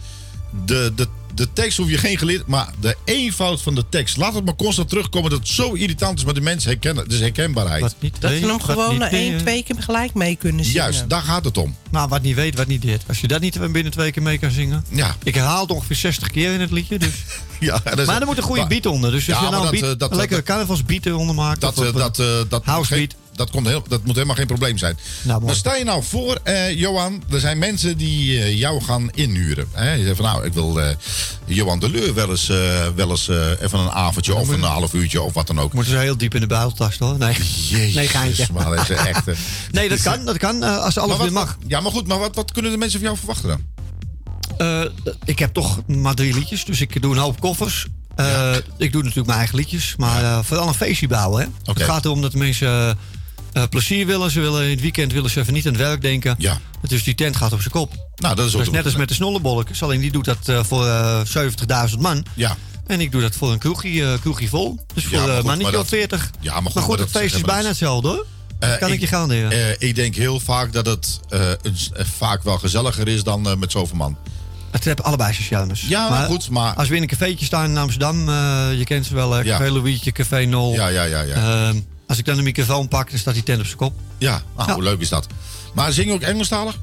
de, 0.64 0.92
de, 0.96 1.08
de 1.38 1.52
tekst 1.52 1.76
hoef 1.78 1.90
je 1.90 1.98
geen 1.98 2.18
geleerd, 2.18 2.46
maar 2.46 2.72
de 2.80 2.96
eenvoud 3.04 3.62
van 3.62 3.74
de 3.74 3.84
tekst. 3.88 4.16
Laat 4.16 4.34
het 4.34 4.44
maar 4.44 4.56
constant 4.56 4.88
terugkomen 4.88 5.30
dat 5.30 5.38
het 5.38 5.48
zo 5.48 5.72
irritant 5.72 6.18
is, 6.18 6.24
maar 6.24 6.34
de 6.34 6.40
mensen 6.40 6.70
herkennen, 6.70 7.08
dus 7.08 7.18
herkenbaarheid. 7.20 7.80
Wat 7.80 7.94
niet 8.00 8.20
Dat 8.20 8.30
weet, 8.30 8.40
ze 8.42 8.46
hem 8.46 8.60
gewoon 8.60 9.02
één, 9.02 9.38
twee 9.38 9.62
keer 9.62 9.76
gelijk 9.78 10.14
mee 10.14 10.36
kunnen 10.36 10.64
zingen. 10.64 10.80
Juist, 10.82 11.08
daar 11.08 11.22
gaat 11.22 11.44
het 11.44 11.58
om. 11.58 11.76
Nou, 11.90 12.08
wat 12.08 12.22
niet 12.22 12.34
weet, 12.34 12.56
wat 12.56 12.66
niet 12.66 12.82
deert. 12.82 13.02
Als 13.08 13.20
je 13.20 13.28
dat 13.28 13.40
niet 13.40 13.72
binnen 13.72 13.92
twee 13.92 14.10
keer 14.12 14.22
mee 14.22 14.38
kan 14.38 14.50
zingen. 14.50 14.84
Ja. 14.88 15.16
Ik 15.24 15.34
herhaal 15.34 15.60
het 15.60 15.70
ongeveer 15.70 15.96
60 15.96 16.30
keer 16.30 16.52
in 16.52 16.60
het 16.60 16.70
liedje. 16.70 16.98
Dus. 16.98 17.10
Ja, 17.60 17.80
dat 17.84 17.98
is- 17.98 18.06
maar 18.06 18.20
er 18.20 18.26
moet 18.26 18.36
een 18.36 18.42
goede 18.42 18.60
maar- 18.60 18.68
beat 18.70 18.86
onder. 18.86 19.10
Dus 19.10 19.28
als 19.30 19.38
Ja, 19.38 19.44
je 19.44 19.50
nou 19.50 19.62
dat, 19.62 19.70
beat, 19.72 19.92
eh, 19.92 19.98
dat- 19.98 20.10
een 20.10 20.16
lekkere 20.16 20.42
carnavalsbeat 20.42 21.06
eronder 21.06 21.34
maakt. 21.34 21.60
Dat, 21.60 21.78
of 21.78 21.86
eh, 21.86 21.94
dat, 21.94 22.18
eh, 22.18 22.26
dat, 22.48 22.64
house 22.64 22.94
beat. 22.94 23.14
Dat, 23.38 23.50
komt 23.50 23.66
heel, 23.66 23.82
dat 23.88 24.04
moet 24.04 24.14
helemaal 24.14 24.36
geen 24.36 24.46
probleem 24.46 24.78
zijn. 24.78 24.98
Nou, 25.22 25.44
maar 25.44 25.54
stel 25.54 25.76
je 25.76 25.84
nou 25.84 26.02
voor, 26.02 26.40
eh, 26.42 26.78
Johan, 26.78 27.22
er 27.30 27.40
zijn 27.40 27.58
mensen 27.58 27.96
die 27.96 28.40
eh, 28.40 28.58
jou 28.58 28.82
gaan 28.82 29.10
inhuren. 29.14 29.68
Hè? 29.72 29.92
Je 29.92 30.04
zegt 30.04 30.16
van 30.16 30.24
nou, 30.24 30.44
ik 30.44 30.52
wil 30.52 30.80
eh, 30.80 30.94
Johan 31.44 31.78
de 31.78 31.90
Leur 31.90 32.14
wel 32.14 32.30
eens, 32.30 32.46
wel 32.94 33.10
eens 33.10 33.28
even 33.60 33.78
een 33.78 33.90
avondje 33.90 34.34
of 34.34 34.48
een 34.48 34.62
half 34.62 34.92
uurtje 34.92 35.22
of 35.22 35.32
wat 35.32 35.46
dan 35.46 35.60
ook. 35.60 35.72
Moeten 35.72 35.92
ze 35.92 35.98
heel 35.98 36.16
diep 36.16 36.34
in 36.34 36.40
de 36.40 36.46
buiteltas 36.46 36.98
hoor. 36.98 37.18
Nee, 37.18 37.32
Jezus, 37.68 37.94
nee 37.94 38.08
geintje. 38.08 38.46
maar 38.52 38.76
dat 38.76 38.90
is 38.90 38.96
echt... 38.96 39.24
Nee, 39.70 39.88
dat 39.88 40.02
kan. 40.02 40.24
Dat 40.24 40.38
kan 40.38 40.62
als 40.62 40.98
alles 40.98 41.16
weer 41.16 41.32
mag. 41.32 41.58
Ja, 41.66 41.80
maar 41.80 41.92
goed, 41.92 42.06
maar 42.06 42.18
wat, 42.18 42.34
wat 42.34 42.52
kunnen 42.52 42.70
de 42.70 42.78
mensen 42.78 42.98
van 43.00 43.08
jou 43.08 43.18
verwachten 43.18 43.48
dan? 43.48 43.66
Ik 45.24 45.38
heb 45.38 45.52
toch 45.52 45.86
maar 45.86 46.14
drie 46.14 46.34
liedjes, 46.34 46.64
dus 46.64 46.80
ik 46.80 47.02
doe 47.02 47.12
een 47.12 47.20
hoop 47.20 47.40
koffers. 47.40 47.86
Ik 48.76 48.92
doe 48.92 49.02
natuurlijk 49.02 49.26
mijn 49.26 49.38
eigen 49.38 49.56
liedjes, 49.56 49.94
maar 49.96 50.22
eh, 50.22 50.38
vooral 50.42 50.68
een 50.68 50.74
feestje 50.74 51.08
bouwen. 51.08 51.42
Hè. 51.42 51.72
Het 51.72 51.82
gaat 51.82 52.04
erom 52.04 52.22
dat 52.22 52.32
de 52.32 52.38
mensen 52.38 52.98
eh, 53.62 53.68
plezier 53.68 54.06
willen. 54.06 54.30
Ze 54.30 54.40
willen 54.40 54.64
in 54.64 54.70
het 54.70 54.80
weekend 54.80 55.12
willen 55.12 55.30
ze 55.30 55.40
even 55.40 55.52
niet 55.52 55.66
aan 55.66 55.72
het 55.72 55.80
werk 55.82 56.02
denken. 56.02 56.34
Ja. 56.38 56.60
Dus 56.88 57.04
die 57.04 57.14
tent 57.14 57.36
gaat 57.36 57.52
op 57.52 57.60
zijn 57.60 57.72
kop. 57.72 57.92
Nou, 58.16 58.34
dat 58.34 58.46
is 58.46 58.54
ook 58.54 58.60
is 58.62 58.70
net 58.70 58.84
als 58.84 58.96
met 58.96 59.08
de 59.08 59.14
snollebolletjes. 59.14 59.82
Alleen 59.82 60.00
die 60.00 60.12
doet 60.12 60.24
dat 60.24 60.48
eh, 60.48 60.64
voor 60.64 60.86
eh 60.86 61.20
70.000 61.90 61.98
man. 61.98 62.24
Ja. 62.34 62.56
En 62.86 63.00
ik 63.00 63.12
doe 63.12 63.20
dat 63.20 63.34
voor 63.34 63.52
een 63.52 63.58
kroegje, 63.58 64.04
eh, 64.12 64.20
kroegje 64.20 64.48
vol. 64.48 64.78
Dus 64.94 65.02
Ja, 65.08 65.08
voor 65.18 65.28
mannetje 65.28 65.62
maar 65.62 65.72
dat- 65.72 65.88
40. 65.88 66.30
Ja, 66.40 66.52
maar 66.52 66.62
goed, 66.62 66.74
maar 66.74 66.82
goed 66.82 66.96
maar 66.96 67.06
het 67.06 67.16
feest 67.16 67.34
is 67.34 67.40
bijna 67.40 67.68
hetzelfde 67.68 68.08
hoor. 68.08 68.26
Eh, 68.58 68.76
kan 68.78 68.92
ik, 68.92 69.00
je 69.00 69.06
garanderen. 69.06 69.50
eh, 69.50 69.88
ik 69.88 69.94
denk 69.94 70.14
heel 70.14 70.40
vaak 70.40 70.72
dat 70.72 70.86
het 70.86 71.20
eh, 71.28 71.50
eh, 71.50 71.56
vaak 72.16 72.42
wel 72.42 72.58
gezelliger 72.58 73.08
is 73.08 73.22
dan 73.22 73.48
eh, 73.48 73.56
met 73.56 73.70
zoveel 73.72 73.96
man. 73.96 74.16
Het 74.70 74.84
hebben 74.84 75.04
allebei 75.04 75.32
zijn 75.32 75.46
charmes. 75.46 75.80
Ja, 75.88 76.08
maar 76.08 76.26
goed, 76.26 76.50
maar... 76.50 76.74
Als 76.74 76.88
we 76.88 76.96
in 76.96 77.02
een 77.02 77.08
cafeetje 77.08 77.44
staan 77.46 77.70
in 77.70 77.76
Amsterdam, 77.78 78.28
eh, 78.28 78.34
je 78.78 78.84
kent 78.84 79.06
ze 79.06 79.14
wel, 79.14 79.38
eh, 79.38 79.44
Ja. 79.44 79.58
Café 79.58 79.70
Louietje, 79.72 80.12
Café 80.12 80.44
Nol. 80.44 80.72
Ja, 80.74 80.88
ja, 80.88 81.02
ja. 81.02 81.20
ja. 81.22 81.72
Als 82.08 82.18
ik 82.18 82.24
dan 82.24 82.38
een 82.38 82.44
microfoon 82.44 82.88
pak, 82.88 83.10
dan 83.10 83.18
staat 83.18 83.34
die 83.34 83.42
tent 83.42 83.58
op 83.60 83.64
zijn 83.66 83.78
kop. 83.78 83.92
ja, 84.18 84.42
nou, 84.56 84.72
hoe 84.72 84.82
leuk 84.82 85.00
is 85.00 85.08
dat? 85.08 85.26
Maar 85.74 85.92
zing 85.92 86.06
je 86.06 86.12
ook 86.12 86.20
Engelstalig? 86.20 86.78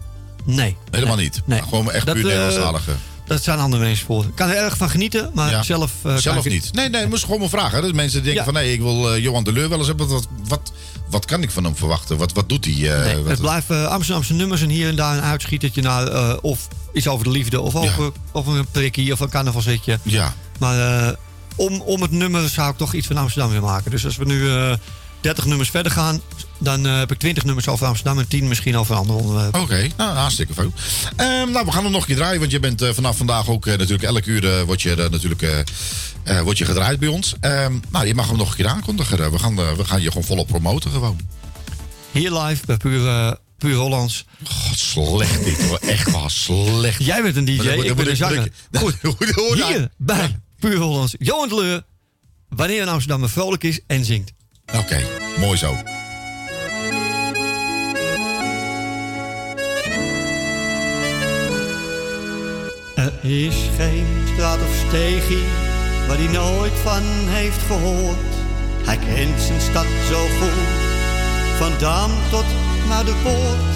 Nee. 0.45 0.76
Helemaal 0.91 1.15
Nee. 1.15 1.23
niet. 1.26 1.41
Nee. 1.45 1.57
Nou, 1.60 1.69
gewoon 1.69 1.91
echt 1.91 2.06
Dat, 2.06 2.15
puur 2.15 2.30
eh, 2.30 2.38
Engelstalige. 2.39 2.91
Dat 3.27 3.43
zijn 3.43 3.60
andere 3.60 3.84
mensen 3.84 4.06
voor. 4.06 4.23
Ik 4.23 4.35
kan 4.35 4.49
er 4.49 4.56
erg 4.56 4.77
van 4.77 4.89
genieten, 4.89 5.31
maar 5.34 5.49
Ja. 5.49 5.64
zelf... 5.64 5.91
eh, 6.03 6.11
kan 6.11 6.22
Zelf 6.22 6.45
ik- 6.45 6.52
niet. 6.52 6.73
Nee, 6.73 6.89
nee, 6.89 7.07
moest 7.07 7.23
gewoon 7.23 7.39
maar 7.39 7.49
vragen. 7.49 7.81
Dus 7.81 7.91
mensen 7.91 8.19
denken 8.23 8.39
Ja. 8.39 8.43
van, 8.43 8.53
nee, 8.53 8.73
ik 8.73 8.81
wil 8.81 9.14
eh, 9.14 9.23
Johan 9.23 9.43
de 9.43 9.52
Leur 9.52 9.69
wel 9.69 9.77
eens 9.77 9.88
hebben. 9.88 10.07
Wat, 10.07 10.27
wat, 10.47 10.72
wat 11.10 11.26
kan 11.26 11.41
ik 11.41 11.52
van 11.52 11.64
hem 11.64 11.76
verwachten? 11.76 12.18
Wat, 12.18 12.31
wat 12.34 12.49
doet 12.49 12.65
hij? 12.65 12.73
Nee, 12.73 13.23
het 13.27 13.39
blijven 13.41 13.89
Amsterdamse 13.89 14.34
nummers 14.34 14.61
en 14.61 14.69
hier 14.69 14.88
en 14.89 14.95
daar 14.95 15.18
een 15.18 15.23
uitschietertje 15.23 15.81
naar... 15.81 16.38
of 16.39 16.68
iets 16.93 17.07
over 17.07 17.23
de 17.26 17.31
liefde, 17.31 17.61
of 17.61 17.76
over, 17.76 18.11
of 18.31 18.45
een 18.47 18.68
prikkie, 18.72 19.11
of 19.14 19.19
een 19.19 19.30
carnavalzitje. 19.30 19.99
Ja. 20.03 20.34
Maar 20.60 21.15
om, 21.56 21.81
om 21.81 22.02
het 22.02 22.11
nummer 22.11 22.49
zou 22.49 22.72
ik 22.72 22.77
toch 22.77 22.93
iets 22.93 23.07
van 23.07 23.18
Amsterdam 23.18 23.52
weer 23.52 23.61
maken. 23.61 23.91
Dus 23.91 24.06
als 24.06 24.15
we 24.18 24.26
nu 24.26 24.49
30 25.26 25.45
nummers 25.45 25.69
verder 25.69 25.91
gaan, 25.91 26.22
dan 26.57 26.85
eh, 26.85 26.97
heb 26.97 27.11
ik 27.11 27.19
20 27.19 27.43
nummers 27.43 27.68
over 27.68 27.88
Amsterdam 27.88 28.19
en 28.19 28.27
10 28.27 28.47
misschien 28.47 28.77
over 28.77 28.93
een 28.93 28.99
ander 28.99 29.15
onderwerp. 29.15 29.56
Oké, 29.56 29.88
nou, 29.97 30.15
hartstikke 30.18 30.53
veel. 30.53 30.73
Ehm, 31.15 31.52
nou, 31.52 31.65
we 31.65 31.72
gaan 31.72 31.84
hem 31.84 31.91
nog 31.91 32.02
een 32.02 32.07
keer 32.07 32.15
draaien, 32.15 32.39
want 32.39 32.52
je 32.52 32.60
bent 32.60 32.81
eh, 32.81 32.89
vanaf 32.93 33.18
vandaag 33.18 33.49
ook 33.49 33.65
eh, 33.65 33.77
natuurlijk 33.77 34.03
elke 34.03 34.30
uur 34.30 34.65
word 34.65 34.81
je, 34.81 35.07
natuurlijk, 35.11 35.65
word 36.43 36.57
je 36.57 36.65
gedraaid 36.65 36.99
bij 36.99 37.07
ons. 37.07 37.35
Ehm, 37.39 37.73
nou, 37.89 38.07
je 38.07 38.15
mag 38.15 38.27
hem 38.27 38.38
nog 38.38 38.49
een 38.49 38.56
keer 38.56 38.68
aankondigen. 38.68 39.31
We 39.31 39.39
gaan, 39.39 39.56
we 39.56 39.85
gaan 39.85 40.02
je 40.02 40.07
gewoon 40.07 40.23
volop 40.23 40.47
promoten 40.47 40.91
gewoon. 40.91 41.19
Hier 42.15 42.31
live 42.31 42.65
bij 42.65 42.77
Puur, 42.77 43.07
eh, 43.07 43.31
Puur 43.57 43.76
Hollands. 43.76 44.26
God, 44.43 44.80
slecht 44.80 45.43
dit 45.43 45.68
hoor. 45.68 45.77
Echt 45.77 46.11
wel 46.11 46.30
slecht. 46.30 47.03
Jij 47.03 47.22
bent 47.22 47.35
een 47.35 47.45
DJ, 47.45 47.65
Maar 47.65 47.85
ik 47.85 47.95
ben 47.95 48.10
een 48.10 48.15
zanger. 48.15 48.52
Goed, 48.72 48.95
hier 49.68 49.89
bij 49.97 50.39
Puur 50.60 50.77
Hollands. 50.77 51.15
Johan 51.19 51.56
Leur, 51.56 51.84
wanneer 52.49 52.81
in 52.81 52.88
Amsterdam 52.88 53.30
vrolijk 53.30 53.64
is 53.64 53.80
en 53.88 54.06
zingt. 54.06 54.34
Oké, 54.74 55.02
mooi 55.40 55.58
zo. 55.58 55.76
Er 62.96 63.12
is 63.22 63.56
geen 63.78 64.06
straat 64.34 64.60
of 64.60 64.76
steegje 64.88 65.44
waar 66.08 66.18
hij 66.18 66.32
nooit 66.32 66.74
van 66.84 67.04
heeft 67.28 67.62
gehoord. 67.68 68.34
Hij 68.84 68.98
kent 68.98 69.42
zijn 69.42 69.62
stad 69.62 69.86
zo 70.10 70.20
goed, 70.40 70.68
van 71.58 71.72
Dam 71.80 72.12
tot 72.30 72.46
naar 72.88 73.06
de 73.06 73.16
poort. 73.24 73.74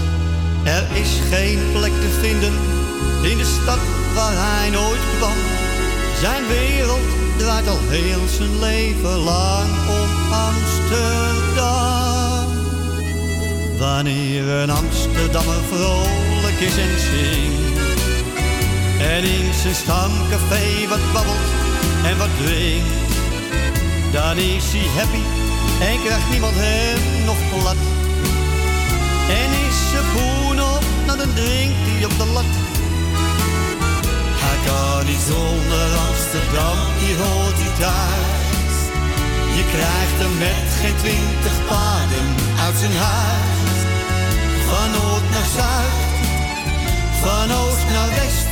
Er 0.63 0.87
is 1.01 1.11
geen 1.29 1.59
plek 1.71 1.91
te 1.91 2.17
vinden 2.21 2.53
in 3.31 3.37
de 3.37 3.59
stad 3.61 3.79
waar 4.15 4.33
hij 4.35 4.69
nooit 4.69 5.01
kwam. 5.17 5.37
Zijn 6.21 6.47
wereld 6.47 7.07
draait 7.37 7.67
al 7.67 7.79
heel 7.87 8.27
zijn 8.27 8.59
leven 8.59 9.17
lang 9.17 9.69
om 9.89 10.08
Amsterdam. 10.47 11.67
Wanneer 13.77 14.47
een 14.47 14.69
Amsterdammer 14.69 15.63
vrolijk 15.71 16.59
is 16.59 16.77
en 16.77 16.99
zingt 16.99 17.69
en 18.99 19.23
in 19.23 19.53
zijn 19.53 19.75
stamcafé 19.75 20.87
wat 20.89 21.13
babbelt 21.13 21.49
en 22.03 22.17
wat 22.17 22.29
drinkt. 22.43 22.87
Dan 24.11 24.37
is 24.37 24.65
hij 24.71 24.87
happy 24.97 25.23
en 25.81 26.03
krijgt 26.03 26.29
niemand 26.29 26.53
hem 26.55 27.25
nog 27.25 27.37
plat. 27.49 27.81
En 29.29 29.49
is 29.67 29.77
ze 29.91 30.01
boen 30.13 30.61
op, 30.75 30.83
nou 31.05 31.17
dan 31.17 31.33
drinkt 31.33 31.83
hij 31.87 32.05
op 32.05 32.17
de 32.17 32.25
lat. 32.33 32.53
Hij 34.43 34.57
kan 34.65 35.05
niet 35.05 35.23
zonder 35.31 35.87
Amsterdam, 36.07 36.77
hier 36.99 37.17
hoort 37.17 37.57
hij 37.63 37.73
thuis. 37.79 38.38
Je 39.57 39.63
krijgt 39.73 40.17
hem 40.23 40.37
met 40.37 40.67
geen 40.81 40.95
twintig 40.95 41.65
paden 41.67 42.27
uit 42.65 42.77
zijn 42.77 42.95
huis. 42.95 43.77
Van 44.67 44.91
noord 44.91 45.29
naar 45.33 45.49
zuid, 45.57 45.97
van 47.21 47.57
oost 47.61 47.85
naar 47.93 48.09
west. 48.19 48.49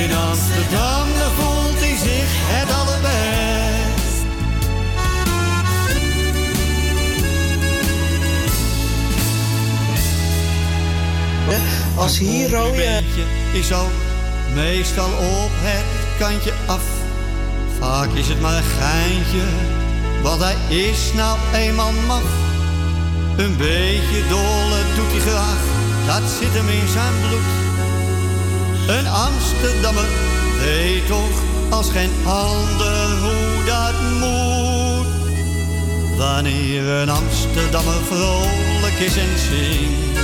In 0.00 0.16
Amsterdam 0.16 1.06
daar 1.18 1.34
voelt 1.38 1.80
hij 1.80 1.96
zich 1.96 2.30
het 2.52 2.70
allerbest. 2.80 3.52
Als 11.96 12.18
hier 12.18 12.50
rode... 12.50 13.00
is 13.52 13.72
ook 13.72 13.90
meestal 14.54 15.10
op 15.12 15.50
het 15.52 16.18
kantje 16.18 16.52
af. 16.66 17.01
Vaak 17.82 18.12
is 18.14 18.28
het 18.28 18.40
maar 18.40 18.56
een 18.56 18.72
geintje, 18.80 19.44
want 20.22 20.40
hij 20.42 20.56
is 20.68 21.12
nou 21.14 21.38
eenmaal 21.54 21.92
maf. 22.06 22.22
Een 23.36 23.56
beetje 23.56 24.28
dolle 24.28 24.80
doet 24.96 25.12
hij 25.12 25.20
graag, 25.20 25.62
dat 26.06 26.30
zit 26.38 26.52
hem 26.52 26.68
in 26.68 26.88
zijn 26.88 27.14
bloed. 27.20 27.50
Een 28.96 29.08
Amsterdammer 29.08 30.08
weet 30.60 31.06
toch 31.06 31.36
als 31.70 31.90
geen 31.90 32.10
ander 32.24 33.18
hoe 33.20 33.64
dat 33.66 33.96
moet. 34.20 35.12
Wanneer 36.16 36.88
een 36.88 37.10
Amsterdammer 37.10 38.00
vrolijk 38.10 38.98
is 38.98 39.16
en 39.16 39.38
zingt. 39.48 40.18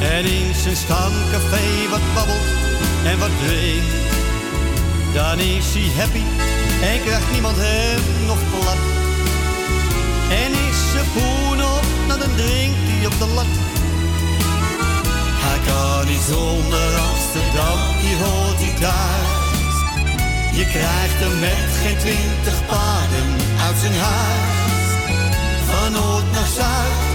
En 0.00 0.24
in 0.24 0.54
zijn 0.62 0.76
stamcafé 0.76 1.88
wat 1.90 2.14
babbelt 2.14 2.48
en 3.04 3.18
wat 3.18 3.34
drinkt. 3.46 4.23
Dan 5.14 5.38
is 5.38 5.66
hij 5.74 5.88
happy 5.98 6.24
en 6.90 6.98
krijgt 7.04 7.30
niemand 7.32 7.56
hem 7.58 8.02
nog 8.26 8.40
plat. 8.50 8.82
En 10.42 10.50
is 10.68 10.78
ze 10.92 11.02
poen 11.14 11.58
op, 11.76 11.86
nou 12.06 12.18
dan 12.20 12.34
drinkt 12.36 12.84
hij 12.90 13.06
op 13.06 13.16
de 13.18 13.28
lat. 13.34 13.54
Hij 15.46 15.60
kan 15.68 16.06
niet 16.10 16.24
zonder 16.32 16.88
Amsterdam, 17.08 17.78
hier 18.02 18.18
hoort 18.26 18.60
hij 18.64 18.74
thuis. 18.84 19.76
Je 20.58 20.64
krijgt 20.74 21.18
hem 21.24 21.38
met 21.40 21.70
geen 21.82 21.98
twintig 22.04 22.66
paden 22.66 23.44
zijn 23.80 23.94
huis. 23.94 24.88
Van 25.68 25.92
noord 25.92 26.32
naar 26.32 26.50
zuid, 26.56 27.13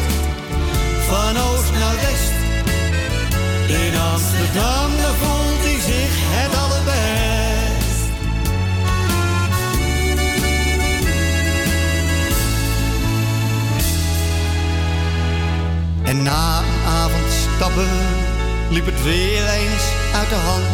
liep 18.70 18.86
het 18.86 19.04
weer 19.04 19.46
eens 19.48 19.86
uit 20.14 20.30
de 20.30 20.42
hand. 20.50 20.70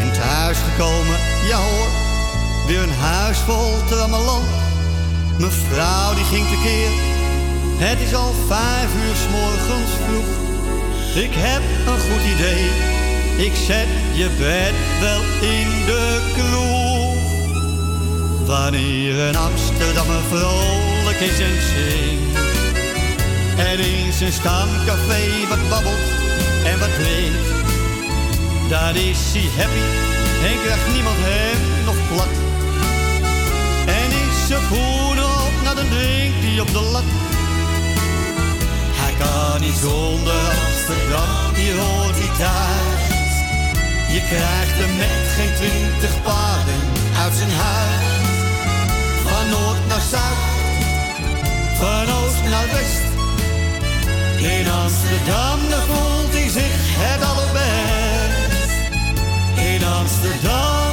En 0.00 0.12
thuis 0.12 0.58
gekomen, 0.58 1.18
ja 1.48 1.56
hoor, 1.56 1.88
weer 2.66 2.82
een 2.82 2.98
huis 3.00 3.38
vol 3.38 3.84
trammeland. 3.88 4.48
Mijn 5.38 5.52
vrouw 5.52 6.14
die 6.14 6.24
ging 6.24 6.46
tekeer, 6.48 6.90
het 7.86 8.00
is 8.00 8.14
al 8.14 8.32
vijf 8.46 8.90
uur 9.04 9.16
s 9.16 9.26
morgens 9.30 9.90
vroeg. 10.04 10.30
Ik 11.24 11.32
heb 11.34 11.62
een 11.86 12.00
goed 12.00 12.24
idee, 12.34 12.64
ik 13.46 13.54
zet 13.66 13.88
je 14.12 14.28
bed 14.38 14.74
wel 15.00 15.22
in 15.50 15.68
de 15.86 16.32
kroeg. 16.36 16.84
Wanneer 18.46 19.18
een 19.18 19.36
Amsterdammer 19.36 20.22
vrolijk 20.30 21.20
is 21.20 21.40
en 21.40 21.60
zingt. 21.62 22.33
En 23.56 23.78
in 23.78 24.12
zijn 24.12 24.32
stamcafé 24.32 25.48
wat 25.48 25.68
babbelt 25.68 26.06
en 26.64 26.78
wat 26.78 26.94
drinkt. 26.94 27.48
Dan 28.68 28.94
is 28.94 29.18
hij 29.32 29.48
happy 29.56 29.84
en 30.48 30.62
krijgt 30.62 30.92
niemand 30.92 31.16
hem 31.18 31.84
nog 31.84 31.96
plat. 32.08 32.34
En 33.86 34.10
is 34.22 34.46
zijn 34.46 34.62
schoenen 34.66 35.24
op, 35.24 35.54
nou 35.64 35.76
dan 35.76 35.88
drinkt 35.88 36.40
hij 36.46 36.60
op 36.60 36.72
de 36.72 36.82
lat. 36.92 37.08
Hij 39.00 39.14
kan 39.22 39.60
niet 39.60 39.78
zonder 39.86 40.44
Amsterdam, 40.66 41.54
hier 41.54 41.76
hoort 41.76 42.18
hij 42.22 42.32
thuis. 42.42 43.04
Je 44.14 44.20
krijgt 44.30 44.76
hem 44.82 44.96
met 44.96 45.24
geen 45.36 45.54
twintig 45.58 46.22
paden 46.22 46.80
uit 47.22 47.34
zijn 47.34 47.50
huis. 47.50 48.06
Van 49.24 49.48
noord 49.48 49.86
naar 49.88 50.04
zuid, 50.10 50.42
van 51.78 52.06
oost 52.16 52.42
naar 52.50 52.68
west. 52.72 53.13
In 54.36 54.68
Amsterdam, 54.70 55.58
daar 55.70 55.82
voelt 55.86 56.32
hij 56.32 56.48
zich 56.48 56.72
het 56.76 57.22
allerbest. 57.22 58.92
In 59.74 59.84
Amsterdam, 59.84 60.92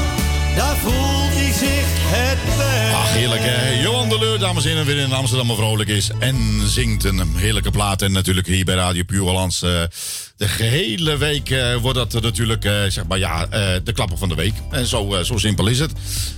daar 0.56 0.76
voelt 0.76 1.34
hij 1.34 1.52
zich 1.54 1.86
het 1.88 2.58
best. 2.58 2.96
Ach, 2.96 3.14
heerlijk 3.14 3.42
hè. 3.44 3.82
Johan 3.82 4.10
de 4.10 4.20
Leur, 4.20 4.40
dames 4.40 4.64
en 4.64 4.70
heren, 4.70 4.86
weer 4.86 4.98
in 4.98 5.14
Amsterdam 5.14 5.56
vrolijk 5.56 5.90
is. 5.90 6.10
En 6.20 6.62
zingt 6.66 7.04
een 7.04 7.36
heerlijke 7.36 7.72
plaat. 7.72 8.02
En 8.02 8.12
natuurlijk 8.12 8.48
hier 8.48 8.66
bij 8.66 8.76
Radio 8.76 9.04
Puur 9.04 9.22
Hollands. 9.22 9.62
eh, 9.62 9.84
de 10.42 10.48
gehele 10.48 11.18
week 11.18 11.50
eh, 11.50 11.76
wordt 11.76 11.98
dat 11.98 12.22
natuurlijk, 12.22 12.66
eh, 12.66 12.74
zeg 12.88 13.08
maar 13.08 13.20
ja, 13.20 13.48
eh, 13.50 13.68
de 13.84 13.94
klapper 13.94 14.18
van 14.18 14.30
de 14.30 14.36
week. 14.36 14.54
En 14.72 14.86
zo, 14.86 15.24
zo 15.24 15.38
simpel 15.38 15.68
is 15.68 15.80
het. 15.80 15.92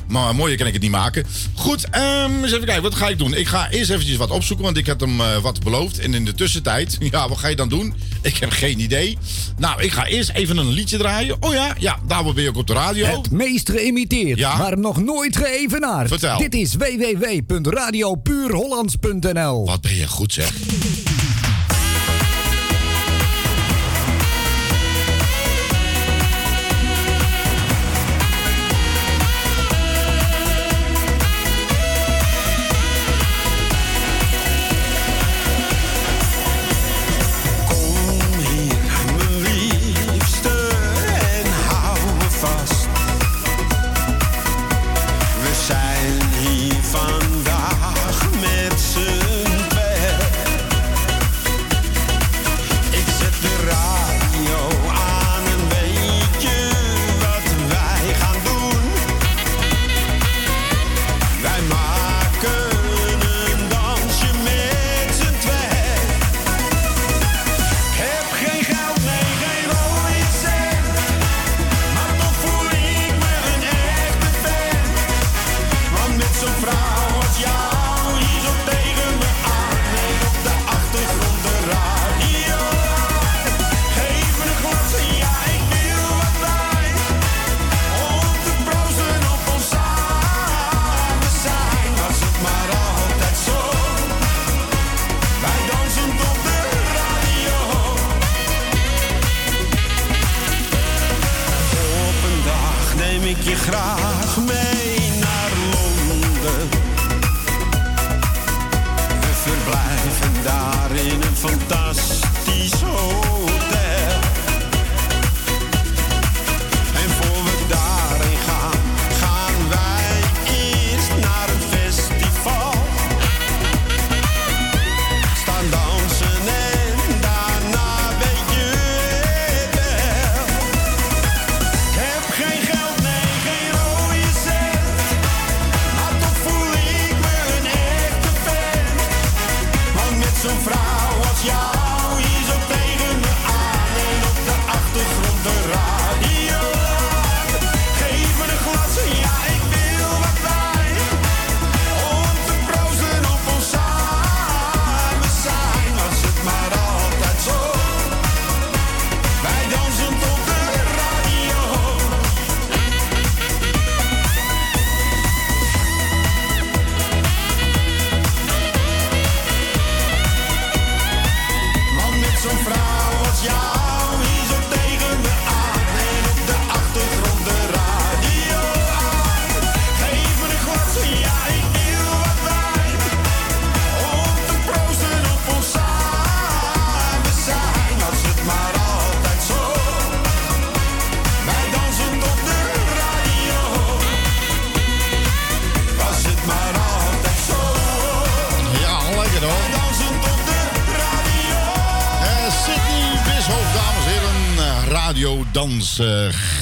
Maar 0.08 0.36
mooier 0.36 0.58
kan 0.58 0.68
ik 0.68 0.74
het 0.74 0.82
niet 0.82 0.92
maken. 0.92 1.26
Goed, 1.54 1.90
ehm, 1.90 2.44
eens 2.44 2.52
even 2.52 2.66
kijken, 2.66 2.84
wat 2.84 2.96
ga 2.96 3.10
ik 3.10 3.18
doen? 3.18 3.34
Ik 3.34 3.48
ga 3.48 3.70
eerst 3.70 3.90
eventjes 3.90 4.18
wat 4.18 4.30
opzoeken, 4.30 4.66
want 4.66 4.78
ik 4.78 4.88
had 4.88 5.00
hem 5.00 5.18
wat 5.42 5.64
beloofd. 5.64 6.00
En 6.00 6.14
in 6.14 6.26
de 6.26 6.34
tussentijd, 6.34 6.98
ja, 7.12 7.30
wat 7.30 7.38
ga 7.38 7.48
je 7.48 7.56
dan 7.56 7.70
doen? 7.70 7.94
Ik 8.22 8.38
heb 8.38 8.52
geen 8.52 8.80
idee. 8.80 9.18
Nou, 9.58 9.82
ik 9.82 9.92
ga 9.92 10.06
eerst 10.06 10.30
even 10.30 10.58
een 10.58 10.70
liedje 10.70 10.98
draaien. 10.98 11.36
Oh 11.40 11.54
ja, 11.54 11.76
ja, 11.80 12.00
daar 12.08 12.34
ben 12.34 12.44
je 12.44 12.50
ook 12.50 12.58
op 12.58 12.68
de 12.68 12.74
radio. 12.74 13.06
Het 13.06 13.32
meest 13.32 13.70
geïmiteerd, 13.70 14.40
Ja. 14.40 14.58
maar 14.58 14.80
nog 14.80 15.04
nooit 15.04 15.38
geëvenaard. 15.38 16.08
Vertel. 16.08 16.38
Dit 16.38 16.54
is 16.54 16.76
www.radiopuurhollands.nl. 16.76 19.66
Wat 19.66 19.82
ben 19.82 19.96
je 19.96 20.08
goed 20.08 20.34
zeg. 20.34 20.52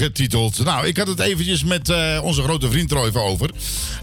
Getiteld. 0.02 0.64
Nou, 0.64 0.88
ik 0.88 0.98
had 0.98 1.08
het 1.08 1.20
eventjes 1.20 1.64
met 1.64 1.90
eh, 1.90 2.20
onze 2.24 2.42
grote 2.44 2.70
vriend 2.72 2.92
even 2.92 3.22
over. 3.24 3.50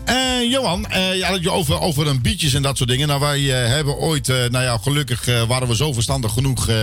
Eh, 0.05 0.51
Johan, 0.51 0.87
eh 0.87 1.15
je 1.17 1.25
had 1.25 1.35
het 1.35 1.43
je 1.43 1.51
over, 1.51 1.81
over 1.81 2.07
een 2.07 2.23
beatjes 2.23 2.55
en 2.55 2.63
dat 2.63 2.77
soort 2.77 2.89
dingen. 2.89 3.09
Nou, 3.09 3.21
wij 3.21 3.41
hebben 3.41 3.97
ooit, 3.97 4.29
eh, 4.29 4.37
nou 4.37 4.65
ja, 4.65 4.79
gelukkig 4.79 5.25
waren 5.49 5.69
we 5.69 5.77
zo 5.77 5.93
verstandig 5.93 6.33
genoeg 6.33 6.69
eh, 6.69 6.77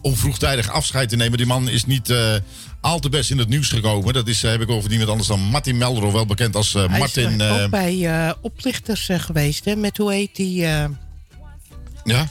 om 0.00 0.16
vroegtijdig 0.16 0.70
afscheid 0.70 1.08
te 1.08 1.16
nemen. 1.16 1.36
Die 1.38 1.46
man 1.46 1.68
is 1.68 1.84
niet 1.84 2.10
eh, 2.10 2.34
al 2.80 2.98
te 2.98 3.08
best 3.08 3.30
in 3.30 3.38
het 3.38 3.48
nieuws 3.48 3.68
gekomen. 3.68 4.14
Dat 4.14 4.28
is, 4.28 4.42
eh, 4.44 4.50
heb 4.50 4.60
ik 4.60 4.70
over 4.70 4.88
niemand 4.88 5.10
anders 5.10 5.28
dan 5.28 5.40
Martin 5.40 5.76
Melro, 5.76 6.12
wel 6.12 6.26
bekend 6.26 6.56
als 6.56 6.74
eh, 6.74 6.88
Hij 6.88 6.98
Martin. 6.98 7.40
is 7.40 7.50
ook 7.62 7.70
bij 7.70 8.06
eh, 8.26 8.32
oplichters 8.40 9.08
geweest, 9.12 9.64
hè? 9.64 9.76
Met 9.76 9.96
hoe 9.96 10.12
heet 10.12 10.36
die? 10.36 10.64
eh, 10.66 10.84
ja? 12.04 12.28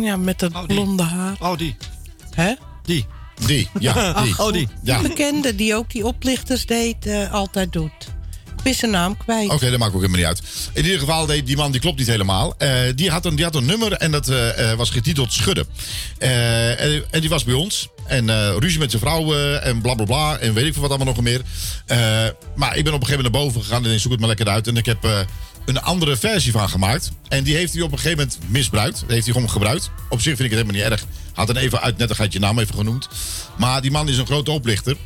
ja, 0.00 0.16
met 0.16 0.38
dat 0.38 0.66
blonde 0.66 1.02
haar. 1.02 1.36
Oh, 1.40 1.58
die. 1.58 1.76
Hè? 2.34 2.54
Die. 2.84 3.06
Die, 3.46 3.68
ja. 3.80 3.92
Die. 4.22 4.34
Ach, 4.38 4.50
die. 4.52 4.68
Ja. 4.82 4.98
Die 4.98 5.08
bekende 5.08 5.54
die 5.54 5.74
ook 5.74 5.90
die 5.90 6.04
oplichters 6.04 6.66
deed, 6.66 7.06
eh, 7.06 7.32
altijd 7.32 7.72
doet. 7.72 8.16
Ik 8.56 8.64
ben 8.64 8.74
zijn 8.74 8.90
naam 8.90 9.16
kwijt. 9.16 9.50
Oké, 9.50 9.70
dat 9.70 9.78
maakt 9.78 9.94
ook 9.94 10.00
helemaal 10.00 10.18
niet 10.20 10.26
uit. 10.28 10.42
In 10.72 10.84
ieder 10.84 10.98
geval, 10.98 11.26
die 11.26 11.42
die 11.42 11.56
man 11.56 11.70
die 11.72 11.80
klopt 11.80 11.98
niet 11.98 12.06
helemaal. 12.06 12.54
Eh, 12.58 12.70
die, 12.94 13.10
had 13.10 13.24
een, 13.24 13.34
die 13.36 13.44
had 13.44 13.54
een 13.54 13.64
nummer 13.64 13.92
en 13.92 14.10
dat 14.10 14.28
eh, 14.28 14.70
eh, 14.70 14.78
was 14.78 14.90
getiteld 14.90 15.32
Schudden. 15.32 15.66
Eh, 16.18 16.80
en, 16.80 17.04
en 17.10 17.20
die 17.20 17.28
was 17.30 17.44
bij 17.44 17.54
ons. 17.54 17.88
En 18.06 18.30
eh, 18.30 18.56
ruzie 18.58 18.78
met 18.78 18.90
zijn 18.90 19.02
vrouw 19.02 19.34
eh, 19.34 19.66
en 19.66 19.80
bla 19.80 19.94
bla 19.94 20.04
bla. 20.04 20.38
En 20.38 20.54
weet 20.54 20.64
ik 20.66 20.72
veel 20.72 20.82
wat 20.82 20.90
allemaal 20.90 21.14
nog 21.14 21.22
meer. 21.22 21.40
Eh, 21.86 21.98
maar 22.54 22.76
ik 22.76 22.84
ben 22.84 22.94
op 22.94 23.00
een 23.00 23.06
gegeven 23.06 23.24
moment 23.24 23.32
naar 23.32 23.42
boven 23.42 23.62
gegaan 23.62 23.84
en 23.84 23.92
ik 23.92 23.98
zoek 24.00 24.10
het 24.10 24.20
maar 24.20 24.28
lekker 24.28 24.48
uit. 24.48 24.66
En 24.66 24.76
ik 24.76 24.86
heb 24.86 25.04
eh, 25.04 25.18
een 25.68 25.82
andere 25.82 26.16
versie 26.16 26.52
van 26.52 26.68
gemaakt. 26.68 27.10
En 27.28 27.44
die 27.44 27.56
heeft 27.56 27.72
hij 27.72 27.82
op 27.82 27.92
een 27.92 27.98
gegeven 27.98 28.18
moment 28.18 28.38
misbruikt. 28.46 29.00
Dat 29.00 29.10
heeft 29.10 29.24
hij 29.24 29.34
gewoon 29.34 29.50
gebruikt. 29.50 29.90
Op 30.08 30.20
zich 30.20 30.36
vind 30.36 30.52
ik 30.52 30.56
het 30.56 30.66
helemaal 30.66 30.90
niet 30.90 31.00
erg. 31.00 31.04
Had 31.34 31.46
dan 31.46 31.56
even 31.56 31.80
uit 31.80 31.96
nettigheid 31.96 32.32
je 32.32 32.38
naam 32.38 32.58
even 32.58 32.74
genoemd. 32.74 33.08
Maar 33.56 33.82
die 33.82 33.90
man 33.90 34.08
is 34.08 34.18
een 34.18 34.26
grote 34.26 34.50
oplichter. 34.50 34.96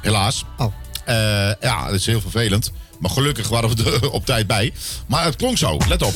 Helaas. 0.00 0.44
Oh. 0.56 0.74
Eh, 1.04 1.14
ja, 1.60 1.86
dat 1.86 1.94
is 1.94 2.06
heel 2.06 2.20
vervelend. 2.20 2.72
Maar 2.98 3.10
gelukkig 3.10 3.48
waren 3.48 3.76
we 3.76 4.00
er 4.00 4.10
op 4.18 4.26
tijd 4.26 4.46
bij. 4.46 4.72
Maar 5.06 5.24
het 5.24 5.36
klonk 5.36 5.58
zo. 5.58 5.78
Let 5.88 6.02
op. 6.02 6.14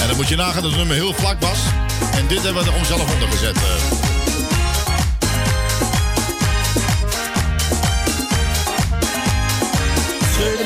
En 0.00 0.06
dan 0.06 0.16
moet 0.16 0.28
je 0.28 0.36
nagaan 0.36 0.62
dat 0.62 0.70
het 0.70 0.76
nummer 0.76 0.96
heel 0.96 1.14
vlak 1.14 1.40
was. 1.40 1.58
En 2.18 2.26
dit 2.26 2.42
hebben 2.42 2.62
we 2.62 2.68
er 2.68 2.74
gewoon 2.74 2.86
zelf 2.86 3.12
onder 3.12 3.28
gezet. 3.28 3.56
eh. 3.56 3.62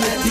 Met 0.00 0.24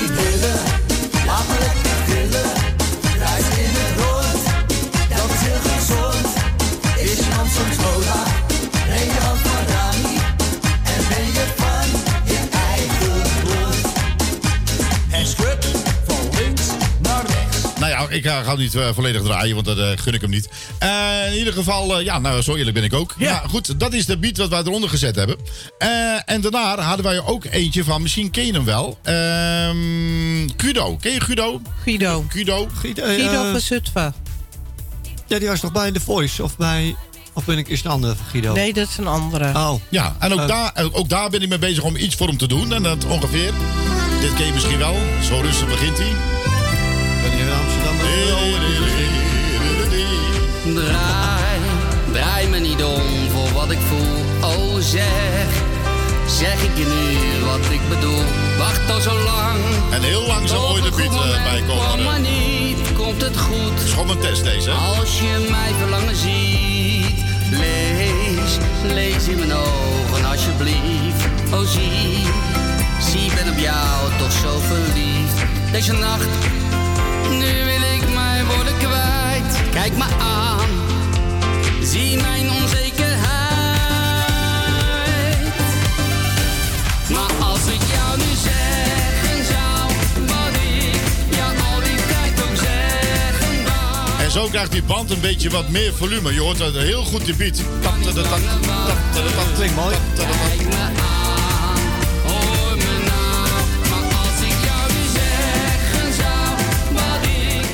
ik 18.12 18.26
ga 18.26 18.44
ga 18.44 18.56
niet 18.56 18.76
eh, 18.76 18.90
volledig 18.94 19.22
draaien, 19.24 19.54
want 19.56 19.66
dat 19.68 19.78
eh, 19.78 19.88
gun 19.96 20.14
ik 20.14 20.22
hem 20.22 20.30
niet. 20.30 20.50
Eh, 20.80 20.90
in 21.32 21.38
ieder 21.38 21.54
geval, 21.54 21.98
eh, 22.00 22.06
ja, 22.06 22.20
nou, 22.20 22.42
zo 22.42 22.56
eerlijk 22.56 22.74
ben 22.76 22.84
ik 22.84 22.94
ook. 22.94 23.16
Ja. 23.18 23.44
goed, 23.50 23.80
dat 23.80 23.94
is 23.94 24.06
de 24.06 24.18
beat 24.18 24.38
wat 24.38 24.50
wij 24.50 24.60
eronder 24.60 24.90
gezet 24.90 25.16
hebben. 25.16 25.36
Eh, 25.78 25.90
en 26.26 26.42
daarna 26.42 26.80
hadden 26.82 27.06
wij 27.06 27.20
ook 27.26 27.46
eentje 27.46 27.84
van, 27.84 28.02
misschien 28.02 28.32
ken 28.32 28.46
je 28.46 28.54
hem 28.54 28.66
wel. 28.66 28.98
Ehm 29.04 30.48
Guido. 30.58 30.98
Ken 31.02 31.12
je 31.14 31.22
Guido? 31.22 31.62
Guido. 31.84 32.26
Guido. 32.30 32.68
Guido, 32.82 33.04
Guido 33.04 33.44
eh, 33.46 33.52
van 33.52 33.60
Zutphen. 33.60 34.14
Ja, 35.28 35.40
die 35.40 35.48
was 35.48 35.60
toch 35.60 35.72
bij 35.72 35.92
The 35.92 36.00
Voice? 36.00 36.44
Of 36.44 36.58
bij... 36.58 36.96
Of 37.34 37.46
ben 37.46 37.58
ik 37.58 37.68
is 37.68 37.84
een 37.84 37.92
andere 37.92 38.16
van 38.16 38.26
Guido? 38.26 38.54
Nee, 38.54 38.74
dat 38.74 38.88
is 38.88 38.98
een 38.98 39.08
andere. 39.08 39.46
Oh. 39.54 39.74
Ja, 39.90 40.16
en 40.20 40.34
ook, 40.34 40.40
Eh. 40.40 40.48
daar, 40.48 40.74
ook 40.92 41.10
daar 41.10 41.30
ben 41.30 41.42
ik 41.42 41.50
mee 41.50 41.60
bezig 41.60 41.84
om 41.84 41.96
iets 41.96 42.16
voor 42.16 42.28
hem 42.28 42.38
te 42.38 42.48
doen. 42.48 42.74
En 42.74 42.84
dat 42.84 43.06
ongeveer, 43.06 43.52
dit 44.22 44.34
ken 44.34 44.46
je 44.46 44.54
misschien 44.54 44.78
wel, 44.78 44.96
zo 45.24 45.40
rustig 45.42 45.68
begint 45.68 45.98
hij. 45.98 46.12
Draai, 50.76 51.60
draai 52.12 52.48
me 52.48 52.60
niet 52.60 52.84
om 52.84 53.02
voor 53.34 53.50
wat 53.54 53.72
ik 53.72 53.78
voel. 53.90 54.50
Oh 54.50 54.80
zeg, 54.80 55.48
zeg 56.28 56.54
ik 56.64 56.78
je 56.78 56.86
nu 56.86 57.46
wat 57.46 57.72
ik 57.72 57.90
bedoel. 57.90 58.24
Wacht 58.58 58.92
al 58.92 59.02
zo 59.02 59.14
lang. 59.24 59.60
En 59.92 60.02
heel 60.02 60.28
langzaam 60.28 60.60
hoor 60.60 60.76
je 60.76 60.82
de 60.82 60.96
beat 60.96 61.44
bij 61.44 61.64
Kom 61.68 61.78
komen. 61.78 62.04
maar 62.06 62.20
niet, 62.20 62.94
komt 62.94 63.22
het 63.22 63.38
goed. 63.38 63.70
Het 63.74 63.84
is 63.84 63.92
gewoon 63.92 64.10
een 64.10 64.20
test 64.20 64.44
deze. 64.44 64.70
hè? 64.70 64.76
Als 65.00 65.20
je 65.20 65.48
mij 65.50 65.72
verlangen 65.80 66.16
ziet, 66.16 67.24
lees, 67.52 68.58
lees 68.94 69.28
in 69.28 69.38
mijn 69.38 69.54
ogen 69.54 70.26
alsjeblieft. 70.26 71.24
Oh 71.54 71.60
zie, 71.68 72.26
zie 73.10 73.32
ben 73.36 73.54
op 73.54 73.60
jou 73.60 74.12
toch 74.18 74.32
zo 74.32 74.60
verliefd. 74.60 75.38
Deze 75.72 75.94
nacht, 75.94 76.28
nu 77.30 77.71
Kijk 79.72 79.98
me 79.98 80.04
aan, 80.20 80.70
zie 81.84 82.22
mijn 82.22 82.52
onzekerheid. 82.52 83.22
Maar 87.10 87.32
als 87.40 87.60
ik 87.66 87.82
jou 87.94 88.18
nu 88.18 88.34
zeggen 88.44 89.46
zou, 89.46 89.92
wat 90.28 90.56
ik 90.56 91.36
jou 91.36 91.58
al 91.74 91.80
die 91.84 91.96
tijd 91.96 92.42
ook 92.50 92.56
zeggen 92.56 93.64
wou. 93.64 94.22
En 94.24 94.32
zo 94.32 94.48
krijgt 94.48 94.72
die 94.72 94.84
band 94.84 95.12
een 95.12 95.22
beetje 95.22 95.50
wat 95.50 95.70
meer 95.70 95.94
volume. 95.94 96.34
Je 96.34 96.40
hoort 96.40 96.58
dat 96.58 96.74
heel 96.74 97.04
goed 97.04 97.26
die 97.26 97.36
beat. 97.36 97.62
Klinkt 99.56 99.76
mooi. 99.76 99.96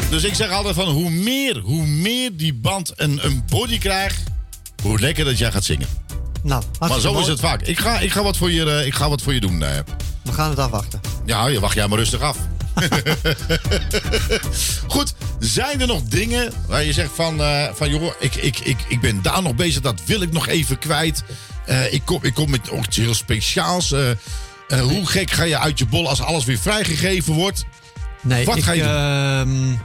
Dus 0.10 0.24
ik 0.24 0.34
zeg 0.34 0.50
altijd 0.52 0.76
van 0.76 0.88
hoe 0.88 1.10
meer, 1.10 1.60
hoe 1.60 1.86
meer 1.86 2.36
die 2.38 2.54
band 2.54 2.94
een, 2.96 3.26
een 3.26 3.44
body 3.50 3.78
krijgt, 3.78 4.24
hoe 4.84 5.00
lekker 5.00 5.26
dat 5.26 5.38
jij 5.38 5.52
gaat 5.52 5.64
zingen. 5.64 5.88
Nou, 6.44 6.64
Maar 6.80 7.00
zo 7.00 7.20
is 7.20 7.28
het 7.28 7.40
vaak. 7.40 7.62
Ik 7.62 7.80
ga, 7.80 8.00
ik 8.00 8.12
ga, 8.12 8.24
wat, 8.24 8.38
voor 8.38 8.52
je, 8.52 8.72
eh, 8.72 8.86
ik 8.86 8.94
ga 8.96 9.10
wat 9.10 9.22
voor 9.22 9.34
je 9.34 9.40
doen. 9.40 9.64
eh. 9.64 9.70
We 10.24 10.34
gaan 10.34 10.50
het 10.50 10.60
afwachten. 10.60 11.00
Ja, 11.26 11.48
je 11.48 11.60
wacht 11.60 11.76
jij 11.76 11.88
maar 11.88 11.98
rustig 11.98 12.22
af. 12.22 12.38
Goed, 14.88 15.14
zijn 15.40 15.82
er 15.82 15.88
nog 15.88 16.02
dingen 16.04 16.54
waar 16.68 16.84
je 16.84 16.94
zegt 16.94 17.12
van, 17.16 17.42
eh, 17.42 17.68
van 17.74 17.90
joh, 17.90 18.12
ik, 18.20 18.36
ik, 18.36 18.60
ik, 18.60 18.78
ik 18.88 19.02
ben 19.02 19.22
daar 19.22 19.42
nog 19.42 19.56
bezig, 19.56 19.82
dat 19.82 20.02
wil 20.06 20.22
ik 20.22 20.32
nog 20.32 20.48
even 20.48 20.80
kwijt. 20.80 21.24
Ik, 21.92 22.02
kom, 22.06 22.20
ik 22.24 22.34
kom 22.34 22.50
met 22.50 22.70
iets 22.86 22.98
heel 22.98 23.14
speciaals. 23.14 23.90
Hoe 24.82 25.06
gek 25.06 25.32
ga 25.32 25.44
je 25.44 25.58
uit 25.60 25.80
je 25.80 25.86
bol 25.86 26.10
als 26.10 26.22
alles 26.22 26.46
weer 26.46 26.60
vrijgegeven 26.60 27.34
wordt? 27.34 27.66
Nee, 28.22 28.46
Wat 28.46 28.58
ik, 28.58 28.64
ga 28.64 28.72
je 28.72 28.84
doen? 29.44 29.80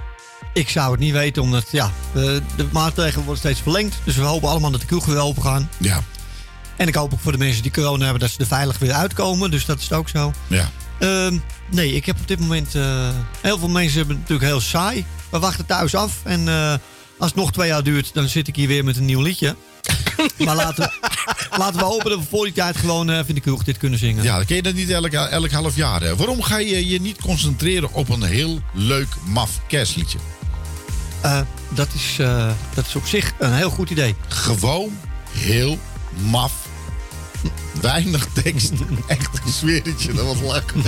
Ik 0.52 0.68
zou 0.68 0.90
het 0.90 1.00
niet 1.00 1.12
weten, 1.12 1.42
omdat 1.42 1.64
ja, 1.70 1.90
de 2.12 2.42
maatregelen 2.72 3.24
worden 3.24 3.42
steeds 3.42 3.60
verlengd. 3.60 3.96
Dus 4.04 4.16
we 4.16 4.22
hopen 4.22 4.48
allemaal 4.48 4.70
dat 4.70 4.80
de 4.80 4.86
kroegen 4.86 5.12
weer 5.12 5.22
open 5.22 5.42
gaan. 5.42 5.70
Ja. 5.78 6.02
En 6.76 6.88
ik 6.88 6.94
hoop 6.94 7.12
ook 7.12 7.20
voor 7.20 7.32
de 7.32 7.38
mensen 7.38 7.62
die 7.62 7.72
corona 7.72 8.02
hebben 8.02 8.20
dat 8.20 8.30
ze 8.30 8.38
er 8.38 8.46
veilig 8.46 8.78
weer 8.78 8.92
uitkomen. 8.92 9.50
Dus 9.50 9.64
dat 9.66 9.80
is 9.80 9.92
ook 9.92 10.08
zo. 10.08 10.32
Ja. 10.46 10.70
Ehm, 10.98 11.38
nee, 11.70 11.92
ik 11.92 12.06
heb 12.06 12.20
op 12.20 12.28
dit 12.28 12.40
moment... 12.40 12.74
eh, 12.74 13.08
heel 13.40 13.58
veel 13.58 13.68
mensen 13.68 13.96
hebben 13.98 14.16
het 14.16 14.28
natuurlijk 14.28 14.50
heel 14.50 14.60
saai. 14.60 15.04
We 15.30 15.38
wachten 15.38 15.66
thuis 15.66 15.94
af. 15.94 16.12
En 16.22 16.48
eh, 16.48 16.74
als 17.22 17.30
het 17.30 17.40
nog 17.40 17.52
twee 17.52 17.68
jaar 17.68 17.82
duurt, 17.82 18.14
dan 18.14 18.28
zit 18.28 18.48
ik 18.48 18.56
hier 18.56 18.68
weer 18.68 18.84
met 18.84 18.96
een 18.96 19.04
nieuw 19.04 19.20
liedje. 19.20 19.56
maar 20.44 20.56
laten, 20.56 20.82
we- 20.84 21.08
laten 21.58 21.78
we 21.78 21.84
hopen 21.84 22.10
dat 22.10 22.18
we 22.18 22.24
voor 22.30 22.44
die 22.44 22.52
tijd 22.52 22.76
gewoon 22.76 23.10
eh 23.10 23.20
in 23.26 23.34
de 23.34 23.40
kroeg 23.40 23.64
dit 23.64 23.78
kunnen 23.78 23.98
zingen. 23.98 24.24
Ja, 24.24 24.36
dan 24.36 24.44
kun 24.46 24.56
je 24.56 24.62
dat 24.62 24.74
niet 24.74 24.90
elk, 24.90 25.12
elk 25.12 25.50
half 25.50 25.76
jaar. 25.76 26.00
Hè? 26.00 26.16
Waarom 26.16 26.42
ga 26.42 26.58
je 26.58 26.88
je 26.88 27.00
niet 27.00 27.20
concentreren 27.20 27.92
op 27.92 28.08
een 28.08 28.22
heel 28.22 28.60
leuk, 28.72 29.08
maf 29.24 29.60
kerstliedje? 29.68 30.18
Eh, 31.20 31.40
dat, 31.68 31.88
is, 31.94 32.16
eh, 32.18 32.50
dat 32.74 32.86
is 32.86 32.96
op 32.96 33.06
zich 33.06 33.32
een 33.38 33.52
heel 33.54 33.70
goed 33.70 33.90
idee. 33.90 34.14
Gewoon 34.28 34.98
heel 35.30 35.78
maf. 36.30 36.52
Weinig 37.80 38.26
tekst. 38.42 38.72
Echt 39.06 39.28
een 39.46 39.52
sfeertje, 39.52 40.12
dat 40.12 40.24
was 40.26 40.40
lachen. 40.40 40.82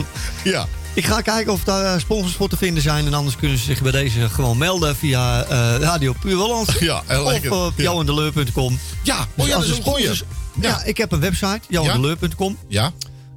Ja. 0.44 0.66
Ik 0.94 1.04
ga 1.06 1.20
kijken 1.20 1.52
of 1.52 1.64
daar 1.64 1.94
eh, 1.94 2.00
sponsors 2.00 2.34
voor 2.34 2.48
te 2.48 2.56
vinden 2.56 2.82
zijn. 2.82 3.06
En 3.06 3.14
anders 3.14 3.36
kunnen 3.36 3.58
ze 3.58 3.64
zich 3.64 3.82
bij 3.82 3.92
deze 3.92 4.28
gewoon 4.28 4.58
melden 4.58 4.96
via 4.96 5.42
eh, 5.44 5.74
Radio 5.80 6.12
Puur 6.20 6.34
Holland. 6.36 6.72
Ja, 6.80 7.02
of 7.08 7.26
lekker. 7.26 7.52
op 7.52 7.72
Ja. 7.76 7.82
johandeleur.com. 7.82 8.78
Ja, 9.02 9.26
oh 9.36 9.46
ja, 9.46 9.54
als 9.54 9.64
dat 9.66 9.72
is 9.72 9.78
een 9.78 9.82
goeie. 9.92 10.04
sponsors- 10.04 10.24
Ja. 10.60 10.82
ik 10.84 10.96
heb 10.96 11.12
een 11.12 11.20
website, 11.20 11.60
johandeleur.com. 11.68 12.58
Ja. 12.68 12.92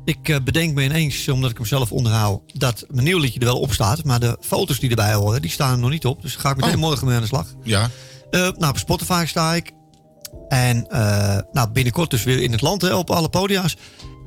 Ik 0.05 0.29
eh, 0.29 0.35
bedenk 0.43 0.73
me 0.73 0.83
ineens, 0.83 1.27
omdat 1.27 1.49
ik 1.51 1.57
hem 1.57 1.65
zelf 1.65 1.91
onderhoud, 1.91 2.41
dat 2.53 2.85
mijn 2.89 3.03
nieuw 3.05 3.17
liedje 3.17 3.39
er 3.39 3.45
wel 3.45 3.59
op 3.59 3.73
staat. 3.73 4.03
Maar 4.03 4.19
de 4.19 4.37
foto's 4.41 4.79
die 4.79 4.89
erbij 4.89 5.13
horen, 5.13 5.41
die 5.41 5.51
staan 5.51 5.71
er 5.71 5.77
nog 5.77 5.89
niet 5.89 6.05
op. 6.05 6.21
Dus 6.21 6.35
ga 6.35 6.49
ik 6.49 6.55
meteen 6.55 6.73
Oh. 6.73 6.79
morgen 6.79 7.07
mee 7.07 7.15
aan 7.15 7.21
de 7.21 7.27
slag. 7.27 7.45
Ja. 7.63 7.89
Eh, 8.31 8.39
nou, 8.41 8.67
op 8.67 8.77
Spotify 8.77 9.23
sta 9.27 9.53
ik. 9.53 9.71
En 10.47 10.87
eh, 10.89 11.37
nou, 11.51 11.69
binnenkort 11.69 12.09
dus 12.09 12.23
weer 12.23 12.41
in 12.41 12.51
het 12.51 12.61
land 12.61 12.81
hè, 12.81 12.93
op 12.95 13.09
alle 13.09 13.29
podia's. 13.29 13.75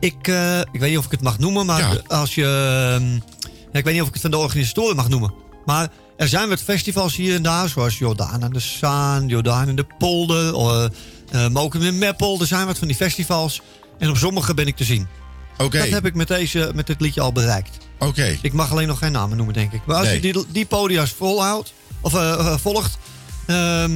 Ik, 0.00 0.28
eh, 0.28 0.58
ik 0.58 0.80
weet 0.80 0.88
niet 0.90 0.98
of 0.98 1.04
ik 1.04 1.10
het 1.10 1.22
mag 1.22 1.38
noemen, 1.38 1.66
maar 1.66 1.80
Ja. 1.80 2.16
als 2.16 2.34
je... 2.34 2.44
ehm, 3.00 3.14
ik 3.72 3.84
weet 3.84 3.92
niet 3.92 4.02
of 4.02 4.06
ik 4.08 4.12
het 4.12 4.22
van 4.22 4.30
de 4.30 4.36
organisatoren 4.36 4.96
mag 4.96 5.08
noemen. 5.08 5.32
Maar 5.64 5.88
er 6.16 6.28
zijn 6.28 6.48
wat 6.48 6.60
festivals 6.60 7.16
hier 7.16 7.34
en 7.34 7.42
daar, 7.42 7.68
zoals 7.68 7.98
Jordaan 7.98 8.44
aan 8.44 8.52
de 8.52 8.58
Zaan, 8.60 9.28
Jordaan 9.28 9.68
in 9.68 9.76
de 9.76 9.86
Polder, 9.98 10.54
uh, 10.54 10.84
uh, 11.34 11.48
Mokum 11.48 11.82
in 11.82 11.98
Meppel. 11.98 12.40
Er 12.40 12.46
zijn 12.46 12.66
wat 12.66 12.78
van 12.78 12.86
die 12.86 12.96
festivals. 12.96 13.60
En 13.98 14.08
op 14.10 14.16
sommige 14.16 14.54
ben 14.54 14.66
ik 14.66 14.76
te 14.76 14.84
zien. 14.84 15.08
Oké. 15.58 15.78
Dat 15.78 15.88
heb 15.88 16.06
ik 16.06 16.14
met, 16.14 16.28
deze, 16.28 16.72
met 16.74 16.86
dit 16.86 17.00
liedje 17.00 17.20
al 17.20 17.32
bereikt. 17.32 17.76
Oké. 17.98 18.38
Ik 18.42 18.52
mag 18.52 18.70
alleen 18.70 18.88
nog 18.88 18.98
geen 18.98 19.12
namen 19.12 19.36
noemen, 19.36 19.54
denk 19.54 19.72
ik. 19.72 19.80
Maar 19.86 19.96
als 19.96 20.06
Nee. 20.06 20.14
je 20.22 20.32
die, 20.32 20.44
die 20.52 20.66
podia's 20.66 21.10
volhoudt, 21.10 21.72
of 22.00 22.14
eh, 22.14 22.32
eh, 22.32 22.56
volgt. 22.58 22.98
ehm 23.46 23.90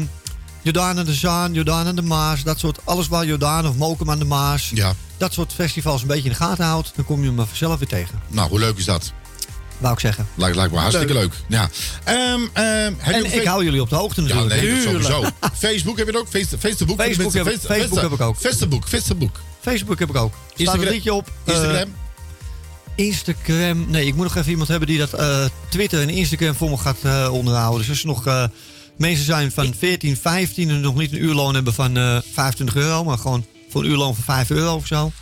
Jordaan 0.63 0.99
aan 0.99 1.05
de 1.05 1.15
Zaan, 1.15 1.53
Jordaan 1.55 1.87
aan 1.87 1.95
de 1.97 2.03
Maas, 2.03 2.43
dat 2.43 2.59
soort. 2.59 2.79
Alles 2.85 3.09
waar 3.09 3.27
Jordaan 3.27 3.67
of 3.69 3.77
Mokum 3.77 4.11
aan 4.11 4.19
de 4.19 4.25
Maas. 4.25 4.71
Ja. 4.75 4.95
Dat 5.25 5.33
soort 5.33 5.53
festivals 5.53 6.01
een 6.03 6.07
beetje 6.09 6.23
in 6.25 6.31
de 6.31 6.35
gaten 6.37 6.65
houdt, 6.65 6.93
dan 6.97 7.05
kom 7.05 7.25
je 7.25 7.31
me 7.31 7.47
vanzelf 7.47 7.79
weer 7.79 7.89
tegen. 7.89 8.21
Nou, 8.29 8.49
hoe 8.49 8.59
leuk 8.59 8.77
is 8.77 8.85
dat? 8.85 9.13
Wou 9.79 9.95
ik 9.95 10.01
zeggen. 10.01 10.27
Lijkt, 10.35 10.57
lijkt 10.57 10.73
me 10.73 10.79
hartstikke 10.79 11.13
leuk. 11.13 11.33
Ja. 11.49 11.69
Ehm, 12.05 12.41
ehm, 12.53 12.93
En 12.99 13.25
ik 13.25 13.31
fe- 13.31 13.49
hou 13.49 13.65
jullie 13.65 13.81
op 13.81 13.89
de 13.89 13.95
hoogte 13.97 14.23
Ja, 14.23 14.27
natuurlijk. 14.29 14.61
nee, 14.63 14.83
Tuurlijk. 14.83 15.05
sowieso. 15.05 15.31
Facebook 15.55 15.97
heb 15.97 16.07
je 16.07 16.13
het 16.13 16.21
ook? 16.21 16.29
Face- 16.29 16.59
Facebook? 16.59 17.01
Facebook 17.03 17.33
heb 17.33 17.47
Facebook 17.61 18.01
heb 18.01 18.13
ik 18.13 18.21
ook. 18.21 18.37
Facebook, 18.37 18.89
Facebook. 18.89 19.41
Facebook 19.61 19.99
heb 19.99 20.09
ik 20.09 20.17
ook. 20.17 20.33
Staat 20.35 20.53
een 20.59 20.65
Instagram- 20.65 20.93
liedje 20.93 21.15
op. 21.15 21.31
eh, 21.45 21.55
Instagram? 21.55 21.95
Instagram. 22.95 23.91
Nee, 23.91 24.07
ik 24.07 24.15
moet 24.15 24.25
nog 24.25 24.37
even 24.37 24.51
iemand 24.51 24.69
hebben 24.69 24.89
die 24.89 24.99
dat 24.99 25.13
eh, 25.13 25.45
Twitter 25.69 26.01
en 26.01 26.09
Instagram 26.11 26.55
voor 26.55 26.71
me 26.71 26.77
gaat 26.77 26.99
eh, 27.03 27.29
onderhouden. 27.33 27.79
Dus 27.81 27.89
als 27.89 28.01
er 28.01 28.07
nog 28.07 28.49
mensen 28.97 29.25
zijn 29.25 29.53
van 29.53 29.75
14, 29.79 30.17
15 30.17 30.71
en 30.71 30.81
nog 30.81 30.95
niet 30.95 31.13
een 31.13 31.23
uurloon 31.25 31.55
hebben 31.55 31.75
van 31.75 31.97
eh 31.97 32.19
25 32.33 32.77
euro, 32.77 33.05
maar 33.05 33.19
gewoon 33.19 33.47
voor 33.75 33.85
een 33.85 33.91
uurloon 33.91 34.15
van 34.15 34.25
5 34.25 34.51
euro 34.51 34.75
of 34.75 34.87
zo. 34.87 35.13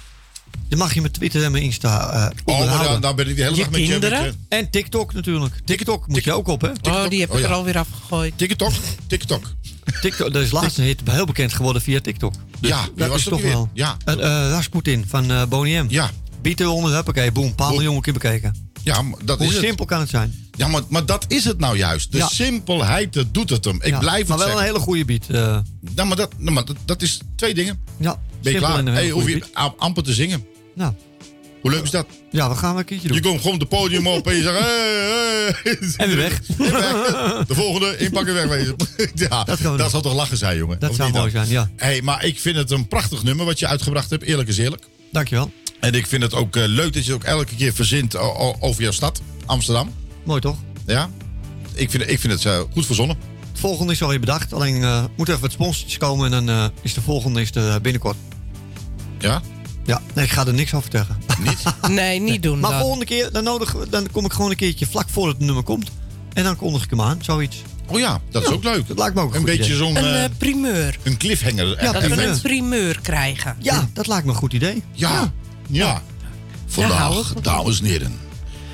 Dan 0.68 0.78
mag 0.78 0.94
je 0.94 1.00
met 1.00 1.12
Twitter 1.12 1.44
en 1.44 1.52
mijn 1.52 1.64
Insta 1.64 2.00
eh 2.00 2.06
Oh, 2.06 2.12
maar 2.12 2.30
onderhouden. 2.56 2.92
dan, 2.92 3.00
dan 3.00 3.16
ben 3.16 3.28
ik 3.28 3.36
de 3.36 3.42
hele 3.42 3.56
dag 3.56 3.70
met 3.70 3.86
je... 3.86 3.98
met 3.98 4.10
je- 4.10 4.32
En 4.48 4.70
TikTok 4.70 5.12
natuurlijk. 5.14 5.54
TikTok 5.64 6.06
moet 6.08 6.24
je 6.24 6.32
ook 6.32 6.48
op, 6.48 6.60
hè? 6.60 6.68
Oh, 6.82 7.08
die 7.08 7.20
heb 7.20 7.32
ik 7.34 7.44
er 7.44 7.52
alweer 7.52 7.78
afgegooid. 7.78 8.32
TikTok? 8.38 8.72
TikTok. 9.06 9.44
TikTok, 10.00 10.32
dat 10.32 10.42
is 10.42 10.50
laatst 10.50 10.78
een 10.78 10.84
hit 10.84 11.00
heel 11.10 11.26
bekend 11.26 11.52
geworden 11.52 11.82
via 11.82 12.00
TikTok. 12.00 12.34
Dus 12.60 12.70
Ja, 12.70 12.88
dat 12.96 13.08
was 13.08 13.18
is 13.18 13.24
toch 13.24 13.40
wel. 13.42 13.68
Ja. 13.72 13.96
Uh, 14.08 14.14
uh, 14.16 14.22
Rasputin 14.50 15.04
van 15.08 15.30
uh, 15.30 15.44
Boney 15.44 15.82
M. 15.82 15.86
Ja. 15.88 16.10
Beat 16.42 16.60
eronder, 16.60 16.92
huppakee, 16.94 17.32
boom, 17.32 17.54
paar 17.54 17.70
miljoen 17.70 18.00
keer 18.00 18.12
bekeken. 18.12 18.70
Ja, 18.84 19.02
maar 19.02 19.18
dat 19.24 19.38
Hoe 19.38 19.46
is 19.46 19.52
het. 19.54 19.64
simpel 19.64 19.84
kan 19.84 20.00
het 20.00 20.08
zijn? 20.10 20.48
Ja, 20.56 20.68
maar, 20.68 20.82
maar 20.88 21.06
dat 21.06 21.24
is 21.28 21.44
het 21.44 21.58
nou 21.58 21.76
juist. 21.76 22.12
De 22.12 22.18
Ja. 22.18 22.28
simpelheid, 22.28 23.12
dat 23.12 23.34
doet 23.34 23.50
het 23.50 23.64
hem. 23.64 23.76
Ik 23.82 23.86
Ja, 23.86 23.98
blijf 23.98 24.18
het 24.18 24.28
maar 24.28 24.38
wel 24.38 24.46
zeggen. 24.46 24.64
een 24.66 24.72
hele 24.72 24.84
goede 24.84 25.04
beat. 25.04 25.28
Nou, 25.94 26.08
maar, 26.08 26.16
dat, 26.16 26.30
nou, 26.38 26.50
maar 26.52 26.64
dat, 26.64 26.76
dat 26.84 27.02
is 27.02 27.20
twee 27.36 27.54
dingen. 27.54 27.80
ja, 27.96 28.20
Ben 28.42 28.52
je 28.52 28.58
klaar? 28.58 28.84
Hey, 28.84 29.10
hoef 29.10 29.28
je 29.28 29.42
am- 29.52 29.74
amper 29.78 30.02
te 30.02 30.12
zingen. 30.12 30.44
Nou. 30.74 30.92
Hoe 31.60 31.70
leuk 31.70 31.82
is 31.82 31.90
dat? 31.90 32.06
Ja, 32.30 32.48
we 32.48 32.54
gaan 32.56 32.72
we 32.74 32.78
een 32.78 32.84
keertje 32.84 33.08
doen. 33.08 33.16
Je 33.16 33.22
komt 33.22 33.40
gewoon 33.40 33.58
het 33.58 33.68
podium 33.68 34.06
op 34.06 34.26
en 34.26 34.34
je 34.36 34.42
zegt... 34.42 34.58
Hey, 35.42 35.54
hey. 35.62 35.78
En 35.96 36.08
weer 36.08 36.16
weg. 36.16 36.40
En 36.58 36.72
weg. 36.72 37.46
De 37.46 37.54
volgende, 37.54 37.96
inpakken, 37.96 38.34
wegwezen. 38.34 38.76
ja, 39.14 39.44
dat, 39.44 39.58
doen. 39.62 39.90
zal 39.90 40.00
toch 40.00 40.14
lachen 40.14 40.36
zijn, 40.36 40.56
jongen? 40.56 40.78
Dat 40.78 40.90
Of 40.90 40.96
zou 40.96 41.10
mooi 41.12 41.22
dan? 41.22 41.46
zijn, 41.46 41.48
ja. 41.48 41.70
Hey, 41.76 42.02
maar 42.02 42.24
ik 42.24 42.40
vind 42.40 42.56
het 42.56 42.70
een 42.70 42.88
prachtig 42.88 43.22
nummer 43.22 43.46
wat 43.46 43.58
je 43.58 43.66
uitgebracht 43.66 44.10
hebt. 44.10 44.22
Eerlijk 44.22 44.48
is 44.48 44.58
eerlijk. 44.58 44.82
Dankjewel. 45.12 45.52
En 45.82 45.94
ik 45.94 46.06
vind 46.06 46.22
het 46.22 46.34
ook 46.34 46.56
eh, 46.56 46.62
leuk 46.66 46.92
dat 46.92 47.04
je 47.06 47.12
het 47.12 47.20
ook 47.22 47.28
elke 47.28 47.54
keer 47.54 47.72
verzint 47.72 48.16
over 48.60 48.82
jouw 48.82 48.90
stad, 48.92 49.20
Amsterdam. 49.46 49.90
Mooi 50.24 50.40
toch? 50.40 50.56
Ja? 50.86 51.10
Ik 51.74 51.90
vind, 51.90 52.10
ik 52.10 52.18
vind 52.20 52.32
het 52.32 52.44
eh, 52.44 52.60
goed 52.72 52.86
verzonnen. 52.86 53.16
Het 53.50 53.60
volgende 53.60 53.92
is 53.92 54.02
alweer 54.02 54.20
bedacht. 54.20 54.52
Alleen 54.52 54.82
eh 54.82 55.04
moet 55.16 55.26
er 55.26 55.32
even 55.34 55.42
wat 55.46 55.52
sponsortjes 55.52 55.98
komen 55.98 56.32
en 56.32 56.46
dan 56.46 56.56
eh, 56.56 56.68
is 56.82 56.94
de 56.94 57.00
volgende 57.00 57.40
is 57.40 57.54
er 57.54 57.80
binnenkort. 57.80 58.16
Ja? 59.18 59.42
Ja, 59.84 60.00
nee, 60.14 60.24
ik 60.24 60.30
ga 60.30 60.46
er 60.46 60.54
niks 60.54 60.74
over 60.74 60.90
zeggen. 60.92 61.16
Niet? 61.42 61.62
Nee, 62.00 62.20
niet 62.20 62.42
doen 62.42 62.60
Maar 62.60 62.70
dan. 62.70 62.80
volgende 62.80 63.04
keer, 63.04 63.32
dan, 63.32 63.44
nodig, 63.44 63.76
dan 63.90 64.10
kom 64.10 64.24
ik 64.24 64.32
gewoon 64.32 64.50
een 64.50 64.56
keertje 64.56 64.86
vlak 64.86 65.08
voor 65.08 65.28
het 65.28 65.38
nummer 65.38 65.62
komt. 65.62 65.90
En 66.32 66.44
dan 66.44 66.56
kondig 66.56 66.84
ik 66.84 66.90
hem 66.90 67.00
aan, 67.00 67.18
zoiets. 67.22 67.56
Oh 67.86 67.98
ja, 67.98 68.20
dat 68.30 68.42
is 68.42 68.48
ook 68.48 68.64
leuk. 68.64 68.88
Dat 68.88 68.98
lijkt 68.98 69.14
me 69.14 69.20
ook 69.20 69.34
een 69.34 69.40
Een 69.40 69.48
goed 69.48 69.56
beetje 69.56 69.74
zo'n 69.76 69.96
Een 69.96 70.36
primeur. 70.36 70.98
een 71.02 71.16
cliffhanger. 71.16 71.66
Ja, 71.84 71.92
Dat 71.92 72.02
we 72.02 72.12
event. 72.12 72.34
een 72.36 72.40
primeur 72.42 73.00
krijgen. 73.00 73.56
Ja, 73.58 73.88
dat 73.92 74.06
lijkt 74.06 74.24
me 74.24 74.30
een 74.30 74.36
goed 74.38 74.52
idee. 74.52 74.82
Ja, 74.92 75.12
ja. 75.12 75.32
Hou 75.70 75.98
Vandaag, 76.66 77.32
dames 77.42 77.80
en 77.80 77.84
heren, 77.86 78.18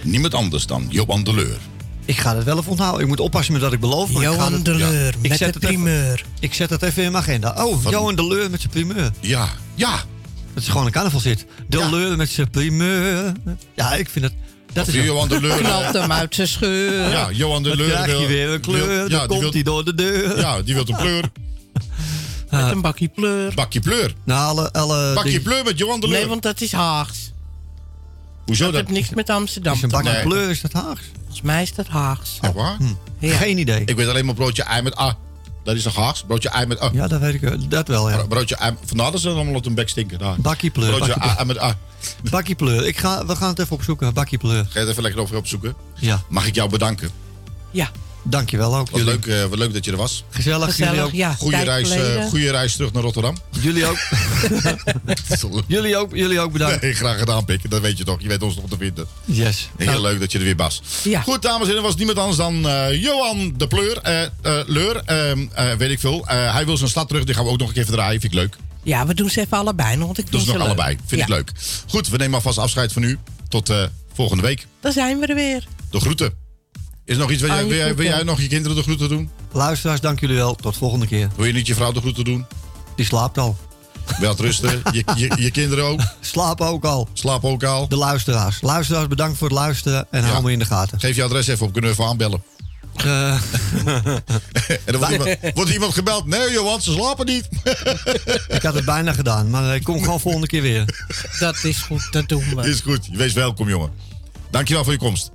niemand 0.02 0.34
anders 0.34 0.66
dan 0.66 0.86
Johan 0.90 1.24
de 1.24 1.34
Leur. 1.34 1.58
Ik 2.04 2.16
ga 2.18 2.34
het 2.36 2.44
wel 2.44 2.58
even 2.58 2.70
onthouden. 2.70 3.00
Ik 3.02 3.06
moet 3.08 3.20
oppassen 3.20 3.52
met 3.52 3.62
wat 3.62 3.72
ik 3.72 3.80
beloof. 3.80 4.10
maar 4.12 4.22
ik 4.22 4.28
ga 4.28 4.34
Johan 4.34 4.52
het- 4.52 4.64
de 4.64 4.70
ja. 4.76 4.88
Leur 4.90 5.14
Ik 5.20 5.28
met 5.28 5.38
zet 5.38 5.38
de 5.38 5.44
het 5.44 5.54
even- 5.56 5.68
primeur. 5.68 6.24
Ik 6.40 6.54
zet 6.54 6.68
dat 6.68 6.82
even 6.82 7.02
in 7.02 7.12
mijn 7.12 7.24
agenda. 7.24 7.64
Oh, 7.64 7.78
Van- 7.82 7.92
Johan 7.92 8.14
de 8.16 8.26
Leur 8.26 8.50
met 8.50 8.60
zijn 8.60 8.72
primeur. 8.72 9.10
Ja, 9.20 9.48
ja. 9.74 9.96
Dat 10.54 10.62
is 10.62 10.68
gewoon 10.68 10.86
een 10.86 10.92
carnavalzit. 10.92 11.46
De 11.68 11.78
Ja. 11.78 11.90
Leur 11.90 12.16
met 12.16 12.28
zijn 12.30 12.50
primeur. 12.50 13.32
Ja, 13.74 13.94
ik 13.94 14.08
vind 14.08 14.24
het... 14.24 14.34
Dat 14.72 14.88
Of 14.88 14.94
is 14.94 15.04
Johan 15.04 15.28
de 15.28 15.40
Leur. 15.40 15.56
Knalt 15.56 15.94
eh, 15.94 16.00
hem 16.00 16.12
uit 16.12 16.34
zijn 16.34 16.48
scheur. 16.48 17.10
Ja, 17.10 17.30
Johan 17.32 17.62
de 17.62 17.68
Dan 17.68 17.78
Leur. 17.78 17.90
krijg 17.90 18.06
je 18.10 18.18
wil- 18.18 18.26
weer 18.26 18.48
een 18.48 18.60
kleur. 18.60 18.86
wil- 18.86 18.96
dan 18.96 19.08
ja, 19.10 19.18
die 19.18 19.26
komt 19.28 19.40
wil, 19.40 19.50
hij 19.52 19.62
door 19.62 19.84
de 19.84 19.94
deur. 19.94 20.38
ja, 20.38 20.62
die 20.62 20.74
wil 20.74 20.84
een 20.88 20.96
pleur. 20.96 21.24
Met 22.50 22.70
een 22.70 22.80
bakje 22.80 23.08
pleur. 23.08 23.54
Bakje 23.54 23.80
pleur. 23.80 24.14
Nou, 24.24 24.48
alle, 24.48 24.72
alle 24.72 25.12
Bakje 25.14 25.40
pleur 25.40 25.64
met 25.64 25.78
Johan 25.78 26.00
de 26.00 26.08
Leur. 26.08 26.18
Nee, 26.18 26.28
want 26.28 26.42
dat 26.42 26.60
is 26.60 26.72
Haags. 26.72 27.32
Hoezo 28.46 28.64
Dat 28.64 28.72
dat? 28.72 28.82
heeft 28.82 28.98
niks 29.00 29.14
met 29.14 29.30
Amsterdam 29.30 29.74
Is 29.74 29.82
een 29.82 29.88
bakje. 29.88 30.10
Nee. 30.12 30.22
pleur, 30.22 30.50
is 30.50 30.60
dat 30.60 30.72
Haags? 30.72 31.00
Volgens 31.16 31.40
mij 31.42 31.62
is 31.62 31.74
dat 31.74 31.86
Haags. 31.86 32.38
Echt 32.40 32.52
waar? 32.52 32.76
Ja. 33.18 33.36
Geen 33.36 33.58
idee. 33.58 33.82
Ik 33.84 33.96
weet 33.96 34.08
alleen 34.08 34.24
maar 34.24 34.34
broodje 34.34 34.62
ei 34.62 34.82
met 34.82 34.98
A. 34.98 35.16
Dat 35.64 35.76
is 35.76 35.84
een 35.84 35.92
Haags. 35.92 36.22
Broodje 36.26 36.48
ei 36.48 36.66
met 36.66 36.82
A. 36.82 36.90
Ja, 36.92 37.08
dat 37.08 37.20
weet 37.20 37.34
ik. 37.34 37.40
wel. 37.40 37.68
Dat 37.68 37.88
wel, 37.88 38.10
ja. 38.10 38.26
Broodje 38.26 38.56
ei. 38.56 38.74
Vandaar 38.84 39.12
dat 39.12 39.20
ze 39.20 39.28
allemaal 39.28 39.54
op 39.54 39.64
hun 39.64 39.74
bek 39.74 39.88
stinken 39.88 40.18
daar. 40.18 40.40
Bakkie 40.40 40.70
pleur. 40.70 40.88
Broodje 40.96 41.14
Bakkie 41.14 41.36
ei 41.36 41.44
met 41.46 41.58
A. 41.58 41.60
pleur. 41.60 42.30
Bakkie 42.30 42.54
pleur. 42.54 42.86
Ik 42.86 42.98
ga, 42.98 43.26
we 43.26 43.36
gaan 43.36 43.48
het 43.48 43.58
even 43.58 43.76
opzoeken. 43.76 44.14
Bakkie 44.14 44.38
pleur. 44.38 44.64
Ga 44.64 44.70
je 44.72 44.78
het 44.78 44.88
even 44.88 45.02
lekker 45.02 45.20
over 45.20 45.36
opzoeken? 45.36 45.74
Ja. 45.94 46.22
Mag 46.28 46.46
ik 46.46 46.54
jou 46.54 46.70
bedanken? 46.70 47.10
Ja, 47.70 47.90
Dankjewel 48.22 48.76
ook. 48.76 48.90
Wat 48.90 49.00
leuk, 49.00 49.26
eh, 49.26 49.44
wat 49.44 49.58
leuk 49.58 49.72
dat 49.72 49.84
je 49.84 49.90
er 49.90 49.96
was. 49.96 50.24
Gezellig. 50.30 50.76
Jullie 50.76 50.86
gezellig. 50.92 51.04
ook. 51.04 51.12
Ja, 51.12 51.36
tijd 51.50 51.64
reis, 51.66 51.90
eh, 51.90 52.24
goeie 52.26 52.50
reis 52.50 52.76
terug 52.76 52.92
naar 52.92 53.02
Rotterdam. 53.02 53.36
Jullie 53.60 53.86
ook. 53.86 53.96
jullie 55.66 55.96
ook. 55.96 56.14
Jullie 56.16 56.40
ook 56.40 56.52
bedankt. 56.52 56.82
Nee, 56.82 56.94
graag 56.94 57.18
gedaan, 57.18 57.44
Pik. 57.44 57.70
Dat 57.70 57.80
weet 57.80 57.98
je 57.98 58.04
toch. 58.04 58.20
Je 58.20 58.28
weet 58.28 58.42
ons 58.42 58.56
nog 58.56 58.64
te 58.68 58.76
vinden. 58.78 59.06
Yes. 59.24 59.68
Heel 59.76 60.00
leuk 60.00 60.20
dat 60.20 60.32
je 60.32 60.38
er 60.38 60.44
weer 60.44 60.56
was. 60.56 60.82
Ja. 61.04 61.20
Goed, 61.20 61.42
dames 61.42 61.60
en 61.62 61.66
heren, 61.66 61.82
was 61.82 61.96
niemand 61.96 62.18
anders 62.18 62.36
dan 62.36 62.68
eh, 62.68 63.02
Johan 63.02 63.54
de 63.56 63.66
Pleur. 63.66 63.98
eh, 64.02 64.22
eh, 64.22 64.30
Leur, 64.66 65.02
ehm, 65.04 65.46
eh, 65.54 65.72
weet 65.74 65.90
ik 65.90 66.00
veel. 66.00 66.26
Eh, 66.26 66.52
hij 66.52 66.64
wil 66.66 66.76
zijn 66.76 66.90
stad 66.90 67.08
terug. 67.08 67.24
Die 67.24 67.34
gaan 67.34 67.44
we 67.44 67.50
ook 67.50 67.58
nog 67.58 67.68
een 67.68 67.74
keer 67.74 67.86
draaien. 67.86 68.20
Vind 68.20 68.32
ik 68.32 68.38
leuk. 68.38 68.56
ja, 68.82 69.06
we 69.06 69.14
doen 69.14 69.30
ze 69.30 69.40
even 69.40 69.58
allebei 69.58 69.96
nog, 69.96 70.06
want 70.06 70.18
ik 70.18 70.30
Doen 70.30 70.40
ze 70.40 70.46
nog 70.46 70.56
leuk. 70.56 70.64
allebei. 70.66 70.96
Vind 71.06 71.22
ik 71.22 71.28
leuk. 71.28 71.52
Goed, 71.88 72.08
we 72.08 72.16
nemen 72.16 72.34
alvast 72.34 72.58
afscheid 72.58 72.92
van 72.92 73.02
u. 73.02 73.18
Tot 73.48 73.68
eh, 73.70 73.82
volgende 74.14 74.42
week. 74.42 74.66
Dan 74.80 74.92
zijn 74.92 75.18
we 75.18 75.26
er 75.26 75.34
weer. 75.34 75.66
De 75.90 76.00
groeten. 76.00 76.32
Is 77.08 77.16
nog 77.16 77.30
iets, 77.30 77.40
wil 77.40 77.50
jij, 77.50 77.58
Aan 77.58 77.64
je 77.64 77.70
wil, 77.70 77.78
jij, 77.78 77.94
wil 77.94 78.06
jij 78.06 78.22
nog 78.22 78.40
je 78.40 78.46
kinderen 78.46 78.76
de 78.76 78.82
groeten 78.82 79.08
doen? 79.08 79.30
Luisteraars, 79.52 80.00
dank 80.00 80.20
jullie 80.20 80.36
wel. 80.36 80.54
Tot 80.54 80.76
volgende 80.76 81.06
keer. 81.06 81.28
Wil 81.36 81.44
je 81.44 81.52
niet 81.52 81.66
je 81.66 81.74
vrouw 81.74 81.92
de 81.92 82.00
groeten 82.00 82.24
doen? 82.24 82.46
Die 82.96 83.06
slaapt 83.06 83.38
al. 83.38 83.56
Wel 84.20 84.34
rusten. 84.36 84.70
je, 84.92 85.04
je, 85.16 85.32
je 85.36 85.50
kinderen 85.50 85.84
ook. 85.84 86.00
Slapen 86.20 86.66
ook 86.66 86.84
al. 86.84 87.08
Slaap 87.12 87.44
ook 87.44 87.64
al. 87.64 87.88
De 87.88 87.96
luisteraars. 87.96 88.60
Luisteraars, 88.60 89.06
bedankt 89.06 89.38
voor 89.38 89.48
het 89.48 89.56
luisteren. 89.56 90.06
En 90.10 90.24
hou 90.24 90.42
me 90.42 90.52
in 90.52 90.58
de 90.58 90.64
gaten. 90.64 91.00
Geef 91.00 91.16
je 91.16 91.22
adres 91.22 91.46
even 91.46 91.66
op. 91.66 91.72
Kunnen 91.72 91.90
we 91.90 91.96
even 91.96 92.10
aanbellen. 92.10 92.42
Eh, 92.94 93.32
En 94.84 94.92
dan 94.92 94.96
wordt 94.96 95.12
iemand, 95.12 95.36
wordt 95.54 95.70
iemand 95.70 95.94
gebeld. 95.94 96.26
Nee, 96.26 96.50
Johan, 96.50 96.82
ze 96.82 96.92
slapen 96.92 97.26
niet. 97.26 97.48
ik 98.56 98.62
had 98.62 98.74
het 98.74 98.84
bijna 98.84 99.12
gedaan. 99.12 99.50
Maar 99.50 99.74
ik 99.74 99.84
kom 99.84 100.02
gewoon 100.02 100.20
volgende 100.20 100.46
keer 100.46 100.62
weer. 100.62 100.84
Dat 101.38 101.64
is 101.64 101.78
goed, 101.78 102.08
dat 102.10 102.28
doen 102.28 102.44
we. 102.54 102.68
Is 102.68 102.80
goed. 102.80 103.08
Wees 103.12 103.32
welkom, 103.32 103.68
jongen. 103.68 103.90
Dankjewel 104.50 104.84
voor 104.84 104.92
je 104.92 104.98
komst. 104.98 105.30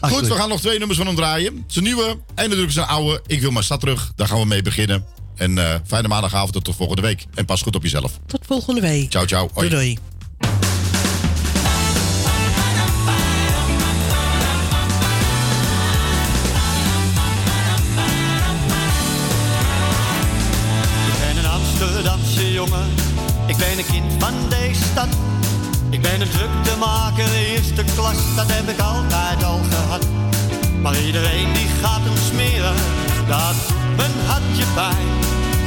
Goed, 0.00 0.26
we 0.26 0.34
gaan 0.34 0.48
nog 0.48 0.60
twee 0.60 0.78
nummers 0.78 0.98
van 0.98 1.06
hem 1.06 1.16
draaien. 1.16 1.64
Zijn 1.66 1.84
nieuwe 1.84 2.06
en 2.34 2.44
natuurlijk 2.44 2.72
zijn 2.72 2.86
oude. 2.86 3.22
Ik 3.26 3.40
wil 3.40 3.50
mijn 3.50 3.64
stad 3.64 3.80
terug. 3.80 4.12
Daar 4.16 4.26
gaan 4.26 4.38
we 4.38 4.46
mee 4.46 4.62
beginnen. 4.62 5.04
En 5.36 5.58
eh, 5.58 5.74
fijne 5.86 6.08
maandagavond 6.08 6.64
tot 6.64 6.76
volgende 6.76 7.02
week. 7.02 7.26
En 7.34 7.44
pas 7.44 7.62
goed 7.62 7.76
op 7.76 7.82
jezelf. 7.82 8.12
Tot 8.26 8.40
volgende 8.46 8.80
week. 8.80 9.10
Ciao, 9.10 9.26
ciao. 9.26 9.48
Hoi. 9.54 9.68
Doei, 9.68 9.82
doei. 9.82 9.98
Ik 21.12 21.18
ben 21.20 21.36
een 21.44 21.50
Amsterdamse 21.50 22.52
jongen, 22.52 22.88
ik 23.46 23.56
ben 23.56 23.78
een 23.78 23.86
kind 23.86 24.12
van 24.18 24.48
deze 24.48 24.82
stad. 24.82 25.37
Ik 25.98 26.04
ben 26.04 26.20
een 26.20 26.30
druktemaker, 26.30 27.32
eerste 27.34 27.84
klas, 27.94 28.16
dat 28.36 28.46
heb 28.48 28.68
ik 28.68 28.80
altijd 28.80 29.44
al 29.44 29.60
gehad. 29.70 30.06
Maar 30.82 31.00
iedereen 31.00 31.52
die 31.52 31.68
gaat 31.82 32.00
hem 32.08 32.16
smeren, 32.30 32.74
dat 33.28 33.54
doet 33.68 33.96
mijn 33.96 34.16
hartje 34.26 34.66
pijn. 34.74 35.08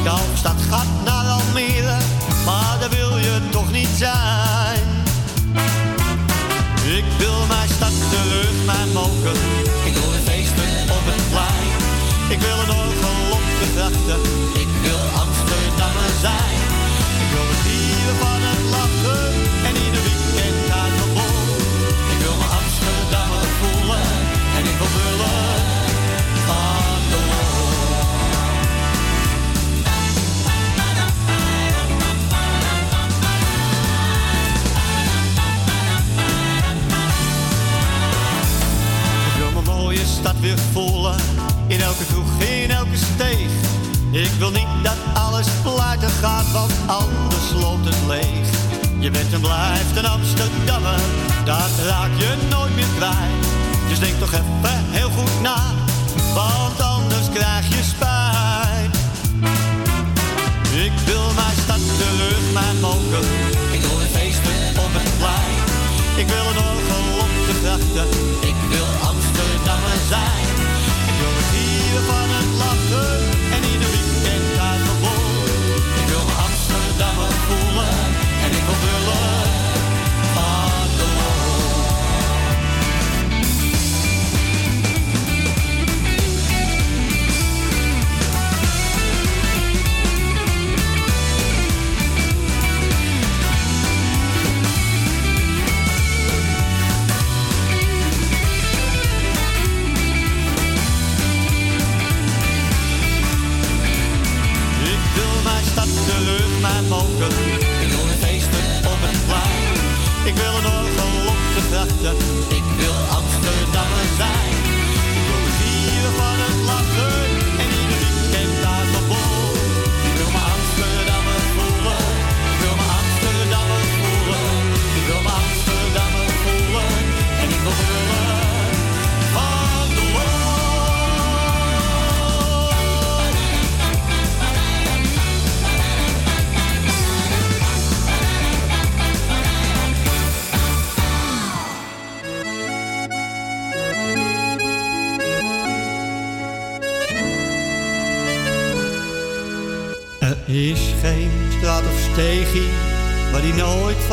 De 0.03 0.09
hoofdstad 0.09 0.59
gaat 0.69 0.91
naar 1.05 1.25
Almere, 1.37 1.97
maar 2.45 2.75
daar 2.79 2.89
wil 2.89 3.17
je 3.17 3.39
toch 3.49 3.71
niet 3.71 3.93
zijn. 4.05 4.83
Ik 6.97 7.07
wil 7.17 7.39
mijn 7.53 7.69
stad 7.77 7.95
terug, 8.13 8.55
mijn 8.65 8.91
moker. 8.93 9.37
Ik 9.87 9.93
wil 9.93 10.09
weer 10.13 10.25
feesten 10.31 10.71
op 10.97 11.05
het 11.11 11.23
plein. 11.33 11.69
Ik 12.33 12.39
wil 12.45 12.57
een 12.63 12.73
orgel 12.83 13.19
op 13.37 13.45
de 13.59 13.67
grachten. 13.75 14.21
Ik 14.63 14.71
wil 14.85 15.01
Amsterdammer 15.23 16.11
zijn. 16.27 16.59
Ik 17.23 17.29
wil 17.33 17.47
het 17.51 17.61
dieren 17.67 18.17
van 18.23 18.39
het 18.49 18.63
lachen 18.75 19.40
weer 40.41 40.57
voelen. 40.71 41.15
In 41.67 41.81
elke 41.81 42.05
kroeg, 42.05 42.39
in 42.39 42.71
elke 42.71 42.97
steeg. 42.97 43.51
Ik 44.11 44.31
wil 44.37 44.51
niet 44.51 44.67
dat 44.83 44.97
alles 45.13 45.47
platen 45.63 46.09
gaat, 46.09 46.51
want 46.51 46.71
anders 46.85 47.63
loopt 47.63 47.85
het 47.85 47.97
leeg. 48.07 48.47
Je 48.99 49.11
bent 49.11 49.33
en 49.33 49.39
blijft 49.39 49.95
een 49.95 50.05
Amsterdammer, 50.05 50.99
dat 51.45 51.71
raak 51.87 52.09
je 52.17 52.35
nooit 52.49 52.75
meer 52.75 52.91
kwijt. 52.97 53.45
Dus 53.87 53.99
denk 53.99 54.19
toch 54.19 54.33
even 54.33 54.85
heel 54.89 55.09
goed 55.09 55.41
na, 55.41 55.59
want 56.33 56.81
anders 56.81 57.29
krijg 57.33 57.67
je 57.67 57.83
spijt. 57.83 58.95
Ik 60.85 60.91
wil 61.05 61.33
mijn 61.35 61.57
stad 61.63 61.81
terug, 61.97 62.53
mijn 62.53 62.79
mogen. 62.79 63.25
Ik 63.71 63.81
wil 63.81 63.99
een 64.01 64.11
feesten 64.17 64.83
op 64.85 64.93
het 64.99 65.11
plein. 65.17 65.57
Ik 66.15 66.27
wil 66.27 66.45
een 66.51 66.61
orgel 66.71 67.05
op 67.25 67.31
de 67.47 67.55
grachten. 67.63 68.07
Ik 68.49 68.55
wil 68.69 69.09
zijn. 70.11 70.55
Ik 71.11 71.17
het 71.23 72.01
van 72.09 72.27
het 72.35 72.49
lachen 72.61 73.30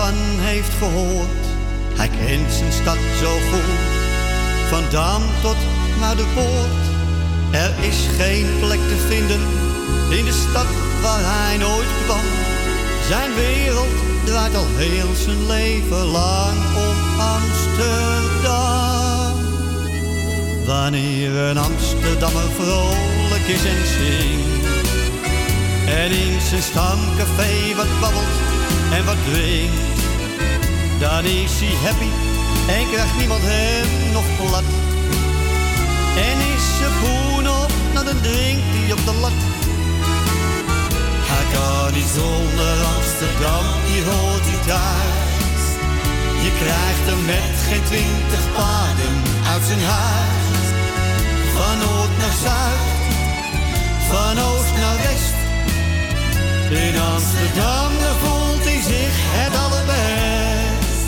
van 0.00 0.14
heeft 0.50 0.74
gehoord. 0.78 1.44
Hij 2.00 2.08
kent 2.08 2.52
zijn 2.52 2.72
stad 2.72 2.98
zo 3.22 3.32
goed, 3.50 3.80
van 4.68 4.82
Dam 4.90 5.22
tot 5.42 5.56
naar 6.00 6.16
de 6.16 6.26
poort. 6.34 6.84
Er 7.50 7.72
is 7.90 7.98
geen 8.18 8.46
plek 8.60 8.78
te 8.78 8.98
vinden 9.08 9.40
in 10.18 10.24
de 10.24 10.32
stad 10.32 10.66
waar 11.02 11.20
hij 11.22 11.56
nooit 11.56 11.92
kwam. 12.04 12.26
Zijn 13.08 13.34
wereld 13.34 13.96
draait 14.24 14.56
al 14.56 14.66
heel 14.76 15.14
zijn 15.24 15.46
leven 15.46 16.04
lang 16.04 16.58
om 16.88 16.96
Amsterdam. 17.36 18.66
Wanneer 20.66 21.30
een 21.36 21.58
Amsterdammer 21.58 22.50
vrolijk 22.58 23.46
is 23.46 23.64
en 23.64 23.86
zingt 23.96 24.66
en 25.86 26.10
in 26.10 26.40
zijn 26.40 26.62
stamcafé 26.62 27.74
wat 27.76 28.00
babbelt 28.00 28.47
en 28.97 29.05
wat 29.05 29.16
drinkt. 29.31 29.98
Dan 30.98 31.24
is 31.24 31.52
hij 31.60 31.74
happy 31.85 32.10
en 32.77 32.90
krijgt 32.93 33.16
niemand 33.19 33.43
hem 33.44 34.12
nog 34.12 34.27
plat. 34.36 34.69
En 36.28 36.36
is 36.55 36.65
zijn 36.78 36.94
poen 37.01 37.47
op, 37.62 37.73
nou 37.93 38.05
dan 38.06 38.20
drinkt 38.20 38.70
hij 38.77 38.93
op 38.93 39.02
de 39.09 39.15
lat. 39.23 39.39
Hij 41.31 41.47
kan 41.55 41.93
niet 41.98 42.10
zonder 42.20 42.77
Amsterdam, 42.97 43.66
hier 43.89 44.06
hoort 44.12 44.47
hij 44.51 44.60
thuis. 44.70 45.62
Je 46.44 46.52
krijgt 46.62 47.05
hem 47.10 47.23
met 47.32 47.56
geen 47.69 47.85
twintig 47.90 48.44
paden 48.56 49.15
uit 49.52 49.65
zijn 49.70 49.85
huis. 49.97 50.66
Van 51.55 51.77
noord 51.82 52.15
naar 52.20 52.36
zuid, 52.44 52.85
van 54.10 54.35
oost 54.48 54.74
naar 54.81 54.98
west. 55.06 55.36
In 56.85 56.94
Amsterdam 57.01 57.90
voelt 58.20 58.38
hij 58.69 58.82
zich 58.82 59.16
het 59.39 59.57
allerbest. 59.57 61.03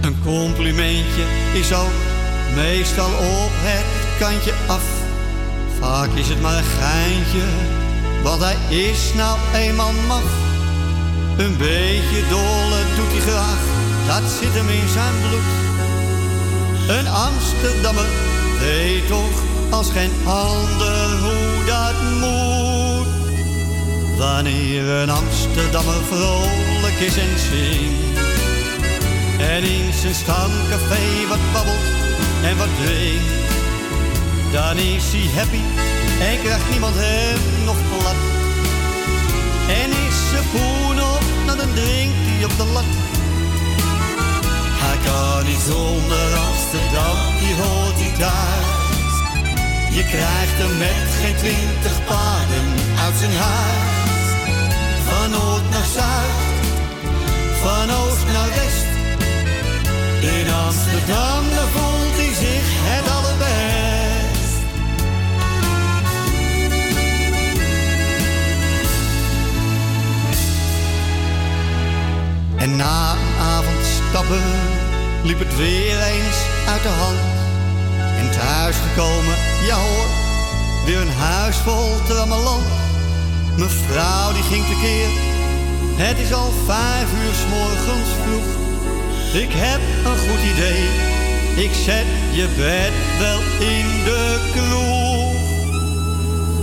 Een 0.00 0.16
complimentje 0.22 1.24
is 1.52 1.74
ook 1.74 1.96
meestal 2.54 3.10
op 3.10 3.52
het 3.52 4.18
kantje 4.18 4.52
af. 4.66 4.84
Vaak 5.80 6.08
is 6.14 6.28
het 6.28 6.40
maar 6.42 6.56
een 6.56 6.64
geintje, 6.80 7.46
want 8.22 8.42
hij 8.42 8.56
is 8.68 9.12
nou 9.14 9.38
eenmaal 9.54 9.92
maf. 10.06 10.30
Een 11.36 11.56
beetje 11.56 12.20
dolle 12.28 12.80
doet 12.96 13.12
hij 13.12 13.20
graag, 13.20 13.62
dat 14.06 14.30
zit 14.40 14.54
hem 14.54 14.68
in 14.68 14.88
zijn 14.88 15.14
bloed. 15.24 15.50
Een 16.98 17.08
Amsterdammer 17.08 18.08
weet 18.60 19.08
toch 19.08 19.53
als 19.70 19.90
geen 19.90 20.12
ander 20.24 21.18
hoe 21.20 21.64
dat 21.66 21.94
moet. 22.20 23.06
Wanneer 24.18 24.88
een 24.88 25.10
Amsterdammer 25.10 26.02
vrolijk 26.10 26.98
is 27.00 27.16
en 27.16 27.38
zingt. 27.38 28.18
En 29.38 29.62
in 29.62 29.92
zijn 29.92 30.14
stamcafé 30.14 31.26
wat 31.28 31.52
babbelt 31.52 31.86
en 32.42 32.56
wat 32.56 32.68
drinkt. 32.84 33.42
Dan 34.52 34.76
is 34.76 35.04
hij 35.12 35.28
happy 35.36 35.62
en 36.20 36.40
krijgt 36.42 36.70
niemand 36.70 36.94
hem 36.96 37.64
nog 37.64 37.76
plat. 37.90 38.20
En 39.68 39.90
is 39.90 40.18
zijn 40.30 40.44
poen 40.52 41.02
op, 41.02 41.24
nou 41.46 41.58
dan 41.58 41.72
drinkt 41.74 42.16
hij 42.28 42.44
op 42.44 42.56
de 42.56 42.66
lat. 42.72 42.90
Hij 44.84 44.98
kan 45.06 45.46
niet 45.46 45.62
zonder 45.66 46.28
Amsterdam, 46.46 47.16
hier 47.40 47.56
hoort 47.56 47.98
hij 48.00 48.12
thuis. 48.18 48.83
Je 49.94 50.04
krijgt 50.04 50.56
hem 50.62 50.78
met 50.78 51.08
geen 51.20 51.36
twintig 51.36 52.04
paden 52.04 52.66
uit 53.04 53.16
zijn 53.16 53.36
huis. 53.36 54.24
Van 55.08 55.30
noord 55.30 55.70
naar 55.70 55.88
zuid, 55.96 56.66
van 57.62 57.90
oost 57.90 58.26
naar 58.32 58.48
west. 58.48 58.86
In 60.38 60.52
Amsterdam, 60.52 61.42
daar 61.54 61.70
voelt 61.74 62.16
hij 62.20 62.34
zich 62.44 62.68
het 62.88 63.06
allerbest. 63.16 64.62
En 72.56 72.76
na 72.76 73.12
een 73.12 73.34
avond 73.40 73.84
liep 75.22 75.38
het 75.38 75.56
weer 75.56 76.02
eens 76.02 76.38
uit 76.68 76.82
de 76.82 76.88
hand. 76.88 77.33
Thuis 78.44 78.76
gekomen, 78.76 79.36
ja 79.66 79.76
hoor, 79.76 80.06
weer 80.84 81.00
een 81.00 81.12
huis 81.12 81.56
vol 81.56 82.02
trammeland. 82.08 82.64
Mevrouw 83.56 84.32
die 84.32 84.42
ging 84.42 84.64
tekeer, 84.66 85.08
het 85.96 86.18
is 86.18 86.32
al 86.32 86.52
vijf 86.66 87.08
uur 87.22 87.34
s 87.34 87.44
morgens 87.50 88.10
vroeg. 88.22 88.48
Ik 89.42 89.52
heb 89.52 89.80
een 90.04 90.18
goed 90.18 90.42
idee, 90.52 90.84
ik 91.64 91.74
zet 91.84 92.06
je 92.32 92.48
bed 92.56 92.92
wel 93.18 93.40
in 93.68 93.86
de 94.04 94.50
kroeg. 94.54 95.42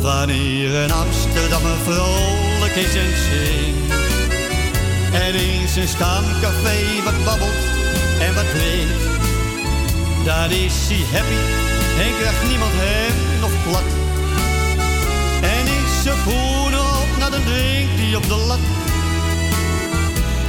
Wanneer 0.01 0.75
een 0.75 0.91
Amsterdammer 0.91 1.77
vrolijk 1.83 2.75
is 2.75 2.95
en 2.95 3.13
zingt. 3.29 3.93
En 5.13 5.33
in 5.33 5.67
zijn 5.67 5.87
stamcafé 5.87 7.03
wat 7.03 7.23
babbelt 7.25 7.63
en 8.19 8.33
wat 8.33 8.49
drinkt. 8.55 9.03
Dan 10.25 10.49
is 10.51 10.73
hij 10.87 11.19
happy 11.19 11.70
en 11.99 12.17
krijgt 12.19 12.47
niemand 12.49 12.71
hem 12.75 13.39
nog 13.39 13.51
plat. 13.65 13.89
En 15.41 15.65
is 15.79 16.03
zijn 16.03 16.23
poen 16.23 16.73
op, 16.79 17.09
nou 17.19 17.31
dan 17.31 17.43
drinkt 17.43 17.99
hij 18.01 18.15
op 18.15 18.27
de 18.27 18.39
lat. 18.49 18.63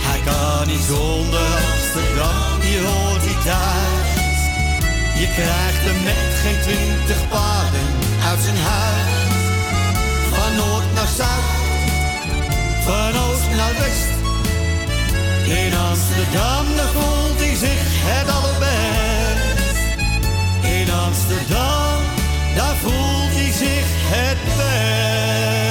Hij 0.07 0.21
kan 0.29 0.67
niet 0.67 0.85
zonder 0.95 1.49
Amsterdam, 1.73 2.61
hier 2.61 2.85
hoort 2.85 3.25
hij 3.29 3.39
thuis. 3.49 4.41
krijgt 5.37 5.83
hem 5.89 6.03
met 6.09 6.31
geen 6.43 6.61
twintig 6.67 7.29
paden 7.29 7.89
uit 8.29 8.41
zijn 8.47 8.61
huis. 8.71 9.13
Van 10.33 10.55
noord 10.57 10.89
naar 10.95 11.11
zuid, 11.19 11.49
van 12.87 13.13
oost 13.25 13.51
naar 13.57 13.75
west. 13.83 14.11
In 15.61 15.73
Amsterdam, 15.91 16.65
daar 16.77 16.93
voelt 16.97 17.39
hij 17.39 17.55
zich 17.55 17.83
het 18.07 18.29
allerbest 18.31 19.12
in 20.83 20.91
Amsterdam, 20.91 22.01
daar 22.55 22.77
voelt 22.77 23.35
hij 23.35 23.53
zich 23.53 23.87
het 23.87 24.39
best. 24.57 25.62